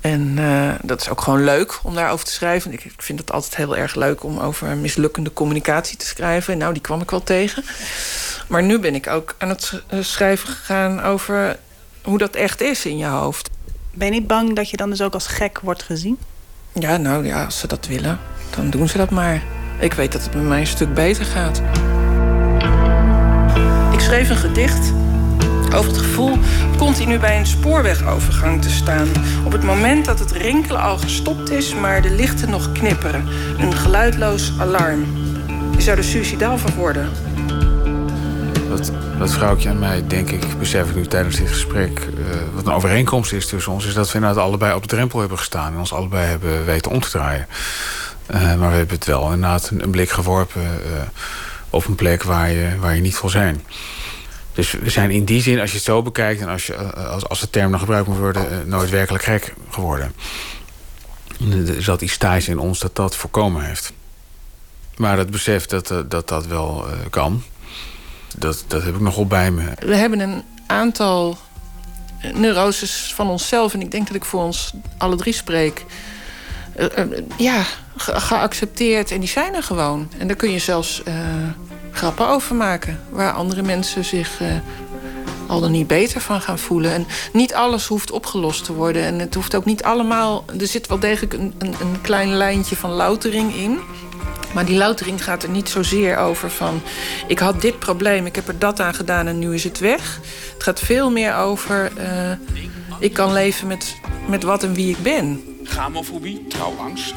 En 0.01 0.37
uh, 0.37 0.71
dat 0.81 1.01
is 1.01 1.09
ook 1.09 1.21
gewoon 1.21 1.43
leuk 1.43 1.79
om 1.83 1.95
daarover 1.95 2.25
te 2.25 2.31
schrijven. 2.31 2.71
Ik, 2.71 2.83
ik 2.83 3.01
vind 3.01 3.19
het 3.19 3.31
altijd 3.31 3.55
heel 3.55 3.77
erg 3.77 3.95
leuk 3.95 4.23
om 4.23 4.39
over 4.39 4.77
mislukkende 4.77 5.33
communicatie 5.33 5.97
te 5.97 6.05
schrijven. 6.05 6.57
Nou, 6.57 6.73
die 6.73 6.81
kwam 6.81 7.01
ik 7.01 7.11
wel 7.11 7.23
tegen. 7.23 7.63
Maar 8.47 8.63
nu 8.63 8.79
ben 8.79 8.95
ik 8.95 9.07
ook 9.07 9.35
aan 9.37 9.49
het 9.49 9.81
schrijven 9.99 10.47
gegaan 10.47 11.01
over 11.01 11.57
hoe 12.03 12.17
dat 12.17 12.35
echt 12.35 12.61
is 12.61 12.85
in 12.85 12.97
je 12.97 13.05
hoofd. 13.05 13.49
Ben 13.93 14.07
je 14.07 14.13
niet 14.13 14.27
bang 14.27 14.55
dat 14.55 14.69
je 14.69 14.77
dan 14.77 14.89
dus 14.89 15.01
ook 15.01 15.13
als 15.13 15.27
gek 15.27 15.59
wordt 15.59 15.83
gezien? 15.83 16.17
Ja, 16.73 16.97
nou 16.97 17.25
ja, 17.25 17.45
als 17.45 17.59
ze 17.59 17.67
dat 17.67 17.87
willen, 17.87 18.19
dan 18.55 18.69
doen 18.69 18.89
ze 18.89 18.97
dat 18.97 19.09
maar. 19.09 19.41
Ik 19.79 19.93
weet 19.93 20.11
dat 20.11 20.23
het 20.23 20.33
met 20.33 20.43
mij 20.43 20.59
een 20.59 20.67
stuk 20.67 20.93
beter 20.93 21.25
gaat. 21.25 21.61
Ik 23.93 23.99
schreef 23.99 24.29
een 24.29 24.35
gedicht 24.35 24.93
over 25.73 25.91
het 25.91 25.97
gevoel 25.97 26.37
continu 26.77 27.19
bij 27.19 27.37
een 27.37 27.45
spoorwegovergang 27.45 28.61
te 28.61 28.69
staan. 28.69 29.07
Op 29.45 29.51
het 29.51 29.63
moment 29.63 30.05
dat 30.05 30.19
het 30.19 30.31
rinkelen 30.31 30.81
al 30.81 30.97
gestopt 30.97 31.49
is, 31.49 31.75
maar 31.75 32.01
de 32.01 32.09
lichten 32.09 32.49
nog 32.49 32.71
knipperen. 32.71 33.27
Een 33.57 33.73
geluidloos 33.73 34.51
alarm. 34.59 35.05
Je 35.75 35.81
zou 35.81 35.97
er 35.97 36.03
suicidaal 36.03 36.57
van 36.57 36.73
worden. 36.75 37.09
Wat, 38.69 38.91
wat 39.17 39.33
vrouwtje 39.33 39.69
en 39.69 39.79
mij, 39.79 40.07
denk 40.07 40.29
ik, 40.29 40.57
besef 40.59 40.89
ik 40.89 40.95
nu 40.95 41.05
tijdens 41.05 41.35
dit 41.35 41.49
gesprek... 41.49 41.99
Uh, 41.99 42.25
wat 42.53 42.65
een 42.65 42.73
overeenkomst 42.73 43.33
is 43.33 43.47
tussen 43.47 43.71
ons... 43.71 43.85
is 43.85 43.93
dat 43.93 44.07
we 44.07 44.15
inderdaad 44.15 44.43
allebei 44.43 44.73
op 44.73 44.81
de 44.81 44.95
drempel 44.95 45.19
hebben 45.19 45.37
gestaan... 45.37 45.73
en 45.73 45.79
ons 45.79 45.93
allebei 45.93 46.25
hebben 46.27 46.65
weten 46.65 46.91
om 46.91 46.99
te 46.99 47.09
draaien. 47.09 47.47
Uh, 48.33 48.41
maar 48.41 48.69
we 48.69 48.75
hebben 48.75 48.95
het 48.95 49.05
wel 49.05 49.23
inderdaad 49.23 49.69
een, 49.69 49.83
een 49.83 49.91
blik 49.91 50.09
geworpen... 50.09 50.61
Uh, 50.61 51.01
op 51.69 51.87
een 51.87 51.95
plek 51.95 52.23
waar 52.23 52.51
je, 52.51 52.69
waar 52.79 52.95
je 52.95 53.01
niet 53.01 53.21
wil 53.21 53.29
zijn. 53.29 53.63
Dus 54.53 54.71
we 54.71 54.89
zijn 54.89 55.11
in 55.11 55.25
die 55.25 55.41
zin, 55.41 55.59
als 55.59 55.69
je 55.69 55.75
het 55.75 55.85
zo 55.85 56.01
bekijkt... 56.01 56.41
en 56.41 56.47
als, 56.47 56.65
je, 56.65 56.75
als, 56.93 57.27
als 57.27 57.39
de 57.39 57.49
term 57.49 57.71
dan 57.71 57.79
gebruikt 57.79 58.07
moet 58.07 58.17
worden... 58.17 58.69
nooit 58.69 58.89
werkelijk 58.89 59.23
gek 59.23 59.53
geworden. 59.69 60.13
Er 61.67 61.83
zat 61.83 62.01
iets 62.01 62.17
thijs 62.17 62.47
in 62.47 62.59
ons 62.59 62.79
dat 62.79 62.95
dat 62.95 63.15
voorkomen 63.15 63.65
heeft. 63.65 63.93
Maar 64.97 65.17
het 65.17 65.29
besef 65.31 65.65
dat 65.65 65.87
dat, 66.07 66.27
dat 66.27 66.45
wel 66.47 66.85
kan 67.09 67.43
dat, 68.37 68.63
dat 68.67 68.83
heb 68.83 68.95
ik 68.95 69.01
nogal 69.01 69.27
bij 69.27 69.51
me. 69.51 69.71
We 69.79 69.95
hebben 69.95 70.19
een 70.19 70.43
aantal 70.67 71.37
neuroses 72.33 73.13
van 73.15 73.29
onszelf... 73.29 73.73
en 73.73 73.81
ik 73.81 73.91
denk 73.91 74.07
dat 74.07 74.15
ik 74.15 74.25
voor 74.25 74.43
ons 74.43 74.73
alle 74.97 75.15
drie 75.15 75.33
spreek... 75.33 75.85
Ja, 77.37 77.63
ge 77.97 78.19
geaccepteerd 78.19 79.11
en 79.11 79.19
die 79.19 79.29
zijn 79.29 79.55
er 79.55 79.63
gewoon. 79.63 80.09
En 80.17 80.27
daar 80.27 80.35
kun 80.35 80.51
je 80.51 80.59
zelfs 80.59 81.01
grappen 81.93 82.27
over 82.27 82.55
maken... 82.55 82.99
waar 83.09 83.31
andere 83.31 83.61
mensen 83.61 84.05
zich 84.05 84.41
al 85.47 85.59
dan 85.59 85.71
niet 85.71 85.87
beter 85.87 86.21
van 86.21 86.41
gaan 86.41 86.59
voelen. 86.59 86.93
En 86.93 87.07
niet 87.33 87.53
alles 87.53 87.87
hoeft 87.87 88.11
opgelost 88.11 88.65
te 88.65 88.73
worden. 88.73 89.03
En 89.03 89.19
het 89.19 89.33
hoeft 89.33 89.55
ook 89.55 89.65
niet 89.65 89.83
allemaal... 89.83 90.45
Er 90.59 90.67
zit 90.67 90.87
wel 90.87 90.99
degelijk 90.99 91.33
een, 91.33 91.53
een, 91.57 91.75
een 91.81 92.01
klein 92.01 92.33
lijntje 92.33 92.75
van 92.75 92.91
loutering 92.91 93.55
in... 93.55 93.79
Maar 94.53 94.65
die 94.65 94.77
loutering 94.77 95.23
gaat 95.23 95.43
er 95.43 95.49
niet 95.49 95.69
zozeer 95.69 96.17
over 96.17 96.49
van... 96.49 96.81
ik 97.27 97.39
had 97.39 97.61
dit 97.61 97.79
probleem, 97.79 98.25
ik 98.25 98.35
heb 98.35 98.47
er 98.47 98.59
dat 98.59 98.79
aan 98.79 98.93
gedaan 98.93 99.27
en 99.27 99.39
nu 99.39 99.53
is 99.53 99.63
het 99.63 99.79
weg. 99.79 100.19
Het 100.53 100.63
gaat 100.63 100.79
veel 100.79 101.11
meer 101.11 101.35
over... 101.35 101.91
Uh, 101.97 102.31
ik 102.99 103.13
kan 103.13 103.33
leven 103.33 103.67
met, 103.67 103.95
met 104.27 104.43
wat 104.43 104.63
en 104.63 104.73
wie 104.73 104.89
ik 104.89 105.03
ben. 105.03 105.52
Gamofobie, 105.63 106.47
trouwangst. 106.47 107.13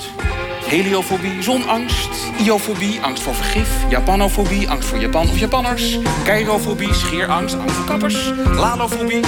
Heliofobie, 0.64 1.42
zonangst. 1.42 2.08
Iofobie, 2.44 3.00
angst 3.00 3.22
voor 3.22 3.34
vergif. 3.34 3.68
Japanofobie, 3.88 4.68
angst 4.68 4.88
voor 4.88 4.98
Japan 4.98 5.28
of 5.28 5.38
Japanners. 5.38 5.98
Kairofobie, 6.24 6.94
scheerangst, 6.94 7.54
angst 7.54 7.74
voor 7.74 7.84
kappers. 7.84 8.32
Lalofobie. 8.54 9.20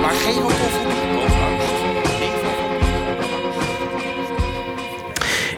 Maar 0.00 0.14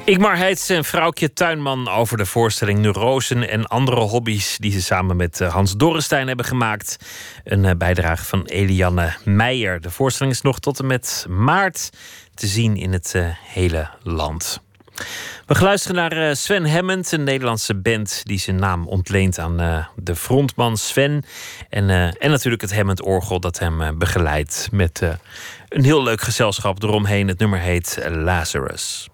Igmar 0.05 0.37
Heits 0.37 0.69
en 0.69 0.85
vrouwtje 0.85 1.33
Tuinman 1.33 1.89
over 1.89 2.17
de 2.17 2.27
voorstelling 2.27 2.79
Neurosen 2.79 3.49
en 3.49 3.67
andere 3.67 4.01
hobby's 4.01 4.57
die 4.59 4.73
ze 4.73 4.83
samen 4.83 5.17
met 5.17 5.41
eh, 5.41 5.53
Hans 5.53 5.77
Dorrestein 5.77 6.27
hebben 6.27 6.45
gemaakt. 6.45 6.99
Een 7.45 7.65
eh, 7.65 7.77
bijdrage 7.77 8.25
van 8.25 8.45
Eliane 8.45 9.15
Meijer. 9.25 9.81
De 9.81 9.91
voorstelling 9.91 10.35
is 10.35 10.41
nog 10.41 10.59
tot 10.59 10.79
en 10.79 10.87
met 10.87 11.27
maart 11.29 11.91
te 12.35 12.47
zien 12.47 12.77
in 12.77 12.93
het 12.93 13.15
eh, 13.15 13.27
hele 13.45 13.89
land. 14.03 14.61
We 15.47 15.61
luisteren 15.61 15.97
naar 15.97 16.37
Sven 16.37 16.71
Hammond, 16.71 17.13
een 17.13 17.25
Nederlandse 17.25 17.75
band 17.75 18.21
die 18.25 18.39
zijn 18.39 18.57
naam 18.57 18.87
ontleent 18.87 19.39
aan 19.39 19.87
de 19.97 20.17
frontman 20.17 20.77
Sven. 20.77 21.25
En, 21.69 21.91
en 22.19 22.31
natuurlijk 22.31 22.63
het 22.63 22.75
Hammond-orgel 22.75 23.41
dat 23.41 23.59
hem 23.59 23.99
begeleidt 23.99 24.69
met 24.73 25.01
een 25.69 25.85
heel 25.85 26.03
leuk 26.03 26.21
gezelschap 26.21 26.83
eromheen. 26.83 27.29
Het 27.29 27.39
nummer 27.39 27.59
heet 27.59 27.99
Lazarus. 28.09 29.12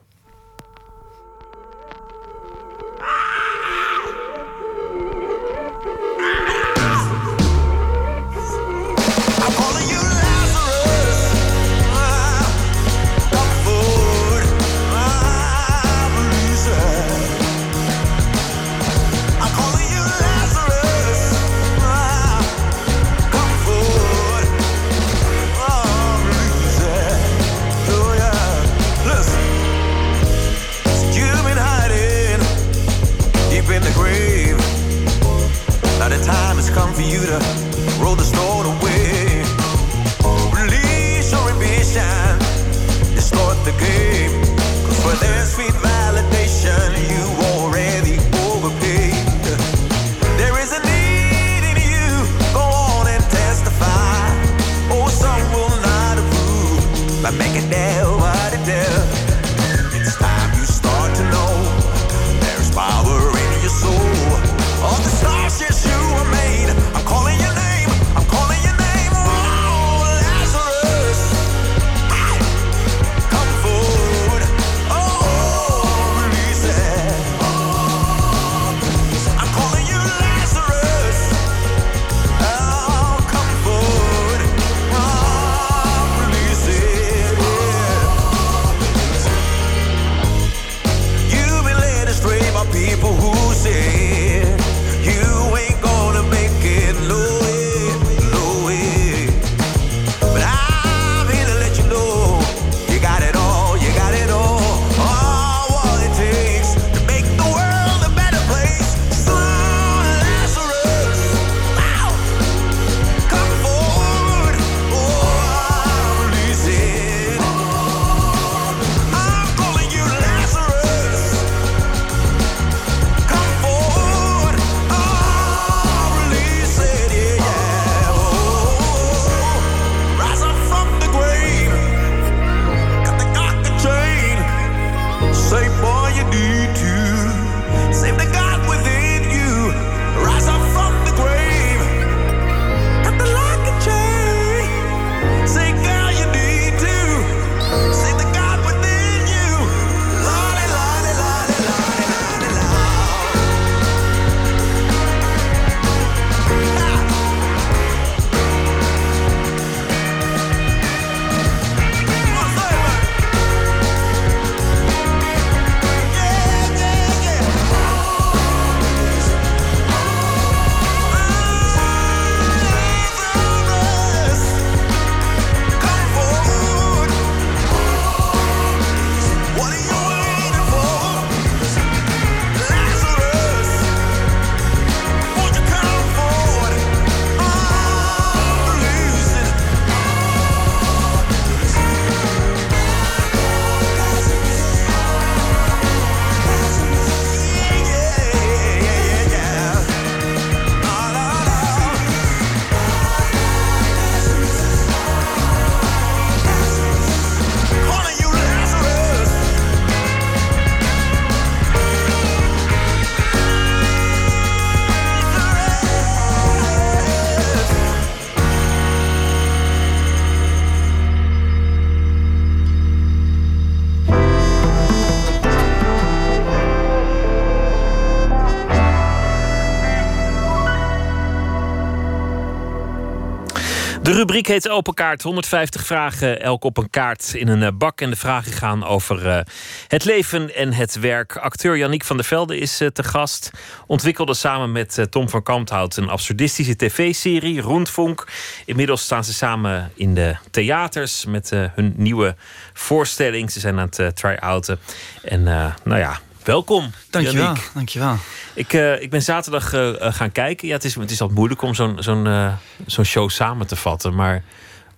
Rubriek 234.28 234.46
heet 234.46 234.68
Open 234.68 234.94
Kaart. 234.94 235.22
150 235.22 235.86
vragen, 235.86 236.40
elk 236.40 236.64
op 236.64 236.76
een 236.76 236.90
kaart 236.90 237.34
in 237.34 237.48
een 237.48 237.62
eh, 237.62 237.68
bak. 237.74 238.00
En 238.00 238.10
de 238.10 238.16
vragen 238.16 238.52
gaan 238.52 238.84
over 238.84 239.26
uh, 239.26 239.40
het 239.86 240.04
leven 240.04 240.54
en 240.54 240.72
het 240.72 240.98
werk. 240.98 241.36
Acteur 241.36 241.76
Yannick 241.76 242.04
van 242.04 242.16
der 242.16 242.24
Velde 242.24 242.58
is 242.58 242.80
uh, 242.80 242.88
te 242.88 243.02
gast. 243.02 243.50
Ontwikkelde 243.86 244.34
samen 244.34 244.72
met 244.72 245.06
Tom 245.10 245.28
van 245.28 245.42
Kamphout 245.42 245.96
een 245.96 246.08
absurdistische 246.08 246.76
tv-serie, 246.76 247.60
Rondvonk. 247.60 248.26
Inmiddels 248.64 249.02
staan 249.02 249.24
ze 249.24 249.32
samen 249.32 249.92
in 249.94 250.14
de 250.14 250.36
theaters 250.50 251.24
met 251.24 251.50
hun 251.50 251.94
nieuwe 251.96 252.36
voorstelling. 252.72 253.50
Ze 253.50 253.60
zijn 253.60 253.78
aan 253.78 253.90
het 253.90 254.16
try-outen. 254.16 254.78
En 255.22 255.42
nou 255.84 255.98
ja, 255.98 256.20
welkom. 256.48 256.90
Dankjewel. 257.10 257.44
Yannick. 257.44 257.70
Dankjewel. 257.74 258.16
Ik, 258.54 258.72
uh, 258.72 259.02
ik 259.02 259.10
ben 259.10 259.22
zaterdag 259.22 259.74
uh, 259.74 259.92
gaan 259.98 260.32
kijken. 260.32 260.68
Ja, 260.68 260.74
het 260.74 260.84
is, 260.84 260.94
het 260.94 261.10
is 261.10 261.20
altijd 261.20 261.38
moeilijk 261.38 261.62
om 261.62 261.74
zo'n 261.74 261.96
zo'n 262.02 262.26
uh, 262.26 262.52
zo'n 262.86 263.04
show 263.04 263.30
samen 263.30 263.66
te 263.66 263.76
vatten. 263.76 264.14
Maar 264.14 264.42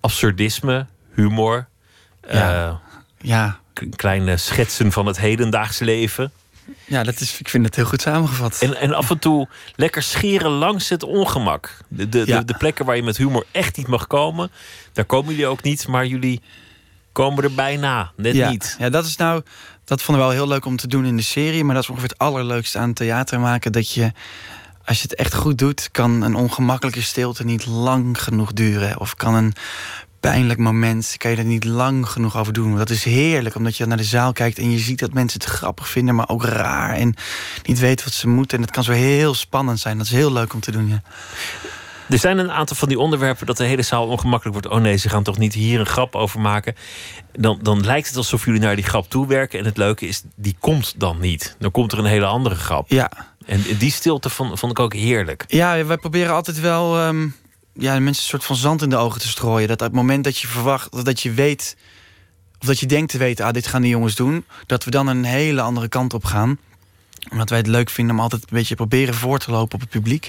absurdisme, 0.00 0.86
humor. 1.14 1.66
Ja. 2.30 2.80
ja. 3.20 3.58
Kleine 3.96 4.36
schetsen 4.36 4.92
van 4.92 5.06
het 5.06 5.18
hedendaags 5.18 5.78
leven. 5.78 6.32
Ja, 6.84 7.02
dat 7.02 7.20
is, 7.20 7.38
ik 7.38 7.48
vind 7.48 7.64
het 7.64 7.76
heel 7.76 7.84
goed 7.84 8.00
samengevat. 8.00 8.58
En, 8.60 8.76
en 8.76 8.92
af 8.94 9.10
en 9.10 9.18
toe 9.18 9.48
lekker 9.76 10.02
scheren 10.02 10.50
langs 10.50 10.88
het 10.88 11.02
ongemak. 11.02 11.76
De, 11.88 12.08
de, 12.08 12.22
ja. 12.26 12.38
de, 12.38 12.44
de 12.44 12.54
plekken 12.54 12.84
waar 12.84 12.96
je 12.96 13.02
met 13.02 13.16
humor 13.16 13.44
echt 13.52 13.76
niet 13.76 13.86
mag 13.86 14.06
komen. 14.06 14.50
Daar 14.92 15.04
komen 15.04 15.30
jullie 15.30 15.46
ook 15.46 15.62
niet. 15.62 15.86
Maar 15.86 16.06
jullie 16.06 16.40
komen 17.12 17.44
er 17.44 17.54
bijna. 17.54 18.12
Net 18.16 18.34
ja. 18.34 18.50
niet. 18.50 18.76
Ja, 18.78 18.90
dat 18.90 19.04
is 19.04 19.16
nou 19.16 19.42
dat 19.90 20.02
vonden 20.02 20.24
we 20.24 20.30
wel 20.30 20.38
heel 20.38 20.48
leuk 20.48 20.64
om 20.64 20.76
te 20.76 20.86
doen 20.86 21.04
in 21.04 21.16
de 21.16 21.22
serie. 21.22 21.64
Maar 21.64 21.74
dat 21.74 21.82
is 21.82 21.90
ongeveer 21.90 22.08
het 22.08 22.18
allerleukste 22.18 22.78
aan 22.78 22.92
theater 22.92 23.40
maken. 23.40 23.72
Dat 23.72 23.92
je, 23.92 24.12
als 24.84 24.96
je 24.96 25.02
het 25.02 25.14
echt 25.14 25.34
goed 25.34 25.58
doet, 25.58 25.88
kan 25.90 26.22
een 26.22 26.34
ongemakkelijke 26.34 27.02
stilte 27.02 27.44
niet 27.44 27.66
lang 27.66 28.22
genoeg 28.22 28.52
duren. 28.52 29.00
Of 29.00 29.14
kan 29.14 29.34
een 29.34 29.54
pijnlijk 30.20 30.58
moment, 30.58 31.14
kan 31.16 31.30
je 31.30 31.36
er 31.36 31.44
niet 31.44 31.64
lang 31.64 32.08
genoeg 32.08 32.36
over 32.36 32.52
doen. 32.52 32.76
Dat 32.76 32.90
is 32.90 33.04
heerlijk, 33.04 33.54
omdat 33.54 33.76
je 33.76 33.86
naar 33.86 33.96
de 33.96 34.04
zaal 34.04 34.32
kijkt 34.32 34.58
en 34.58 34.70
je 34.70 34.78
ziet 34.78 34.98
dat 34.98 35.12
mensen 35.12 35.40
het 35.40 35.50
grappig 35.50 35.88
vinden, 35.88 36.14
maar 36.14 36.28
ook 36.28 36.44
raar. 36.44 36.94
En 36.94 37.14
niet 37.62 37.78
weten 37.78 38.04
wat 38.04 38.14
ze 38.14 38.28
moeten. 38.28 38.58
En 38.58 38.64
dat 38.64 38.74
kan 38.74 38.84
zo 38.84 38.92
heel 38.92 39.34
spannend 39.34 39.80
zijn. 39.80 39.96
Dat 39.96 40.06
is 40.06 40.12
heel 40.12 40.32
leuk 40.32 40.54
om 40.54 40.60
te 40.60 40.70
doen, 40.70 40.88
ja. 40.88 41.02
Er 42.10 42.18
zijn 42.18 42.38
een 42.38 42.52
aantal 42.52 42.76
van 42.76 42.88
die 42.88 42.98
onderwerpen 42.98 43.46
dat 43.46 43.56
de 43.56 43.64
hele 43.64 43.82
zaal 43.82 44.06
ongemakkelijk 44.06 44.58
wordt. 44.58 44.76
Oh 44.76 44.82
nee, 44.82 44.96
ze 44.96 45.08
gaan 45.08 45.22
toch 45.22 45.38
niet 45.38 45.54
hier 45.54 45.80
een 45.80 45.86
grap 45.86 46.14
over 46.14 46.40
maken. 46.40 46.74
Dan, 47.32 47.58
dan 47.62 47.84
lijkt 47.84 48.08
het 48.08 48.16
alsof 48.16 48.44
jullie 48.44 48.60
naar 48.60 48.76
die 48.76 48.84
grap 48.84 49.10
toewerken. 49.10 49.58
En 49.58 49.64
het 49.64 49.76
leuke 49.76 50.06
is, 50.06 50.22
die 50.36 50.56
komt 50.60 50.94
dan 50.96 51.20
niet. 51.20 51.56
Dan 51.58 51.70
komt 51.70 51.92
er 51.92 51.98
een 51.98 52.04
hele 52.04 52.26
andere 52.26 52.54
grap. 52.54 52.88
Ja. 52.88 53.10
En 53.46 53.62
die 53.78 53.90
stilte 53.90 54.30
vond, 54.30 54.58
vond 54.58 54.72
ik 54.72 54.78
ook 54.78 54.94
heerlijk. 54.94 55.44
Ja, 55.46 55.84
wij 55.84 55.96
proberen 55.96 56.34
altijd 56.34 56.60
wel 56.60 57.06
um, 57.06 57.34
ja, 57.74 57.92
mensen 57.92 58.06
een 58.06 58.14
soort 58.14 58.44
van 58.44 58.56
zand 58.56 58.82
in 58.82 58.90
de 58.90 58.96
ogen 58.96 59.20
te 59.20 59.28
strooien. 59.28 59.68
Dat 59.68 59.80
op 59.80 59.86
het 59.86 59.96
moment 59.96 60.24
dat 60.24 60.38
je 60.38 60.46
verwacht, 60.46 61.04
dat 61.04 61.20
je 61.20 61.32
weet... 61.32 61.76
of 62.58 62.66
dat 62.66 62.80
je 62.80 62.86
denkt 62.86 63.10
te 63.10 63.18
weten, 63.18 63.44
ah, 63.44 63.52
dit 63.52 63.66
gaan 63.66 63.82
die 63.82 63.90
jongens 63.90 64.14
doen... 64.14 64.44
dat 64.66 64.84
we 64.84 64.90
dan 64.90 65.06
een 65.06 65.24
hele 65.24 65.60
andere 65.60 65.88
kant 65.88 66.14
op 66.14 66.24
gaan 66.24 66.58
omdat 67.30 67.48
wij 67.48 67.58
het 67.58 67.66
leuk 67.66 67.90
vinden 67.90 68.14
om 68.14 68.20
altijd 68.20 68.42
een 68.42 68.48
beetje 68.50 68.74
proberen 68.74 69.14
voor 69.14 69.38
te 69.38 69.50
lopen 69.50 69.74
op 69.74 69.80
het 69.80 69.90
publiek. 69.90 70.28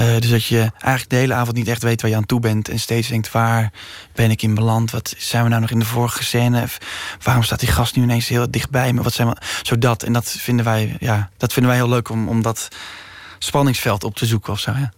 Uh, 0.00 0.18
dus 0.18 0.30
dat 0.30 0.44
je 0.44 0.58
eigenlijk 0.58 1.08
de 1.08 1.16
hele 1.16 1.34
avond 1.34 1.56
niet 1.56 1.68
echt 1.68 1.82
weet 1.82 2.02
waar 2.02 2.10
je 2.10 2.16
aan 2.16 2.26
toe 2.26 2.40
bent. 2.40 2.68
En 2.68 2.78
steeds 2.78 3.08
denkt, 3.08 3.32
waar 3.32 3.72
ben 4.12 4.30
ik 4.30 4.42
in 4.42 4.54
beland? 4.54 4.90
Wat 4.90 5.14
zijn 5.18 5.42
we 5.42 5.48
nou 5.48 5.60
nog 5.60 5.70
in 5.70 5.78
de 5.78 5.84
vorige 5.84 6.24
scène? 6.24 6.68
Waarom 7.22 7.42
staat 7.42 7.60
die 7.60 7.68
gast 7.68 7.96
nu 7.96 8.02
ineens 8.02 8.28
heel 8.28 8.50
dichtbij 8.50 8.92
me? 8.92 9.02
Wat 9.02 9.12
zijn 9.12 9.28
we... 9.28 9.36
Zodat. 9.62 10.02
En 10.02 10.12
dat 10.12 10.30
vinden 10.30 10.64
wij, 10.64 10.96
ja, 11.00 11.30
dat 11.36 11.52
vinden 11.52 11.72
wij 11.72 11.80
heel 11.80 11.90
leuk 11.90 12.08
om, 12.08 12.28
om 12.28 12.42
dat 12.42 12.68
spanningsveld 13.38 14.04
op 14.04 14.16
te 14.16 14.26
zoeken 14.26 14.52
of 14.52 14.60
zo. 14.60 14.70
Ja. 14.70 14.92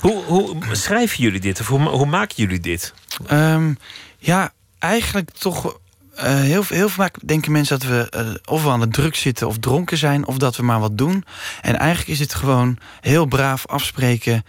Hoe, 0.00 0.24
hoe 0.24 0.56
schrijven 0.70 1.22
jullie 1.22 1.40
dit? 1.40 1.60
Of 1.60 1.66
hoe, 1.66 1.80
hoe 1.80 2.06
maken 2.06 2.36
jullie 2.36 2.60
dit? 2.60 2.94
Um, 3.30 3.78
ja, 4.18 4.52
eigenlijk 4.78 5.30
toch 5.30 5.78
uh, 6.18 6.24
heel, 6.24 6.64
heel 6.68 6.88
vaak 6.88 7.16
denken 7.24 7.52
mensen 7.52 7.78
dat 7.78 7.88
we 7.88 8.12
uh, 8.16 8.34
of 8.44 8.62
we 8.62 8.70
aan 8.70 8.80
de 8.80 8.88
druk 8.88 9.16
zitten 9.16 9.46
of 9.46 9.58
dronken 9.58 9.98
zijn, 9.98 10.26
of 10.26 10.38
dat 10.38 10.56
we 10.56 10.62
maar 10.62 10.80
wat 10.80 10.98
doen. 10.98 11.24
En 11.60 11.76
eigenlijk 11.76 12.10
is 12.10 12.18
het 12.18 12.34
gewoon 12.34 12.78
heel 13.00 13.26
braaf 13.26 13.66
afspreken 13.66 14.44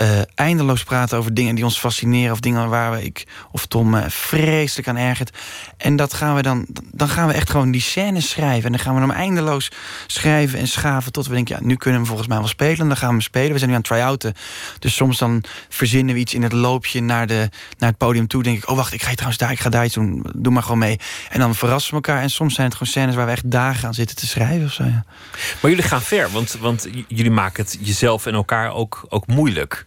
uh, 0.00 0.20
eindeloos 0.34 0.84
praten 0.84 1.18
over 1.18 1.34
dingen 1.34 1.54
die 1.54 1.64
ons 1.64 1.78
fascineren. 1.78 2.32
Of 2.32 2.40
dingen 2.40 2.68
waar 2.68 2.90
we, 2.90 3.04
ik 3.04 3.26
of 3.50 3.66
Tom 3.66 3.94
uh, 3.94 4.04
vreselijk 4.08 4.88
aan 4.88 4.96
ergert. 4.96 5.38
En 5.76 5.96
dat 5.96 6.14
gaan 6.14 6.34
we 6.34 6.42
dan, 6.42 6.66
dan 6.92 7.08
gaan 7.08 7.28
we 7.28 7.34
echt 7.34 7.50
gewoon 7.50 7.70
die 7.70 7.80
scènes 7.80 8.28
schrijven. 8.28 8.64
En 8.64 8.72
dan 8.72 8.80
gaan 8.80 8.94
we 8.94 9.00
hem 9.00 9.10
eindeloos 9.10 9.70
schrijven 10.06 10.58
en 10.58 10.68
schaven. 10.68 11.12
Tot 11.12 11.26
we 11.26 11.34
denken, 11.34 11.56
ja, 11.56 11.66
nu 11.66 11.76
kunnen 11.76 12.00
we 12.00 12.06
volgens 12.06 12.28
mij 12.28 12.38
wel 12.38 12.48
spelen. 12.48 12.88
Dan 12.88 12.96
gaan 12.96 13.08
we 13.08 13.14
hem 13.14 13.20
spelen. 13.20 13.52
We 13.52 13.58
zijn 13.58 13.70
nu 13.70 13.76
aan 13.76 13.82
try-outen. 13.82 14.34
Dus 14.78 14.94
soms 14.94 15.18
dan 15.18 15.44
verzinnen 15.68 16.14
we 16.14 16.20
iets 16.20 16.34
in 16.34 16.42
het 16.42 16.52
loopje 16.52 17.02
naar, 17.02 17.26
de, 17.26 17.48
naar 17.78 17.88
het 17.88 17.98
podium 17.98 18.26
toe. 18.26 18.42
denk 18.42 18.56
ik, 18.56 18.68
oh 18.68 18.76
wacht, 18.76 18.92
ik 18.92 19.02
ga 19.02 19.12
trouwens 19.12 19.38
daar, 19.38 19.50
ik 19.50 19.60
ga 19.60 19.70
daar 19.70 19.84
iets 19.84 19.94
doen. 19.94 20.26
Doe 20.34 20.52
maar 20.52 20.62
gewoon 20.62 20.78
mee. 20.78 20.98
En 21.30 21.40
dan 21.40 21.54
verrassen 21.54 21.90
we 21.90 21.96
elkaar. 21.96 22.22
En 22.22 22.30
soms 22.30 22.54
zijn 22.54 22.66
het 22.66 22.76
gewoon 22.76 22.92
scènes 22.92 23.14
waar 23.14 23.26
we 23.26 23.32
echt 23.32 23.50
dagen 23.50 23.86
aan 23.86 23.94
zitten 23.94 24.16
te 24.16 24.26
schrijven. 24.26 24.66
Of 24.66 24.72
zo. 24.72 24.84
Maar 24.84 25.70
jullie 25.70 25.82
gaan 25.82 26.02
ver, 26.02 26.30
want, 26.30 26.56
want 26.60 26.88
jullie 27.08 27.30
maken 27.30 27.64
het 27.64 27.78
jezelf 27.80 28.26
en 28.26 28.34
elkaar 28.34 28.72
ook, 28.72 29.06
ook 29.08 29.26
moeilijk. 29.26 29.83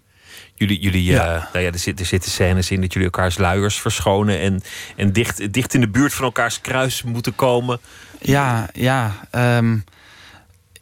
Jullie, 0.58 0.80
jullie 0.80 1.04
ja. 1.04 1.36
Uh, 1.36 1.44
nou 1.54 1.66
ja, 1.66 1.72
er, 1.72 1.80
zit, 1.80 2.00
er 2.00 2.06
zitten 2.06 2.32
scènes 2.32 2.72
in 2.72 2.82
dat 2.82 2.94
jullie 2.94 3.10
elkaars 3.12 3.38
luiers 3.38 3.82
verschonen 3.82 4.40
en, 4.40 4.62
en 4.96 5.14
dicht, 5.14 5.54
dicht 5.54 5.74
in 5.74 5.82
de 5.82 5.90
buurt 5.90 6.14
van 6.14 6.26
elkaars 6.26 6.62
kruis 6.62 7.04
moeten 7.04 7.36
komen. 7.36 7.80
Ja, 8.22 8.70
ja. 8.74 9.28
Um, 9.32 9.84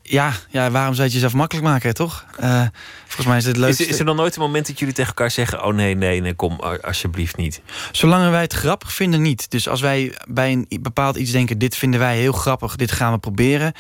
ja, 0.08 0.34
ja, 0.50 0.72
waarom 0.72 0.94
zou 0.94 1.08
je 1.08 1.14
het 1.14 1.14
jezelf 1.14 1.34
makkelijk 1.34 1.68
maken, 1.68 1.94
toch? 1.94 2.26
Uh, 2.40 2.62
volgens 3.04 3.28
mij 3.28 3.38
is 3.38 3.46
het 3.46 3.58
leuk. 3.58 3.70
Is, 3.70 3.80
is, 3.80 4.00
er 4.00 4.06
dan 4.06 4.16
nooit 4.16 4.36
een 4.36 4.42
moment 4.42 4.68
dat 4.68 4.80
jullie 4.80 4.94
tegen 4.94 5.10
elkaar 5.10 5.32
zeggen: 5.32 5.66
Oh 5.66 5.74
nee, 5.74 5.96
nee, 5.96 6.22
nee, 6.22 6.34
kom 6.34 6.60
alsjeblieft 6.60 7.38
niet? 7.38 7.62
Zolang 7.92 8.30
wij 8.30 8.42
het 8.42 8.54
grappig 8.54 8.94
vinden, 8.94 9.22
niet. 9.22 9.52
Dus 9.52 9.68
als 9.68 9.82
wij 9.82 10.18
bij 10.28 10.52
een 10.52 10.68
bepaald 10.82 11.16
iets 11.16 11.32
denken: 11.32 11.58
Dit 11.58 11.76
vinden 11.76 12.00
wij 12.00 12.18
heel 12.18 12.32
grappig, 12.32 12.76
dit 12.76 12.92
gaan 12.92 13.12
we 13.12 13.18
proberen. 13.18 13.74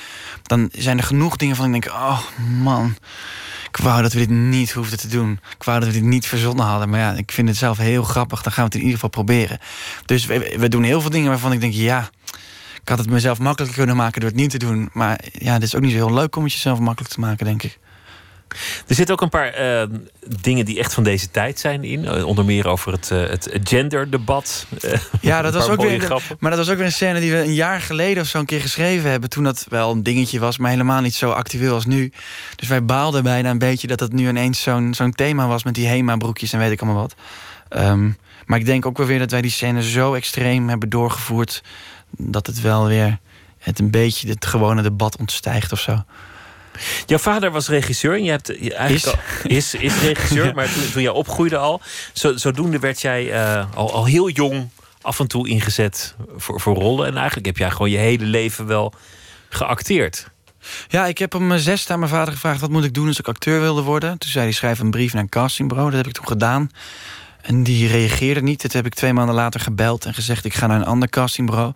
Dan 0.43 0.69
zijn 0.73 0.97
er 0.97 1.03
genoeg 1.03 1.35
dingen 1.35 1.55
van 1.55 1.65
ik 1.65 1.71
denk: 1.71 1.95
Oh 1.95 2.21
man 2.61 2.95
ik 3.77 3.83
wou 3.83 4.01
dat 4.01 4.13
we 4.13 4.19
dit 4.19 4.29
niet 4.29 4.71
hoefden 4.71 4.99
te 4.99 5.07
doen. 5.07 5.39
Ik 5.57 5.63
wou 5.63 5.79
dat 5.79 5.87
we 5.87 5.93
dit 5.93 6.03
niet 6.03 6.27
verzonnen 6.27 6.65
hadden. 6.65 6.89
Maar 6.89 6.99
ja, 6.99 7.13
ik 7.13 7.31
vind 7.31 7.47
het 7.47 7.57
zelf 7.57 7.77
heel 7.77 8.03
grappig. 8.03 8.41
Dan 8.41 8.51
gaan 8.51 8.63
we 8.63 8.69
het 8.69 8.73
in 8.75 8.81
ieder 8.81 8.93
geval 8.93 9.23
proberen. 9.23 9.59
Dus 10.05 10.25
we, 10.25 10.67
doen 10.69 10.83
heel 10.83 11.01
veel 11.01 11.09
dingen 11.09 11.29
waarvan 11.29 11.51
ik 11.51 11.59
denk, 11.59 11.73
ja... 11.73 12.09
Ik 12.81 12.91
had 12.91 12.99
het 12.99 13.09
mezelf 13.09 13.39
makkelijker 13.39 13.77
kunnen 13.77 13.95
maken 13.95 14.19
door 14.21 14.29
het 14.29 14.39
niet 14.39 14.49
te 14.49 14.57
doen. 14.57 14.89
Maar 14.93 15.19
ja, 15.31 15.53
het 15.53 15.63
is 15.63 15.75
ook 15.75 15.81
niet 15.81 15.91
zo 15.91 15.97
heel 15.97 16.13
leuk 16.13 16.35
om 16.35 16.43
het 16.43 16.53
jezelf 16.53 16.79
makkelijk 16.79 17.13
te 17.13 17.19
maken, 17.19 17.45
denk 17.45 17.63
ik. 17.63 17.79
Er 18.87 18.95
zitten 18.95 19.15
ook 19.15 19.21
een 19.21 19.29
paar 19.29 19.81
uh, 19.81 19.97
dingen 20.41 20.65
die 20.65 20.79
echt 20.79 20.93
van 20.93 21.03
deze 21.03 21.31
tijd 21.31 21.59
zijn 21.59 21.83
in. 21.83 22.03
Uh, 22.03 22.25
onder 22.25 22.45
meer 22.45 22.67
over 22.67 22.91
het, 22.91 23.09
uh, 23.13 23.29
het 23.29 23.49
genderdebat. 23.63 24.65
ja, 25.21 25.41
dat 25.41 25.53
was 25.53 25.69
ook 25.69 25.81
weer. 25.81 26.21
Maar 26.39 26.51
dat 26.51 26.59
was 26.59 26.69
ook 26.69 26.77
weer 26.77 26.85
een 26.85 26.91
scène 26.91 27.19
die 27.19 27.31
we 27.31 27.37
een 27.37 27.53
jaar 27.53 27.81
geleden 27.81 28.23
of 28.23 28.29
zo 28.29 28.39
een 28.39 28.45
keer 28.45 28.61
geschreven 28.61 29.09
hebben. 29.09 29.29
Toen 29.29 29.43
dat 29.43 29.65
wel 29.69 29.91
een 29.91 30.03
dingetje 30.03 30.39
was, 30.39 30.57
maar 30.57 30.71
helemaal 30.71 31.01
niet 31.01 31.15
zo 31.15 31.31
actueel 31.31 31.73
als 31.73 31.85
nu. 31.85 32.11
Dus 32.55 32.67
wij 32.67 32.85
baalden 32.85 33.23
bijna 33.23 33.49
een 33.49 33.57
beetje 33.57 33.87
dat 33.87 33.99
het 33.99 34.13
nu 34.13 34.27
ineens 34.27 34.61
zo'n 34.61 34.93
zo'n 34.93 35.11
thema 35.11 35.47
was 35.47 35.63
met 35.63 35.75
die 35.75 35.87
HEMA-broekjes 35.87 36.53
en 36.53 36.59
weet 36.59 36.71
ik 36.71 36.81
allemaal 36.81 37.01
wat. 37.01 37.15
Um, 37.83 38.17
maar 38.45 38.59
ik 38.59 38.65
denk 38.65 38.85
ook 38.85 38.97
wel 38.97 39.07
weer 39.07 39.19
dat 39.19 39.31
wij 39.31 39.41
die 39.41 39.51
scène 39.51 39.83
zo 39.83 40.13
extreem 40.13 40.69
hebben 40.69 40.89
doorgevoerd. 40.89 41.63
dat 42.17 42.47
het 42.47 42.61
wel 42.61 42.87
weer 42.87 43.19
het 43.57 43.79
een 43.79 43.91
beetje 43.91 44.29
het 44.29 44.45
gewone 44.45 44.81
debat 44.81 45.17
ontstijgt 45.17 45.71
of 45.71 45.79
zo. 45.79 46.03
Jouw 47.05 47.17
vader 47.17 47.51
was 47.51 47.67
regisseur 47.67 48.13
en 48.13 48.23
je 48.23 48.31
hebt 48.31 48.49
eigenlijk 48.71 48.93
is. 48.93 49.05
Al, 49.05 49.13
is, 49.43 49.73
is 49.73 50.01
regisseur, 50.09 50.53
maar 50.55 50.73
toen, 50.73 50.91
toen 50.91 51.01
jij 51.01 51.11
opgroeide 51.11 51.57
al, 51.57 51.81
zo, 52.13 52.37
zodoende 52.37 52.79
werd 52.79 53.01
jij 53.01 53.25
uh, 53.25 53.65
al, 53.75 53.93
al 53.93 54.05
heel 54.05 54.29
jong 54.29 54.69
af 55.01 55.19
en 55.19 55.27
toe 55.27 55.49
ingezet 55.49 56.15
voor, 56.37 56.61
voor 56.61 56.75
rollen. 56.75 57.07
En 57.07 57.15
eigenlijk 57.15 57.45
heb 57.45 57.57
jij 57.57 57.71
gewoon 57.71 57.89
je 57.89 57.97
hele 57.97 58.25
leven 58.25 58.65
wel 58.65 58.93
geacteerd. 59.49 60.27
Ja, 60.87 61.05
ik 61.05 61.17
heb 61.17 61.35
om 61.35 61.47
mijn 61.47 61.59
zesde 61.59 61.93
aan 61.93 61.99
mijn 61.99 62.11
vader 62.11 62.33
gevraagd... 62.33 62.61
wat 62.61 62.69
moet 62.69 62.83
ik 62.83 62.93
doen 62.93 63.07
als 63.07 63.19
ik 63.19 63.27
acteur 63.27 63.61
wilde 63.61 63.81
worden? 63.81 64.17
Toen 64.17 64.29
zei 64.29 64.43
hij, 64.43 64.53
schrijf 64.53 64.79
een 64.79 64.91
brief 64.91 65.13
naar 65.13 65.21
een 65.21 65.29
castingbureau. 65.29 65.89
Dat 65.89 65.99
heb 65.99 66.07
ik 66.07 66.13
toen 66.13 66.27
gedaan. 66.27 66.69
En 67.45 67.63
die 67.63 67.87
reageerde 67.87 68.41
niet. 68.41 68.59
Toen 68.59 68.69
heb 68.73 68.85
ik 68.85 68.93
twee 68.93 69.13
maanden 69.13 69.35
later 69.35 69.59
gebeld 69.59 70.05
en 70.05 70.13
gezegd... 70.13 70.45
ik 70.45 70.53
ga 70.53 70.67
naar 70.67 70.79
een 70.79 70.85
ander 70.85 71.09
castingbureau. 71.09 71.73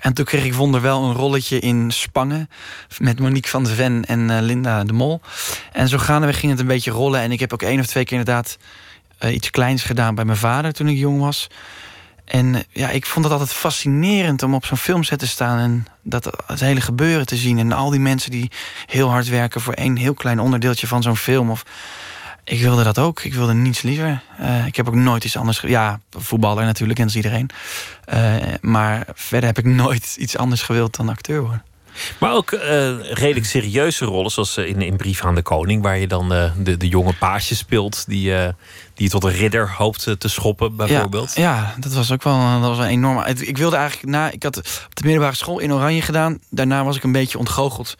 En 0.00 0.14
toen 0.14 0.24
kreeg 0.24 0.44
ik 0.44 0.54
wonderwel 0.54 1.04
een 1.04 1.14
rolletje 1.14 1.58
in 1.58 1.90
Spangen... 1.90 2.50
met 2.98 3.18
Monique 3.18 3.50
van 3.50 3.64
de 3.64 3.74
Ven 3.74 4.04
en 4.04 4.30
uh, 4.30 4.40
Linda 4.40 4.84
de 4.84 4.92
Mol. 4.92 5.20
En 5.72 5.88
zo 5.88 5.98
gaandeweg 5.98 6.38
ging 6.38 6.52
het 6.52 6.60
een 6.60 6.66
beetje 6.66 6.90
rollen. 6.90 7.20
En 7.20 7.32
ik 7.32 7.40
heb 7.40 7.52
ook 7.52 7.62
één 7.62 7.80
of 7.80 7.86
twee 7.86 8.04
keer 8.04 8.18
inderdaad 8.18 8.58
uh, 9.20 9.34
iets 9.34 9.50
kleins 9.50 9.82
gedaan... 9.82 10.14
bij 10.14 10.24
mijn 10.24 10.38
vader 10.38 10.72
toen 10.72 10.88
ik 10.88 10.96
jong 10.96 11.20
was. 11.20 11.46
En 12.24 12.46
uh, 12.46 12.60
ja, 12.72 12.90
ik 12.90 13.06
vond 13.06 13.24
het 13.24 13.34
altijd 13.34 13.52
fascinerend 13.52 14.42
om 14.42 14.54
op 14.54 14.64
zo'n 14.64 14.76
filmset 14.76 15.18
te 15.18 15.28
staan... 15.28 15.58
en 15.58 15.86
dat 16.02 16.42
het 16.46 16.60
hele 16.60 16.80
gebeuren 16.80 17.26
te 17.26 17.36
zien. 17.36 17.58
En 17.58 17.72
al 17.72 17.90
die 17.90 18.00
mensen 18.00 18.30
die 18.30 18.50
heel 18.86 19.10
hard 19.10 19.28
werken... 19.28 19.60
voor 19.60 19.74
één 19.74 19.96
heel 19.96 20.14
klein 20.14 20.40
onderdeeltje 20.40 20.86
van 20.86 21.02
zo'n 21.02 21.16
film... 21.16 21.50
of 21.50 21.64
ik 22.50 22.60
wilde 22.60 22.82
dat 22.82 22.98
ook. 22.98 23.22
Ik 23.22 23.34
wilde 23.34 23.54
niets 23.54 23.82
liever. 23.82 24.22
Uh, 24.40 24.66
ik 24.66 24.76
heb 24.76 24.88
ook 24.88 24.94
nooit 24.94 25.24
iets 25.24 25.36
anders... 25.36 25.60
Ja, 25.60 26.00
voetballer 26.10 26.64
natuurlijk, 26.64 26.98
kent 26.98 27.14
iedereen. 27.14 27.50
Uh, 28.14 28.36
maar 28.60 29.06
verder 29.14 29.48
heb 29.48 29.58
ik 29.58 29.64
nooit 29.84 30.16
iets 30.18 30.36
anders 30.36 30.62
gewild 30.62 30.96
dan 30.96 31.08
acteur 31.08 31.40
worden. 31.40 31.64
Maar 32.18 32.32
ook 32.32 32.52
eh, 32.52 32.88
redelijk 33.12 33.46
serieuze 33.46 34.04
rollen, 34.04 34.30
zoals 34.30 34.56
eh, 34.56 34.66
in, 34.68 34.82
in 34.82 34.96
Brief 34.96 35.24
aan 35.24 35.34
de 35.34 35.42
Koning, 35.42 35.82
waar 35.82 35.98
je 35.98 36.06
dan 36.06 36.32
eh, 36.32 36.50
de, 36.58 36.76
de 36.76 36.88
jonge 36.88 37.12
paasje 37.12 37.56
speelt 37.56 38.04
die, 38.06 38.34
eh, 38.34 38.52
die 38.94 39.08
tot 39.08 39.24
een 39.24 39.30
ridder 39.32 39.70
hoopt 39.76 40.14
te 40.18 40.28
schoppen, 40.28 40.76
bijvoorbeeld. 40.76 41.34
Ja, 41.34 41.74
dat 41.78 41.92
was 41.92 42.12
ook 42.12 42.22
wel, 42.22 42.60
dat 42.60 42.68
was 42.68 42.78
een 42.78 42.84
enorm. 42.84 43.18
het- 43.18 43.48
Ik 43.48 43.58
wilde 43.58 43.76
eigenlijk 43.76 44.08
na, 44.12 44.30
ik 44.30 44.42
had 44.42 44.56
op 44.56 44.94
de 44.96 45.02
middelbare 45.04 45.36
school 45.36 45.58
in 45.58 45.72
Oranje 45.72 46.02
gedaan. 46.02 46.38
Daarna 46.50 46.84
was 46.84 46.96
ik 46.96 47.02
een 47.04 47.12
beetje 47.12 47.38
ontgoocheld, 47.38 47.96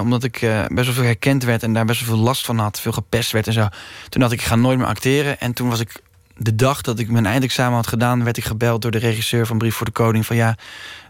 omdat 0.00 0.24
ik 0.24 0.38
best 0.68 0.86
wel 0.86 0.94
veel 0.94 1.04
herkend 1.04 1.44
werd 1.44 1.62
en 1.62 1.72
daar 1.72 1.84
best 1.84 2.06
wel 2.06 2.14
veel 2.16 2.24
last 2.24 2.44
van 2.44 2.58
had, 2.58 2.80
veel 2.80 2.92
gepest 2.92 3.30
werd 3.32 3.46
en 3.46 3.52
zo. 3.52 3.66
Toen 4.08 4.20
dacht 4.20 4.32
ik, 4.32 4.40
ik 4.40 4.46
ga 4.46 4.54
nooit 4.56 4.78
meer 4.78 4.86
acteren. 4.86 5.40
En 5.40 5.52
toen 5.52 5.68
was 5.68 5.80
ik 5.80 6.00
de 6.36 6.54
dag 6.54 6.80
dat 6.80 6.98
ik 6.98 7.10
mijn 7.10 7.26
eindexamen 7.26 7.74
had 7.74 7.86
gedaan, 7.86 8.24
werd 8.24 8.36
ik 8.36 8.44
gebeld 8.44 8.82
door 8.82 8.90
de 8.90 8.98
regisseur 8.98 9.46
van 9.46 9.58
Brief 9.58 9.74
voor 9.74 9.86
de 9.86 9.92
Koning 9.92 10.26
van 10.26 10.36
ja, 10.36 10.56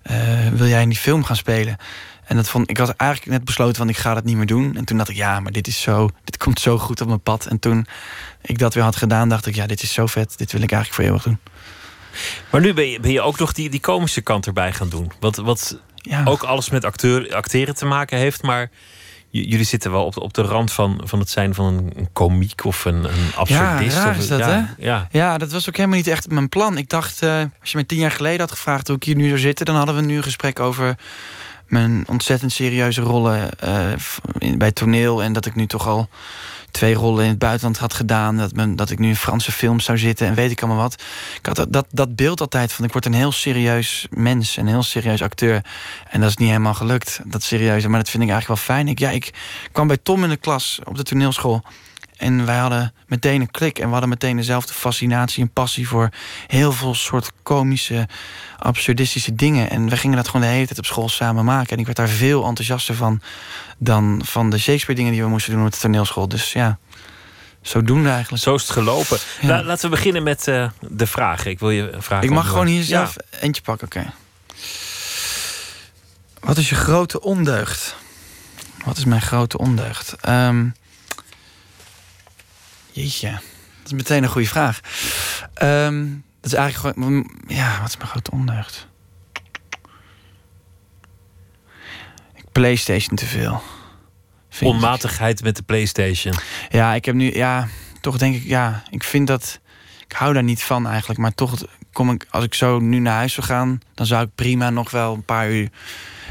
eh, 0.03 0.49
wil 0.53 0.67
jij 0.67 0.83
in 0.83 0.89
die 0.89 0.99
film 0.99 1.25
gaan 1.25 1.37
spelen? 1.37 1.77
En 2.25 2.37
dat 2.37 2.49
vond, 2.49 2.71
ik 2.71 2.77
had 2.77 2.91
eigenlijk 2.91 3.31
net 3.31 3.45
besloten 3.45 3.77
van 3.77 3.89
ik 3.89 3.97
ga 3.97 4.15
dat 4.15 4.25
niet 4.25 4.37
meer 4.37 4.47
doen. 4.47 4.77
En 4.77 4.85
toen 4.85 4.97
dacht 4.97 5.09
ik, 5.09 5.17
ja, 5.17 5.41
maar 5.41 5.53
dit 5.53 5.67
is 5.67 5.81
zo, 5.81 6.09
dit 6.25 6.37
komt 6.37 6.61
zo 6.61 6.79
goed 6.79 7.01
op 7.01 7.09
mijn 7.09 7.21
pad. 7.21 7.47
En 7.47 7.59
toen 7.59 7.87
ik 8.43 8.59
dat 8.59 8.75
weer 8.75 8.83
had 8.83 8.97
gedaan, 8.97 9.29
dacht 9.29 9.47
ik, 9.47 9.55
ja, 9.55 9.67
dit 9.67 9.83
is 9.83 9.93
zo 9.93 10.07
vet. 10.07 10.39
Dit 10.39 10.53
wil 10.53 10.63
ik 10.63 10.73
eigenlijk 10.73 11.03
voor 11.03 11.05
eeuwig 11.05 11.23
doen. 11.23 11.39
Maar 12.51 12.61
nu 12.61 12.75
ben 12.75 12.89
je, 12.89 13.01
ben 13.01 13.13
je 13.13 13.21
ook 13.21 13.39
nog 13.39 13.53
die, 13.53 13.71
die 13.71 13.81
komische 13.81 14.21
kant 14.21 14.47
erbij 14.47 14.73
gaan 14.73 14.89
doen. 14.89 15.13
Wat, 15.21 15.37
wat 15.37 15.79
ook 16.25 16.43
alles 16.43 16.71
met 16.71 16.85
acteur, 16.85 17.35
acteren 17.35 17.75
te 17.75 17.85
maken 17.85 18.19
heeft. 18.19 18.43
Maar 18.43 18.71
jullie 19.41 19.65
zitten 19.65 19.91
wel 19.91 20.05
op, 20.05 20.17
op 20.17 20.35
de 20.35 20.43
rand 20.43 20.73
van, 20.73 21.01
van 21.05 21.19
het 21.19 21.31
zijn 21.31 21.55
van 21.55 21.65
een, 21.67 21.93
een 21.97 22.09
komiek 22.13 22.65
of 22.65 22.85
een, 22.85 22.95
een 23.05 23.11
Ja, 23.15 23.37
absurdist. 23.37 23.97
raar 23.97 24.11
of, 24.11 24.17
is 24.19 24.29
dat, 24.29 24.39
ja, 24.39 24.49
hè? 24.49 24.85
Ja. 24.85 25.09
Ja, 25.11 25.39
dat 25.39 25.53
was 25.53 25.69
ook 25.69 25.77
helemaal 25.77 25.97
niet 25.97 26.07
echt 26.07 26.31
mijn 26.31 26.49
plan. 26.49 26.79
Ik 26.79 26.89
dacht, 26.89 27.23
eh, 27.23 27.43
als 27.61 27.71
je 27.71 27.77
me 27.79 27.87
tien 27.87 27.99
jaar 27.99 28.11
geleden 28.11 28.41
had 28.41 28.51
gevraagd 28.51 28.87
hoe 28.87 28.97
ik 28.97 29.03
hier 29.05 29.17
nu 29.17 29.27
zou 29.29 29.39
zitten... 29.41 29.67
dan 29.67 29.77
hadden 29.77 29.95
we 29.95 30.01
nu 30.03 30.17
een 30.17 30.23
gesprek 30.23 30.61
over 30.61 30.97
mijn 31.67 32.05
ontzettend 32.09 32.53
serieuze 32.53 33.01
rollen 33.01 33.49
in- 34.39 34.59
bij 34.59 34.73
toneel. 34.73 35.23
En 35.23 35.33
dat 35.33 35.47
ik 35.47 35.55
nu 35.55 35.67
toch 35.67 35.87
al 35.87 36.09
twee 36.73 36.95
rollen 36.95 37.25
in 37.25 37.31
het 37.31 37.39
buitenland 37.39 37.79
had 37.79 37.95
gedaan. 37.95 38.37
Dat, 38.37 38.53
men, 38.53 38.77
dat 38.77 38.91
ik 38.91 38.99
nu 38.99 39.09
in 39.09 39.17
Franse 39.17 39.53
films 39.53 39.85
zou 39.85 39.99
zitten 39.99 40.27
en 40.27 40.35
weet 40.35 40.51
ik 40.51 40.63
allemaal 40.63 40.83
wat. 40.83 41.03
Ik 41.39 41.47
had 41.47 41.57
dat, 41.57 41.73
dat, 41.73 41.87
dat 41.91 42.17
beeld 42.17 42.41
altijd 42.41 42.73
van 42.73 42.85
ik 42.85 42.93
word 42.93 43.07
een 43.07 43.13
heel 43.13 43.33
serieus 43.33 44.07
mens. 44.11 44.57
Een 44.57 44.67
heel 44.67 44.83
serieus 44.83 45.23
acteur. 45.23 45.65
En 46.09 46.21
dat 46.21 46.29
is 46.29 46.37
niet 46.37 46.49
helemaal 46.49 46.75
gelukt, 46.75 47.21
dat 47.25 47.43
serieuze. 47.43 47.89
Maar 47.89 47.99
dat 47.99 48.11
vind 48.11 48.23
ik 48.23 48.31
eigenlijk 48.31 48.61
wel 48.61 48.77
fijn. 48.77 48.89
Ik, 48.89 48.99
ja, 48.99 49.11
ik 49.11 49.33
kwam 49.73 49.87
bij 49.87 49.99
Tom 50.03 50.23
in 50.25 50.29
de 50.29 50.37
klas 50.37 50.81
op 50.85 50.97
de 50.97 51.03
toneelschool. 51.03 51.63
En 52.23 52.47
wij 52.47 52.59
hadden 52.59 52.95
meteen 53.07 53.41
een 53.41 53.51
klik. 53.51 53.79
En 53.79 53.85
we 53.85 53.91
hadden 53.91 54.09
meteen 54.09 54.37
dezelfde 54.37 54.73
fascinatie 54.73 55.43
en 55.43 55.51
passie 55.51 55.89
voor 55.89 56.09
heel 56.47 56.73
veel 56.73 56.95
soort 56.95 57.33
komische, 57.43 58.09
absurdistische 58.59 59.35
dingen. 59.35 59.71
En 59.71 59.89
we 59.89 59.97
gingen 59.97 60.17
dat 60.17 60.27
gewoon 60.27 60.43
de 60.43 60.53
hele 60.53 60.67
tijd 60.67 60.79
op 60.79 60.85
school 60.85 61.09
samen 61.09 61.45
maken. 61.45 61.71
En 61.71 61.79
ik 61.79 61.85
werd 61.85 61.97
daar 61.97 62.09
veel 62.09 62.45
enthousiaster 62.45 62.95
van 62.95 63.21
dan 63.79 64.21
van 64.25 64.51
de 64.51 64.59
Shakespeare 64.59 64.95
dingen 65.01 65.13
die 65.13 65.23
we 65.23 65.29
moesten 65.29 65.53
doen 65.53 65.67
op 65.67 65.73
de 65.73 65.79
toneelschool. 65.79 66.29
Dus 66.29 66.53
ja, 66.53 66.79
zodoende 67.63 68.11
eigenlijk. 68.11 68.43
Zo 68.43 68.55
is 68.55 68.63
het 68.63 68.71
gelopen. 68.71 69.19
La- 69.41 69.63
laten 69.63 69.91
we 69.91 69.97
beginnen 69.97 70.23
met 70.23 70.49
eh, 70.49 70.69
de 70.81 71.07
vragen. 71.07 71.51
Ik 71.51 71.59
wil 71.59 71.71
je 71.71 71.91
vragen. 71.99 72.29
Ik 72.29 72.35
mag 72.35 72.49
gewoon 72.49 72.67
hier 72.67 72.81
ja. 72.81 72.85
zelf 72.85 73.17
eentje 73.41 73.63
pakken, 73.63 73.87
oké. 73.87 74.13
Wat 76.41 76.57
is 76.57 76.69
je 76.69 76.75
grote 76.75 77.21
ondeugd? 77.21 77.97
Wat 78.85 78.97
is 78.97 79.05
mijn 79.05 79.23
grote 79.23 79.59
ondeugd? 79.59 80.17
Ehm, 80.21 80.67
jeetje, 82.93 83.31
dat 83.31 83.87
is 83.87 83.93
meteen 83.93 84.23
een 84.23 84.29
goede 84.29 84.49
vraag. 84.49 84.81
Ehm, 85.55 86.07
dat 86.41 86.53
is 86.53 86.59
eigenlijk 86.59 86.97
gewoon... 86.99 87.31
Ja, 87.47 87.81
wat 87.81 87.89
is 87.89 87.97
mijn 87.97 88.09
grote 88.09 88.31
ondeugd? 88.31 88.89
Ik 92.35 92.45
Playstation 92.53 93.17
te 93.17 93.27
veel. 93.27 93.63
Ik. 94.59 94.69
Onmatigheid 94.69 95.43
met 95.43 95.57
de 95.57 95.63
PlayStation. 95.63 96.35
Ja, 96.69 96.95
ik 96.95 97.05
heb 97.05 97.15
nu, 97.15 97.35
ja, 97.35 97.69
toch 98.01 98.19
denk 98.19 98.35
ik, 98.35 98.43
ja, 98.45 98.83
ik 98.91 99.03
vind 99.03 99.27
dat, 99.27 99.61
ik 100.07 100.13
hou 100.13 100.33
daar 100.33 100.43
niet 100.43 100.63
van 100.63 100.87
eigenlijk, 100.87 101.21
maar 101.21 101.35
toch 101.35 101.55
kom 101.93 102.11
ik, 102.11 102.27
als 102.31 102.45
ik 102.45 102.55
zo 102.55 102.79
nu 102.79 102.99
naar 102.99 103.17
huis 103.17 103.33
zou 103.33 103.47
gaan, 103.47 103.81
dan 103.95 104.07
zou 104.07 104.25
ik 104.25 104.35
prima 104.35 104.71
nog 104.71 104.91
wel 104.91 105.15
een 105.15 105.25
paar 105.25 105.51
uur 105.51 105.69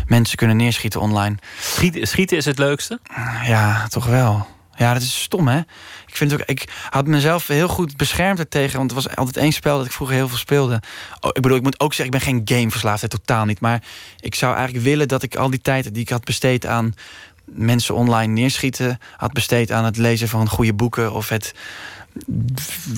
mensen 0.07 0.37
kunnen 0.37 0.57
neerschieten 0.57 1.01
online. 1.01 1.35
Schieten, 1.59 2.07
schieten 2.07 2.37
is 2.37 2.45
het 2.45 2.57
leukste? 2.57 2.99
Ja, 3.45 3.87
toch 3.87 4.05
wel. 4.05 4.47
Ja, 4.75 4.93
dat 4.93 5.01
is 5.01 5.21
stom, 5.21 5.47
hè? 5.47 5.59
Ik 6.07 6.17
vind 6.17 6.33
ook, 6.33 6.41
ik 6.45 6.87
had 6.89 7.07
mezelf 7.07 7.47
heel 7.47 7.67
goed 7.67 7.97
beschermd 7.97 8.39
ertegen, 8.39 8.77
want 8.77 8.91
het 8.91 9.03
was 9.03 9.15
altijd 9.15 9.37
één 9.37 9.51
spel 9.51 9.77
dat 9.77 9.85
ik 9.85 9.91
vroeger 9.91 10.15
heel 10.15 10.27
veel 10.27 10.37
speelde. 10.37 10.81
Oh, 11.19 11.29
ik 11.33 11.41
bedoel, 11.41 11.57
ik 11.57 11.63
moet 11.63 11.79
ook 11.79 11.93
zeggen, 11.93 12.15
ik 12.15 12.23
ben 12.23 12.33
geen 12.33 12.57
gameverslaafd, 12.57 13.09
totaal 13.09 13.45
niet. 13.45 13.59
Maar 13.59 13.83
ik 14.19 14.35
zou 14.35 14.55
eigenlijk 14.55 14.85
willen 14.85 15.07
dat 15.07 15.23
ik 15.23 15.35
al 15.35 15.49
die 15.49 15.61
tijd 15.61 15.93
die 15.93 16.01
ik 16.01 16.09
had 16.09 16.23
besteed 16.23 16.65
aan 16.65 16.93
mensen 17.45 17.95
online 17.95 18.33
neerschieten, 18.33 18.99
had 19.17 19.33
besteed 19.33 19.71
aan 19.71 19.85
het 19.85 19.97
lezen 19.97 20.27
van 20.27 20.49
goede 20.49 20.73
boeken 20.73 21.13
of 21.13 21.29
het 21.29 21.53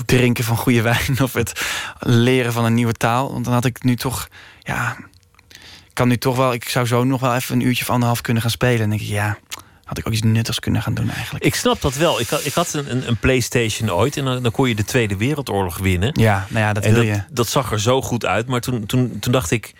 drinken 0.06 0.44
van 0.44 0.56
goede 0.56 0.82
wijn 0.92 1.20
of 1.22 1.32
het 1.32 1.64
leren 1.98 2.52
van 2.52 2.64
een 2.64 2.74
nieuwe 2.74 2.92
taal. 2.92 3.32
Want 3.32 3.44
dan 3.44 3.54
had 3.54 3.64
ik 3.64 3.82
nu 3.82 3.96
toch, 3.96 4.28
ja, 4.60 4.96
kan 5.92 6.08
nu 6.08 6.16
toch 6.16 6.36
wel, 6.36 6.52
ik 6.52 6.68
zou 6.68 6.86
zo 6.86 7.04
nog 7.04 7.20
wel 7.20 7.34
even 7.34 7.54
een 7.54 7.66
uurtje 7.66 7.82
of 7.82 7.90
anderhalf 7.90 8.20
kunnen 8.20 8.42
gaan 8.42 8.50
spelen. 8.50 8.80
En 8.80 8.88
denk 8.88 9.00
ik, 9.00 9.08
ja, 9.08 9.38
had 9.84 9.98
ik 9.98 10.06
ook 10.06 10.12
iets 10.12 10.22
nuttigs 10.22 10.60
kunnen 10.60 10.82
gaan 10.82 10.94
doen 10.94 11.10
eigenlijk. 11.10 11.44
Ik 11.44 11.54
snap 11.54 11.80
dat 11.80 11.94
wel. 11.94 12.20
Ik 12.20 12.28
had, 12.28 12.44
ik 12.44 12.52
had 12.52 12.72
een, 12.72 13.08
een, 13.08 13.16
PlayStation 13.16 13.92
ooit 13.92 14.16
en 14.16 14.24
dan, 14.24 14.42
dan 14.42 14.52
kon 14.52 14.68
je 14.68 14.74
de 14.74 14.84
Tweede 14.84 15.16
Wereldoorlog 15.16 15.78
winnen. 15.78 16.10
Ja, 16.12 16.46
nou 16.48 16.64
ja, 16.64 16.72
dat 16.72 16.84
en 16.84 16.94
wil 16.94 17.04
dat, 17.04 17.14
je. 17.14 17.22
dat 17.30 17.48
zag 17.48 17.72
er 17.72 17.80
zo 17.80 18.02
goed 18.02 18.24
uit. 18.24 18.46
Maar 18.46 18.60
toen, 18.60 18.86
toen, 18.86 19.18
toen 19.20 19.32
dacht 19.32 19.50
ik 19.50 19.74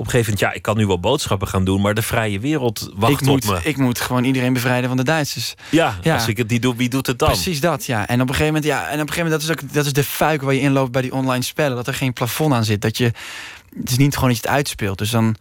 op 0.00 0.06
een 0.06 0.12
gegeven 0.12 0.32
moment, 0.32 0.50
ja, 0.50 0.56
ik 0.56 0.62
kan 0.62 0.76
nu 0.76 0.86
wel 0.86 1.00
boodschappen 1.00 1.48
gaan 1.48 1.64
doen, 1.64 1.80
maar 1.80 1.94
de 1.94 2.02
vrije 2.02 2.40
wereld 2.40 2.90
wacht 2.94 3.12
ik, 3.12 3.26
moet, 3.26 3.48
op 3.48 3.50
me. 3.50 3.60
ik 3.62 3.76
moet 3.76 4.00
gewoon 4.00 4.24
iedereen 4.24 4.52
bevrijden 4.52 4.88
van 4.88 4.96
de 4.96 5.04
Duitsers. 5.04 5.54
ja, 5.70 5.98
als 6.04 6.28
ik 6.28 6.36
het 6.36 6.48
niet 6.48 6.62
doe, 6.62 6.76
wie 6.76 6.88
doet 6.88 7.06
het 7.06 7.18
dan? 7.18 7.28
Precies 7.28 7.60
dat, 7.60 7.86
ja. 7.86 8.06
En 8.06 8.20
op 8.20 8.28
een 8.28 8.34
gegeven 8.34 8.46
moment, 8.46 8.64
ja, 8.64 8.78
en 8.78 9.00
op 9.00 9.08
een 9.08 9.12
gegeven 9.12 9.22
moment, 9.22 9.48
dat 9.48 9.56
is 9.56 9.64
ook 9.64 9.72
dat 9.72 9.86
is 9.86 9.92
de 9.92 10.04
fuik 10.04 10.42
waar 10.42 10.54
je 10.54 10.60
inloopt 10.60 10.92
bij 10.92 11.02
die 11.02 11.12
online 11.12 11.44
spellen. 11.44 11.76
Dat 11.76 11.86
er 11.86 11.94
geen 11.94 12.12
plafond 12.12 12.52
aan 12.52 12.64
zit. 12.64 12.82
Dat 12.82 12.98
je, 12.98 13.12
het 13.78 13.90
is 13.90 13.96
niet 13.96 14.14
gewoon 14.14 14.28
dat 14.30 14.38
je 14.38 14.46
het 14.46 14.56
uitspeelt. 14.56 14.98
Dus 14.98 15.10
dan 15.10 15.36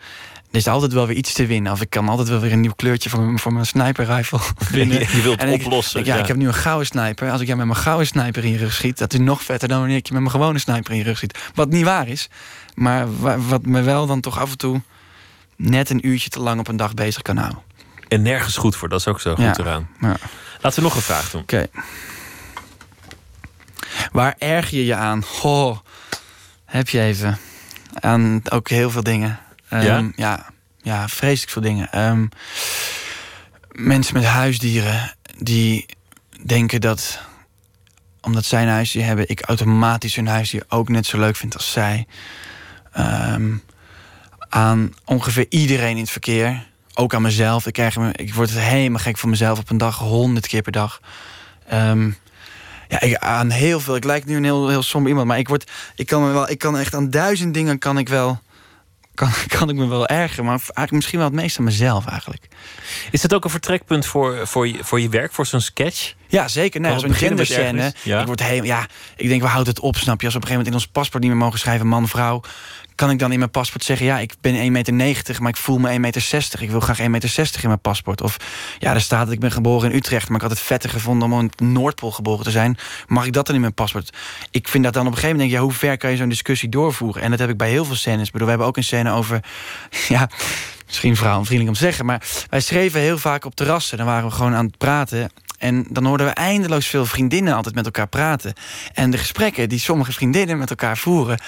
er 0.52 0.56
is 0.58 0.68
altijd 0.68 0.94
wel 0.94 1.08
weer 1.08 1.16
iets 1.16 1.34
te 1.34 1.46
winnen. 1.46 1.72
Of 1.72 1.82
ik 1.82 1.90
kan 1.90 2.10
altijd 2.10 2.28
wel 2.28 2.40
weer 2.40 2.52
een 2.52 2.62
nieuw 2.62 2.74
kleurtje 2.76 3.10
voor 3.10 3.22
mijn, 3.22 3.40
voor 3.40 3.54
mijn 3.54 3.66
sniper 3.66 4.06
rifle 4.06 4.40
winnen. 4.72 5.00
Je 5.00 5.22
wilt 5.22 5.40
En 5.40 5.50
oplossen, 5.54 6.00
ik- 6.00 6.06
ja, 6.06 6.16
ja. 6.16 6.22
ik 6.22 6.28
heb 6.28 6.38
nu 6.38 6.48
een 6.48 6.54
gouden 6.54 6.86
sniper. 6.88 7.32
Als 7.32 7.42
ik 7.42 7.46
jou 7.48 7.58
met 7.60 7.68
mijn 7.68 7.80
gouden 7.80 8.08
sniper 8.08 8.44
in 8.44 8.52
je 8.52 8.58
rug 8.58 8.74
schiet, 8.74 8.98
dat 8.98 9.14
is 9.14 9.20
nog 9.20 9.44
vetter 9.44 9.68
dan 9.68 9.80
wanneer 9.80 9.98
ik 9.98 10.08
je 10.08 10.14
met 10.14 10.22
mijn 10.22 10.34
gewone 10.34 10.60
sniper 10.60 10.92
in 10.92 10.98
je 10.98 11.04
rug 11.04 11.18
schiet. 11.18 11.38
Wat 11.54 11.70
niet 11.70 11.84
waar 11.86 12.08
is, 12.08 12.30
maar 12.76 13.20
wa- 13.20 13.38
wat 13.40 13.66
me 13.66 13.82
wel 13.82 14.06
dan 14.06 14.20
toch 14.22 14.40
af 14.40 14.52
en 14.52 14.58
toe 14.58 14.82
net 15.56 15.90
een 15.90 16.08
uurtje 16.08 16.30
te 16.30 16.40
lang 16.40 16.60
op 16.60 16.68
een 16.68 16.78
dag 16.78 16.94
bezig 16.94 17.22
kan 17.22 17.38
houden. 17.38 17.60
En 18.08 18.22
nergens 18.22 18.58
goed 18.58 18.76
voor, 18.76 18.90
dat 18.90 19.00
is 19.00 19.08
ook 19.08 19.22
zo 19.22 19.36
goed 19.36 19.44
Ja, 19.44 19.58
eraan. 19.58 19.90
ja. 20.02 20.16
Laten 20.62 20.80
we 20.80 20.88
nog 20.88 20.96
een 20.96 21.02
vraag 21.02 21.30
doen. 21.32 21.42
Oké. 21.42 21.66
Waar 24.12 24.36
erg 24.38 24.70
je 24.70 24.86
je 24.86 24.96
aan? 24.96 25.24
Goh, 25.24 25.78
heb 26.66 26.90
je 26.90 27.02
even. 27.02 27.38
Aan 27.94 28.42
ook 28.50 28.70
heel 28.70 28.90
veel 28.90 29.04
dingen. 29.04 29.40
Ehm, 29.70 29.84
Ja? 29.84 30.12
ja? 30.16 30.46
Ja, 30.82 31.08
vreselijk 31.08 31.52
veel 31.52 31.62
dingen. 31.62 31.92
Ehm, 31.92 32.26
mensen 33.72 34.14
met 34.14 34.24
huisdieren 34.26 35.16
die 35.38 35.86
denken 36.46 36.82
dat 36.82 37.20
omdat 38.22 38.46
zij 38.46 38.62
een 38.62 38.70
huisdier 38.70 39.06
hebben, 39.06 39.30
ik 39.30 39.42
automatisch 39.42 40.16
hun 40.16 40.28
huisdier 40.28 40.64
ook 40.68 40.90
net 40.90 41.06
zo 41.06 41.20
leuk 41.20 41.36
vind 41.36 41.56
als 41.56 41.72
zij. 41.72 42.08
Ehm, 42.92 43.52
aan 44.50 44.94
ongeveer 45.06 45.46
iedereen 45.50 45.96
in 45.96 46.02
het 46.02 46.10
verkeer. 46.10 46.68
Ook 46.94 47.14
aan 47.14 47.22
mezelf. 47.22 47.66
Ik, 47.66 47.74
krijg 47.74 47.98
me, 47.98 48.12
ik 48.14 48.34
word 48.34 48.50
helemaal 48.52 49.00
gek 49.00 49.18
van 49.18 49.30
mezelf 49.30 49.60
op 49.60 49.70
een 49.70 49.78
dag, 49.78 49.98
honderd 49.98 50.48
keer 50.48 50.62
per 50.62 50.72
dag. 50.72 51.00
Ja, 52.90 53.02
ik, 53.02 53.16
aan 53.18 53.50
heel 53.50 53.80
veel. 53.80 53.96
Ik 53.96 54.04
lijk 54.04 54.26
nu 54.26 54.36
een 54.36 54.44
heel, 54.44 54.70
heel 54.70 54.84
somber 54.84 55.10
iemand, 55.10 55.28
maar 55.28 55.38
ik, 55.38 55.48
word, 55.48 55.72
ik, 55.96 56.06
kan 56.08 56.34
wel, 56.34 56.50
ik 56.50 56.58
kan 56.58 56.78
echt 56.78 56.96
aan 56.96 57.10
duizend 57.10 57.54
dingen 57.54 57.78
kan 57.80 57.98
ik 57.98 58.10
wel. 58.10 58.42
Kan, 59.20 59.32
kan 59.48 59.70
ik 59.70 59.76
me 59.76 59.88
wel 59.88 60.08
ergeren, 60.08 60.46
maar 60.46 60.60
eigenlijk 60.60 60.92
misschien 60.92 61.20
wel 61.20 61.28
het 61.28 61.36
meest 61.36 61.58
aan 61.58 61.64
mezelf 61.64 62.06
eigenlijk. 62.06 62.48
Is 63.12 63.22
dat 63.22 63.34
ook 63.34 63.44
een 63.44 63.50
vertrekpunt 63.50 64.06
voor, 64.06 64.48
voor, 64.48 64.68
je, 64.68 64.78
voor 64.82 65.00
je 65.00 65.10
werk, 65.10 65.34
voor 65.34 65.46
zo'n 65.46 65.62
sketch? 65.62 66.14
Ja, 66.28 66.48
zeker. 66.48 66.82
Nee, 66.82 67.00
zo'n 67.00 67.14
genderscène. 67.14 67.94
Ja. 68.04 68.20
Ik 68.20 68.26
word 68.26 68.44
helemaal. 68.44 68.66
Ja, 68.66 68.88
ik 69.16 69.28
denk, 69.28 69.42
we 69.42 69.48
houden 69.48 69.74
het 69.74 69.84
op, 69.84 69.96
snap 69.96 70.20
je? 70.20 70.26
Als 70.26 70.36
we 70.36 70.40
op 70.40 70.46
een 70.46 70.50
gegeven 70.50 70.56
moment 70.58 70.68
in 70.68 70.74
ons 70.74 70.88
paspoort 70.88 71.24
niet 71.24 71.32
meer 71.32 71.42
mogen 71.42 71.60
schrijven 71.60 71.88
man, 71.88 72.08
vrouw. 72.08 72.42
Kan 73.00 73.10
ik 73.10 73.20
dan 73.20 73.32
in 73.32 73.40
mijn 73.40 73.52
paspoort 73.52 73.84
zeggen, 73.84 74.06
ja, 74.06 74.20
ik 74.20 74.34
ben 74.42 74.86
1,90 74.88 74.94
meter, 74.94 75.42
maar 75.42 75.50
ik 75.50 75.58
voel 75.58 75.78
me 75.78 75.90
1,60 75.94 76.00
meter. 76.00 76.62
Ik 76.62 76.70
wil 76.70 76.80
graag 76.80 77.00
1,60 77.00 77.06
meter 77.08 77.34
in 77.62 77.68
mijn 77.68 77.80
paspoort. 77.80 78.22
Of 78.22 78.38
ja, 78.80 78.94
er 78.94 79.02
staat 79.02 79.26
dat 79.26 79.34
ik 79.34 79.40
ben 79.40 79.52
geboren 79.52 79.92
in 79.92 79.98
Utrecht, 79.98 80.28
maar 80.28 80.36
ik 80.36 80.42
had 80.42 80.52
het 80.52 80.60
vetter 80.60 80.90
gevonden 80.90 81.32
om 81.32 81.40
in 81.40 81.74
Noordpool 81.74 82.12
geboren 82.12 82.44
te 82.44 82.52
zijn. 82.52 82.78
Mag 83.08 83.26
ik 83.26 83.34
dat 83.34 83.46
dan 83.46 83.56
in 83.56 83.62
mijn 83.62 83.74
paspoort? 83.74 84.18
Ik 84.52 84.68
vind 84.68 84.84
dat 84.84 84.94
dan 84.94 85.06
op 85.06 85.12
een 85.12 85.18
gegeven 85.18 85.36
moment, 85.36 85.52
denk 85.52 85.62
ja, 85.62 85.70
hoe 85.70 85.80
ver 85.80 85.98
kan 85.98 86.12
je 86.12 86.18
zo'n 86.18 86.30
discussie 86.30 86.70
doorvoeren? 86.70 87.22
En 87.22 87.30
dat 87.30 87.40
heb 87.40 87.50
ik 87.50 87.58
bij 87.58 87.70
heel 87.70 87.86
veel 87.86 87.96
scènes. 87.96 88.26
Ik 88.26 88.32
bedoel, 88.32 88.48
we 88.48 88.54
hebben 88.54 88.68
ook 88.68 88.78
een 88.78 88.84
scène 88.84 89.12
over, 89.12 89.40
ja, 90.08 90.30
misschien 90.88 91.16
vrouwenvriendelijk 91.16 91.78
om 91.78 91.82
te 91.82 91.88
zeggen, 91.90 92.06
maar 92.06 92.22
wij 92.50 92.62
schreven 92.62 93.02
heel 93.02 93.18
vaak 93.18 93.46
op 93.46 93.56
terrassen. 93.56 93.98
Dan 93.98 94.06
waren 94.06 94.30
we 94.30 94.36
gewoon 94.36 94.56
aan 94.56 94.66
het 94.66 94.78
praten. 94.78 95.32
En 95.58 95.86
dan 95.90 96.06
hoorden 96.06 96.28
we 96.28 96.34
eindeloos 96.34 96.88
veel 96.88 97.06
vriendinnen 97.06 97.56
altijd 97.56 97.76
met 97.76 97.86
elkaar 97.86 98.08
praten. 98.08 98.54
En 98.94 99.12
de 99.12 99.18
gesprekken 99.18 99.70
die 99.70 99.80
sommige 99.80 100.12
vriendinnen 100.12 100.58
met 100.58 100.70
elkaar 100.70 100.98
voeren... 100.98 101.40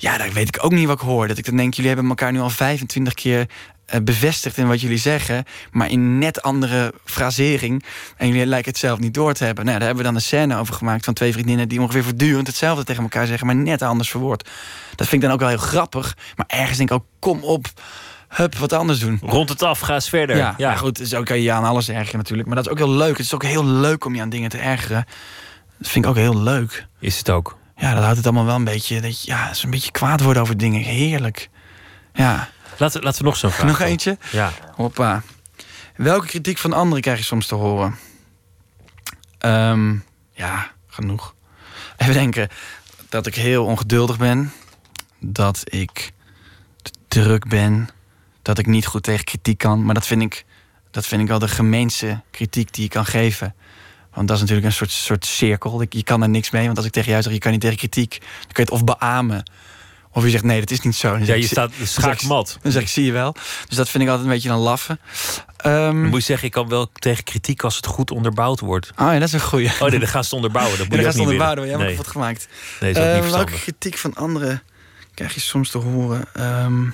ja, 0.00 0.18
daar 0.18 0.32
weet 0.32 0.48
ik 0.48 0.64
ook 0.64 0.72
niet 0.72 0.86
wat 0.86 1.00
ik 1.00 1.06
hoor. 1.06 1.28
Dat 1.28 1.38
ik 1.38 1.44
dan 1.44 1.56
denk, 1.56 1.74
jullie 1.74 1.90
hebben 1.90 2.08
elkaar 2.08 2.32
nu 2.32 2.40
al 2.40 2.50
25 2.50 3.14
keer 3.14 3.46
eh, 3.86 4.00
bevestigd 4.00 4.56
in 4.56 4.68
wat 4.68 4.80
jullie 4.80 4.98
zeggen... 4.98 5.44
maar 5.70 5.90
in 5.90 6.18
net 6.18 6.42
andere 6.42 6.94
frasering. 7.04 7.84
En 8.16 8.28
jullie 8.28 8.46
lijken 8.46 8.70
het 8.70 8.80
zelf 8.80 8.98
niet 8.98 9.14
door 9.14 9.32
te 9.32 9.44
hebben. 9.44 9.64
Nou, 9.64 9.78
daar 9.78 9.86
hebben 9.86 10.04
we 10.04 10.10
dan 10.10 10.20
een 10.20 10.26
scène 10.26 10.56
over 10.56 10.74
gemaakt 10.74 11.04
van 11.04 11.14
twee 11.14 11.32
vriendinnen... 11.32 11.68
die 11.68 11.80
ongeveer 11.80 12.04
voortdurend 12.04 12.46
hetzelfde 12.46 12.84
tegen 12.84 13.02
elkaar 13.02 13.26
zeggen... 13.26 13.46
maar 13.46 13.56
net 13.56 13.82
anders 13.82 14.10
verwoord. 14.10 14.48
Dat 14.94 15.08
vind 15.08 15.12
ik 15.12 15.20
dan 15.20 15.30
ook 15.30 15.40
wel 15.40 15.48
heel 15.48 15.58
grappig. 15.58 16.16
Maar 16.36 16.46
ergens 16.48 16.76
denk 16.76 16.90
ik 16.90 16.96
ook, 16.96 17.04
kom 17.18 17.42
op... 17.42 17.66
Hup, 18.28 18.54
wat 18.56 18.72
anders 18.72 18.98
doen. 18.98 19.18
Rond 19.22 19.48
het 19.48 19.62
af, 19.62 19.80
ga 19.80 19.94
eens 19.94 20.08
verder. 20.08 20.36
Ja, 20.36 20.54
ja. 20.56 20.76
goed, 20.76 21.00
zo 21.04 21.22
kan 21.22 21.36
je 21.36 21.42
je 21.42 21.52
aan 21.52 21.64
alles 21.64 21.88
ergeren 21.88 22.18
natuurlijk. 22.18 22.48
Maar 22.48 22.56
dat 22.56 22.66
is 22.66 22.72
ook 22.72 22.78
heel 22.78 22.90
leuk. 22.90 23.16
Het 23.16 23.26
is 23.26 23.34
ook 23.34 23.42
heel 23.42 23.64
leuk 23.64 24.04
om 24.04 24.14
je 24.14 24.20
aan 24.20 24.28
dingen 24.28 24.50
te 24.50 24.58
ergeren. 24.58 25.04
Dat 25.78 25.88
vind 25.88 26.04
ik 26.04 26.10
ook 26.10 26.16
heel 26.16 26.42
leuk. 26.42 26.86
Is 26.98 27.18
het 27.18 27.30
ook? 27.30 27.56
Ja, 27.78 27.94
dat 27.94 28.02
houdt 28.02 28.16
het 28.16 28.26
allemaal 28.26 28.44
wel 28.44 28.54
een 28.54 28.64
beetje... 28.64 29.00
Dat 29.00 29.22
je, 29.22 29.30
ja, 29.30 29.50
is 29.50 29.62
een 29.62 29.70
beetje 29.70 29.90
kwaad 29.90 30.20
worden 30.20 30.42
over 30.42 30.56
dingen. 30.56 30.82
Heerlijk. 30.82 31.50
Ja. 32.12 32.48
Laten, 32.78 33.02
laten 33.02 33.20
we 33.20 33.26
nog 33.26 33.36
zo'n 33.36 33.50
vraag 33.50 33.66
Nog 33.66 33.80
eentje? 33.80 34.18
Ja. 34.32 34.52
Hoppa. 34.74 35.22
Welke 35.96 36.26
kritiek 36.26 36.58
van 36.58 36.72
anderen 36.72 37.02
krijg 37.02 37.18
je 37.18 37.24
soms 37.24 37.46
te 37.46 37.54
horen? 37.54 37.98
Ehm, 39.38 39.96
ja, 40.32 40.70
genoeg. 40.86 41.34
Even 41.96 42.14
denken 42.14 42.48
dat 43.08 43.26
ik 43.26 43.34
heel 43.34 43.64
ongeduldig 43.64 44.18
ben. 44.18 44.52
Dat 45.20 45.62
ik 45.64 46.12
druk 47.08 47.48
ben. 47.48 47.88
Dat 48.42 48.58
ik 48.58 48.66
niet 48.66 48.86
goed 48.86 49.02
tegen 49.02 49.24
kritiek 49.24 49.58
kan. 49.58 49.84
Maar 49.84 49.94
dat 49.94 50.06
vind 50.06 50.22
ik, 50.22 50.44
dat 50.90 51.06
vind 51.06 51.22
ik 51.22 51.28
wel 51.28 51.38
de 51.38 51.48
gemeenste 51.48 52.20
kritiek 52.30 52.74
die 52.74 52.82
je 52.82 52.90
kan 52.90 53.06
geven. 53.06 53.54
Want 54.18 54.30
dat 54.30 54.36
is 54.36 54.42
natuurlijk 54.42 54.68
een 54.68 54.76
soort, 54.78 54.90
soort 54.90 55.24
cirkel. 55.26 55.84
Je 55.88 56.02
kan 56.02 56.22
er 56.22 56.28
niks 56.28 56.50
mee. 56.50 56.64
Want 56.64 56.76
als 56.76 56.86
ik 56.86 56.92
tegen 56.92 57.10
jou 57.10 57.22
zeg, 57.22 57.32
je 57.32 57.38
kan 57.38 57.52
niet 57.52 57.60
tegen 57.60 57.76
kritiek... 57.76 58.10
dan 58.20 58.52
kun 58.52 58.64
je 58.64 58.70
het 58.70 58.70
of 58.70 58.84
beamen. 58.84 59.50
Of 60.12 60.24
je 60.24 60.30
zegt, 60.30 60.44
nee, 60.44 60.60
dat 60.60 60.70
is 60.70 60.80
niet 60.80 60.96
zo. 60.96 61.10
Dan 61.10 61.24
Ja, 61.26 61.34
ik, 61.34 61.40
je 61.40 61.46
staat 61.46 61.68
dan 61.68 61.86
zeg 61.86 61.96
ik- 61.96 62.02
schaakmat. 62.02 62.58
Dan 62.62 62.72
zeg 62.72 62.82
ik, 62.82 62.88
zie 62.88 63.04
je 63.04 63.12
wel. 63.12 63.34
Dus 63.68 63.76
dat 63.76 63.88
vind 63.88 64.02
ik 64.02 64.08
altijd 64.08 64.26
een 64.28 64.32
beetje 64.34 64.50
een 64.50 64.56
laffe. 64.56 64.98
Ehm, 65.56 66.02
moet 66.02 66.18
je 66.20 66.24
zeggen, 66.26 66.46
ik 66.46 66.52
kan 66.52 66.68
wel 66.68 66.90
tegen 66.92 67.24
kritiek 67.24 67.62
als 67.62 67.76
het 67.76 67.86
goed 67.86 68.10
onderbouwd 68.10 68.60
wordt. 68.60 68.90
Oh 68.90 69.06
ja, 69.12 69.12
dat 69.18 69.22
is 69.28 69.32
een 69.32 69.40
goeie. 69.40 69.70
Oh 69.80 69.88
nee, 69.88 69.98
dan 69.98 70.08
gaan 70.08 70.24
ze 70.24 70.34
onderbouwen. 70.34 70.78
Dat 70.78 70.86
Ja, 70.86 70.94
moet 70.96 71.02
dan 71.04 71.04
je 71.04 71.06
ook 71.06 71.12
ze 71.16 71.20
onderbouwen. 71.30 71.66
Jij 71.68 71.78
hebt 71.78 71.90
kapot 71.90 72.06
gemaakt. 72.12 72.48
Nee, 72.80 72.90
is 72.90 72.96
ook 72.96 73.14
niet 73.14 73.24
Eh, 73.24 73.30
welke 73.30 73.52
kritiek 73.52 73.96
van 73.98 74.14
anderen 74.14 74.62
krijg 75.14 75.34
je 75.34 75.40
soms 75.40 75.70
te 75.70 75.78
horen? 75.78 76.24
Ehm, 76.34 76.84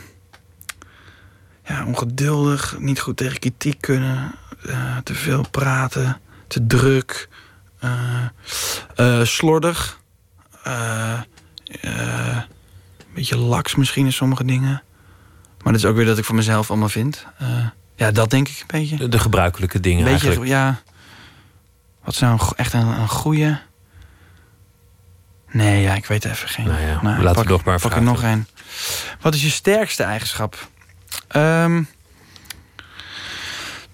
ja, 1.66 1.84
ongeduldig, 1.86 2.76
niet 2.78 3.00
goed 3.00 3.16
tegen 3.16 3.38
kritiek 3.38 3.80
kunnen, 3.80 4.34
eh, 4.66 4.96
te 5.04 5.14
veel 5.14 5.44
praten, 5.50 6.20
te 6.46 6.66
druk, 6.66 7.28
eh, 7.78 8.24
eh, 8.96 9.24
slordig, 9.26 10.00
eh, 10.62 11.20
een 11.80 13.14
beetje 13.14 13.36
laks 13.36 13.74
misschien 13.74 14.04
in 14.06 14.12
sommige 14.12 14.44
dingen. 14.44 14.82
Maar 15.62 15.72
dat 15.72 15.82
is 15.82 15.88
ook 15.88 15.96
weer 15.96 16.06
dat 16.06 16.18
ik 16.18 16.24
voor 16.24 16.34
mezelf 16.34 16.70
allemaal 16.70 16.88
vind. 16.88 17.26
Ja, 17.96 18.10
dat 18.10 18.30
denk 18.30 18.48
ik 18.48 18.58
een 18.60 18.66
beetje. 18.66 18.96
De, 18.96 19.08
de 19.08 19.18
gebruikelijke 19.18 19.80
dingen 19.80 20.04
beetje, 20.04 20.26
eigenlijk. 20.26 20.50
ja. 20.50 20.80
Wat 22.04 22.14
is 22.14 22.20
nou 22.20 22.38
go- 22.38 22.52
echt 22.56 22.72
een, 22.72 22.86
een 22.86 23.08
goede? 23.08 23.60
Nee, 25.50 25.82
ja, 25.82 25.94
ik 25.94 26.06
weet 26.06 26.24
even 26.24 26.48
geen. 26.48 26.66
Nou 26.66 26.80
ja, 26.80 27.02
Nou, 27.02 27.16
laten 27.22 27.34
pak, 27.34 27.44
we 27.44 27.50
nog 27.50 27.64
maar 27.64 27.80
pak 27.80 27.94
er 27.94 28.02
nog 28.02 28.22
een. 28.22 28.46
Wat 29.20 29.34
is 29.34 29.42
je 29.42 29.50
sterkste 29.50 30.02
eigenschap? 30.02 30.68
Ehm, 31.28 31.82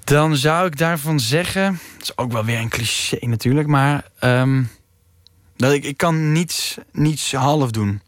dan 0.04 0.36
zou 0.36 0.66
ik 0.66 0.76
daarvan 0.78 1.20
zeggen. 1.20 1.80
Dat 2.00 2.08
is 2.08 2.16
ook 2.16 2.32
wel 2.32 2.44
weer 2.44 2.58
een 2.58 2.68
cliché 2.68 3.18
natuurlijk, 3.26 3.68
maar. 3.68 4.04
ehm, 4.18 4.62
dat 5.56 5.72
ik, 5.72 5.84
ik 5.84 5.96
kan 5.96 6.32
niets, 6.32 6.78
niets 6.92 7.32
half 7.32 7.70
doen. 7.70 8.00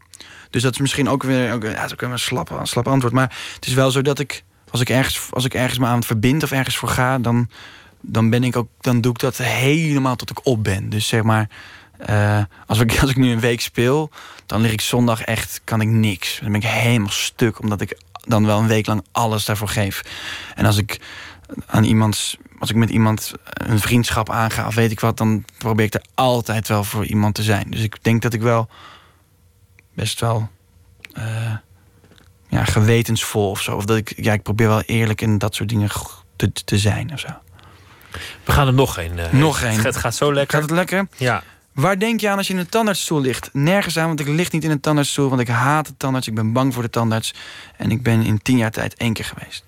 Dus 0.49 0.61
dat 0.61 0.73
is 0.73 0.79
misschien 0.79 1.09
ook 1.09 1.23
weer. 1.23 1.53
Ook, 1.53 1.63
ja, 1.63 1.73
dat 1.73 1.85
is 1.85 1.93
ook 1.93 2.01
een 2.01 2.19
slap, 2.19 2.49
een 2.49 2.67
slap 2.67 2.87
antwoord. 2.87 3.13
Maar 3.13 3.35
het 3.55 3.65
is 3.65 3.73
wel 3.73 3.91
zo 3.91 4.01
dat 4.01 4.19
ik. 4.19 4.43
Als 4.69 4.81
ik 4.81 4.89
ergens, 4.89 5.27
als 5.29 5.45
ik 5.45 5.53
ergens 5.53 5.79
me 5.79 5.85
aan 5.85 5.95
het 5.95 6.05
verbind 6.05 6.43
of 6.43 6.51
ergens 6.51 6.77
voor 6.77 6.89
ga, 6.89 7.19
dan, 7.19 7.49
dan 8.01 8.29
ben 8.29 8.43
ik 8.43 8.55
ook. 8.55 8.67
Dan 8.79 9.01
doe 9.01 9.11
ik 9.11 9.19
dat 9.19 9.37
helemaal 9.37 10.15
tot 10.15 10.29
ik 10.29 10.45
op 10.45 10.63
ben. 10.63 10.89
Dus 10.89 11.07
zeg 11.07 11.23
maar. 11.23 11.49
eh, 11.97 12.43
als, 12.67 12.79
ik, 12.79 12.99
als 13.01 13.09
ik 13.09 13.15
nu 13.15 13.31
een 13.31 13.39
week 13.39 13.61
speel, 13.61 14.09
dan 14.45 14.61
lig 14.61 14.71
ik 14.71 14.81
zondag 14.81 15.21
echt, 15.21 15.61
kan 15.63 15.81
ik 15.81 15.87
niks. 15.87 16.39
Dan 16.41 16.51
ben 16.51 16.61
ik 16.61 16.67
helemaal 16.67 17.09
stuk, 17.09 17.59
omdat 17.61 17.81
ik 17.81 17.97
dan 18.25 18.45
wel 18.45 18.59
een 18.59 18.67
week 18.67 18.85
lang 18.85 19.05
alles 19.11 19.45
daarvoor 19.45 19.67
geef. 19.67 20.01
En 20.55 20.65
als 20.65 20.77
ik 20.77 20.99
aan 21.65 21.83
iemand, 21.83 22.37
als 22.59 22.69
ik 22.69 22.75
met 22.75 22.89
iemand 22.89 23.31
een 23.53 23.79
vriendschap 23.79 24.29
aanga 24.29 24.67
of 24.67 24.75
weet 24.75 24.91
ik 24.91 24.99
wat, 24.99 25.17
dan 25.17 25.45
probeer 25.57 25.85
ik 25.85 25.93
er 25.93 26.03
altijd 26.13 26.67
wel 26.67 26.83
voor 26.83 27.05
iemand 27.05 27.35
te 27.35 27.43
zijn. 27.43 27.65
Dus 27.69 27.81
ik 27.81 27.97
denk 28.03 28.21
dat 28.21 28.33
ik 28.33 28.41
wel 28.41 28.69
best 29.93 30.19
wel 30.19 30.49
eh, 31.13 31.55
ja, 32.47 32.63
gewetensvol 32.65 33.49
of 33.49 33.61
zo. 33.61 33.75
Of 33.75 33.85
dat 33.85 33.97
ik, 33.97 34.13
ja, 34.15 34.33
ik 34.33 34.43
probeer 34.43 34.67
wel 34.67 34.81
eerlijk 34.81 35.21
in 35.21 35.37
dat 35.37 35.55
soort 35.55 35.69
dingen 35.69 35.89
te, 36.35 36.51
te 36.51 36.77
zijn 36.77 37.13
of 37.13 37.19
zo. 37.19 37.27
We 38.43 38.51
gaan 38.51 38.67
er 38.67 38.73
nog 38.73 38.97
een. 38.97 39.19
eh, 39.19 39.31
Nog 39.33 39.59
het- 39.59 39.69
één. 39.69 39.81
Het 39.81 39.95
gaat 39.95 40.15
zo 40.15 40.33
lekker. 40.33 40.53
Gaat 40.59 40.69
het 40.69 40.77
lekker? 40.77 41.07
Ja. 41.17 41.43
Waar 41.71 41.99
denk 41.99 42.19
je 42.19 42.29
aan 42.29 42.37
als 42.37 42.47
je 42.47 42.53
in 42.53 42.59
een 42.59 42.69
tandartsstoel 42.69 43.21
ligt? 43.21 43.49
Nergens 43.53 43.97
aan, 43.97 44.07
want 44.07 44.19
ik 44.19 44.27
lig 44.27 44.51
niet 44.51 44.63
in 44.63 44.71
een 44.71 44.79
tandartsstoel, 44.79 45.29
want 45.29 45.41
ik 45.41 45.47
haat 45.47 45.87
de 45.87 45.93
tandarts. 45.97 46.27
Ik 46.27 46.35
ben 46.35 46.53
bang 46.53 46.73
voor 46.73 46.83
de 46.83 46.89
tandarts. 46.89 47.33
En 47.77 47.91
ik 47.91 48.03
ben 48.03 48.21
in 48.21 48.41
tien 48.41 48.57
jaar 48.57 48.71
tijd 48.71 48.93
één 48.95 49.13
keer 49.13 49.25
geweest. 49.25 49.63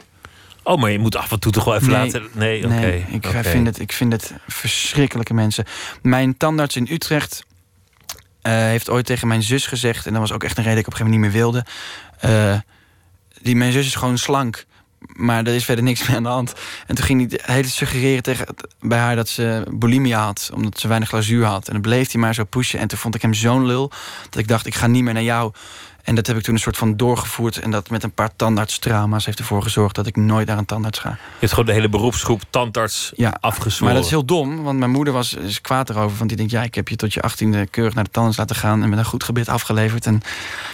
Oh, 0.65 0.79
maar 0.81 0.91
je 0.91 0.99
moet 0.99 1.15
af 1.15 1.31
en 1.31 1.39
toe 1.39 1.51
toch 1.51 1.63
wel 1.63 1.75
even 1.75 1.91
laten. 1.91 2.27
Nee, 2.31 2.65
oké. 2.65 2.73
nee 2.73 3.05
ik, 3.09 3.27
vind 3.27 3.67
het, 3.67 3.79
ik 3.79 3.91
vind 3.91 4.11
het 4.11 4.33
verschrikkelijke 4.47 5.33
mensen. 5.33 5.65
Mijn 6.01 6.37
tandarts 6.37 6.75
in 6.75 6.87
Utrecht 6.91 7.45
eh, 8.41 8.53
heeft 8.53 8.89
ooit 8.89 9.05
tegen 9.05 9.27
mijn 9.27 9.43
zus 9.43 9.67
gezegd... 9.67 10.05
en 10.05 10.11
dat 10.11 10.21
was 10.21 10.31
ook 10.31 10.43
echt 10.43 10.57
een 10.57 10.63
reden 10.63 10.83
dat 10.83 10.93
ik 10.93 10.93
op 10.93 10.99
een 10.99 11.07
gegeven 11.07 11.31
moment 11.31 11.43
niet 11.43 11.53
meer 11.53 11.63
wilde... 11.63 11.65
eh, 12.19 12.59
die, 13.41 13.55
mijn 13.55 13.71
zus 13.71 13.85
is 13.85 13.95
gewoon 13.95 14.17
slank, 14.17 14.65
maar 14.99 15.45
er 15.45 15.55
is 15.55 15.65
verder 15.65 15.83
niks 15.83 16.07
meer 16.07 16.17
aan 16.17 16.23
de 16.23 16.29
hand. 16.29 16.53
En 16.87 16.95
toen 16.95 17.05
ging 17.05 17.29
hij 17.29 17.55
hele 17.55 17.67
suggereren 17.67 18.23
tegen, 18.23 18.45
bij 18.81 18.99
haar 18.99 19.15
dat 19.15 19.29
ze 19.29 19.63
bulimia 19.71 20.23
had... 20.23 20.49
omdat 20.53 20.79
ze 20.79 20.87
weinig 20.87 21.09
glazuur 21.09 21.45
had. 21.45 21.67
En 21.67 21.73
dan 21.73 21.81
bleef 21.81 22.11
hij 22.11 22.21
maar 22.21 22.33
zo 22.33 22.43
pushen. 22.43 22.79
En 22.79 22.87
toen 22.87 22.97
vond 22.97 23.15
ik 23.15 23.21
hem 23.21 23.33
zo'n 23.33 23.65
lul 23.65 23.91
dat 24.29 24.39
ik 24.39 24.47
dacht, 24.47 24.65
ik 24.65 24.75
ga 24.75 24.87
niet 24.87 25.03
meer 25.03 25.13
naar 25.13 25.23
jou... 25.23 25.53
En 26.05 26.15
dat 26.15 26.27
heb 26.27 26.37
ik 26.37 26.43
toen 26.43 26.53
een 26.53 26.59
soort 26.59 26.77
van 26.77 26.97
doorgevoerd. 26.97 27.57
En 27.59 27.71
dat 27.71 27.89
met 27.89 28.03
een 28.03 28.11
paar 28.11 28.29
tandartstrauma's 28.35 29.25
heeft 29.25 29.39
ervoor 29.39 29.61
gezorgd 29.63 29.95
dat 29.95 30.07
ik 30.07 30.15
nooit 30.15 30.47
naar 30.47 30.57
een 30.57 30.65
tandarts 30.65 30.99
ga. 30.99 31.09
Je 31.09 31.15
hebt 31.39 31.51
gewoon 31.51 31.65
de 31.65 31.71
hele 31.73 31.89
beroepsgroep 31.89 32.41
tandarts 32.49 33.11
Ja, 33.15 33.37
afgezworen. 33.39 33.85
Maar 33.85 33.93
dat 33.95 34.03
is 34.03 34.09
heel 34.09 34.25
dom, 34.25 34.63
want 34.63 34.79
mijn 34.79 34.91
moeder 34.91 35.13
was 35.13 35.33
is 35.33 35.61
kwaad 35.61 35.89
erover. 35.89 36.17
Want 36.17 36.27
die 36.29 36.37
denkt, 36.37 36.51
ja, 36.51 36.63
ik 36.63 36.75
heb 36.75 36.87
je 36.87 36.95
tot 36.95 37.13
je 37.13 37.21
achttiende 37.21 37.67
keurig 37.67 37.93
naar 37.93 38.03
de 38.03 38.09
tandarts 38.09 38.37
laten 38.37 38.55
gaan... 38.55 38.83
en 38.83 38.89
met 38.89 38.99
een 38.99 39.05
goed 39.05 39.23
gebit 39.23 39.49
afgeleverd. 39.49 40.05
En 40.05 40.21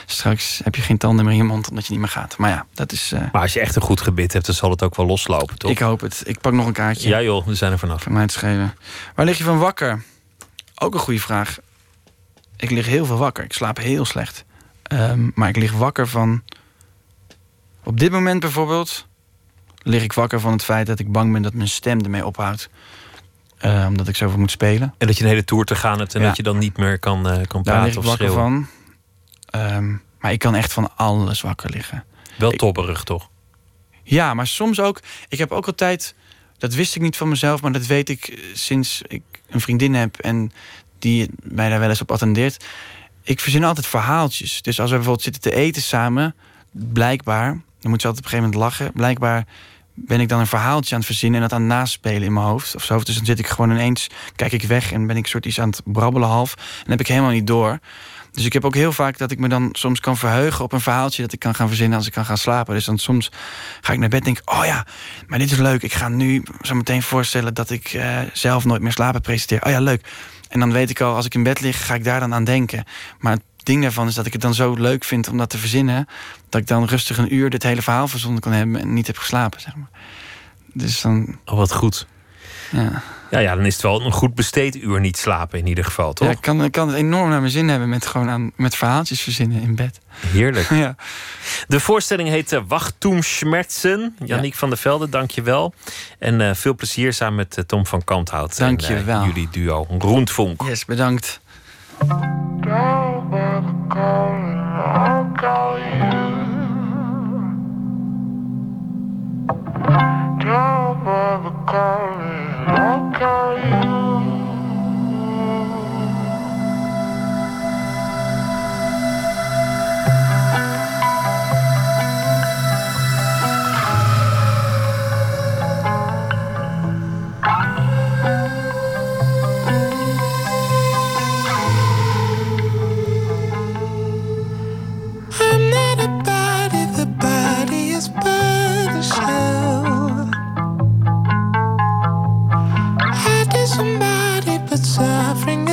straks 0.06 0.62
heb 0.64 0.76
je 0.76 0.82
geen 0.82 0.98
tanden 0.98 1.26
meer 1.26 1.34
in 1.34 1.40
je 1.40 1.46
mond 1.46 1.70
omdat 1.70 1.86
je 1.86 1.92
niet 1.92 2.00
meer 2.00 2.10
gaat. 2.10 2.38
Maar 2.38 2.50
ja, 2.50 2.66
dat 2.74 2.92
is... 2.92 3.12
eh, 3.12 3.20
Maar 3.32 3.42
als 3.42 3.54
je 3.54 3.60
echt 3.60 3.76
een 3.76 3.82
goed 3.82 4.02
gebit 4.02 4.34
hebt, 4.34 4.46
dan 4.46 4.56
zal 4.56 4.70
het 4.70 4.84
ook 4.84 4.96
wel 4.96 5.06
loslopen, 5.06 5.58
toch? 5.58 5.72
ik 5.72 5.80
hoop 5.80 6.02
het. 6.02 6.22
Ik 6.26 6.40
pak 6.42 6.54
nog 6.54 6.66
een 6.66 6.74
kaartje. 6.74 7.10
Ja 7.10 7.22
joh, 7.22 7.46
we 7.46 7.56
zijn 7.56 7.72
er 7.72 7.80
vanaf. 7.80 8.04
Van 8.04 8.14
mij 8.14 8.28
te 8.28 8.34
schelen. 8.34 8.74
Waar 9.16 9.26
lig 9.26 9.38
je 9.38 9.44
van 9.44 9.58
wakker? 9.60 10.04
Ook 10.76 10.94
een 10.94 11.00
goede 11.00 11.20
vraag. 11.20 11.58
Ik 12.58 12.70
lig 12.70 12.86
heel 12.86 13.06
veel 13.06 13.18
wakker. 13.18 13.44
Ik 13.44 13.54
slaap 13.54 13.78
heel 13.78 14.06
slecht. 14.06 14.44
Ehm, 14.92 15.30
maar 15.36 15.50
ik 15.50 15.56
lig 15.58 15.72
wakker 15.72 16.08
van... 16.08 16.44
Op 17.84 18.00
dit 18.00 18.12
moment 18.12 18.40
bijvoorbeeld... 18.40 19.08
lig 19.82 20.04
ik 20.04 20.14
wakker 20.14 20.40
van 20.40 20.52
het 20.52 20.64
feit 20.64 20.88
dat 20.88 21.00
ik 21.00 21.12
bang 21.12 21.32
ben 21.34 21.42
dat 21.42 21.54
mijn 21.54 21.68
stem 21.70 22.00
ermee 22.02 22.26
ophoudt. 22.26 22.70
Omdat 23.88 24.08
ik 24.08 24.16
zoveel 24.16 24.40
moet 24.40 24.52
spelen. 24.52 24.94
En 24.98 25.08
dat 25.08 25.18
je 25.18 25.24
een 25.24 25.30
hele 25.30 25.44
tour 25.44 25.66
te 25.66 25.76
gaan 25.76 26.00
hebt 26.00 26.16
en 26.16 26.22
Ja. 26.22 26.28
dat 26.28 26.38
je 26.38 26.44
dan 26.44 26.58
niet 26.58 26.78
meer 26.78 27.00
kan, 27.00 27.30
eh, 27.30 27.42
kan 27.48 27.64
Daar 27.64 27.84
lig 27.84 27.84
praten 27.84 27.92
ik 27.92 27.98
of 27.98 28.06
wakker 28.06 28.28
schreeuwen. 28.30 28.68
van. 29.46 29.62
Ehm, 29.62 29.96
maar 30.20 30.32
ik 30.32 30.40
kan 30.40 30.56
echt 30.56 30.74
van 30.74 30.96
alles 30.96 31.42
wakker 31.42 31.70
liggen. 31.70 32.04
Wel 32.38 32.52
topperig, 32.52 33.04
toch? 33.04 33.30
Ja, 34.04 34.34
maar 34.34 34.48
soms 34.48 34.80
ook. 34.80 35.00
Ik 35.30 35.38
heb 35.38 35.52
ook 35.52 35.66
altijd. 35.68 36.16
Dat 36.58 36.74
wist 36.74 36.96
ik 36.96 37.02
niet 37.02 37.18
van 37.18 37.30
mezelf, 37.30 37.62
maar 37.62 37.72
dat 37.72 37.86
weet 37.86 38.10
ik 38.10 38.28
eh, 38.28 38.44
sinds 38.54 39.02
ik 39.08 39.22
een 39.50 39.62
vriendin 39.62 39.94
heb 39.94 40.18
en 40.18 40.52
die 41.00 41.30
mij 41.44 41.70
daar 41.70 41.80
wel 41.80 41.90
eens 41.90 42.02
op 42.02 42.12
attendeert. 42.12 42.66
Ik 43.32 43.40
verzin 43.40 43.64
altijd 43.64 43.88
verhaaltjes. 43.88 44.62
Dus 44.62 44.80
als 44.80 44.90
we 44.90 44.96
bijvoorbeeld 44.96 45.24
zitten 45.24 45.42
te 45.42 45.56
eten 45.56 45.82
samen, 45.82 46.36
blijkbaar, 46.72 47.62
dan 47.80 47.92
moet 47.92 48.02
ze 48.02 48.08
altijd 48.08 48.26
op 48.26 48.32
een 48.32 48.40
gegeven 48.40 48.44
moment 48.44 48.56
lachen. 48.56 48.92
Blijkbaar 48.94 49.46
ben 49.94 50.20
ik 50.20 50.30
dan 50.30 50.40
een 50.40 50.48
verhaaltje 50.48 50.94
aan 50.94 51.00
het 51.00 51.10
verzinnen 51.10 51.42
en 51.42 51.50
dat 51.50 51.58
aan 51.58 51.66
het 51.66 51.78
naspelen 51.78 52.24
in 52.24 52.34
mijn 52.34 52.46
hoofd 52.46 52.76
of 52.76 52.84
zo. 52.84 53.00
Dus 53.00 53.16
dan 53.16 53.26
zit 53.26 53.40
ik 53.40 53.48
gewoon 53.48 53.72
ineens, 53.72 54.10
kijk 54.36 54.52
ik 54.52 54.64
weg 54.64 54.92
en 54.92 55.08
ben 55.08 55.18
ik 55.18 55.28
soort 55.28 55.46
iets 55.46 55.60
aan 55.60 55.70
het 55.70 55.82
brabbelen 55.84 56.30
half. 56.30 56.56
En 56.84 56.92
heb 56.92 57.00
ik 57.00 57.08
helemaal 57.08 57.32
niet 57.32 57.48
door. 57.48 57.80
Dus 58.32 58.46
ik 58.46 58.54
heb 58.54 58.66
ook 58.66 58.76
heel 58.76 58.92
vaak 58.92 59.18
dat 59.18 59.32
ik 59.32 59.40
me 59.40 59.48
dan 59.48 59.70
soms 59.72 60.00
kan 60.00 60.18
verheugen 60.18 60.64
op 60.64 60.72
een 60.72 60.82
verhaaltje 60.82 61.22
dat 61.22 61.34
ik 61.34 61.40
kan 61.40 61.56
gaan 61.56 61.68
verzinnen 61.68 61.98
als 61.98 62.08
ik 62.08 62.14
kan 62.14 62.26
gaan 62.26 62.38
slapen. 62.38 62.74
Dus 62.74 62.86
dan 62.86 62.98
soms 62.98 63.32
ga 63.82 63.94
ik 63.94 64.00
naar 64.00 64.10
bed 64.10 64.20
en 64.20 64.34
denk, 64.34 64.42
oh 64.46 64.66
ja, 64.66 64.86
maar 65.28 65.40
dit 65.40 65.52
is 65.52 65.58
leuk. 65.58 65.84
Ik 65.84 65.94
ga 65.94 66.10
nu 66.10 66.44
zo 66.62 66.76
meteen 66.76 67.02
voorstellen 67.02 67.54
dat 67.54 67.70
ik 67.70 67.94
eh, 67.94 68.20
zelf 68.34 68.66
nooit 68.66 68.82
meer 68.82 68.92
slapen 68.92 69.22
presenteer. 69.22 69.66
Oh 69.66 69.72
ja, 69.72 69.80
leuk. 69.80 70.06
En 70.52 70.60
dan 70.60 70.72
weet 70.72 70.90
ik 70.90 71.02
al, 71.02 71.16
als 71.16 71.26
ik 71.26 71.34
in 71.34 71.44
bed 71.44 71.62
lig, 71.62 71.86
ga 71.86 71.94
ik 71.94 72.04
daar 72.04 72.20
dan 72.20 72.34
aan 72.34 72.44
denken. 72.44 72.84
Maar 73.20 73.32
het 73.32 73.42
ding 73.64 73.82
daarvan 73.82 74.08
is 74.08 74.16
dat 74.16 74.26
ik 74.26 74.34
het 74.34 74.42
dan 74.42 74.54
zo 74.54 74.74
leuk 74.74 75.04
vind 75.04 75.28
om 75.30 75.38
dat 75.38 75.50
te 75.50 75.58
verzinnen, 75.58 76.08
dat 76.50 76.62
ik 76.62 76.68
dan 76.68 76.86
rustig 76.86 77.18
een 77.18 77.36
uur 77.36 77.50
dit 77.50 77.64
hele 77.64 77.82
verhaal 77.82 78.08
verzonnen 78.08 78.42
kan 78.42 78.52
hebben 78.52 78.82
en 78.82 78.94
niet 78.94 79.08
heb 79.08 79.18
geslapen, 79.18 79.62
zeg 79.62 79.76
maar. 79.76 79.90
Dus 80.74 81.02
dan. 81.02 81.38
Oh, 81.46 81.56
wat 81.56 81.74
goed. 81.74 82.08
Ja. 82.72 83.04
Ja, 83.32 83.40
ja, 83.40 83.56
dan 83.56 83.66
is 83.66 83.74
het 83.74 83.82
wel 83.82 84.02
een 84.02 84.12
goed 84.12 84.36
besteed 84.36 84.76
uur 84.76 85.00
niet 85.00 85.18
slapen 85.18 85.60
in 85.60 85.68
ieder 85.68 85.84
geval, 85.84 86.14
toch? 86.14 86.28
Ja, 86.28 86.34
ik 86.34 86.42
kan, 86.42 86.64
ik 86.64 86.72
kan 86.72 86.88
het 86.88 86.98
enorm 86.98 87.30
naar 87.30 87.40
mijn 87.40 87.52
zin 87.52 87.70
hebben 87.70 87.90
met 87.90 88.06
gewoon 88.06 88.30
aan, 88.30 88.52
met 88.56 88.76
verhaaltjes 88.76 89.22
verzinnen 89.22 89.62
in 89.62 89.76
bed. 89.76 90.00
Heerlijk. 90.10 90.70
Ja. 90.82 90.96
De 91.68 91.80
voorstelling 91.80 92.30
heet 92.30 92.52
uh, 92.52 92.60
Wachtum 92.68 93.24
Schmerzen. 93.24 94.16
Janiek 94.26 94.56
van 94.56 94.70
der 94.70 94.78
Velde, 94.78 95.10
dank 95.10 95.32
je 95.32 95.42
wel. 95.42 95.74
En 96.20 96.42
eh, 96.42 96.54
veel 96.54 96.76
plezier 96.76 97.14
samen 97.14 97.36
met 97.36 97.58
eh, 97.58 97.64
Tom 97.64 97.86
van 97.86 98.04
Kanthout. 98.04 98.58
Dank 98.58 98.80
je 98.80 99.04
wel. 99.04 99.26
jullie 99.26 99.48
duo 99.52 99.86
Roentvonk. 100.00 100.62
Yes, 100.62 100.86
bedankt. 100.86 101.40
I'm 112.74 114.11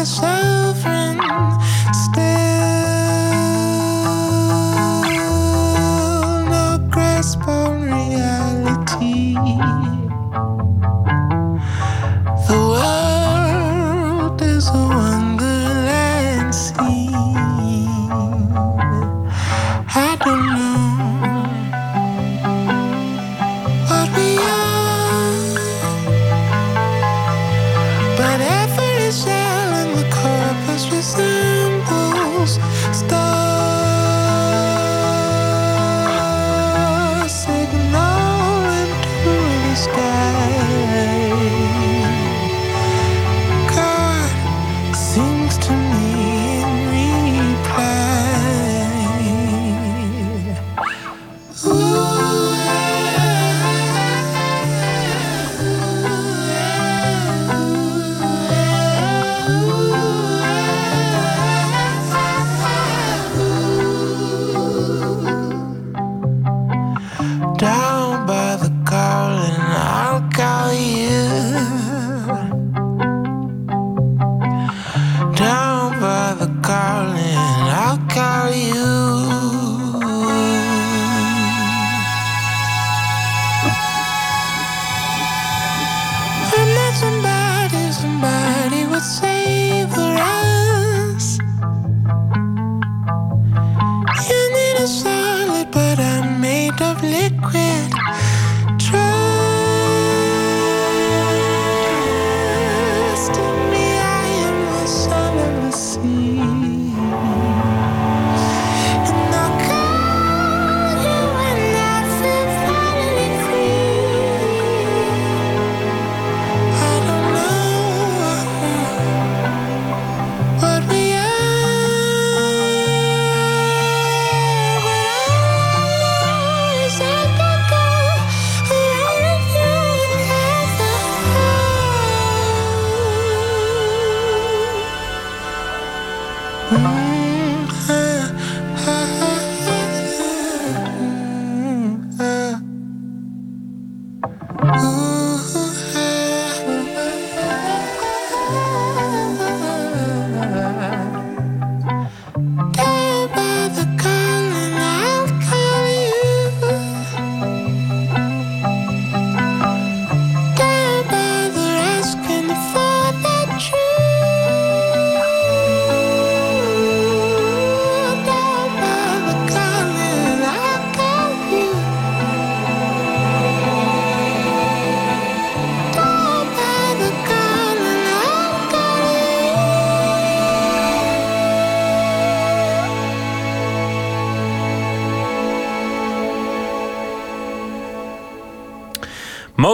suffering 0.09 0.33
is 0.33 0.38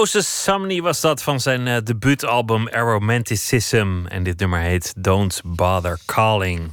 Moses 0.04 0.42
Sumney 0.42 0.82
was 0.82 1.00
dat 1.00 1.22
van 1.22 1.40
zijn 1.40 1.66
eh, 1.66 1.76
debuutalbum 1.84 2.68
Aromanticism. 2.68 4.06
En 4.08 4.22
dit 4.22 4.38
nummer 4.38 4.60
heet 4.60 4.92
Don't 4.96 5.40
Bother 5.44 5.98
Calling. 6.06 6.72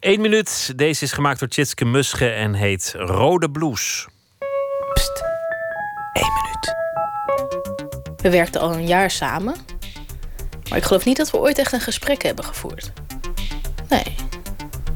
Eén 0.00 0.20
minuut. 0.20 0.72
Deze 0.76 1.04
is 1.04 1.12
gemaakt 1.12 1.38
door 1.38 1.48
Tjitske 1.48 1.84
Musche 1.84 2.28
en 2.28 2.54
heet 2.54 2.94
Rode 2.96 3.50
Blues. 3.50 4.06
We 8.16 8.30
werkten 8.30 8.60
al 8.60 8.72
een 8.72 8.86
jaar 8.86 9.10
samen. 9.10 9.54
Maar 10.68 10.78
ik 10.78 10.84
geloof 10.84 11.04
niet 11.04 11.16
dat 11.16 11.30
we 11.30 11.38
ooit 11.38 11.58
echt 11.58 11.72
een 11.72 11.80
gesprek 11.80 12.22
hebben 12.22 12.44
gevoerd. 12.44 12.92
Nee. 13.88 14.14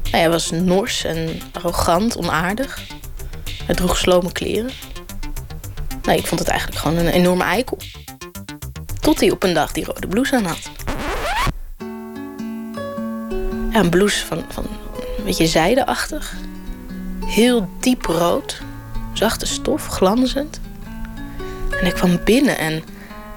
Hij 0.09 0.29
was 0.29 0.51
nors 0.51 1.03
en 1.03 1.41
arrogant, 1.51 2.17
onaardig. 2.17 2.79
Hij 3.65 3.75
droeg 3.75 3.97
slome 3.97 4.31
kleren. 4.31 4.71
Nee, 6.03 6.17
ik 6.17 6.27
vond 6.27 6.39
het 6.39 6.49
eigenlijk 6.49 6.79
gewoon 6.79 6.97
een 6.97 7.07
enorme 7.07 7.43
eikel. 7.43 7.77
Tot 8.99 9.19
hij 9.19 9.31
op 9.31 9.43
een 9.43 9.53
dag 9.53 9.71
die 9.71 9.85
rode 9.85 10.07
blouse 10.07 10.35
aan 10.35 10.45
had. 10.45 10.69
Een 13.71 13.89
blouse 13.89 14.25
van, 14.25 14.43
van 14.49 14.65
een 15.17 15.23
beetje 15.23 15.47
zijdeachtig. 15.47 16.33
Heel 17.25 17.69
diep 17.79 18.05
rood. 18.05 18.61
Zachte 19.13 19.45
stof, 19.45 19.87
glanzend. 19.87 20.59
En 21.79 21.85
ik 21.85 21.93
kwam 21.93 22.23
binnen 22.23 22.57
en, 22.57 22.83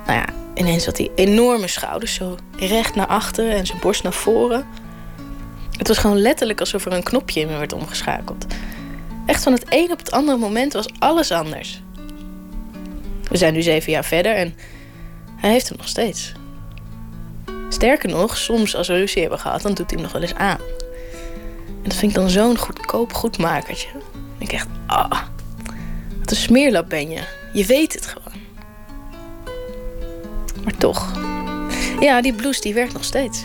nou 0.07 0.19
ja, 0.19 0.25
Ineens 0.57 0.85
had 0.85 0.99
hij 0.99 1.11
enorme 1.15 1.69
schouders, 1.69 2.15
zo 2.15 2.37
recht 2.59 2.95
naar 2.95 3.07
achteren 3.07 3.51
en 3.51 3.67
zijn 3.67 3.81
borst 3.81 4.03
naar 4.03 4.13
voren. 4.13 4.67
Het 5.71 5.89
was 5.89 5.99
gewoon 5.99 6.19
letterlijk 6.19 6.61
alsof 6.61 6.85
er 6.85 6.93
een 6.93 7.03
knopje 7.03 7.41
in 7.41 7.47
me 7.47 7.57
werd 7.57 7.73
omgeschakeld. 7.73 8.47
Echt 9.27 9.43
van 9.43 9.53
het 9.53 9.65
een 9.69 9.91
op 9.93 9.99
het 9.99 10.11
andere 10.11 10.39
moment 10.39 10.73
was 10.73 10.87
alles 10.99 11.31
anders. 11.31 11.83
We 13.29 13.37
zijn 13.37 13.53
nu 13.53 13.63
zeven 13.63 13.93
jaar 13.93 14.05
verder 14.05 14.35
en 14.35 14.55
hij 15.37 15.51
heeft 15.51 15.69
hem 15.69 15.77
nog 15.77 15.89
steeds. 15.89 16.33
Sterker 17.69 18.09
nog, 18.09 18.37
soms 18.37 18.77
als 18.77 18.89
we 18.89 18.95
ruzie 18.95 19.21
hebben 19.21 19.39
gehad, 19.39 19.63
dan 19.63 19.75
doet 19.75 19.91
hij 19.91 19.95
hem 19.95 20.03
nog 20.03 20.13
wel 20.13 20.23
eens 20.23 20.35
aan. 20.35 20.61
En 21.67 21.83
dat 21.83 21.95
vind 21.95 22.13
ik 22.13 22.19
dan 22.19 22.31
zo'n 22.31 22.59
goedkoop 22.59 23.13
goedmakertje. 23.13 23.89
Ik 24.39 24.53
echt, 24.53 24.69
ah, 24.87 25.23
wat 26.19 26.31
een 26.31 26.37
smeerlap 26.37 26.89
ben 26.89 27.11
je. 27.11 27.21
Je 27.53 27.65
weet 27.65 27.93
het 27.93 28.07
gewoon. 28.07 28.41
Maar 30.65 30.77
toch. 30.77 31.13
Ja, 32.01 32.21
die 32.21 32.33
blouse 32.33 32.61
die 32.61 32.75
werkt 32.75 32.93
nog 32.93 33.05
steeds. 33.05 33.43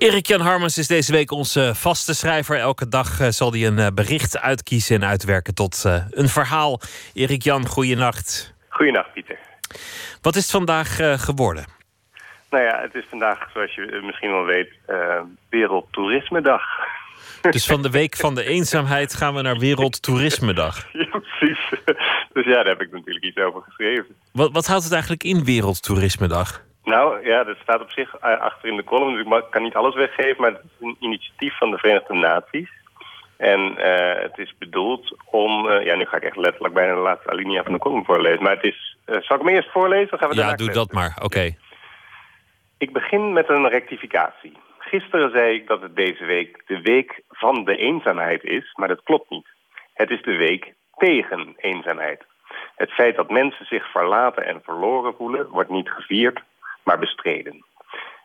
Erik-Jan 0.00 0.40
Harmens 0.40 0.78
is 0.78 0.86
deze 0.86 1.12
week 1.12 1.30
onze 1.30 1.74
vaste 1.74 2.14
schrijver. 2.14 2.56
Elke 2.56 2.88
dag 2.88 3.20
eh, 3.20 3.28
zal 3.28 3.52
hij 3.52 3.66
een 3.66 3.78
eh, 3.78 3.86
bericht 3.94 4.38
uitkiezen 4.38 4.96
en 4.96 5.08
uitwerken 5.08 5.54
tot 5.54 5.84
eh, 5.84 6.04
een 6.10 6.28
verhaal. 6.28 6.80
Erik-Jan, 7.14 7.66
goeienacht. 7.66 8.54
Goeienacht, 8.68 9.12
Pieter. 9.12 9.38
Wat 10.22 10.36
is 10.36 10.42
het 10.42 10.50
vandaag 10.50 10.96
geworden? 11.24 11.64
Nou 12.50 12.64
ja, 12.64 12.80
het 12.80 12.94
is 12.94 13.04
vandaag, 13.08 13.50
zoals 13.52 13.74
je 13.74 14.00
misschien 14.04 14.30
wel 14.30 14.44
weet, 14.44 14.70
uh, 14.88 15.20
Wereldtoerismedag. 15.50 16.62
Dus 17.50 17.66
van 17.66 17.82
de 17.82 17.90
week 17.90 18.16
van 18.16 18.34
de 18.34 18.44
eenzaamheid 18.44 19.14
gaan 19.14 19.34
we 19.34 19.42
naar 19.42 19.58
Wereldtoerismedag. 19.58 20.86
Ja, 20.92 21.18
precies. 21.18 21.58
Dus 22.32 22.44
ja, 22.44 22.54
daar 22.54 22.66
heb 22.66 22.80
ik 22.80 22.92
natuurlijk 22.92 23.24
iets 23.24 23.36
over 23.36 23.62
geschreven. 23.62 24.16
Wat, 24.32 24.52
wat 24.52 24.66
houdt 24.66 24.84
het 24.84 24.92
eigenlijk 24.92 25.24
in 25.24 25.44
Wereldtoerismedag? 25.44 26.68
Nou 26.84 27.26
ja, 27.26 27.44
dat 27.44 27.56
staat 27.62 27.80
op 27.80 27.90
zich 27.90 28.20
achter 28.20 28.68
in 28.68 28.76
de 28.76 28.84
column. 28.84 29.14
Dus 29.14 29.38
ik 29.38 29.50
kan 29.50 29.62
niet 29.62 29.74
alles 29.74 29.94
weggeven, 29.94 30.40
maar 30.42 30.50
het 30.50 30.64
is 30.64 30.86
een 30.86 30.96
initiatief 30.98 31.56
van 31.56 31.70
de 31.70 31.78
Verenigde 31.78 32.14
Naties. 32.14 32.70
En 33.36 33.60
uh, 33.60 34.22
het 34.22 34.38
is 34.38 34.54
bedoeld 34.58 35.16
om... 35.24 35.66
Uh, 35.66 35.84
ja, 35.84 35.94
nu 35.96 36.04
ga 36.04 36.16
ik 36.16 36.22
echt 36.22 36.36
letterlijk 36.36 36.74
bijna 36.74 36.94
de 36.94 37.00
laatste 37.00 37.30
alinea 37.30 37.62
van 37.62 37.72
de 37.72 37.78
column 37.78 38.04
voorlezen. 38.04 38.42
Maar 38.42 38.54
het 38.54 38.64
is... 38.64 38.96
Uh, 39.06 39.20
zal 39.20 39.36
ik 39.36 39.42
hem 39.42 39.54
eerst 39.54 39.70
voorlezen? 39.70 40.18
Gaan 40.18 40.28
we 40.28 40.34
ja, 40.34 40.54
doe 40.54 40.70
dat 40.70 40.92
maar. 40.92 41.18
Oké. 41.22 41.54
Ik 42.78 42.92
begin 42.92 43.32
met 43.32 43.48
een 43.48 43.68
rectificatie. 43.68 44.56
Gisteren 44.78 45.30
zei 45.30 45.54
ik 45.54 45.66
dat 45.66 45.82
het 45.82 45.96
deze 45.96 46.24
week 46.24 46.62
de 46.66 46.80
week 46.80 47.22
van 47.28 47.64
de 47.64 47.76
eenzaamheid 47.76 48.44
is, 48.44 48.72
maar 48.74 48.88
dat 48.88 49.02
klopt 49.02 49.30
niet. 49.30 49.46
Het 49.94 50.10
is 50.10 50.22
de 50.22 50.36
week 50.36 50.74
tegen 50.96 51.54
eenzaamheid. 51.56 52.24
Het 52.76 52.90
feit 52.90 53.16
dat 53.16 53.30
mensen 53.30 53.66
zich 53.66 53.90
verlaten 53.90 54.46
en 54.46 54.60
verloren 54.64 55.14
voelen, 55.14 55.48
wordt 55.48 55.70
niet 55.70 55.90
gevierd, 55.90 56.42
bestreden. 56.98 57.64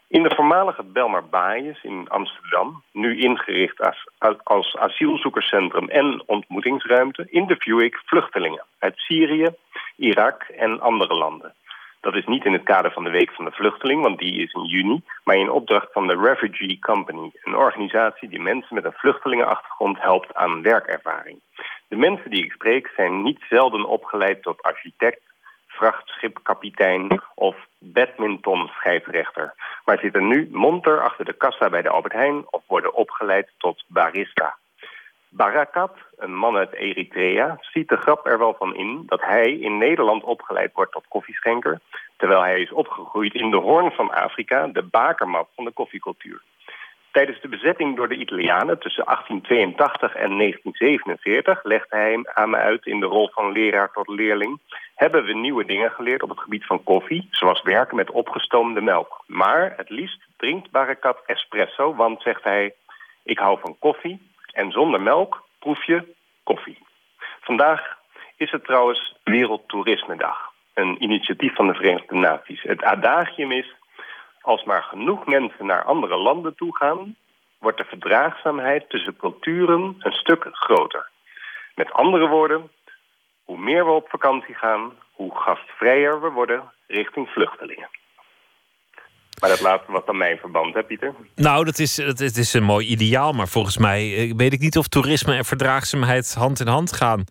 In 0.08 0.24
de 0.24 0.36
voormalige 0.36 0.84
Belmar 0.84 1.26
Baaiers 1.30 1.84
in 1.84 2.10
Amsterdam, 2.10 2.84
nu 2.92 3.20
ingericht 3.20 3.82
als, 3.82 4.08
als 4.44 4.78
asielzoekerscentrum 4.78 5.90
en 5.90 6.24
ontmoetingsruimte, 6.26 7.28
interview 7.30 7.82
ik 7.82 8.02
vluchtelingen 8.06 8.66
uit 8.80 8.98
Syrië, 8.98 9.50
Irak 9.96 10.44
en 10.44 10.80
andere 10.80 11.14
landen. 11.14 11.54
Dat 12.06 12.16
is 12.16 12.26
niet 12.26 12.46
in 12.46 12.54
het 12.54 12.64
kader 12.64 12.92
van 12.92 13.04
de 13.04 13.10
Week 13.10 13.32
van 13.32 13.46
de 13.46 13.52
Vluchteling, 13.52 14.02
want 14.02 14.20
die 14.20 14.44
is 14.44 14.54
in 14.54 14.66
juni, 14.66 15.02
maar 15.24 15.36
in 15.36 15.50
opdracht 15.50 15.92
van 15.92 16.08
de 16.08 16.18
Refugee 16.22 16.80
Company, 16.80 17.32
een 17.44 17.56
organisatie 17.56 18.30
die 18.30 18.42
mensen 18.42 18.76
met 18.76 18.86
een 18.86 18.94
vluchtelingenachtergrond 18.94 20.02
helpt 20.02 20.34
aan 20.34 20.62
werkervaring. 20.62 21.40
De 21.88 21.96
mensen 21.96 22.30
die 22.30 22.46
ik 22.46 22.52
spreek 22.52 22.92
zijn 22.96 23.22
niet 23.22 23.46
zelden 23.50 23.86
opgeleid 23.86 24.42
tot 24.42 24.62
architect, 24.62 25.22
vrachtschipkapitein 25.78 27.22
of 27.36 27.56
badmintonscheidsrechter, 27.80 29.54
maar 29.86 30.00
zitten 30.00 30.28
nu 30.28 30.50
monter 30.52 31.02
achter 31.02 31.26
de 31.26 31.34
kassa 31.34 31.70
bij 31.70 31.82
de 31.82 31.90
Albert 31.90 32.14
Heijn 32.14 32.44
of 32.50 32.64
worden 32.68 32.94
opgeleid 32.94 33.50
tot 33.58 33.84
barista. 33.88 34.58
Barakat, 35.30 35.92
een 36.18 36.36
man 36.36 36.56
uit 36.56 36.74
Eritrea, 36.74 37.58
ziet 37.62 37.90
de 37.90 37.98
grap 37.98 38.26
er 38.26 38.38
wel 38.38 38.56
van 38.58 38.76
in 38.76 39.04
dat 39.06 39.22
hij 39.22 39.52
in 39.52 39.78
Nederland 39.78 40.24
opgeleid 40.24 40.74
wordt 40.74 40.92
tot 40.92 41.08
koffieschenker, 41.08 41.80
terwijl 42.18 42.42
hij 42.42 42.62
is 42.62 42.72
opgegroeid 42.72 43.34
in 43.34 43.52
de 43.52 43.58
hoorn 43.58 43.92
van 43.92 44.12
Afrika, 44.12 44.68
de 44.68 44.84
bakermat 44.84 45.48
van 45.56 45.66
de 45.66 45.72
koffiecultuur. 45.72 46.42
Tijdens 47.16 47.42
de 47.42 47.48
bezetting 47.48 47.96
door 47.96 48.08
de 48.08 48.18
Italianen 48.18 48.80
tussen 48.80 49.06
1882 49.06 50.16
en 50.16 50.38
1947 50.38 51.64
legde 51.64 51.96
hij 51.96 52.20
aan 52.34 52.50
me 52.50 52.58
uit 52.58 52.86
in 52.86 53.00
de 53.00 53.06
rol 53.06 53.30
van 53.34 53.52
leraar 53.52 53.92
tot 53.92 54.08
leerling. 54.08 54.60
Hebben 54.96 55.26
we 55.26 55.34
nieuwe 55.34 55.66
dingen 55.66 55.92
geleerd 55.92 56.24
op 56.24 56.30
het 56.30 56.40
gebied 56.40 56.66
van 56.66 56.84
koffie, 56.84 57.28
zoals 57.32 57.62
werken 57.62 57.96
met 57.96 58.12
opgestoomde 58.12 58.82
melk. 58.82 59.24
Maar 59.28 59.74
het 59.78 59.90
liefst 59.90 60.20
drinkt 60.38 60.72
Barakat 60.72 61.24
espresso, 61.26 61.96
want, 61.96 62.22
zegt 62.22 62.44
hij, 62.44 62.74
ik 63.24 63.40
hou 63.40 63.60
van 63.60 63.76
koffie 63.80 64.32
en 64.52 64.72
zonder 64.72 65.02
melk 65.02 65.44
proef 65.60 65.86
je 65.86 66.14
koffie. 66.44 66.78
Vandaag 67.42 67.98
is 68.36 68.52
het 68.52 68.64
trouwens 68.64 69.16
Wereldtoerismedag, 69.24 70.52
een 70.74 71.04
initiatief 71.04 71.56
van 71.56 71.68
de 71.68 71.74
Verenigde 71.74 72.16
Naties. 72.16 72.62
Het 72.62 72.84
adagium 72.84 73.52
is 73.52 73.76
als 74.46 74.64
maar 74.64 74.84
genoeg 74.84 75.26
mensen 75.26 75.66
naar 75.66 75.84
andere 75.84 76.18
landen 76.18 76.56
toe 76.56 76.76
gaan, 76.76 77.16
wordt 77.60 77.78
de 77.78 77.84
verdraagzaamheid 77.84 78.90
tussen 78.90 79.18
culturen 79.18 79.96
een 80.00 80.12
stuk 80.12 80.48
groter. 80.52 81.10
Met 81.76 81.94
andere 81.94 82.28
woorden, 82.28 82.72
hoe 83.44 83.58
meer 83.58 83.86
we 83.86 83.92
op 83.92 84.10
vakantie 84.10 84.56
gaan, 84.56 84.92
hoe 85.12 85.36
gastvrijer 85.36 86.22
we 86.22 86.30
worden 86.30 86.64
richting 86.88 87.30
vluchtelingen. 87.30 87.90
Maar 89.40 89.50
dat 89.50 89.62
laatste 89.62 89.92
was 89.92 90.06
dan 90.06 90.18
mijn 90.18 90.38
verband, 90.38 90.74
hè 90.74 90.84
Pieter? 90.84 91.14
Nou, 91.36 91.66
dat 91.66 91.80
is, 91.80 91.98
het, 91.98 92.38
is 92.38 92.54
een 92.54 92.64
mooi 92.64 92.88
ideaal, 92.88 93.32
maar 93.32 93.48
volgens 93.48 93.78
mij 93.78 94.16
eh, 94.16 94.34
weet 94.36 94.54
ik 94.54 94.60
niet 94.60 94.78
of 94.78 94.88
toerisme 94.88 95.36
en 95.36 95.46
verdraagzaamheid 95.46 96.34
hand 96.34 96.60
in 96.60 96.68
hand 96.68 96.94
gaan. 96.94 97.24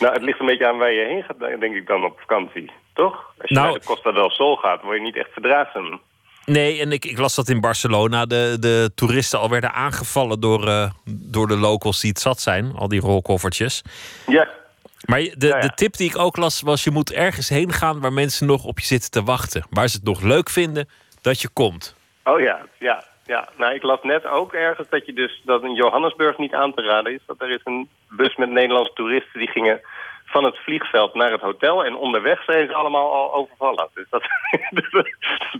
Nou, 0.00 0.12
het 0.12 0.22
ligt 0.22 0.40
een 0.40 0.46
beetje 0.46 0.68
aan 0.68 0.78
waar 0.78 0.92
je 0.92 1.04
heen 1.04 1.22
gaat, 1.22 1.60
denk 1.60 1.74
ik 1.74 1.86
dan 1.86 2.04
op 2.04 2.20
vakantie, 2.20 2.70
toch? 2.94 3.34
Als 3.38 3.48
je 3.48 3.54
nou, 3.54 3.70
naar 3.70 3.78
de 3.78 3.86
Costa 3.86 4.12
del 4.12 4.30
Sol 4.30 4.56
gaat, 4.56 4.82
word 4.82 4.96
je 4.96 5.02
niet 5.02 5.16
echt 5.16 5.32
verdraagzaam. 5.32 6.00
Nee, 6.44 6.80
en 6.80 6.92
ik, 6.92 7.04
ik 7.04 7.18
las 7.18 7.34
dat 7.34 7.48
in 7.48 7.60
Barcelona 7.60 8.26
de, 8.26 8.56
de 8.60 8.90
toeristen 8.94 9.38
al 9.38 9.50
werden 9.50 9.72
aangevallen 9.72 10.40
door, 10.40 10.68
uh, 10.68 10.90
door 11.04 11.46
de 11.46 11.56
locals 11.56 12.00
die 12.00 12.10
het 12.10 12.20
zat 12.20 12.40
zijn. 12.40 12.72
Al 12.74 12.88
die 12.88 13.00
rolkoffertjes. 13.00 13.82
Ja. 14.26 14.48
Maar 15.04 15.20
de, 15.20 15.34
de 15.36 15.72
tip 15.74 15.96
die 15.96 16.08
ik 16.08 16.18
ook 16.18 16.36
las 16.36 16.60
was: 16.60 16.84
je 16.84 16.90
moet 16.90 17.12
ergens 17.12 17.48
heen 17.48 17.72
gaan 17.72 18.00
waar 18.00 18.12
mensen 18.12 18.46
nog 18.46 18.64
op 18.64 18.78
je 18.78 18.86
zitten 18.86 19.10
te 19.10 19.22
wachten. 19.22 19.64
Waar 19.70 19.88
ze 19.88 19.96
het 19.96 20.04
nog 20.04 20.20
leuk 20.20 20.50
vinden 20.50 20.88
dat 21.20 21.40
je 21.40 21.48
komt. 21.48 21.96
Oh 22.24 22.40
ja, 22.40 22.66
ja. 22.78 23.04
Ja, 23.26 23.48
nou 23.56 23.74
ik 23.74 23.82
las 23.82 24.02
net 24.02 24.26
ook 24.26 24.52
ergens 24.52 24.88
dat 24.90 25.06
je 25.06 25.12
dus 25.12 25.42
dat 25.44 25.62
in 25.62 25.74
Johannesburg 25.74 26.38
niet 26.38 26.54
aan 26.54 26.74
te 26.74 26.82
raden 26.82 27.12
is. 27.12 27.20
Dat 27.26 27.40
er 27.40 27.50
is 27.50 27.60
een 27.64 27.88
bus 28.08 28.36
met 28.36 28.50
Nederlandse 28.50 28.92
toeristen 28.94 29.38
die 29.38 29.48
gingen 29.48 29.80
van 30.32 30.44
het 30.44 30.56
vliegveld 30.56 31.14
naar 31.14 31.32
het 31.32 31.40
hotel. 31.40 31.84
En 31.84 31.96
onderweg 31.96 32.44
zijn 32.44 32.66
ze 32.66 32.74
allemaal 32.74 33.12
al 33.12 33.34
overvallen. 33.34 33.88
Dus 33.94 34.06
dat, 34.10 34.22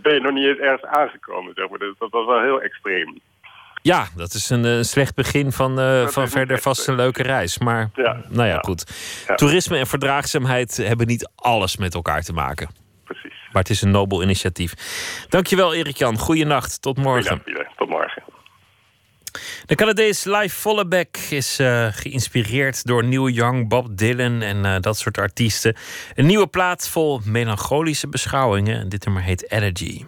ben 0.01 0.13
je 0.13 0.19
nog 0.19 0.33
niet 0.33 0.45
eens 0.45 0.57
ergens 0.57 0.85
aangekomen, 0.85 1.53
zeg 1.55 1.69
maar. 1.69 1.79
Dus 1.79 1.95
dat 1.99 2.11
was 2.11 2.25
wel 2.25 2.41
heel 2.41 2.61
extreem. 2.61 3.19
Ja, 3.81 4.07
dat 4.15 4.33
is 4.33 4.49
een, 4.49 4.63
een 4.63 4.85
slecht 4.85 5.15
begin 5.15 5.51
van, 5.51 5.79
uh, 5.79 6.07
van 6.07 6.27
verder 6.27 6.59
vast 6.59 6.87
een 6.87 6.95
leuke 6.95 7.23
reis. 7.23 7.57
Maar 7.57 7.89
ja, 7.93 8.21
nou 8.29 8.47
ja, 8.47 8.57
goed. 8.57 8.85
Toerisme 9.35 9.77
en 9.77 9.87
verdraagzaamheid 9.87 10.77
hebben 10.77 11.07
niet 11.07 11.29
alles 11.35 11.77
met 11.77 11.93
elkaar 11.93 12.21
te 12.21 12.33
maken. 12.33 12.69
Precies. 13.03 13.33
Maar 13.51 13.61
het 13.61 13.71
is 13.71 13.81
een 13.81 13.91
nobel 13.91 14.23
initiatief. 14.23 14.73
Dankjewel 15.29 15.73
Erik-Jan. 15.73 16.17
Goeienacht. 16.17 16.81
Tot 16.81 16.97
morgen. 16.97 17.43
Tot 17.75 17.89
morgen. 17.89 18.23
De 19.65 19.75
Canadees 19.75 20.23
Live 20.23 20.59
Volleback 20.59 21.17
is 21.29 21.59
uh, 21.59 21.87
geïnspireerd 21.91 22.85
door 22.85 23.03
Neil 23.03 23.29
Young, 23.29 23.67
Bob 23.67 23.97
Dylan 23.97 24.41
en 24.41 24.57
uh, 24.57 24.75
dat 24.79 24.97
soort 24.97 25.17
artiesten. 25.17 25.75
Een 26.15 26.25
nieuwe 26.25 26.47
plaat 26.47 26.87
vol 26.87 27.21
melancholische 27.23 28.07
beschouwingen. 28.07 28.89
Dit 28.89 29.05
nummer 29.05 29.23
heet 29.23 29.51
Energy. 29.51 30.05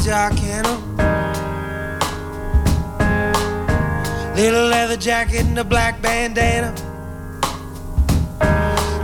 Major 0.00 0.12
arcana. 0.12 0.74
Little 4.34 4.68
leather 4.68 4.96
jacket 4.96 5.44
and 5.44 5.58
a 5.58 5.64
black 5.64 6.00
bandana. 6.00 6.72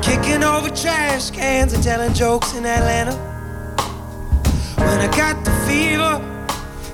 Kicking 0.02 0.42
over 0.42 0.70
trash 0.70 1.30
cans 1.30 1.72
and 1.72 1.82
telling 1.82 2.14
jokes 2.14 2.54
in 2.54 2.64
Atlanta. 2.64 3.14
when 4.76 5.00
I 5.00 5.08
got 5.16 5.44
the 5.44 5.50
fever. 5.66 6.22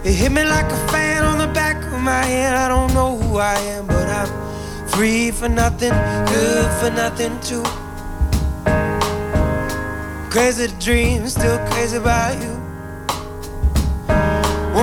It 0.05 0.15
hit 0.15 0.33
me 0.33 0.43
like 0.43 0.67
a 0.67 0.89
fan 0.89 1.25
on 1.25 1.39
the 1.39 1.53
back 1.55 1.77
of 1.77 2.01
my 2.01 2.25
head. 2.25 2.55
I 2.55 2.67
don't 2.67 2.93
know 2.95 3.17
who 3.17 3.39
I 3.39 3.55
am, 3.55 3.87
but 3.87 4.09
I'm 4.09 4.89
free 4.89 5.31
for 5.31 5.49
nothing, 5.49 5.93
good 6.27 6.71
for 6.81 6.91
nothing 6.91 7.39
too. 7.41 7.63
Crazy 10.31 10.67
to 10.67 10.79
dream, 10.85 11.29
still 11.29 11.59
crazy 11.69 11.99
about 11.99 12.43
you. 12.43 12.62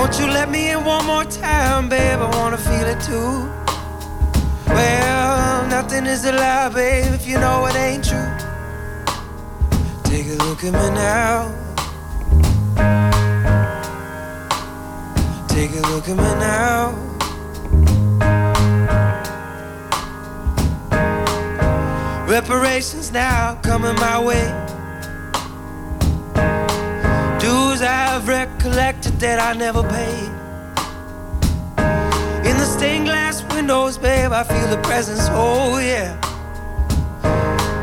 Won't 0.00 0.18
you 0.18 0.28
let 0.28 0.48
me 0.48 0.70
in 0.70 0.82
one 0.82 1.04
more 1.04 1.24
time, 1.24 1.90
babe? 1.90 2.20
I 2.20 2.30
wanna 2.38 2.56
feel 2.56 2.86
it 2.86 3.00
too. 3.02 3.50
Well, 4.66 5.66
nothing 5.66 6.06
is 6.06 6.24
a 6.24 6.32
lie, 6.32 6.70
babe, 6.70 7.12
if 7.12 7.28
you 7.28 7.38
know 7.38 7.66
it 7.66 7.76
ain't 7.76 8.02
true. 8.02 8.32
Take 10.04 10.26
a 10.28 10.36
look 10.46 10.64
at 10.64 10.72
me 10.72 10.88
now. 10.96 11.52
Take 15.48 15.72
a 15.72 15.82
look 15.90 16.08
at 16.08 16.16
me 16.16 16.32
now. 16.48 16.94
Reparations 22.26 23.12
now 23.12 23.58
coming 23.62 23.96
my 23.96 24.18
way. 24.18 24.69
Recollected 28.30 29.18
that 29.18 29.40
I 29.40 29.58
never 29.58 29.82
paid. 29.82 30.30
In 32.48 32.56
the 32.56 32.64
stained 32.64 33.06
glass 33.06 33.42
windows, 33.52 33.98
babe, 33.98 34.30
I 34.30 34.44
feel 34.44 34.68
the 34.68 34.80
presence, 34.82 35.26
oh 35.32 35.80
yeah. 35.80 36.14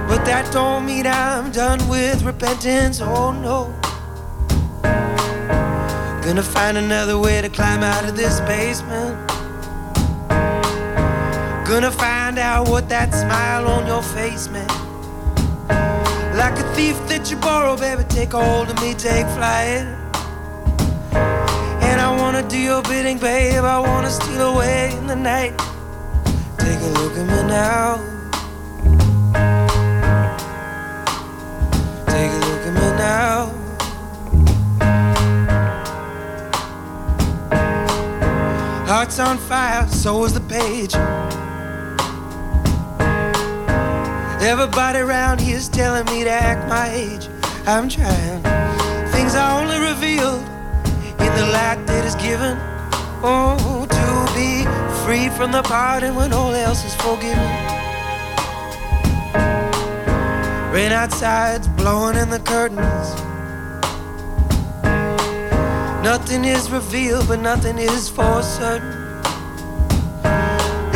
But 0.08 0.24
that 0.24 0.50
don't 0.54 0.86
mean 0.86 1.06
I'm 1.06 1.52
done 1.52 1.86
with 1.90 2.24
repentance, 2.24 3.02
oh 3.02 3.34
no. 3.34 3.60
Gonna 6.24 6.44
find 6.44 6.78
another 6.78 7.18
way 7.20 7.42
to 7.42 7.50
climb 7.50 7.84
out 7.84 8.06
of 8.08 8.16
this 8.16 8.40
basement. 8.42 9.16
Gonna 11.68 11.92
find 11.92 12.40
out 12.40 12.70
what 12.70 12.88
that 12.88 13.14
smile 13.14 13.68
on 13.68 13.86
your 13.86 14.02
face 14.02 14.48
meant. 14.48 14.72
Like 16.42 16.58
a 16.58 16.66
thief 16.74 16.98
that 17.10 17.30
you 17.30 17.36
borrow, 17.36 17.76
baby, 17.76 18.04
take 18.08 18.32
hold 18.32 18.70
of 18.70 18.82
me, 18.82 18.94
take 18.94 19.28
flight. 19.36 19.97
I 22.48 22.50
do 22.50 22.60
your 22.60 22.82
bidding, 22.84 23.18
babe. 23.18 23.66
I 23.66 23.78
wanna 23.78 24.10
steal 24.10 24.54
away 24.56 24.96
in 24.96 25.06
the 25.06 25.18
night. 25.18 25.52
Take 26.58 26.80
a 26.80 26.92
look 26.96 27.18
at 27.18 27.26
me 27.28 27.44
now. 27.44 27.98
Take 32.08 32.32
a 32.32 32.40
look 32.48 32.64
at 32.70 32.74
me 32.74 32.90
now. 32.96 33.52
Heart's 38.88 39.20
on 39.20 39.38
fire, 39.38 39.86
so 39.90 40.24
is 40.24 40.32
the 40.32 40.40
page. 40.40 40.96
Everybody 44.42 45.00
around 45.00 45.42
here's 45.42 45.68
telling 45.68 46.06
me 46.06 46.24
to 46.24 46.30
act 46.30 46.70
my 46.70 46.88
age. 46.94 47.28
I'm 47.68 47.90
trying. 47.90 48.42
Things 49.12 49.36
are 49.36 49.60
only 49.62 49.80
revealed 49.80 50.40
in 50.40 50.47
the 51.38 51.46
light 51.46 51.86
that 51.86 52.04
is 52.04 52.16
given. 52.16 52.58
Oh, 53.22 53.86
to 53.86 54.08
be 54.34 54.66
free 55.06 55.30
from 55.38 55.52
the 55.52 55.62
pardon 55.62 56.16
when 56.16 56.34
all 56.34 56.54
else 56.54 56.84
is 56.84 56.96
forgiven. 56.96 57.52
Rain 60.74 60.92
outside's 60.92 61.68
blowing 61.68 62.18
in 62.18 62.32
the 62.32 62.40
curtains. 62.40 63.08
Nothing 66.04 66.44
is 66.44 66.72
revealed, 66.72 67.28
but 67.28 67.40
nothing 67.40 67.78
is 67.78 68.10
for 68.10 68.42
certain. 68.42 68.98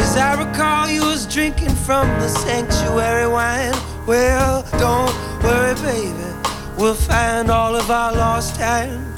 As 0.04 0.18
I 0.18 0.44
recall, 0.44 0.90
you 0.90 1.06
was 1.06 1.28
drinking 1.28 1.76
from 1.88 2.08
the 2.20 2.30
sanctuary 2.30 3.28
wine. 3.28 3.76
Well, 4.08 4.64
don't 4.80 5.14
worry, 5.44 5.76
baby. 5.76 6.30
We'll 6.78 6.96
find 6.96 7.52
all 7.52 7.76
of 7.76 7.92
our 7.92 8.12
lost 8.14 8.56
time. 8.56 9.11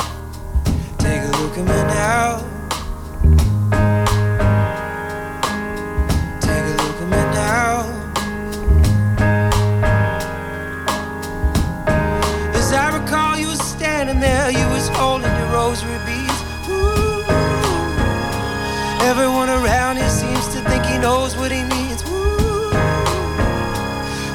Take 1.54 1.66
me. 1.66 1.72
Take 6.42 6.66
a 6.66 6.74
look. 6.82 6.98
As 12.56 12.74
I 12.74 12.98
recall, 12.98 13.38
you 13.38 13.56
standing 13.56 14.20
there, 14.20 14.50
you 14.50 14.68
was 14.70 14.88
holding 14.90 15.30
your 15.38 15.52
rosary 15.54 16.00
beads. 16.08 16.42
Ooh. 16.70 17.24
Everyone 19.04 19.50
around 19.50 19.98
here 19.98 20.10
seems 20.10 20.48
to 20.56 20.62
think 20.68 20.84
he 20.86 20.98
knows 20.98 21.38
what 21.38 21.52
he 21.52 21.62
needs. 21.62 22.02
Ooh. 22.10 22.72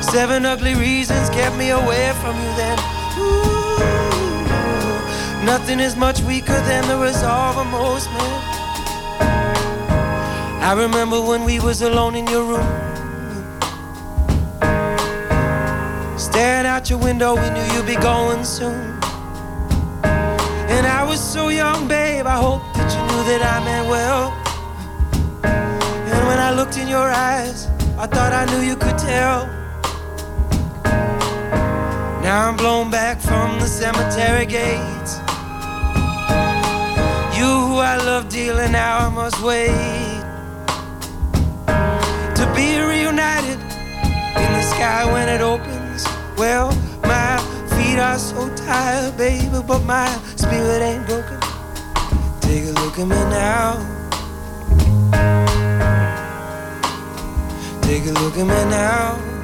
Seven 0.03 0.47
ugly 0.47 0.77
reasons 0.77 1.31
kept 1.31 1.57
me 1.57 1.71
away 1.71 2.13
from 2.21 2.37
you 2.37 2.55
then. 2.55 2.79
Ooh. 3.19 3.58
Nothing 5.49 5.81
is 5.81 5.97
much 5.97 6.21
weaker 6.21 6.61
than 6.69 6.87
the 6.89 6.99
resolve 6.99 7.57
of 7.57 7.67
most 7.69 8.07
men. 8.11 8.41
I 10.61 10.75
remember 10.77 11.23
when 11.23 11.43
we 11.43 11.59
was 11.59 11.81
alone 11.81 12.15
in 12.17 12.27
your 12.27 12.45
room. 12.45 12.69
Staring 16.19 16.67
out 16.67 16.91
your 16.91 16.99
window, 16.99 17.35
we 17.35 17.49
knew 17.49 17.65
you'd 17.73 17.87
be 17.87 17.97
going 17.97 18.45
soon. 18.45 19.01
And 20.75 20.87
I 20.87 21.03
was 21.09 21.19
so 21.19 21.49
young, 21.49 21.89
babe, 21.89 22.27
I 22.27 22.37
hope 22.37 22.63
that 22.75 22.93
you 22.93 23.03
knew 23.09 23.23
that 23.31 23.43
I 23.55 23.65
meant 23.65 23.89
well. 23.89 24.25
And 25.45 26.27
when 26.29 26.39
I 26.39 26.53
looked 26.53 26.77
in 26.77 26.89
your 26.89 27.09
eyes, 27.09 27.69
I 27.97 28.07
thought 28.07 28.35
I 28.35 28.45
knew 28.51 28.61
you 28.61 28.77
could 28.77 28.99
tell. 28.99 29.47
Now 32.23 32.49
I'm 32.49 32.57
blown 32.59 32.91
back 32.91 33.19
from 33.19 33.59
the 33.59 33.67
cemetery 33.67 34.45
gates. 34.45 34.98
You 37.39 37.45
who 37.45 37.77
I 37.77 37.97
love 37.99 38.29
dearly, 38.29 38.69
now 38.69 39.07
I 39.07 39.09
must 39.11 39.41
wait. 39.45 39.69
To 42.35 42.45
be 42.53 42.81
reunited 42.81 43.61
in 44.43 44.51
the 44.59 44.63
sky 44.63 45.05
when 45.13 45.29
it 45.29 45.41
opens. 45.41 46.05
Well, 46.37 46.73
my 47.05 47.39
feet 47.77 48.01
are 48.01 48.19
so 48.19 48.53
tired, 48.57 49.17
baby, 49.17 49.63
but 49.65 49.85
my 49.85 50.09
spirit 50.35 50.83
ain't 50.83 51.07
broken. 51.07 51.39
Take 52.41 52.65
a 52.65 52.73
look 52.81 52.99
at 52.99 53.07
me 53.07 53.23
now. 53.31 53.87
Take 57.83 58.05
a 58.07 58.15
look 58.21 58.37
at 58.37 58.47
me 58.53 58.61
now. 58.69 59.38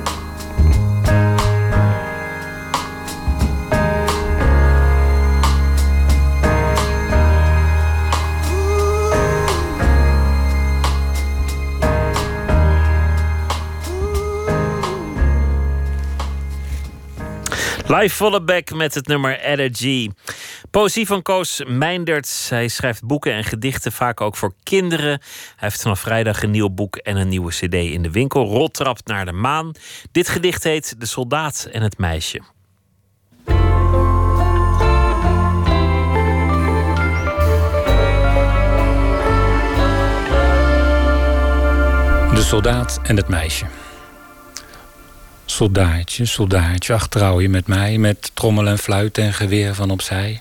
Live 17.87 18.17
Volleback 18.17 18.71
met 18.71 18.95
het 18.95 19.07
nummer 19.07 19.41
Energy. 19.41 20.11
Poëzie 20.71 21.07
van 21.07 21.23
Koos 21.23 21.63
Meindert. 21.67 22.47
Hij 22.49 22.69
schrijft 22.69 23.05
boeken 23.05 23.33
en 23.33 23.45
gedichten, 23.45 23.93
vaak 23.93 24.21
ook 24.21 24.37
voor 24.37 24.55
kinderen. 24.63 25.09
Hij 25.09 25.21
heeft 25.57 25.83
vanaf 25.83 26.01
vrijdag 26.01 26.43
een 26.43 26.51
nieuw 26.51 26.71
boek 26.71 26.97
en 26.97 27.17
een 27.17 27.29
nieuwe 27.29 27.51
cd 27.51 27.75
in 27.75 28.03
de 28.03 28.11
winkel. 28.11 28.45
Roltrapt 28.45 29.07
naar 29.07 29.25
de 29.25 29.33
maan. 29.33 29.73
Dit 30.13 30.29
gedicht 30.29 30.65
heet 30.65 31.01
De 31.01 31.07
Soldaat 31.07 31.69
en 31.73 31.83
het 31.83 31.99
Meisje. 31.99 32.41
De 42.35 42.43
soldaat 42.43 43.01
en 43.03 43.17
het 43.17 43.29
meisje. 43.29 43.65
Soldaatje, 45.55 46.25
soldaatje, 46.25 46.95
ach 46.95 47.09
trouw 47.09 47.41
je 47.41 47.49
met 47.49 47.67
mij... 47.67 47.99
met 47.99 48.31
trommel 48.35 48.67
en 48.67 48.79
fluit 48.79 49.19
en 49.19 49.33
geweer 49.33 49.75
van 49.75 49.91
opzij? 49.91 50.41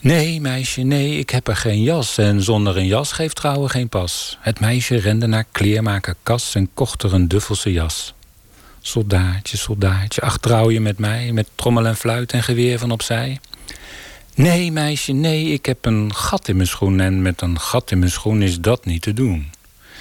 Nee, 0.00 0.40
meisje, 0.40 0.82
nee, 0.82 1.18
ik 1.18 1.30
heb 1.30 1.48
er 1.48 1.56
geen 1.56 1.82
jas... 1.82 2.18
en 2.18 2.42
zonder 2.42 2.76
een 2.76 2.86
jas 2.86 3.12
geeft 3.12 3.36
trouwen 3.36 3.70
geen 3.70 3.88
pas. 3.88 4.38
Het 4.40 4.60
meisje 4.60 4.96
rende 4.96 5.26
naar 5.26 5.44
kleermaker 5.52 6.14
Kas... 6.22 6.54
en 6.54 6.68
kocht 6.74 7.02
er 7.02 7.14
een 7.14 7.28
duffelse 7.28 7.72
jas. 7.72 8.14
Soldaatje, 8.80 9.56
soldaatje, 9.56 10.20
ach 10.20 10.38
trouw 10.38 10.70
je 10.70 10.80
met 10.80 10.98
mij... 10.98 11.32
met 11.32 11.48
trommel 11.54 11.86
en 11.86 11.96
fluit 11.96 12.32
en 12.32 12.42
geweer 12.42 12.78
van 12.78 12.90
opzij? 12.90 13.40
Nee, 14.34 14.72
meisje, 14.72 15.12
nee, 15.12 15.44
ik 15.44 15.66
heb 15.66 15.84
een 15.84 16.14
gat 16.14 16.48
in 16.48 16.56
mijn 16.56 16.68
schoen... 16.68 17.00
en 17.00 17.22
met 17.22 17.40
een 17.40 17.60
gat 17.60 17.90
in 17.90 17.98
mijn 17.98 18.10
schoen 18.10 18.42
is 18.42 18.60
dat 18.60 18.84
niet 18.84 19.02
te 19.02 19.12
doen. 19.12 19.50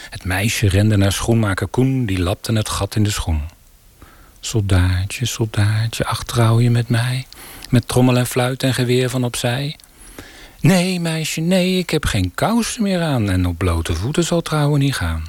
Het 0.09 0.23
meisje 0.23 0.67
rende 0.67 0.97
naar 0.97 1.11
schoenmaker 1.11 1.67
Koen... 1.67 2.05
die 2.05 2.19
lapte 2.19 2.53
het 2.53 2.69
gat 2.69 2.95
in 2.95 3.03
de 3.03 3.11
schoen. 3.11 3.52
Soldaatje, 4.45 5.25
soldaatje, 5.25 6.05
ach 6.05 6.23
trouw 6.23 6.59
je 6.59 6.69
met 6.69 6.89
mij? 6.89 7.25
met 7.69 7.87
trommel 7.87 8.17
en 8.17 8.27
fluit 8.27 8.63
en 8.63 8.73
geweer 8.73 9.09
van 9.09 9.23
opzij. 9.23 9.75
Nee, 10.59 10.99
meisje, 10.99 11.41
nee, 11.41 11.77
ik 11.77 11.89
heb 11.89 12.05
geen 12.05 12.31
kousen 12.35 12.83
meer 12.83 13.01
aan 13.01 13.29
en 13.29 13.45
op 13.45 13.57
blote 13.57 13.93
voeten 13.93 14.23
zal 14.23 14.41
trouwen 14.41 14.79
niet 14.79 14.95
gaan. 14.95 15.23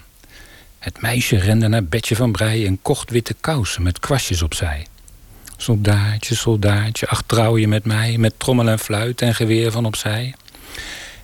Het 0.78 1.00
meisje 1.00 1.36
rende 1.36 1.68
naar 1.68 1.84
Betje 1.84 2.16
van 2.16 2.32
Brei 2.32 2.66
en 2.66 2.78
kocht 2.82 3.10
witte 3.10 3.34
kousen 3.40 3.82
met 3.82 3.98
kwastjes 3.98 4.42
opzij. 4.42 4.86
Soldaatje, 5.56 6.34
soldaatje, 6.34 7.06
ach 7.06 7.22
trouw 7.26 7.58
je 7.58 7.68
met 7.68 7.84
mij, 7.84 8.18
met 8.18 8.34
trommel 8.36 8.68
en 8.68 8.78
fluit 8.78 9.22
en 9.22 9.34
geweer 9.34 9.70
van 9.70 9.86
opzij. 9.86 10.34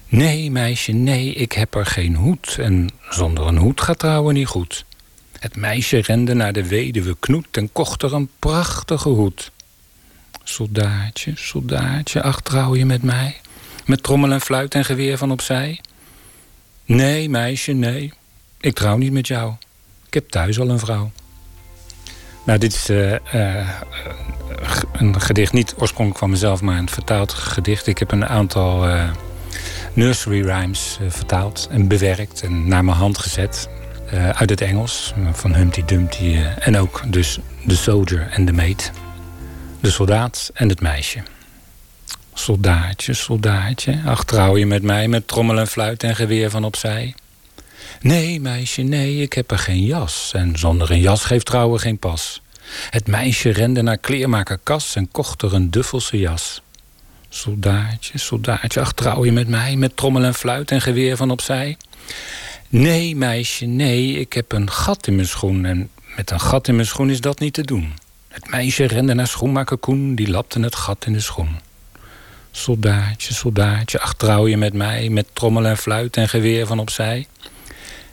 Nee, 0.09 0.51
meisje, 0.51 0.93
nee, 0.93 1.35
ik 1.35 1.53
heb 1.53 1.75
er 1.75 1.87
geen 1.87 2.15
hoed 2.15 2.57
en 2.61 2.91
zonder 3.09 3.47
een 3.47 3.57
hoed 3.57 3.81
gaat 3.81 3.99
trouwen 3.99 4.35
niet 4.35 4.47
goed. 4.47 4.85
Het 5.41 5.57
meisje 5.57 5.99
rende 5.99 6.35
naar 6.35 6.53
de 6.53 6.69
weduwe 6.69 7.17
Knoet 7.21 7.57
en 7.57 7.73
kocht 7.73 8.03
er 8.03 8.15
een 8.15 8.31
prachtige 8.39 9.09
hoed. 9.09 9.51
Soldaatje, 10.45 11.33
soldaatje, 11.35 12.23
ach 12.23 12.41
trouw 12.41 12.77
je 12.77 12.87
met 12.87 13.03
mij, 13.03 13.41
met 13.87 14.03
trommel 14.03 14.33
en 14.33 14.41
fluit 14.41 14.75
en 14.75 14.85
geweer 14.85 15.19
van 15.19 15.31
opzij. 15.31 15.81
Nee, 16.85 17.29
meisje, 17.29 17.73
nee, 17.73 18.13
ik 18.61 18.75
trouw 18.75 18.97
niet 18.97 19.13
met 19.13 19.27
jou. 19.27 19.53
Ik 20.07 20.15
heb 20.15 20.29
thuis 20.29 20.61
al 20.61 20.69
een 20.69 20.79
vrouw. 20.79 21.11
Nou, 22.45 22.59
dit 22.59 22.73
is 22.73 22.91
uh, 22.91 23.13
uh, 23.35 23.69
een 24.93 25.21
gedicht 25.21 25.53
niet 25.53 25.75
oorspronkelijk 25.79 26.19
van 26.19 26.31
mezelf, 26.31 26.61
maar 26.61 26.79
een 26.79 26.89
vertaald 26.89 27.33
gedicht. 27.33 27.87
Ik 27.87 27.99
heb 27.99 28.13
een 28.13 28.27
aantal 28.27 28.89
uh, 28.89 29.11
nursery 29.93 30.43
rhymes 30.43 30.99
vertaald 31.09 31.69
en 31.71 31.89
bewerkt 31.89 32.43
en 32.43 32.69
naar 32.69 32.85
mijn 32.85 32.97
hand 32.97 33.19
gezet. 33.19 33.69
Uit 34.13 34.51
het 34.51 34.61
Engels, 34.61 35.15
van 35.33 35.55
Humpty 35.55 35.85
Dumpty. 35.85 36.37
en 36.59 36.79
ook 36.79 37.03
dus 37.07 37.39
de 37.65 37.77
soldier 37.77 38.29
en 38.31 38.45
de 38.45 38.53
maid. 38.53 38.93
De 39.81 39.91
soldaat 39.91 40.51
en 40.55 40.69
het 40.69 40.81
meisje. 40.81 41.23
Soldaatje, 42.35 43.15
soldaatje, 43.15 44.01
ach 44.05 44.25
trouw 44.25 44.57
je 44.57 44.67
met 44.67 44.83
mij 44.83 45.09
met 45.09 45.29
trommel 45.29 45.59
en 45.59 45.67
fluit 45.67 46.03
en 46.03 46.17
geweer 46.17 46.51
van 46.51 46.65
opzij. 46.65 47.15
Nee, 48.01 48.41
meisje, 48.41 48.83
nee, 48.83 49.23
ik 49.23 49.33
heb 49.33 49.51
er 49.51 49.59
geen 49.59 49.85
jas. 49.85 50.31
En 50.35 50.59
zonder 50.59 50.91
een 50.91 51.01
jas 51.01 51.25
geeft 51.25 51.47
trouwen 51.47 51.81
geen 51.81 51.99
pas. 51.99 52.43
Het 52.91 53.07
meisje 53.07 53.51
rende 53.51 53.83
naar 53.83 53.99
kleermaker 53.99 54.59
Kas 54.63 54.97
en 54.97 55.11
kocht 55.11 55.43
er 55.43 55.55
een 55.55 55.71
duffelse 55.71 56.19
jas. 56.19 56.63
Soldaatje, 57.29 58.19
soldaatje, 58.19 58.81
ach 58.81 58.93
trouw 58.93 59.25
je 59.25 59.33
met 59.33 59.49
mij, 59.49 59.77
met 59.77 59.97
trommel 59.97 60.25
en 60.25 60.35
fluit 60.35 60.71
en 60.71 60.81
geweer 60.81 61.17
van 61.17 61.31
opzij? 61.31 61.77
Nee, 62.73 63.17
meisje, 63.17 63.67
nee, 63.67 64.13
ik 64.13 64.33
heb 64.33 64.53
een 64.53 64.71
gat 64.71 65.07
in 65.07 65.15
mijn 65.15 65.27
schoen 65.27 65.65
en 65.65 65.91
met 66.17 66.31
een 66.31 66.41
gat 66.41 66.69
in 66.69 66.75
mijn 66.75 66.87
schoen 66.87 67.11
is 67.11 67.21
dat 67.21 67.39
niet 67.39 67.53
te 67.53 67.63
doen. 67.63 67.93
Het 68.29 68.51
meisje 68.51 68.85
rende 68.85 69.15
naar 69.15 69.27
schoenmaker 69.27 69.77
Koen, 69.77 70.15
die 70.15 70.31
lapte 70.31 70.61
het 70.61 70.75
gat 70.75 71.07
in 71.07 71.13
de 71.13 71.21
schoen. 71.21 71.59
Soldaatje, 72.51 73.35
soldaatje, 73.35 74.01
ach 74.01 74.15
trouw 74.15 74.49
je 74.49 74.57
met 74.57 74.73
mij, 74.73 75.09
met 75.09 75.27
trommel 75.33 75.67
en 75.67 75.77
fluit 75.77 76.17
en 76.17 76.29
geweer 76.29 76.67
van 76.67 76.79
opzij? 76.79 77.27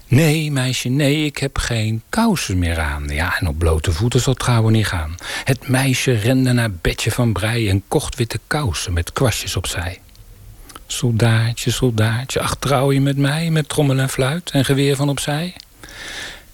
Nee, 0.07 0.51
meisje, 0.51 0.89
nee, 0.89 1.25
ik 1.25 1.37
heb 1.37 1.57
geen 1.57 2.01
kousen 2.09 2.59
meer 2.59 2.79
aan. 2.79 3.07
Ja, 3.07 3.39
en 3.39 3.47
op 3.47 3.57
blote 3.57 3.91
voeten 3.91 4.21
zal 4.21 4.33
trouwen 4.33 4.73
niet 4.73 4.87
gaan. 4.87 5.15
Het 5.43 5.67
meisje 5.67 6.11
rende 6.11 6.51
naar 6.51 6.71
Betje 6.71 7.11
van 7.11 7.33
Brei 7.33 7.69
en 7.69 7.83
kocht 7.87 8.15
witte 8.15 8.39
kousen 8.47 8.93
met 8.93 9.13
kwastjes 9.13 9.55
opzij. 9.55 9.99
Soldaatje, 10.87 11.71
soldaatje, 11.71 12.39
ach 12.39 12.55
trouw 12.55 12.91
je 12.91 13.01
met 13.01 13.17
mij, 13.17 13.49
met 13.49 13.69
trommel 13.69 13.97
en 13.99 14.09
fluit 14.09 14.51
en 14.51 14.65
geweer 14.65 14.95
van 14.95 15.09
opzij? 15.09 15.55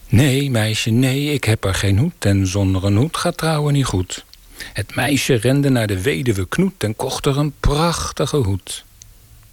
Nee, 0.07 0.51
meisje, 0.51 0.89
nee, 0.89 1.34
ik 1.34 1.43
heb 1.43 1.65
er 1.65 1.73
geen 1.73 1.97
hoed 1.97 2.26
en 2.26 2.47
zonder 2.47 2.84
een 2.84 2.95
hoed 2.95 3.18
gaat 3.18 3.38
trouwen 3.38 3.73
niet 3.73 3.85
goed. 3.85 4.26
Het 4.73 4.95
meisje 4.95 5.34
rende 5.34 5.69
naar 5.69 5.88
de 5.88 6.01
weduwe 6.01 6.47
Knoet 6.47 6.84
en 6.84 6.95
kocht 6.95 7.26
er 7.26 7.38
een 7.38 7.53
prachtige 7.60 8.38
hoed. 8.38 8.85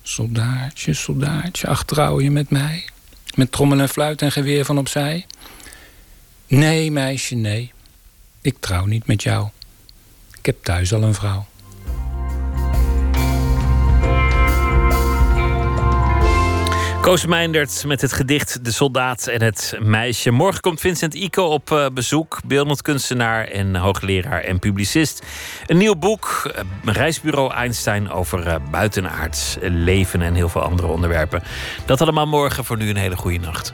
Soldaatje, 0.02 0.94
soldaatje, 0.94 1.66
ach 1.66 1.84
trouw 1.84 2.20
je 2.20 2.30
met 2.30 2.50
mij, 2.50 2.84
met 3.34 3.52
trommel 3.52 3.78
en 3.80 3.88
fluit 3.88 4.22
en 4.22 4.32
geweer 4.32 4.64
van 4.64 4.78
opzij? 4.78 5.26
Nee, 6.46 6.90
meisje, 6.90 7.34
nee. 7.34 7.72
Ik 8.40 8.56
trouw 8.60 8.84
niet 8.84 9.06
met 9.06 9.22
jou. 9.22 9.48
Ik 10.38 10.46
heb 10.46 10.64
thuis 10.64 10.92
al 10.92 11.02
een 11.02 11.14
vrouw. 11.14 11.46
Koos 17.10 17.26
met 17.84 18.00
het 18.00 18.12
gedicht 18.12 18.64
De 18.64 18.72
Soldaat 18.72 19.26
en 19.26 19.42
het 19.42 19.76
Meisje. 19.78 20.30
Morgen 20.30 20.60
komt 20.60 20.80
Vincent 20.80 21.14
Ico 21.14 21.44
op 21.44 21.70
uh, 21.70 21.86
bezoek. 21.94 22.40
Beeldend 22.46 22.82
kunstenaar 22.82 23.44
en 23.44 23.76
hoogleraar 23.76 24.40
en 24.40 24.58
publicist. 24.58 25.22
Een 25.66 25.76
nieuw 25.76 25.94
boek, 25.96 26.52
uh, 26.56 26.94
Reisbureau 26.94 27.52
Einstein... 27.52 28.10
over 28.10 28.46
uh, 28.46 28.54
buitenaards 28.70 29.56
leven 29.60 30.22
en 30.22 30.34
heel 30.34 30.48
veel 30.48 30.62
andere 30.62 30.88
onderwerpen. 30.88 31.42
Dat 31.86 32.00
allemaal 32.00 32.26
morgen. 32.26 32.64
Voor 32.64 32.76
nu 32.76 32.88
een 32.88 32.96
hele 32.96 33.16
goede 33.16 33.38
nacht. 33.38 33.72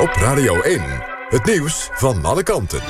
Op 0.00 0.12
Radio 0.12 0.60
1, 0.60 0.82
het 1.28 1.44
nieuws 1.44 1.88
van 1.92 2.24
alle 2.24 2.42
kanten. 2.42 2.80